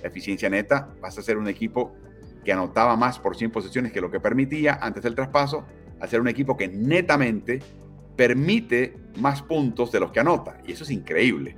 La 0.00 0.08
eficiencia 0.08 0.48
neta 0.48 0.94
pasa 1.00 1.20
a 1.20 1.24
ser 1.24 1.36
un 1.36 1.48
equipo 1.48 1.92
que 2.44 2.52
anotaba 2.52 2.96
más 2.96 3.18
por 3.18 3.36
100 3.36 3.50
posiciones 3.50 3.92
que 3.92 4.00
lo 4.00 4.10
que 4.10 4.20
permitía 4.20 4.78
antes 4.80 5.02
del 5.02 5.14
traspaso, 5.14 5.64
a 6.00 6.06
ser 6.06 6.20
un 6.20 6.28
equipo 6.28 6.56
que 6.56 6.68
netamente 6.68 7.60
permite 8.16 8.96
más 9.18 9.42
puntos 9.42 9.90
de 9.92 10.00
los 10.00 10.12
que 10.12 10.20
anota. 10.20 10.58
Y 10.66 10.72
eso 10.72 10.84
es 10.84 10.90
increíble. 10.90 11.56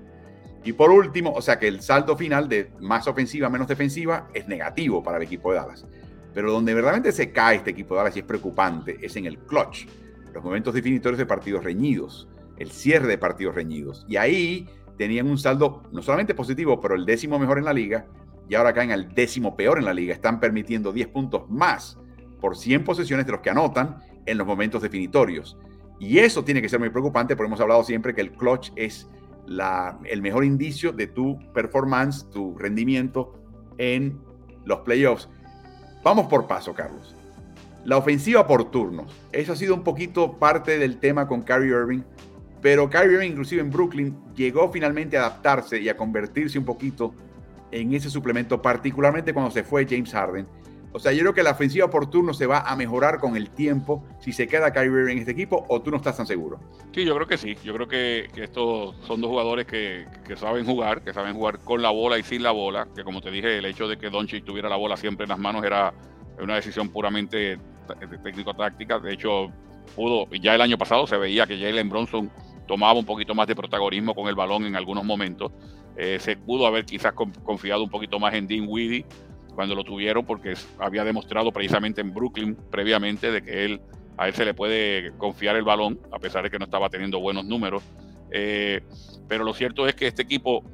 Y 0.64 0.72
por 0.72 0.90
último, 0.90 1.32
o 1.32 1.42
sea 1.42 1.58
que 1.58 1.68
el 1.68 1.82
saldo 1.82 2.16
final 2.16 2.48
de 2.48 2.70
más 2.80 3.06
ofensiva, 3.06 3.50
menos 3.50 3.68
defensiva 3.68 4.28
es 4.32 4.48
negativo 4.48 5.02
para 5.02 5.18
el 5.18 5.22
equipo 5.22 5.52
de 5.52 5.58
Dallas. 5.58 5.86
Pero 6.32 6.50
donde 6.50 6.74
verdaderamente 6.74 7.12
se 7.12 7.30
cae 7.30 7.56
este 7.56 7.70
equipo 7.70 7.94
de 7.94 7.98
Dallas 7.98 8.16
y 8.16 8.20
es 8.20 8.24
preocupante 8.24 8.98
es 9.00 9.14
en 9.16 9.26
el 9.26 9.38
clutch, 9.38 9.86
los 10.32 10.42
momentos 10.42 10.74
definitorios 10.74 11.18
de 11.18 11.26
partidos 11.26 11.62
reñidos, 11.62 12.28
el 12.56 12.70
cierre 12.70 13.06
de 13.06 13.18
partidos 13.18 13.54
reñidos. 13.54 14.04
Y 14.08 14.16
ahí 14.16 14.68
tenían 14.96 15.28
un 15.28 15.38
saldo 15.38 15.82
no 15.92 16.02
solamente 16.02 16.34
positivo, 16.34 16.80
pero 16.80 16.94
el 16.94 17.04
décimo 17.04 17.38
mejor 17.38 17.58
en 17.58 17.64
la 17.64 17.72
liga, 17.72 18.06
y 18.48 18.54
ahora 18.54 18.72
caen 18.72 18.90
al 18.90 19.14
décimo 19.14 19.56
peor 19.56 19.78
en 19.78 19.84
la 19.84 19.94
liga. 19.94 20.14
Están 20.14 20.40
permitiendo 20.40 20.92
10 20.92 21.08
puntos 21.08 21.48
más 21.48 21.98
por 22.40 22.56
100 22.56 22.84
posesiones 22.84 23.26
de 23.26 23.32
los 23.32 23.40
que 23.40 23.50
anotan 23.50 23.98
en 24.26 24.38
los 24.38 24.46
momentos 24.46 24.82
definitorios. 24.82 25.56
Y 25.98 26.18
eso 26.18 26.44
tiene 26.44 26.60
que 26.60 26.68
ser 26.68 26.80
muy 26.80 26.90
preocupante, 26.90 27.36
porque 27.36 27.46
hemos 27.46 27.60
hablado 27.60 27.84
siempre 27.84 28.14
que 28.14 28.20
el 28.20 28.32
clutch 28.32 28.70
es 28.76 29.08
el 29.46 30.22
mejor 30.22 30.44
indicio 30.44 30.92
de 30.92 31.06
tu 31.06 31.38
performance, 31.52 32.28
tu 32.30 32.56
rendimiento 32.56 33.34
en 33.78 34.20
los 34.64 34.80
playoffs. 34.80 35.28
Vamos 36.02 36.26
por 36.26 36.46
paso, 36.46 36.74
Carlos. 36.74 37.14
La 37.84 37.96
ofensiva 37.96 38.46
por 38.46 38.70
turnos. 38.70 39.14
Eso 39.32 39.52
ha 39.52 39.56
sido 39.56 39.74
un 39.74 39.84
poquito 39.84 40.38
parte 40.38 40.78
del 40.78 40.98
tema 40.98 41.26
con 41.26 41.42
Kyrie 41.42 41.70
Irving. 41.70 42.02
Pero 42.62 42.88
Kyrie 42.88 43.14
Irving, 43.14 43.30
inclusive 43.30 43.60
en 43.60 43.70
Brooklyn, 43.70 44.16
llegó 44.34 44.70
finalmente 44.70 45.18
a 45.18 45.26
adaptarse 45.26 45.80
y 45.80 45.88
a 45.88 45.96
convertirse 45.96 46.58
un 46.58 46.64
poquito 46.64 47.14
en 47.70 47.92
ese 47.92 48.08
suplemento, 48.08 48.62
particularmente 48.62 49.34
cuando 49.34 49.50
se 49.50 49.64
fue 49.64 49.86
James 49.88 50.12
Harden. 50.12 50.46
O 50.96 51.00
sea, 51.00 51.10
yo 51.10 51.22
creo 51.22 51.34
que 51.34 51.42
la 51.42 51.50
ofensiva 51.50 51.90
por 51.90 52.08
turno 52.08 52.32
se 52.34 52.46
va 52.46 52.60
a 52.60 52.76
mejorar 52.76 53.18
con 53.18 53.36
el 53.36 53.50
tiempo 53.50 54.04
si 54.20 54.32
se 54.32 54.46
queda 54.46 54.72
Kyrie 54.72 55.10
en 55.10 55.18
este 55.18 55.32
equipo 55.32 55.66
o 55.68 55.82
tú 55.82 55.90
no 55.90 55.96
estás 55.96 56.16
tan 56.16 56.24
seguro. 56.24 56.60
Sí, 56.94 57.04
yo 57.04 57.16
creo 57.16 57.26
que 57.26 57.36
sí. 57.36 57.56
Yo 57.64 57.74
creo 57.74 57.88
que, 57.88 58.30
estos 58.36 58.94
son 59.04 59.20
dos 59.20 59.28
jugadores 59.28 59.66
que, 59.66 60.06
saben 60.36 60.64
jugar, 60.64 61.02
que 61.02 61.12
saben 61.12 61.34
jugar 61.34 61.58
con 61.58 61.82
la 61.82 61.90
bola 61.90 62.16
y 62.16 62.22
sin 62.22 62.44
la 62.44 62.52
bola. 62.52 62.86
Que 62.94 63.02
como 63.02 63.20
te 63.20 63.32
dije, 63.32 63.58
el 63.58 63.64
hecho 63.64 63.88
de 63.88 63.98
que 63.98 64.08
Doncic 64.08 64.44
tuviera 64.44 64.68
la 64.68 64.76
bola 64.76 64.96
siempre 64.96 65.24
en 65.24 65.30
las 65.30 65.38
manos 65.40 65.64
era 65.64 65.92
una 66.40 66.54
decisión 66.54 66.88
puramente 66.90 67.58
técnico-táctica. 68.22 69.00
De 69.00 69.14
hecho, 69.14 69.50
pudo, 69.96 70.28
ya 70.30 70.54
el 70.54 70.60
año 70.60 70.78
pasado 70.78 71.08
se 71.08 71.16
veía 71.16 71.44
que 71.44 71.58
Jalen 71.58 71.88
Bronson 71.88 72.30
tomaba 72.68 72.96
un 72.96 73.04
poquito 73.04 73.34
más 73.34 73.48
de 73.48 73.56
protagonismo 73.56 74.14
con 74.14 74.28
el 74.28 74.36
balón 74.36 74.64
en 74.64 74.76
algunos 74.76 75.04
momentos. 75.04 75.50
Eh, 75.96 76.18
se 76.20 76.36
pudo 76.36 76.68
haber 76.68 76.84
quizás 76.84 77.12
confiado 77.12 77.82
un 77.82 77.90
poquito 77.90 78.20
más 78.20 78.32
en 78.34 78.46
Dean 78.46 78.66
Weedy 78.68 79.04
cuando 79.54 79.74
lo 79.74 79.84
tuvieron 79.84 80.24
porque 80.24 80.54
había 80.78 81.04
demostrado 81.04 81.52
precisamente 81.52 82.00
en 82.00 82.12
Brooklyn 82.12 82.56
previamente 82.70 83.30
de 83.30 83.42
que 83.42 83.64
él 83.64 83.80
a 84.16 84.28
él 84.28 84.34
se 84.34 84.44
le 84.44 84.54
puede 84.54 85.12
confiar 85.18 85.56
el 85.56 85.64
balón 85.64 85.98
a 86.12 86.18
pesar 86.18 86.44
de 86.44 86.50
que 86.50 86.58
no 86.58 86.66
estaba 86.66 86.88
teniendo 86.88 87.18
buenos 87.18 87.44
números. 87.44 87.82
Eh, 88.30 88.80
pero 89.28 89.44
lo 89.44 89.54
cierto 89.54 89.88
es 89.88 89.94
que 89.94 90.06
este 90.06 90.22
equipo 90.22 90.64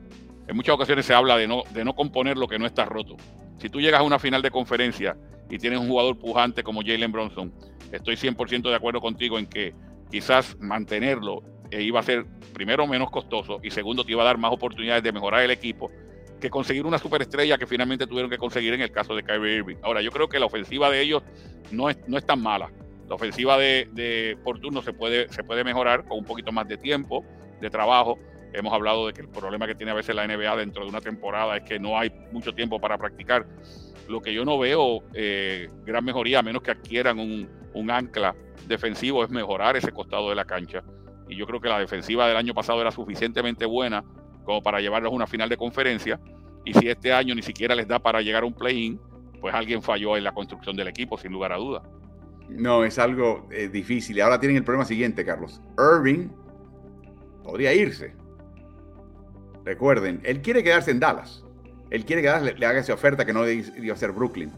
en 0.47 0.57
muchas 0.57 0.75
ocasiones 0.75 1.07
se 1.07 1.15
habla 1.15 1.37
de 1.37 1.47
no, 1.47 1.63
de 1.73 1.85
no 1.85 1.95
componer 1.95 2.37
lo 2.37 2.49
que 2.49 2.59
no 2.59 2.67
está 2.67 2.85
roto. 2.85 3.17
Si 3.59 3.69
tú 3.69 3.81
llegas 3.81 4.01
a 4.01 4.03
una 4.03 4.19
final 4.19 4.43
de 4.43 4.51
conferencia 4.51 5.17
y 5.49 5.59
tienes 5.59 5.79
un 5.79 5.89
jugador 5.89 6.19
pujante 6.19 6.63
como 6.63 6.83
Jalen 6.83 7.13
Bronson, 7.13 7.53
estoy 7.93 8.17
100% 8.17 8.69
de 8.69 8.75
acuerdo 8.75 9.01
contigo 9.01 9.39
en 9.39 9.47
que 9.47 9.75
quizás 10.11 10.57
mantenerlo 10.59 11.43
e 11.71 11.83
iba 11.83 12.01
a 12.01 12.03
ser 12.03 12.27
primero 12.53 12.87
menos 12.87 13.11
costoso 13.11 13.61
y 13.63 13.71
segundo 13.71 14.05
te 14.05 14.13
iba 14.13 14.23
a 14.23 14.27
dar 14.27 14.39
más 14.39 14.53
oportunidades 14.53 15.03
de 15.03 15.13
mejorar 15.13 15.43
el 15.43 15.51
equipo 15.51 15.91
que 16.41 16.51
conseguir 16.51 16.87
una 16.87 16.99
superestrella 16.99 17.59
que 17.59 17.67
finalmente 17.67 18.07
tuvieron 18.07 18.31
que 18.31 18.39
conseguir 18.39 18.75
en 18.75 18.81
el 18.81 18.91
caso 18.91 19.15
de 19.15 19.23
Kyrie 19.23 19.57
Irving. 19.57 19.77
Ahora, 19.83 20.03
yo 20.03 20.11
creo 20.11 20.29
que 20.29 20.39
la 20.39 20.47
ofensiva 20.47 20.91
de 20.91 21.01
ellos 21.01 21.23
no 21.71 21.89
es, 21.89 21.99
no 22.09 22.19
es 22.19 22.27
tan 22.27 22.43
mala. 22.43 22.71
La 23.09 23.15
ofensiva 23.15 23.59
de, 23.59 23.89
de 23.93 24.39
por 24.43 24.61
turno 24.61 24.83
se 24.83 24.93
puede, 24.93 25.29
se 25.29 25.45
puede 25.45 25.65
mejorar 25.65 26.05
con 26.07 26.19
un 26.19 26.25
poquito 26.25 26.53
más 26.53 26.67
de 26.69 26.77
tiempo, 26.77 27.25
de 27.61 27.71
trabajo. 27.71 28.19
Hemos 28.53 28.73
hablado 28.73 29.07
de 29.07 29.13
que 29.13 29.21
el 29.21 29.29
problema 29.29 29.67
que 29.67 29.75
tiene 29.75 29.93
a 29.93 29.95
veces 29.95 30.15
la 30.15 30.27
NBA 30.27 30.57
dentro 30.57 30.85
de 30.85 30.91
una 30.91 31.01
temporada 31.01 31.57
es 31.57 31.63
que 31.63 31.79
no 31.79 31.99
hay 31.99 32.11
mucho 32.33 32.53
tiempo 32.53 32.81
para 32.81 32.99
practicar. 32.99 33.47
Lo 34.09 34.21
que 34.21 34.33
yo 34.35 34.45
no 34.45 34.59
veo 34.59 35.05
eh, 35.15 35.69
gran 35.85 36.05
mejoría, 36.05 36.41
a 36.41 36.43
menos 36.43 36.63
que 36.63 36.73
adquieran 36.73 37.19
un, 37.19 37.49
un 37.75 37.91
ancla 37.91 38.35
defensivo, 38.67 39.23
es 39.23 39.31
mejorar 39.31 39.77
ese 39.77 39.93
costado 39.93 40.31
de 40.31 40.35
la 40.35 40.45
cancha 40.45 40.83
y 41.31 41.37
yo 41.37 41.47
creo 41.47 41.61
que 41.61 41.69
la 41.69 41.79
defensiva 41.79 42.27
del 42.27 42.37
año 42.37 42.53
pasado 42.53 42.81
era 42.81 42.91
suficientemente 42.91 43.65
buena 43.65 44.05
como 44.51 44.63
para 44.65 44.81
llevarlos 44.81 45.13
a 45.13 45.15
una 45.15 45.29
final 45.29 45.49
de 45.49 45.57
conferencia. 45.57 46.19
Y 46.65 46.75
si 46.75 46.89
este 46.89 47.13
año 47.13 47.37
ni 47.37 47.43
siquiera 47.43 47.77
les 47.77 47.87
da 47.87 48.01
para 48.01 48.21
llegar 48.21 48.43
a 48.43 48.47
un 48.47 48.53
play-in, 48.53 49.01
pues 49.41 49.55
alguien 49.55 49.81
falló 49.81 50.17
en 50.17 50.25
la 50.25 50.33
construcción 50.33 50.77
del 50.77 50.89
equipo, 50.89 51.17
sin 51.17 51.31
lugar 51.31 51.53
a 51.53 51.57
duda. 51.57 51.83
No, 52.49 52.85
es 52.85 52.99
algo 52.99 53.49
eh, 53.53 53.69
difícil. 53.69 54.21
Ahora 54.21 54.41
tienen 54.41 54.57
el 54.57 54.65
problema 54.65 54.85
siguiente, 54.85 55.25
Carlos. 55.25 55.61
Irving 55.79 56.31
podría 57.45 57.73
irse. 57.73 58.13
Recuerden, 59.65 60.21
él 60.25 60.43
quiere 60.43 60.65
quedarse 60.65 60.91
en 60.91 60.99
Dallas. 60.99 61.45
Él 61.91 62.05
quiere 62.05 62.23
que 62.23 62.55
le, 62.59 62.67
haga 62.67 62.81
esa 62.81 62.95
oferta 62.95 63.25
que 63.25 63.33
no 63.33 63.49
iba 63.49 63.95
a 63.95 63.97
ser 63.97 64.11
Brooklyn. 64.11 64.51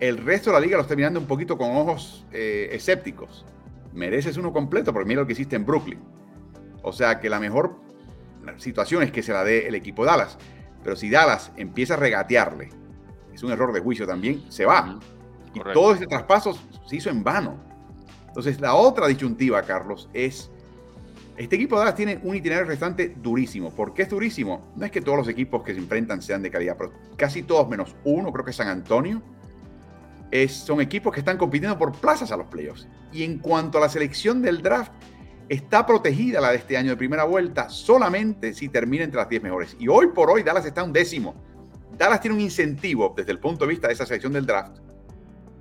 El 0.00 0.18
resto 0.18 0.50
de 0.50 0.54
la 0.54 0.60
liga 0.60 0.76
lo 0.76 0.82
está 0.82 0.94
mirando 0.94 1.18
un 1.18 1.26
poquito 1.26 1.56
con 1.56 1.74
ojos 1.76 2.26
eh, 2.30 2.68
escépticos 2.72 3.46
mereces 3.92 4.36
uno 4.36 4.52
completo 4.52 4.92
porque 4.92 5.08
mira 5.08 5.22
lo 5.22 5.26
que 5.26 5.32
hiciste 5.32 5.56
en 5.56 5.66
Brooklyn. 5.66 5.98
O 6.82 6.92
sea 6.92 7.20
que 7.20 7.28
la 7.28 7.40
mejor 7.40 7.89
situación 8.56 9.02
es 9.02 9.12
que 9.12 9.22
se 9.22 9.32
la 9.32 9.44
dé 9.44 9.68
el 9.68 9.74
equipo 9.74 10.04
Dallas. 10.04 10.38
Pero 10.82 10.96
si 10.96 11.10
Dallas 11.10 11.52
empieza 11.56 11.94
a 11.94 11.96
regatearle, 11.98 12.70
es 13.32 13.42
un 13.42 13.52
error 13.52 13.72
de 13.72 13.80
juicio 13.80 14.06
también, 14.06 14.50
se 14.50 14.64
va. 14.64 14.98
Y 15.54 15.60
todo 15.72 15.94
ese 15.94 16.06
traspaso 16.06 16.58
se 16.86 16.96
hizo 16.96 17.10
en 17.10 17.22
vano. 17.22 17.58
Entonces 18.28 18.60
la 18.60 18.74
otra 18.74 19.06
disyuntiva, 19.08 19.62
Carlos, 19.62 20.08
es... 20.12 20.50
Este 21.36 21.56
equipo 21.56 21.76
de 21.76 21.80
Dallas 21.80 21.94
tiene 21.94 22.20
un 22.22 22.36
itinerario 22.36 22.68
restante 22.68 23.14
durísimo. 23.16 23.70
¿Por 23.70 23.94
qué 23.94 24.02
es 24.02 24.10
durísimo? 24.10 24.72
No 24.76 24.84
es 24.84 24.90
que 24.90 25.00
todos 25.00 25.18
los 25.18 25.28
equipos 25.28 25.62
que 25.62 25.72
se 25.72 25.78
enfrentan 25.78 26.20
sean 26.20 26.42
de 26.42 26.50
calidad, 26.50 26.76
pero 26.76 26.92
casi 27.16 27.42
todos 27.42 27.66
menos 27.66 27.96
uno, 28.04 28.30
creo 28.30 28.44
que 28.44 28.50
es 28.50 28.56
San 28.56 28.68
Antonio, 28.68 29.22
son 30.48 30.80
equipos 30.80 31.12
que 31.12 31.20
están 31.20 31.38
compitiendo 31.38 31.78
por 31.78 31.92
plazas 31.92 32.30
a 32.30 32.36
los 32.36 32.46
playoffs. 32.46 32.86
Y 33.10 33.24
en 33.24 33.38
cuanto 33.38 33.78
a 33.78 33.80
la 33.80 33.88
selección 33.88 34.42
del 34.42 34.60
draft, 34.60 34.92
está 35.50 35.84
protegida 35.84 36.40
la 36.40 36.52
de 36.52 36.58
este 36.58 36.76
año 36.76 36.90
de 36.90 36.96
primera 36.96 37.24
vuelta 37.24 37.68
solamente 37.68 38.54
si 38.54 38.68
termina 38.68 39.02
entre 39.02 39.18
las 39.18 39.28
10 39.28 39.42
mejores. 39.42 39.76
Y 39.80 39.88
hoy 39.88 40.06
por 40.14 40.30
hoy 40.30 40.44
Dallas 40.44 40.64
está 40.64 40.84
un 40.84 40.92
décimo. 40.92 41.34
Dallas 41.98 42.20
tiene 42.20 42.36
un 42.36 42.40
incentivo 42.40 43.12
desde 43.16 43.32
el 43.32 43.40
punto 43.40 43.64
de 43.66 43.70
vista 43.70 43.88
de 43.88 43.94
esa 43.94 44.06
selección 44.06 44.32
del 44.32 44.46
draft, 44.46 44.78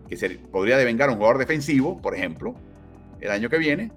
que 0.08 0.16
se 0.16 0.30
podría 0.30 0.78
devengar 0.78 1.10
un 1.10 1.16
jugador 1.16 1.40
defensivo, 1.40 2.00
por 2.00 2.16
ejemplo, 2.16 2.54
el 3.20 3.32
año 3.32 3.50
que 3.50 3.58
viene, 3.58 3.92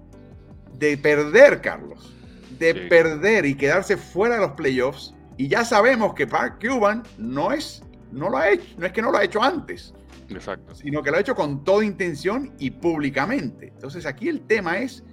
de 0.79 0.97
perder, 0.97 1.61
Carlos, 1.61 2.15
de 2.59 2.75
perder 2.75 3.45
y 3.45 3.55
quedarse 3.55 3.99
fuera 3.99 4.37
de 4.37 4.41
los 4.41 4.53
playoffs. 4.53 5.15
Y 5.37 5.49
ya 5.49 5.63
sabemos 5.63 6.15
que 6.15 6.27
Park 6.27 6.59
Cuban 6.67 7.03
no 7.19 7.53
es, 7.53 7.83
no 8.11 8.31
lo 8.31 8.39
ha 8.39 8.49
hecho, 8.49 8.65
no 8.79 8.87
es 8.87 8.93
que 8.93 9.03
no 9.03 9.13
lo 9.13 9.19
ha 9.19 9.25
hecho 9.25 9.43
antes 9.43 9.93
Exacto. 10.31 10.75
Sino 10.75 11.03
que 11.03 11.11
lo 11.11 11.19
ha 11.19 11.21
hecho 11.21 11.35
con 11.35 11.65
toda 11.65 11.85
intención 11.85 12.53
y 12.59 12.71
públicamente. 12.71 13.69
Entonces 13.69 14.07
aquí 14.07 14.29
el 14.29 14.41
tema 14.43 14.79
es, 14.79 15.05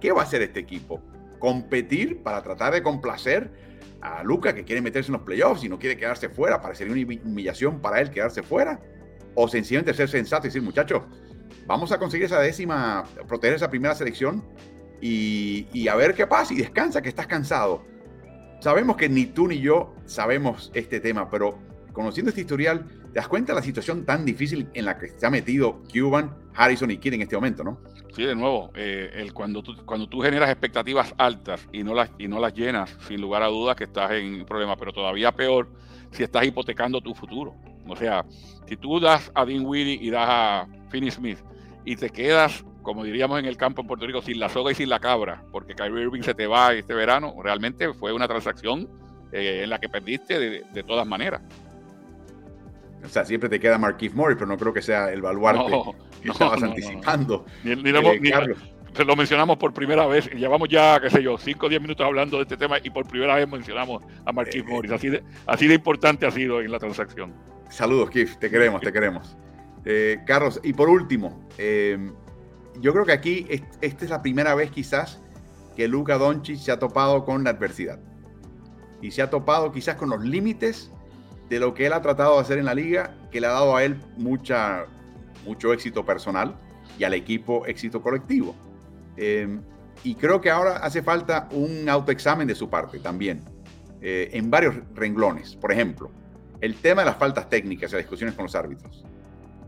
¿qué 0.00 0.12
va 0.12 0.22
a 0.22 0.24
hacer 0.24 0.42
este 0.42 0.60
equipo? 0.60 1.02
¿Competir 1.38 2.22
para 2.22 2.42
tratar 2.42 2.72
de 2.74 2.82
complacer 2.82 3.50
a 4.00 4.22
Luca 4.22 4.54
que 4.54 4.64
quiere 4.64 4.80
meterse 4.80 5.08
en 5.08 5.14
los 5.14 5.22
playoffs 5.22 5.64
y 5.64 5.68
no 5.68 5.78
quiere 5.78 5.96
quedarse 5.96 6.28
fuera? 6.28 6.60
Parecería 6.60 6.92
una 6.92 7.20
humillación 7.24 7.80
para 7.80 8.00
él 8.00 8.10
quedarse 8.10 8.42
fuera. 8.42 8.80
O 9.34 9.46
sencillamente 9.48 9.94
ser 9.94 10.08
sensato 10.08 10.46
y 10.46 10.48
decir, 10.48 10.62
muchachos, 10.62 11.02
vamos 11.66 11.92
a 11.92 11.98
conseguir 11.98 12.26
esa 12.26 12.40
décima, 12.40 13.04
proteger 13.28 13.56
esa 13.56 13.70
primera 13.70 13.94
selección 13.94 14.44
y, 15.00 15.68
y 15.72 15.88
a 15.88 15.94
ver 15.94 16.14
qué 16.14 16.26
pasa 16.26 16.54
y 16.54 16.56
descansa, 16.56 17.02
que 17.02 17.08
estás 17.08 17.26
cansado. 17.26 17.84
Sabemos 18.60 18.96
que 18.96 19.08
ni 19.08 19.26
tú 19.26 19.46
ni 19.46 19.60
yo 19.60 19.94
sabemos 20.06 20.72
este 20.74 20.98
tema, 20.98 21.30
pero 21.30 21.58
conociendo 21.92 22.30
este 22.30 22.40
historial, 22.40 22.86
te 23.12 23.20
das 23.20 23.28
cuenta 23.28 23.52
de 23.52 23.60
la 23.60 23.64
situación 23.64 24.04
tan 24.04 24.24
difícil 24.24 24.68
en 24.74 24.84
la 24.84 24.98
que 24.98 25.08
se 25.08 25.26
ha 25.26 25.30
metido 25.30 25.82
Cuban, 25.92 26.36
Harrison 26.54 26.90
y 26.90 26.98
Kidd 26.98 27.14
en 27.14 27.22
este 27.22 27.36
momento, 27.36 27.62
¿no? 27.62 27.80
Sí, 28.14 28.24
de 28.24 28.34
nuevo, 28.34 28.70
eh, 28.74 29.10
el, 29.14 29.32
cuando, 29.32 29.62
tú, 29.62 29.76
cuando 29.84 30.08
tú 30.08 30.20
generas 30.20 30.50
expectativas 30.50 31.14
altas 31.18 31.68
y 31.72 31.84
no, 31.84 31.94
las, 31.94 32.10
y 32.18 32.26
no 32.26 32.40
las 32.40 32.54
llenas, 32.54 32.96
sin 33.06 33.20
lugar 33.20 33.42
a 33.42 33.46
dudas 33.46 33.76
que 33.76 33.84
estás 33.84 34.10
en 34.12 34.44
problema, 34.44 34.76
pero 34.76 34.92
todavía 34.92 35.32
peor 35.32 35.68
si 36.10 36.22
estás 36.22 36.44
hipotecando 36.44 37.00
tu 37.00 37.14
futuro. 37.14 37.54
O 37.86 37.96
sea, 37.96 38.24
si 38.66 38.76
tú 38.76 38.98
das 38.98 39.30
a 39.34 39.44
Dean 39.44 39.64
Weedy 39.64 39.98
y 40.00 40.10
das 40.10 40.26
a 40.28 40.66
Finney 40.90 41.10
Smith 41.10 41.38
y 41.84 41.96
te 41.96 42.10
quedas, 42.10 42.64
como 42.82 43.04
diríamos 43.04 43.38
en 43.38 43.44
el 43.44 43.56
campo 43.56 43.82
en 43.82 43.86
Puerto 43.86 44.06
Rico, 44.06 44.22
sin 44.22 44.40
la 44.40 44.48
soga 44.48 44.72
y 44.72 44.74
sin 44.74 44.88
la 44.88 45.00
cabra, 45.00 45.44
porque 45.52 45.74
Kyrie 45.74 46.02
Irving 46.02 46.22
se 46.22 46.34
te 46.34 46.46
va 46.46 46.72
este 46.72 46.94
verano, 46.94 47.34
realmente 47.42 47.92
fue 47.92 48.12
una 48.12 48.26
transacción 48.26 48.88
eh, 49.32 49.60
en 49.64 49.70
la 49.70 49.78
que 49.78 49.88
perdiste 49.88 50.38
de 50.38 50.82
todas 50.82 51.06
maneras. 51.06 51.42
O 53.04 53.08
sea, 53.08 53.24
siempre 53.24 53.48
te 53.48 53.60
queda 53.60 53.78
Marquise 53.78 54.14
Morris, 54.14 54.36
pero 54.36 54.48
no 54.48 54.56
creo 54.56 54.72
que 54.72 54.82
sea 54.82 55.12
el 55.12 55.22
baluarte 55.22 55.72
que 56.22 56.30
estabas 56.30 56.62
anticipando. 56.62 57.44
Ni, 57.62 57.72
eh, 57.72 59.04
lo, 59.04 59.16
mencionamos 59.16 59.56
por 59.56 59.72
primera 59.72 60.06
vez. 60.06 60.28
Llevamos 60.32 60.68
ya, 60.68 61.00
qué 61.00 61.08
sé 61.08 61.22
yo, 61.22 61.38
5 61.38 61.66
o 61.66 61.68
10 61.68 61.80
minutos 61.80 62.04
hablando 62.04 62.38
de 62.38 62.42
este 62.42 62.56
tema 62.56 62.78
y 62.82 62.90
por 62.90 63.06
primera 63.06 63.36
vez 63.36 63.48
mencionamos 63.48 64.02
a 64.24 64.32
Marquise 64.32 64.58
eh, 64.58 64.64
Morris. 64.68 64.92
Así 64.92 65.08
de, 65.08 65.22
así 65.46 65.68
de 65.68 65.74
importante 65.74 66.26
ha 66.26 66.30
sido 66.30 66.60
en 66.60 66.72
la 66.72 66.78
transacción. 66.78 67.32
Saludos, 67.70 68.10
Keith. 68.10 68.38
Te 68.38 68.50
queremos, 68.50 68.80
te 68.80 68.92
queremos. 68.92 69.36
Eh, 69.84 70.18
Carlos, 70.26 70.60
y 70.64 70.72
por 70.72 70.88
último, 70.88 71.48
yo 72.80 72.92
creo 72.92 73.04
que 73.04 73.12
aquí 73.12 73.46
esta 73.80 74.04
es 74.04 74.10
la 74.10 74.22
primera 74.22 74.54
vez 74.54 74.70
quizás 74.70 75.22
que 75.76 75.86
Luca 75.86 76.18
Doncic 76.18 76.58
se 76.58 76.72
ha 76.72 76.78
topado 76.80 77.24
con 77.24 77.44
la 77.44 77.50
adversidad. 77.50 78.00
Y 79.00 79.12
se 79.12 79.22
ha 79.22 79.30
topado 79.30 79.70
quizás 79.70 79.94
con 79.94 80.10
los 80.10 80.24
límites 80.24 80.90
de 81.48 81.58
lo 81.58 81.74
que 81.74 81.86
él 81.86 81.92
ha 81.92 82.02
tratado 82.02 82.34
de 82.34 82.40
hacer 82.40 82.58
en 82.58 82.66
la 82.66 82.74
liga, 82.74 83.14
que 83.30 83.40
le 83.40 83.46
ha 83.46 83.50
dado 83.50 83.76
a 83.76 83.84
él 83.84 83.96
mucha, 84.16 84.86
mucho 85.44 85.72
éxito 85.72 86.04
personal 86.04 86.54
y 86.98 87.04
al 87.04 87.14
equipo 87.14 87.66
éxito 87.66 88.02
colectivo. 88.02 88.54
Em, 89.16 89.60
y 90.04 90.14
creo 90.14 90.40
que 90.40 90.50
ahora 90.50 90.76
hace 90.76 91.02
falta 91.02 91.48
un 91.52 91.88
autoexamen 91.88 92.46
de 92.46 92.54
su 92.54 92.68
parte 92.68 92.98
también, 92.98 93.40
eh, 94.00 94.30
en 94.32 94.50
varios 94.50 94.76
renglones. 94.94 95.56
Por 95.56 95.72
ejemplo, 95.72 96.10
el 96.60 96.74
tema 96.76 97.02
de 97.02 97.06
las 97.06 97.16
faltas 97.16 97.48
técnicas 97.48 97.90
y 97.90 97.94
las 97.94 98.04
discusiones 98.04 98.34
con 98.34 98.44
los 98.44 98.54
árbitros. 98.54 99.04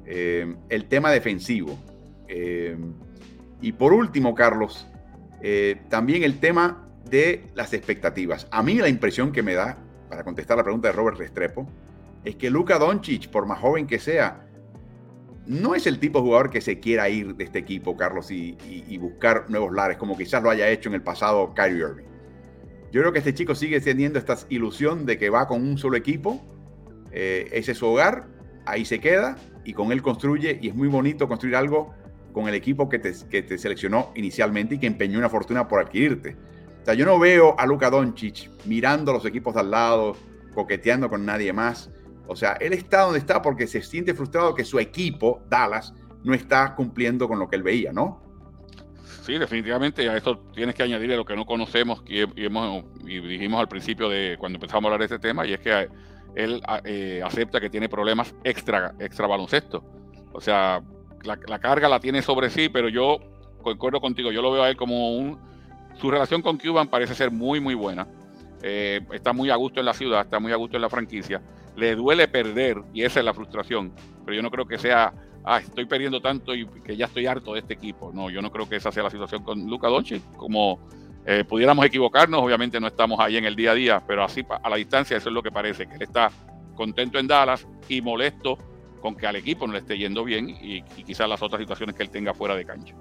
Em, 0.07 0.57
el 0.69 0.87
tema 0.87 1.11
defensivo. 1.11 1.79
Em, 2.29 2.93
y 3.61 3.73
por 3.73 3.93
último, 3.93 4.35
Carlos, 4.35 4.87
eh, 5.43 5.83
también 5.89 6.23
el 6.23 6.39
tema 6.39 6.89
de 7.09 7.45
las 7.55 7.73
expectativas. 7.73 8.47
A 8.51 8.63
mí 8.63 8.75
la 8.75 8.89
impresión 8.89 9.33
que 9.33 9.43
me 9.43 9.55
da 9.55 9.79
para 10.11 10.25
contestar 10.25 10.59
la 10.59 10.65
pregunta 10.65 10.89
de 10.89 10.93
Robert 10.93 11.17
Restrepo, 11.17 11.67
es 12.25 12.37
que 12.37 12.51
Luka 12.51 12.79
Doncic, 12.79 13.31
por 13.31 13.47
más 13.47 13.61
joven 13.61 13.87
que 13.87 13.99
sea, 13.99 14.47
no 15.47 15.75
es 15.75 15.87
el 15.87 15.99
tipo 15.99 16.19
de 16.19 16.25
jugador 16.25 16.51
que 16.51 16.61
se 16.61 16.79
quiera 16.81 17.09
ir 17.09 17.35
de 17.35 17.45
este 17.45 17.61
equipo, 17.61 17.97
Carlos, 17.97 18.31
y, 18.31 18.99
buscar 18.99 19.49
nuevos 19.49 19.73
lares, 19.73 19.97
como 19.97 20.19
quizás 20.19 20.43
lo 20.43 20.51
haya 20.51 20.69
hecho 20.69 20.91
en 20.91 20.97
el 20.97 21.03
pasado 21.03 21.55
Kyrie 21.55 21.79
Irving. 21.79 22.05
Yo 22.93 23.01
creo 23.01 23.13
que 23.13 23.21
este 23.21 23.33
chico 23.33 23.55
sigue 23.55 23.81
teniendo 23.81 24.19
esta 24.19 24.37
ilusión 24.49 25.07
de 25.07 25.17
que 25.17 25.31
va 25.31 25.47
con 25.47 25.63
un 25.63 25.79
solo 25.79 25.97
equipo 25.97 26.45
eh, 27.13 27.49
ese 27.53 27.73
es 27.73 27.79
su 27.79 27.87
hogar, 27.87 28.27
ahí 28.67 28.85
se 28.85 29.01
queda 29.01 29.37
y 29.65 29.73
con 29.73 29.93
él 29.93 30.03
construye 30.03 30.59
y 30.61 30.69
es 30.69 30.75
muy 30.75 30.89
bonito 30.89 31.29
construir 31.29 31.57
algo 31.57 31.95
con 32.33 32.49
el 32.49 32.55
equipo 32.55 32.89
que 32.89 32.99
te, 32.99 33.13
que 33.29 33.43
te 33.43 33.59
seleccionó 33.59 34.13
inicialmente 34.15 34.77
y 34.77 34.79
que 34.79 34.87
empeñó 34.87 35.19
una 35.19 35.29
fortuna 35.29 35.67
por 35.67 35.81
adquirirte. 35.81 36.37
O 36.83 36.85
sea, 36.85 36.95
yo 36.95 37.05
no 37.05 37.19
veo 37.19 37.55
a 37.59 37.67
Luka 37.67 37.91
Doncic 37.91 38.51
mirando 38.65 39.13
los 39.13 39.25
equipos 39.27 39.55
de 39.55 39.61
al 39.61 39.71
lado, 39.71 40.17
coqueteando 40.55 41.09
con 41.09 41.25
nadie 41.25 41.53
más. 41.53 41.91
O 42.27 42.37
sea, 42.37 42.53
él 42.61 42.73
está 42.73 43.03
donde 43.03 43.19
está 43.19 43.43
porque 43.43 43.67
se 43.67 43.83
siente 43.83 44.15
frustrado 44.15 44.55
que 44.55 44.65
su 44.65 44.79
equipo, 44.79 45.43
Dallas, 45.49 45.93
no 46.23 46.35
está 46.35 46.75
cumpliendo 46.75 47.29
con 47.29 47.39
lo 47.39 47.49
que 47.49 47.57
él 47.57 47.63
veía, 47.63 47.93
¿no? 47.93 48.23
Sí, 49.23 49.39
definitivamente 49.39 50.09
a 50.09 50.17
esto 50.17 50.39
tienes 50.55 50.75
que 50.75 50.83
añadirle 50.83 51.17
lo 51.17 51.25
que 51.25 51.37
no 51.37 51.45
conocemos 51.45 52.03
y, 52.07 52.25
dijimos 53.05 53.61
al 53.61 53.69
principio 53.69 54.09
de 54.09 54.37
cuando 54.39 54.57
empezamos 54.57 54.85
a 54.85 54.87
hablar 54.87 55.01
de 55.01 55.15
este 55.15 55.19
tema, 55.19 55.47
y 55.47 55.53
es 55.53 55.61
que 55.61 55.89
él 56.35 56.63
eh, 56.85 57.21
acepta 57.25 57.61
que 57.61 57.71
tiene 57.71 57.89
problemas 57.89 58.35
extra, 58.45 58.95
extra 58.99 59.27
baloncesto. 59.27 59.85
O 60.33 60.41
sea, 60.41 60.83
la, 61.25 61.59
carga 61.59 61.89
la 61.89 62.01
tiene 62.01 62.23
sobre 62.23 62.51
sí, 62.51 62.69
pero 62.69 62.89
yo 62.89 63.19
concuerdo 63.63 64.01
contigo, 64.01 64.33
yo 64.33 64.43
lo 64.43 64.53
veo 64.53 64.63
a 64.63 64.71
él 64.71 64.77
como 64.77 65.17
un... 65.17 65.39
Su 65.99 66.11
relación 66.11 66.43
con 66.43 66.59
Cuban 66.59 66.89
parece 66.89 67.15
ser 67.15 67.31
muy, 67.31 67.61
muy 67.61 67.75
buena. 67.75 68.07
Eh, 68.63 69.01
está 69.13 69.33
muy 69.33 69.51
a 69.51 69.57
gusto 69.57 69.81
en 69.81 69.87
la 69.87 69.95
ciudad, 69.95 70.23
está 70.23 70.39
muy 70.39 70.53
a 70.53 70.57
gusto 70.57 70.77
en 70.77 70.83
la 70.83 70.91
franquicia. 70.91 71.41
Le 71.77 71.95
duele 71.95 72.29
perder 72.29 72.83
y 72.93 73.03
esa 73.03 73.21
es 73.21 73.25
la 73.25 73.35
frustración, 73.35 73.93
pero 74.25 74.37
yo 74.37 74.43
no 74.43 74.51
creo 74.51 74.67
que 74.67 74.79
sea 74.79 75.13
ah, 75.45 75.59
estoy 75.59 75.87
perdiendo 75.87 76.21
tanto 76.21 76.55
y 76.55 76.67
que 76.67 76.97
ya 76.97 77.07
estoy 77.07 77.27
harto 77.27 77.55
de 77.55 77.61
este 77.61 77.75
equipo. 77.75 78.13
No, 78.13 78.31
yo 78.31 78.43
no 78.43 78.51
creo 78.51 78.69
que 78.69 78.77
esa 78.77 78.93
sea 78.93 79.03
la 79.03 79.11
situación 79.11 79.43
con 79.43 79.67
Luca 79.69 79.89
Doncic. 79.89 80.23
Como 80.37 80.81
eh, 81.27 81.45
pudiéramos 81.45 81.85
equivocarnos, 81.85 82.43
obviamente 82.43 82.81
no 82.81 82.87
estamos 82.87 83.21
ahí 83.21 83.37
en 83.37 83.45
el 83.45 83.57
día 83.57 83.73
a 83.73 83.75
día, 83.75 84.03
pero 84.07 84.25
así 84.25 84.45
a 84.49 84.69
la 84.69 84.77
distancia 84.77 85.17
eso 85.17 85.29
es 85.29 85.35
lo 85.35 85.43
que 85.43 85.51
parece, 85.51 85.87
que 85.87 85.95
él 85.95 86.03
está 86.03 86.31
contento 86.75 87.19
en 87.19 87.27
Dallas 87.27 87.67
y 87.89 88.01
molesto 88.01 88.59
con 89.01 89.17
que 89.17 89.27
al 89.27 89.37
equipo 89.37 89.67
no 89.67 89.73
le 89.73 89.81
esté 89.81 89.99
yendo 89.99 90.25
bien 90.25 90.49
y, 90.49 90.83
quizás 90.83 91.29
las 91.29 91.43
otras 91.43 91.61
situaciones 91.61 91.95
que 91.95 92.03
él 92.03 92.11
tenga 92.11 92.35
fuera 92.35 92.55
de 92.55 92.65
cancha. 92.65 92.95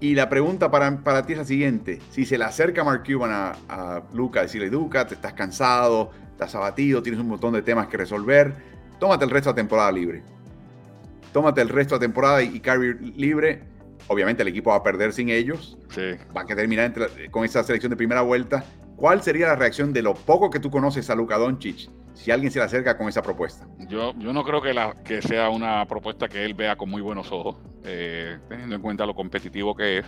Y 0.00 0.14
la 0.14 0.28
pregunta 0.28 0.70
para, 0.70 0.98
para 0.98 1.26
ti 1.26 1.32
es 1.32 1.38
la 1.38 1.44
siguiente. 1.44 2.00
Si 2.10 2.24
se 2.24 2.38
le 2.38 2.44
acerca 2.44 2.84
Mark 2.84 3.02
Cuban 3.04 3.30
a, 3.32 3.56
a 3.68 4.02
Luca, 4.14 4.42
decirle, 4.42 4.68
Luca, 4.68 5.06
te 5.06 5.14
estás 5.14 5.32
cansado, 5.32 6.10
estás 6.30 6.54
abatido, 6.54 7.02
tienes 7.02 7.20
un 7.20 7.28
montón 7.28 7.52
de 7.52 7.62
temas 7.62 7.88
que 7.88 7.96
resolver, 7.96 8.54
tómate 9.00 9.24
el 9.24 9.30
resto 9.30 9.50
de 9.50 9.54
la 9.54 9.56
temporada 9.56 9.90
libre 9.90 10.22
tómate 11.32 11.60
el 11.60 11.68
resto 11.68 11.94
de 11.94 12.00
la 12.00 12.06
temporada 12.06 12.42
y, 12.42 12.60
Kyrie 12.60 12.94
libre. 13.16 13.62
Obviamente 14.08 14.42
el 14.42 14.48
equipo 14.48 14.70
va 14.70 14.76
a 14.76 14.82
perder 14.82 15.12
sin 15.12 15.28
ellos. 15.28 15.76
Va 16.36 16.42
a 16.42 16.46
terminar 16.46 16.92
con 17.30 17.44
esa 17.44 17.62
selección 17.62 17.90
de 17.90 17.96
primera 17.96 18.22
vuelta. 18.22 18.64
¿Cuál 18.96 19.22
sería 19.22 19.48
la 19.48 19.56
reacción 19.56 19.92
de 19.92 20.02
lo 20.02 20.14
poco 20.14 20.50
que 20.50 20.58
tú 20.58 20.70
conoces 20.70 21.10
a 21.10 21.14
Luka 21.14 21.36
Doncic 21.36 21.90
si 22.18 22.32
alguien 22.32 22.50
se 22.50 22.58
le 22.58 22.64
acerca 22.64 22.98
con 22.98 23.08
esa 23.08 23.22
propuesta? 23.22 23.66
Yo, 23.88 24.12
yo 24.18 24.32
no 24.32 24.42
creo 24.42 24.60
que, 24.60 24.74
la, 24.74 24.96
que 25.04 25.22
sea 25.22 25.50
una 25.50 25.86
propuesta 25.86 26.28
que 26.28 26.44
él 26.44 26.52
vea 26.52 26.74
con 26.74 26.90
muy 26.90 27.00
buenos 27.00 27.30
ojos, 27.30 27.56
eh, 27.84 28.38
teniendo 28.48 28.74
en 28.74 28.82
cuenta 28.82 29.06
lo 29.06 29.14
competitivo 29.14 29.74
que 29.76 29.98
es. 29.98 30.06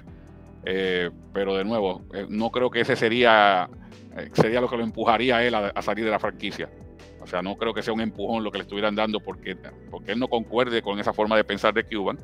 Eh, 0.64 1.08
pero 1.32 1.56
de 1.56 1.64
nuevo, 1.64 2.02
eh, 2.12 2.26
no 2.28 2.50
creo 2.50 2.68
que 2.68 2.80
ese 2.80 2.96
sería, 2.96 3.70
sería 4.32 4.60
lo 4.60 4.68
que 4.68 4.76
lo 4.76 4.82
empujaría 4.82 5.36
a 5.36 5.44
él 5.44 5.54
a 5.54 5.82
salir 5.82 6.04
de 6.04 6.10
la 6.10 6.18
franquicia. 6.18 6.68
O 7.20 7.28
sea, 7.28 7.42
no 7.42 7.56
creo 7.56 7.72
que 7.72 7.82
sea 7.82 7.94
un 7.94 8.00
empujón 8.00 8.42
lo 8.42 8.50
que 8.50 8.58
le 8.58 8.62
estuvieran 8.62 8.96
dando 8.96 9.20
porque, 9.20 9.56
porque 9.88 10.12
él 10.12 10.18
no 10.18 10.26
concuerde 10.26 10.82
con 10.82 10.98
esa 10.98 11.12
forma 11.12 11.36
de 11.36 11.44
pensar 11.44 11.72
de 11.72 11.84
Cuban. 11.84 12.18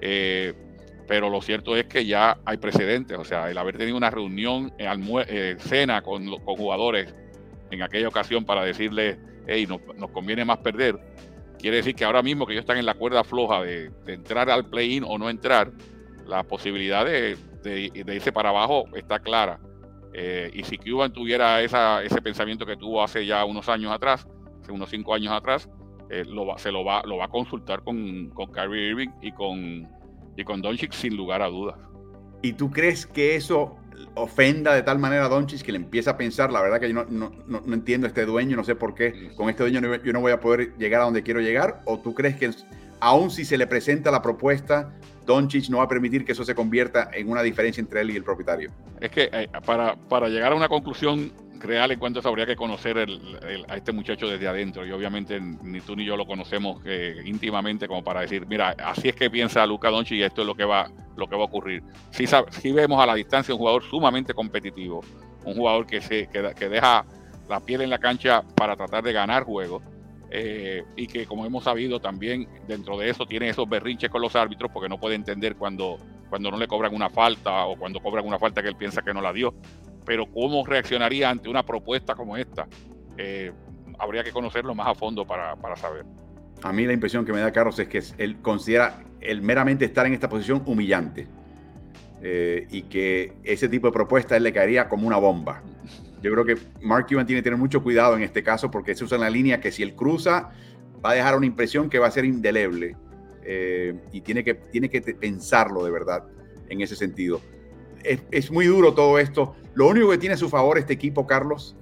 Pero 0.00 1.30
lo 1.30 1.42
cierto 1.42 1.76
es 1.76 1.84
que 1.84 2.06
ya 2.06 2.38
hay 2.46 2.56
precedentes. 2.56 3.18
O 3.18 3.24
sea, 3.24 3.50
el 3.50 3.58
haber 3.58 3.76
tenido 3.76 3.98
una 3.98 4.10
reunión, 4.10 4.72
cena 5.58 6.00
con, 6.00 6.26
con, 6.38 6.56
jugadores 6.56 7.14
en 7.70 7.82
aquella 7.82 8.08
ocasión 8.08 8.44
para 8.44 8.64
decirle, 8.64 9.18
hey, 9.46 9.66
nos 9.66 10.10
conviene 10.10 10.44
más 10.44 10.58
perder, 10.58 10.98
quiere 11.58 11.78
decir 11.78 11.94
que 11.94 12.04
ahora 12.04 12.22
mismo 12.22 12.46
que 12.46 12.52
ellos 12.52 12.62
están 12.62 12.78
en 12.78 12.86
la 12.86 12.94
cuerda 12.94 13.24
floja 13.24 13.62
de, 13.62 13.90
entrar 14.06 14.50
al 14.50 14.68
play-in 14.68 15.04
o 15.04 15.18
no 15.18 15.30
entrar, 15.30 15.72
la 16.26 16.42
posibilidad 16.44 17.04
de, 17.04 17.36
irse 18.06 18.32
para 18.32 18.50
abajo 18.50 18.84
está 18.94 19.18
clara. 19.18 19.58
y 20.52 20.62
si 20.64 20.78
Cuban 20.78 21.12
tuviera 21.12 21.62
ese 21.62 22.22
pensamiento 22.22 22.66
que 22.66 22.76
tuvo 22.76 23.02
hace 23.02 23.26
ya 23.26 23.44
unos 23.44 23.68
años 23.68 23.92
atrás, 23.92 24.26
unos 24.68 24.90
cinco 24.90 25.14
años 25.14 25.32
atrás, 25.32 25.68
eh, 26.10 26.24
se 26.58 26.72
lo 26.72 26.84
va, 26.84 27.02
lo 27.04 27.16
va 27.16 27.24
a 27.24 27.28
consultar 27.28 27.82
con, 27.82 28.30
con 28.30 28.52
Kyrie 28.52 28.90
Irving 28.90 29.10
y 29.22 29.32
con, 29.32 29.88
y 30.36 30.44
con 30.44 30.62
Doncic 30.62 30.92
sin 30.92 31.16
lugar 31.16 31.42
a 31.42 31.48
dudas. 31.48 31.76
¿Y 32.42 32.52
tú 32.52 32.70
crees 32.70 33.06
que 33.06 33.34
eso 33.34 33.76
ofenda 34.14 34.74
de 34.74 34.82
tal 34.82 34.98
manera 34.98 35.26
a 35.26 35.28
Doncic 35.28 35.62
que 35.62 35.72
le 35.72 35.78
empieza 35.78 36.12
a 36.12 36.16
pensar, 36.16 36.52
la 36.52 36.60
verdad 36.60 36.80
que 36.80 36.88
yo 36.88 36.94
no, 36.94 37.04
no, 37.08 37.32
no, 37.46 37.74
entiendo 37.74 38.06
este 38.06 38.24
dueño, 38.24 38.56
no 38.56 38.64
sé 38.64 38.74
por 38.74 38.94
qué, 38.94 39.30
con 39.36 39.48
este 39.48 39.62
dueño 39.62 39.80
yo 40.02 40.12
no 40.12 40.20
voy 40.20 40.32
a 40.32 40.40
poder 40.40 40.76
llegar 40.76 41.02
a 41.02 41.04
donde 41.04 41.22
quiero 41.22 41.40
llegar? 41.40 41.82
¿O 41.84 41.98
tú 41.98 42.14
crees 42.14 42.36
que 42.36 42.50
aún 43.00 43.30
si 43.30 43.44
se 43.44 43.58
le 43.58 43.66
presenta 43.66 44.10
la 44.10 44.22
propuesta, 44.22 44.92
Doncic 45.24 45.68
no 45.68 45.78
va 45.78 45.84
a 45.84 45.88
permitir 45.88 46.24
que 46.24 46.32
eso 46.32 46.44
se 46.44 46.54
convierta 46.54 47.10
en 47.12 47.28
una 47.28 47.42
diferencia 47.42 47.80
entre 47.80 48.00
él 48.00 48.10
y 48.10 48.16
el 48.16 48.24
propietario? 48.24 48.70
Es 49.00 49.10
que 49.10 49.28
eh, 49.32 49.48
para, 49.64 49.96
para 49.96 50.28
llegar 50.28 50.52
a 50.52 50.54
una 50.54 50.68
conclusión 50.68 51.32
real 51.60 51.90
en 51.90 51.98
cuanto 51.98 52.18
a 52.18 52.20
eso 52.20 52.28
habría 52.28 52.46
que 52.46 52.56
conocer 52.56 52.98
a 53.68 53.76
este 53.76 53.92
muchacho 53.92 54.28
desde 54.28 54.48
adentro 54.48 54.86
y 54.86 54.92
obviamente 54.92 55.40
ni 55.40 55.80
tú 55.80 55.96
ni 55.96 56.04
yo 56.04 56.16
lo 56.16 56.26
conocemos 56.26 56.80
eh, 56.84 57.22
íntimamente 57.24 57.88
como 57.88 58.02
para 58.02 58.20
decir, 58.20 58.46
mira, 58.46 58.74
así 58.84 59.08
es 59.08 59.14
que 59.14 59.30
piensa 59.30 59.66
Luca 59.66 59.90
Doncic 59.90 60.18
y 60.18 60.22
esto 60.22 60.42
es 60.42 60.46
lo 60.46 60.54
que 60.54 60.64
va, 60.64 60.90
lo 61.16 61.28
que 61.28 61.36
va 61.36 61.42
a 61.42 61.46
ocurrir. 61.46 61.82
Si 62.10 62.26
sí, 62.26 62.72
vemos 62.72 63.02
a 63.02 63.06
la 63.06 63.14
distancia 63.14 63.54
un 63.54 63.58
jugador 63.58 63.82
sumamente 63.84 64.34
competitivo, 64.34 65.02
un 65.44 65.54
jugador 65.54 65.86
que, 65.86 66.00
se, 66.00 66.28
que, 66.28 66.68
deja 66.68 67.04
la 67.48 67.60
piel 67.60 67.82
en 67.82 67.90
la 67.90 67.98
cancha 67.98 68.42
para 68.56 68.76
tratar 68.76 69.04
de 69.04 69.12
ganar 69.12 69.44
juegos 69.44 69.82
eh, 70.30 70.82
y 70.96 71.06
que 71.06 71.26
como 71.26 71.46
hemos 71.46 71.64
sabido 71.64 72.00
también 72.00 72.48
dentro 72.66 72.98
de 72.98 73.10
eso 73.10 73.26
tiene 73.26 73.48
esos 73.48 73.68
berrinches 73.68 74.10
con 74.10 74.20
los 74.20 74.34
árbitros 74.34 74.70
porque 74.72 74.88
no 74.88 74.98
puede 74.98 75.14
entender 75.14 75.54
cuando, 75.54 75.98
cuando 76.28 76.50
no 76.50 76.56
le 76.56 76.66
cobran 76.66 76.92
una 76.94 77.08
falta 77.08 77.66
o 77.66 77.76
cuando 77.76 78.00
cobran 78.00 78.26
una 78.26 78.38
falta 78.38 78.62
que 78.62 78.68
él 78.68 78.76
piensa 78.76 79.02
que 79.02 79.14
no 79.14 79.20
la 79.20 79.32
dio 79.32 79.54
pero 80.06 80.24
cómo 80.26 80.64
reaccionaría 80.64 81.28
ante 81.28 81.50
una 81.50 81.64
propuesta 81.64 82.14
como 82.14 82.36
esta, 82.36 82.66
eh, 83.18 83.52
habría 83.98 84.22
que 84.22 84.30
conocerlo 84.30 84.74
más 84.74 84.86
a 84.86 84.94
fondo 84.94 85.26
para, 85.26 85.56
saber. 85.76 86.06
A 86.62 86.72
mí 86.72 86.86
la 86.86 86.92
impresión 86.92 87.26
que 87.26 87.32
me 87.32 87.40
da 87.40 87.52
Carlos 87.52 87.78
es 87.80 87.88
que 87.88 88.00
él 88.16 88.40
considera 88.40 89.02
el 89.20 89.42
meramente 89.42 89.84
estar 89.84 90.06
en 90.06 90.14
esta 90.14 90.28
posición 90.28 90.62
humillante 90.64 91.26
eh, 92.22 92.66
y 92.70 92.82
que 92.82 93.32
ese 93.42 93.68
tipo 93.68 93.88
de 93.88 93.92
propuesta 93.92 94.36
él 94.36 94.44
le 94.44 94.52
caería 94.52 94.88
como 94.88 95.06
una 95.06 95.16
bomba. 95.16 95.62
Yo 96.22 96.32
creo 96.32 96.44
que 96.44 96.56
Mark 96.80 97.06
Cuban 97.08 97.26
tiene 97.26 97.40
que 97.40 97.44
tener 97.44 97.58
mucho 97.58 97.82
cuidado 97.82 98.16
en 98.16 98.22
este 98.22 98.42
caso 98.42 98.70
porque 98.70 98.94
se 98.94 99.04
usa 99.04 99.16
en 99.16 99.22
la 99.22 99.30
línea 99.30 99.60
que 99.60 99.72
si 99.72 99.82
él 99.82 99.94
cruza 99.94 100.50
va 101.04 101.10
a 101.10 101.14
dejar 101.14 101.36
una 101.36 101.46
impresión 101.46 101.90
que 101.90 101.98
va 101.98 102.06
a 102.06 102.10
ser 102.10 102.24
indeleble 102.24 102.96
eh, 103.42 103.94
y 104.12 104.20
tiene 104.22 104.42
que, 104.44 104.54
tiene 104.54 104.88
que 104.88 105.00
pensarlo 105.00 105.84
de 105.84 105.90
verdad 105.90 106.24
en 106.68 106.80
ese 106.80 106.96
sentido 106.96 107.40
es, 108.30 108.50
muy 108.50 108.66
duro 108.66 108.94
todo 108.94 109.18
esto. 109.18 109.54
Lo 109.74 109.88
único 109.88 110.10
que 110.10 110.18
tiene 110.18 110.34
a 110.34 110.38
su 110.38 110.48
favor 110.48 110.78
este 110.78 110.92
equipo, 110.92 111.26
Carlos, 111.26 111.76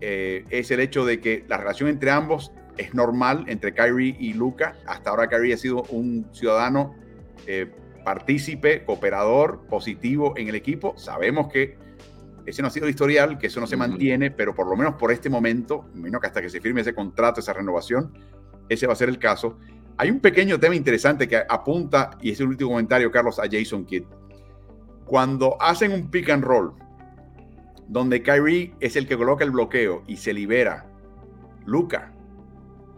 eh, 0.00 0.44
es 0.50 0.70
el 0.70 0.80
hecho 0.80 1.04
de 1.04 1.20
que 1.20 1.44
la 1.48 1.56
relación 1.56 1.88
entre 1.88 2.10
ambos 2.10 2.52
es 2.76 2.94
normal, 2.94 3.44
entre 3.48 3.74
Kyrie 3.74 4.16
y 4.18 4.32
Luca. 4.32 4.76
Hasta 4.86 5.10
ahora 5.10 5.28
Kyrie 5.28 5.54
ha 5.54 5.58
sido 5.58 5.82
un 5.90 6.26
ciudadano 6.32 6.94
eh, 7.46 7.70
partícipe, 8.04 8.84
cooperador, 8.84 9.66
positivo 9.68 10.34
en 10.36 10.48
el 10.48 10.54
equipo. 10.54 10.94
Sabemos 10.96 11.52
que 11.52 11.76
ese 12.46 12.62
no 12.62 12.68
ha 12.68 12.70
sido 12.70 12.86
el 12.86 12.90
historial, 12.90 13.38
que 13.38 13.48
eso 13.48 13.60
no 13.60 13.66
se 13.66 13.76
mantiene, 13.76 14.30
pero 14.30 14.54
por 14.54 14.66
lo 14.66 14.76
menos 14.76 14.94
por 14.94 15.12
este 15.12 15.28
momento, 15.28 15.90
menos 15.94 16.20
que 16.20 16.26
hasta 16.26 16.40
que 16.40 16.48
se 16.48 16.60
firme 16.60 16.80
ese 16.80 16.94
contrato, 16.94 17.40
esa 17.40 17.52
renovación, 17.52 18.12
ese 18.68 18.86
va 18.86 18.94
a 18.94 18.96
ser 18.96 19.08
el 19.08 19.18
caso. 19.18 19.58
Hay 19.98 20.10
un 20.10 20.20
pequeño 20.20 20.58
tema 20.58 20.74
interesante 20.74 21.28
que 21.28 21.42
apunta, 21.46 22.16
y 22.22 22.30
es 22.30 22.40
el 22.40 22.46
último 22.46 22.70
comentario, 22.70 23.10
Carlos, 23.10 23.38
a 23.38 23.42
Jason 23.50 23.84
Kidd 23.84 24.04
cuando 25.10 25.60
hacen 25.60 25.90
un 25.90 26.08
pick 26.08 26.30
and 26.30 26.44
roll, 26.44 26.72
donde 27.88 28.22
Kyrie 28.22 28.72
es 28.78 28.94
el 28.94 29.08
que 29.08 29.16
coloca 29.16 29.42
el 29.42 29.50
bloqueo 29.50 30.04
y 30.06 30.16
se 30.16 30.32
libera, 30.32 30.86
Luca, 31.66 32.12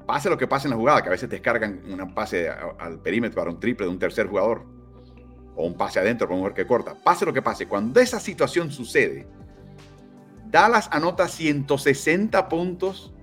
pase 0.06 0.28
lo 0.28 0.36
que 0.36 0.46
pase 0.46 0.66
en 0.66 0.72
la 0.72 0.76
jugada, 0.76 1.00
que 1.00 1.08
a 1.08 1.12
veces 1.12 1.30
descargan 1.30 1.80
un 1.88 2.12
pase 2.12 2.50
al 2.50 3.00
perímetro 3.00 3.40
para 3.40 3.50
un 3.50 3.58
triple 3.58 3.86
de 3.86 3.92
un 3.92 3.98
tercer 3.98 4.26
jugador, 4.26 4.66
o 5.56 5.66
un 5.66 5.74
pase 5.74 6.00
adentro 6.00 6.26
para 6.26 6.34
un 6.34 6.40
jugador 6.42 6.54
que 6.54 6.66
corta, 6.66 6.94
pase 7.02 7.24
lo 7.24 7.32
que 7.32 7.40
pase, 7.40 7.66
cuando 7.66 7.98
esa 7.98 8.20
situación 8.20 8.70
sucede, 8.70 9.26
Dallas 10.50 10.90
anota 10.92 11.28
160 11.28 12.46
puntos 12.50 13.14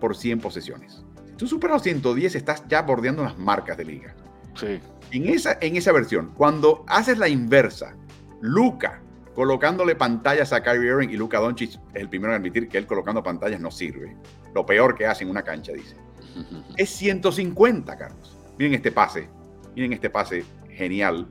por 0.00 0.14
100 0.14 0.38
posesiones. 0.38 1.02
Si 1.28 1.32
tú 1.38 1.46
superas 1.46 1.76
los 1.76 1.82
110, 1.84 2.34
estás 2.34 2.62
ya 2.68 2.82
bordeando 2.82 3.22
las 3.22 3.38
marcas 3.38 3.78
de 3.78 3.86
liga. 3.86 4.14
Sí. 4.54 4.80
En 5.12 5.30
esa, 5.30 5.56
en 5.62 5.76
esa 5.76 5.92
versión, 5.92 6.34
cuando 6.36 6.84
haces 6.88 7.16
la 7.16 7.28
inversa, 7.28 7.96
Luca 8.42 9.00
colocándole 9.34 9.94
pantallas 9.94 10.52
a 10.52 10.62
Kyrie 10.62 10.90
Irving 10.90 11.08
y 11.08 11.16
Luca 11.16 11.38
Doncic 11.38 11.70
es 11.94 12.02
el 12.02 12.08
primero 12.08 12.34
en 12.34 12.40
admitir 12.40 12.68
que 12.68 12.76
él 12.76 12.86
colocando 12.86 13.22
pantallas 13.22 13.60
no 13.60 13.70
sirve. 13.70 14.14
Lo 14.54 14.66
peor 14.66 14.94
que 14.94 15.06
hace 15.06 15.24
en 15.24 15.30
una 15.30 15.42
cancha, 15.42 15.72
dice. 15.72 15.96
Es 16.76 16.90
150, 16.90 17.96
Carlos. 17.96 18.36
Miren 18.58 18.74
este 18.74 18.92
pase. 18.92 19.28
Miren 19.74 19.94
este 19.94 20.10
pase 20.10 20.44
genial, 20.70 21.26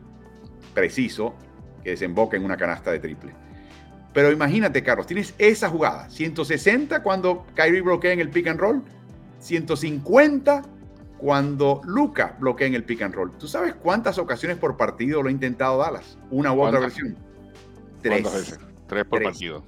preciso, 0.74 1.36
que 1.84 1.92
desemboca 1.92 2.38
en 2.38 2.46
una 2.46 2.58
canasta 2.58 2.92
de 2.92 3.00
triple. 3.00 3.34
Pero 4.14 4.32
imagínate, 4.32 4.82
Carlos, 4.84 5.06
tienes 5.06 5.36
esa 5.38 5.70
jugada, 5.70 6.10
160 6.10 7.04
cuando 7.04 7.46
Kyrie 7.56 7.82
bloquea 7.82 8.14
en 8.14 8.20
el 8.20 8.30
pick 8.30 8.48
and 8.48 8.60
roll 8.60 8.84
150 9.40 10.64
cuando 11.22 11.82
Luca 11.86 12.36
bloquea 12.40 12.68
en 12.68 12.74
el 12.74 12.84
pick 12.84 13.04
and 13.04 13.14
roll. 13.14 13.32
¿Tú 13.38 13.48
sabes 13.48 13.76
cuántas 13.76 14.18
ocasiones 14.18 14.58
por 14.58 14.76
partido 14.76 15.22
lo 15.22 15.30
ha 15.30 15.32
intentado 15.32 15.78
Dallas? 15.78 16.18
Una 16.32 16.52
u 16.52 16.64
otra 16.64 16.80
versión. 16.80 17.16
Tres. 18.02 18.24
Veces? 18.24 18.60
Tres 18.88 19.06
por 19.06 19.22
partido. 19.22 19.64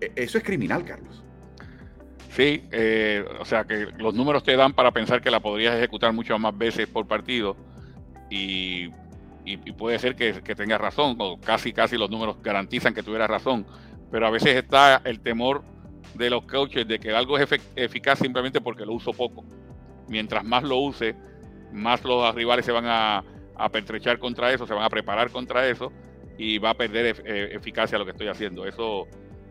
E, 0.00 0.12
eso 0.16 0.38
es 0.38 0.44
criminal, 0.44 0.82
Carlos. 0.82 1.22
Sí, 2.30 2.64
eh, 2.70 3.22
o 3.38 3.44
sea 3.44 3.64
que 3.64 3.88
los 3.98 4.14
números 4.14 4.42
te 4.42 4.56
dan 4.56 4.72
para 4.72 4.92
pensar 4.92 5.20
que 5.20 5.30
la 5.30 5.40
podrías 5.40 5.76
ejecutar 5.76 6.12
muchas 6.14 6.40
más 6.40 6.56
veces 6.56 6.86
por 6.86 7.06
partido 7.06 7.54
y, 8.30 8.88
puede 9.76 9.98
ser 9.98 10.16
que, 10.16 10.40
que 10.42 10.54
tengas 10.54 10.80
razón, 10.80 11.16
o 11.18 11.38
casi 11.38 11.72
casi 11.72 11.98
los 11.98 12.08
números 12.08 12.36
garantizan 12.42 12.94
que 12.94 13.02
tuvieras 13.02 13.28
razón, 13.28 13.66
pero 14.10 14.26
a 14.26 14.30
veces 14.30 14.56
está 14.56 15.02
el 15.04 15.20
temor 15.20 15.64
de 16.14 16.30
los 16.30 16.44
coaches 16.44 16.86
de 16.86 16.98
que 16.98 17.10
algo 17.14 17.36
es 17.36 17.48
eficaz 17.76 18.20
simplemente 18.20 18.60
porque 18.60 18.86
lo 18.86 18.94
uso 18.94 19.12
poco. 19.12 19.44
Mientras 20.10 20.44
más 20.44 20.62
lo 20.62 20.76
use, 20.76 21.14
más 21.72 22.04
los 22.04 22.34
rivales 22.34 22.66
se 22.66 22.72
van 22.72 22.84
a, 22.86 23.24
a 23.54 23.68
pertrechar 23.70 24.18
contra 24.18 24.52
eso, 24.52 24.66
se 24.66 24.74
van 24.74 24.82
a 24.82 24.90
preparar 24.90 25.30
contra 25.30 25.66
eso 25.66 25.90
y 26.36 26.58
va 26.58 26.70
a 26.70 26.74
perder 26.74 27.22
e, 27.24 27.54
eficacia 27.54 27.96
lo 27.96 28.04
que 28.04 28.10
estoy 28.10 28.28
haciendo. 28.28 28.66
Eso, 28.66 29.06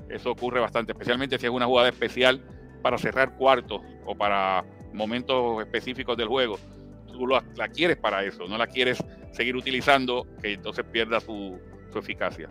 eso 0.09 0.31
ocurre 0.31 0.59
bastante, 0.59 0.91
especialmente 0.91 1.37
si 1.39 1.45
es 1.45 1.51
una 1.51 1.65
jugada 1.65 1.89
especial 1.89 2.41
para 2.81 2.97
cerrar 2.97 3.35
cuartos 3.37 3.81
o 4.05 4.15
para 4.15 4.65
momentos 4.93 5.61
específicos 5.61 6.17
del 6.17 6.27
juego. 6.27 6.59
Tú 7.07 7.25
la 7.27 7.67
quieres 7.67 7.97
para 7.97 8.23
eso, 8.23 8.45
no 8.47 8.57
la 8.57 8.67
quieres 8.67 9.03
seguir 9.31 9.55
utilizando 9.55 10.27
que 10.41 10.53
entonces 10.53 10.85
pierda 10.91 11.19
su, 11.19 11.59
su 11.91 11.99
eficacia. 11.99 12.49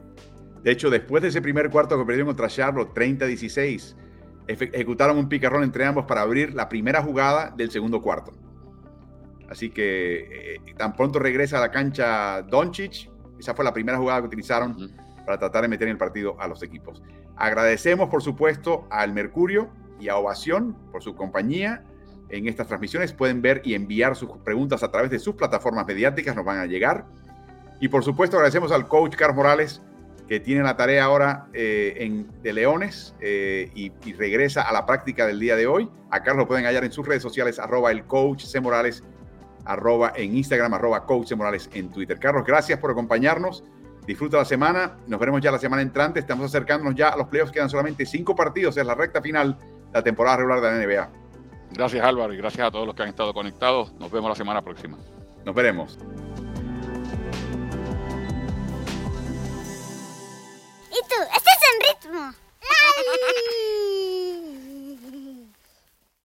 De 0.62 0.72
hecho, 0.72 0.90
después 0.90 1.22
de 1.22 1.28
ese 1.28 1.40
primer 1.40 1.70
cuarto 1.70 1.98
que 1.98 2.04
perdieron 2.04 2.26
contra 2.26 2.48
Charlotte, 2.48 2.92
30-16, 2.94 3.96
ejecutaron 4.48 5.18
un 5.18 5.28
picarrón 5.28 5.62
entre 5.62 5.84
ambos 5.84 6.06
para 6.06 6.22
abrir 6.22 6.54
la 6.54 6.68
primera 6.68 7.02
jugada 7.02 7.52
del 7.56 7.70
segundo 7.70 8.00
cuarto. 8.00 8.32
Así 9.48 9.70
que 9.70 10.56
eh, 10.56 10.74
tan 10.76 10.96
pronto 10.96 11.18
regresa 11.18 11.58
a 11.58 11.60
la 11.60 11.70
cancha 11.70 12.42
Doncic, 12.42 13.10
esa 13.38 13.54
fue 13.54 13.64
la 13.64 13.72
primera 13.72 13.98
jugada 13.98 14.20
que 14.20 14.26
utilizaron 14.26 14.90
para 15.24 15.38
tratar 15.38 15.62
de 15.62 15.68
meter 15.68 15.88
en 15.88 15.92
el 15.92 15.98
partido 15.98 16.40
a 16.40 16.48
los 16.48 16.62
equipos. 16.62 17.02
Agradecemos, 17.36 18.08
por 18.08 18.22
supuesto, 18.22 18.86
al 18.90 19.12
Mercurio 19.12 19.68
y 20.00 20.08
a 20.08 20.16
Ovación 20.16 20.76
por 20.90 21.02
su 21.02 21.14
compañía 21.14 21.84
en 22.30 22.48
estas 22.48 22.66
transmisiones. 22.66 23.12
Pueden 23.12 23.40
ver 23.42 23.62
y 23.64 23.74
enviar 23.74 24.16
sus 24.16 24.30
preguntas 24.38 24.82
a 24.82 24.90
través 24.90 25.10
de 25.10 25.18
sus 25.18 25.34
plataformas 25.34 25.86
mediáticas, 25.86 26.34
nos 26.34 26.44
van 26.44 26.58
a 26.58 26.66
llegar. 26.66 27.06
Y 27.80 27.88
por 27.88 28.02
supuesto, 28.02 28.36
agradecemos 28.36 28.72
al 28.72 28.88
coach 28.88 29.14
Carlos 29.14 29.36
Morales 29.36 29.82
que 30.28 30.40
tiene 30.40 30.62
la 30.62 30.76
tarea 30.76 31.04
ahora 31.04 31.46
eh, 31.54 31.94
en, 31.96 32.28
de 32.42 32.52
Leones 32.52 33.14
eh, 33.20 33.70
y, 33.74 33.90
regresa 34.12 34.62
a 34.62 34.72
la 34.72 34.84
práctica 34.84 35.26
del 35.26 35.40
día 35.40 35.56
de 35.56 35.66
hoy. 35.66 35.88
A 36.10 36.22
Carlos 36.22 36.44
lo 36.44 36.48
pueden 36.48 36.66
hallar 36.66 36.84
en 36.84 36.92
sus 36.92 37.06
redes 37.06 37.22
sociales, 37.22 37.58
arroba 37.58 37.90
el 37.90 38.04
coach 38.04 38.44
C. 38.44 38.60
Morales, 38.60 39.02
arroba 39.64 40.12
en 40.14 40.36
Instagram, 40.36 40.74
arroba 40.74 41.06
coach 41.06 41.28
C. 41.28 41.36
Morales 41.36 41.70
en 41.72 41.90
Twitter. 41.90 42.18
Carlos, 42.18 42.44
gracias 42.46 42.78
por 42.78 42.90
acompañarnos. 42.90 43.64
Disfruta 44.06 44.36
la 44.38 44.44
semana. 44.44 44.96
Nos 45.06 45.18
veremos 45.18 45.40
ya 45.40 45.50
la 45.50 45.58
semana 45.58 45.82
entrante. 45.82 46.20
Estamos 46.20 46.46
acercándonos 46.46 46.94
ya 46.94 47.08
a 47.08 47.16
los 47.16 47.28
playoffs. 47.28 47.52
Quedan 47.52 47.70
solamente 47.70 48.04
cinco 48.06 48.34
partidos. 48.36 48.76
Es 48.76 48.86
la 48.86 48.94
recta 48.94 49.20
final 49.22 49.58
de 49.58 49.92
la 49.92 50.02
temporada 50.02 50.38
regular 50.38 50.60
de 50.60 50.70
la 50.70 50.86
NBA. 50.86 51.10
Gracias 51.72 52.04
Álvaro 52.04 52.32
y 52.32 52.38
gracias 52.38 52.66
a 52.66 52.70
todos 52.70 52.86
los 52.86 52.94
que 52.94 53.02
han 53.02 53.08
estado 53.08 53.32
conectados. 53.34 53.92
Nos 53.94 54.10
vemos 54.10 54.30
la 54.30 54.36
semana 54.36 54.62
próxima. 54.62 54.96
Nos 55.44 55.54
veremos. 55.54 55.98
¿Y 60.98 61.02
tú? 61.02 61.14
¿Estás 61.36 61.60
en 61.70 61.76
ritmo? 61.86 62.34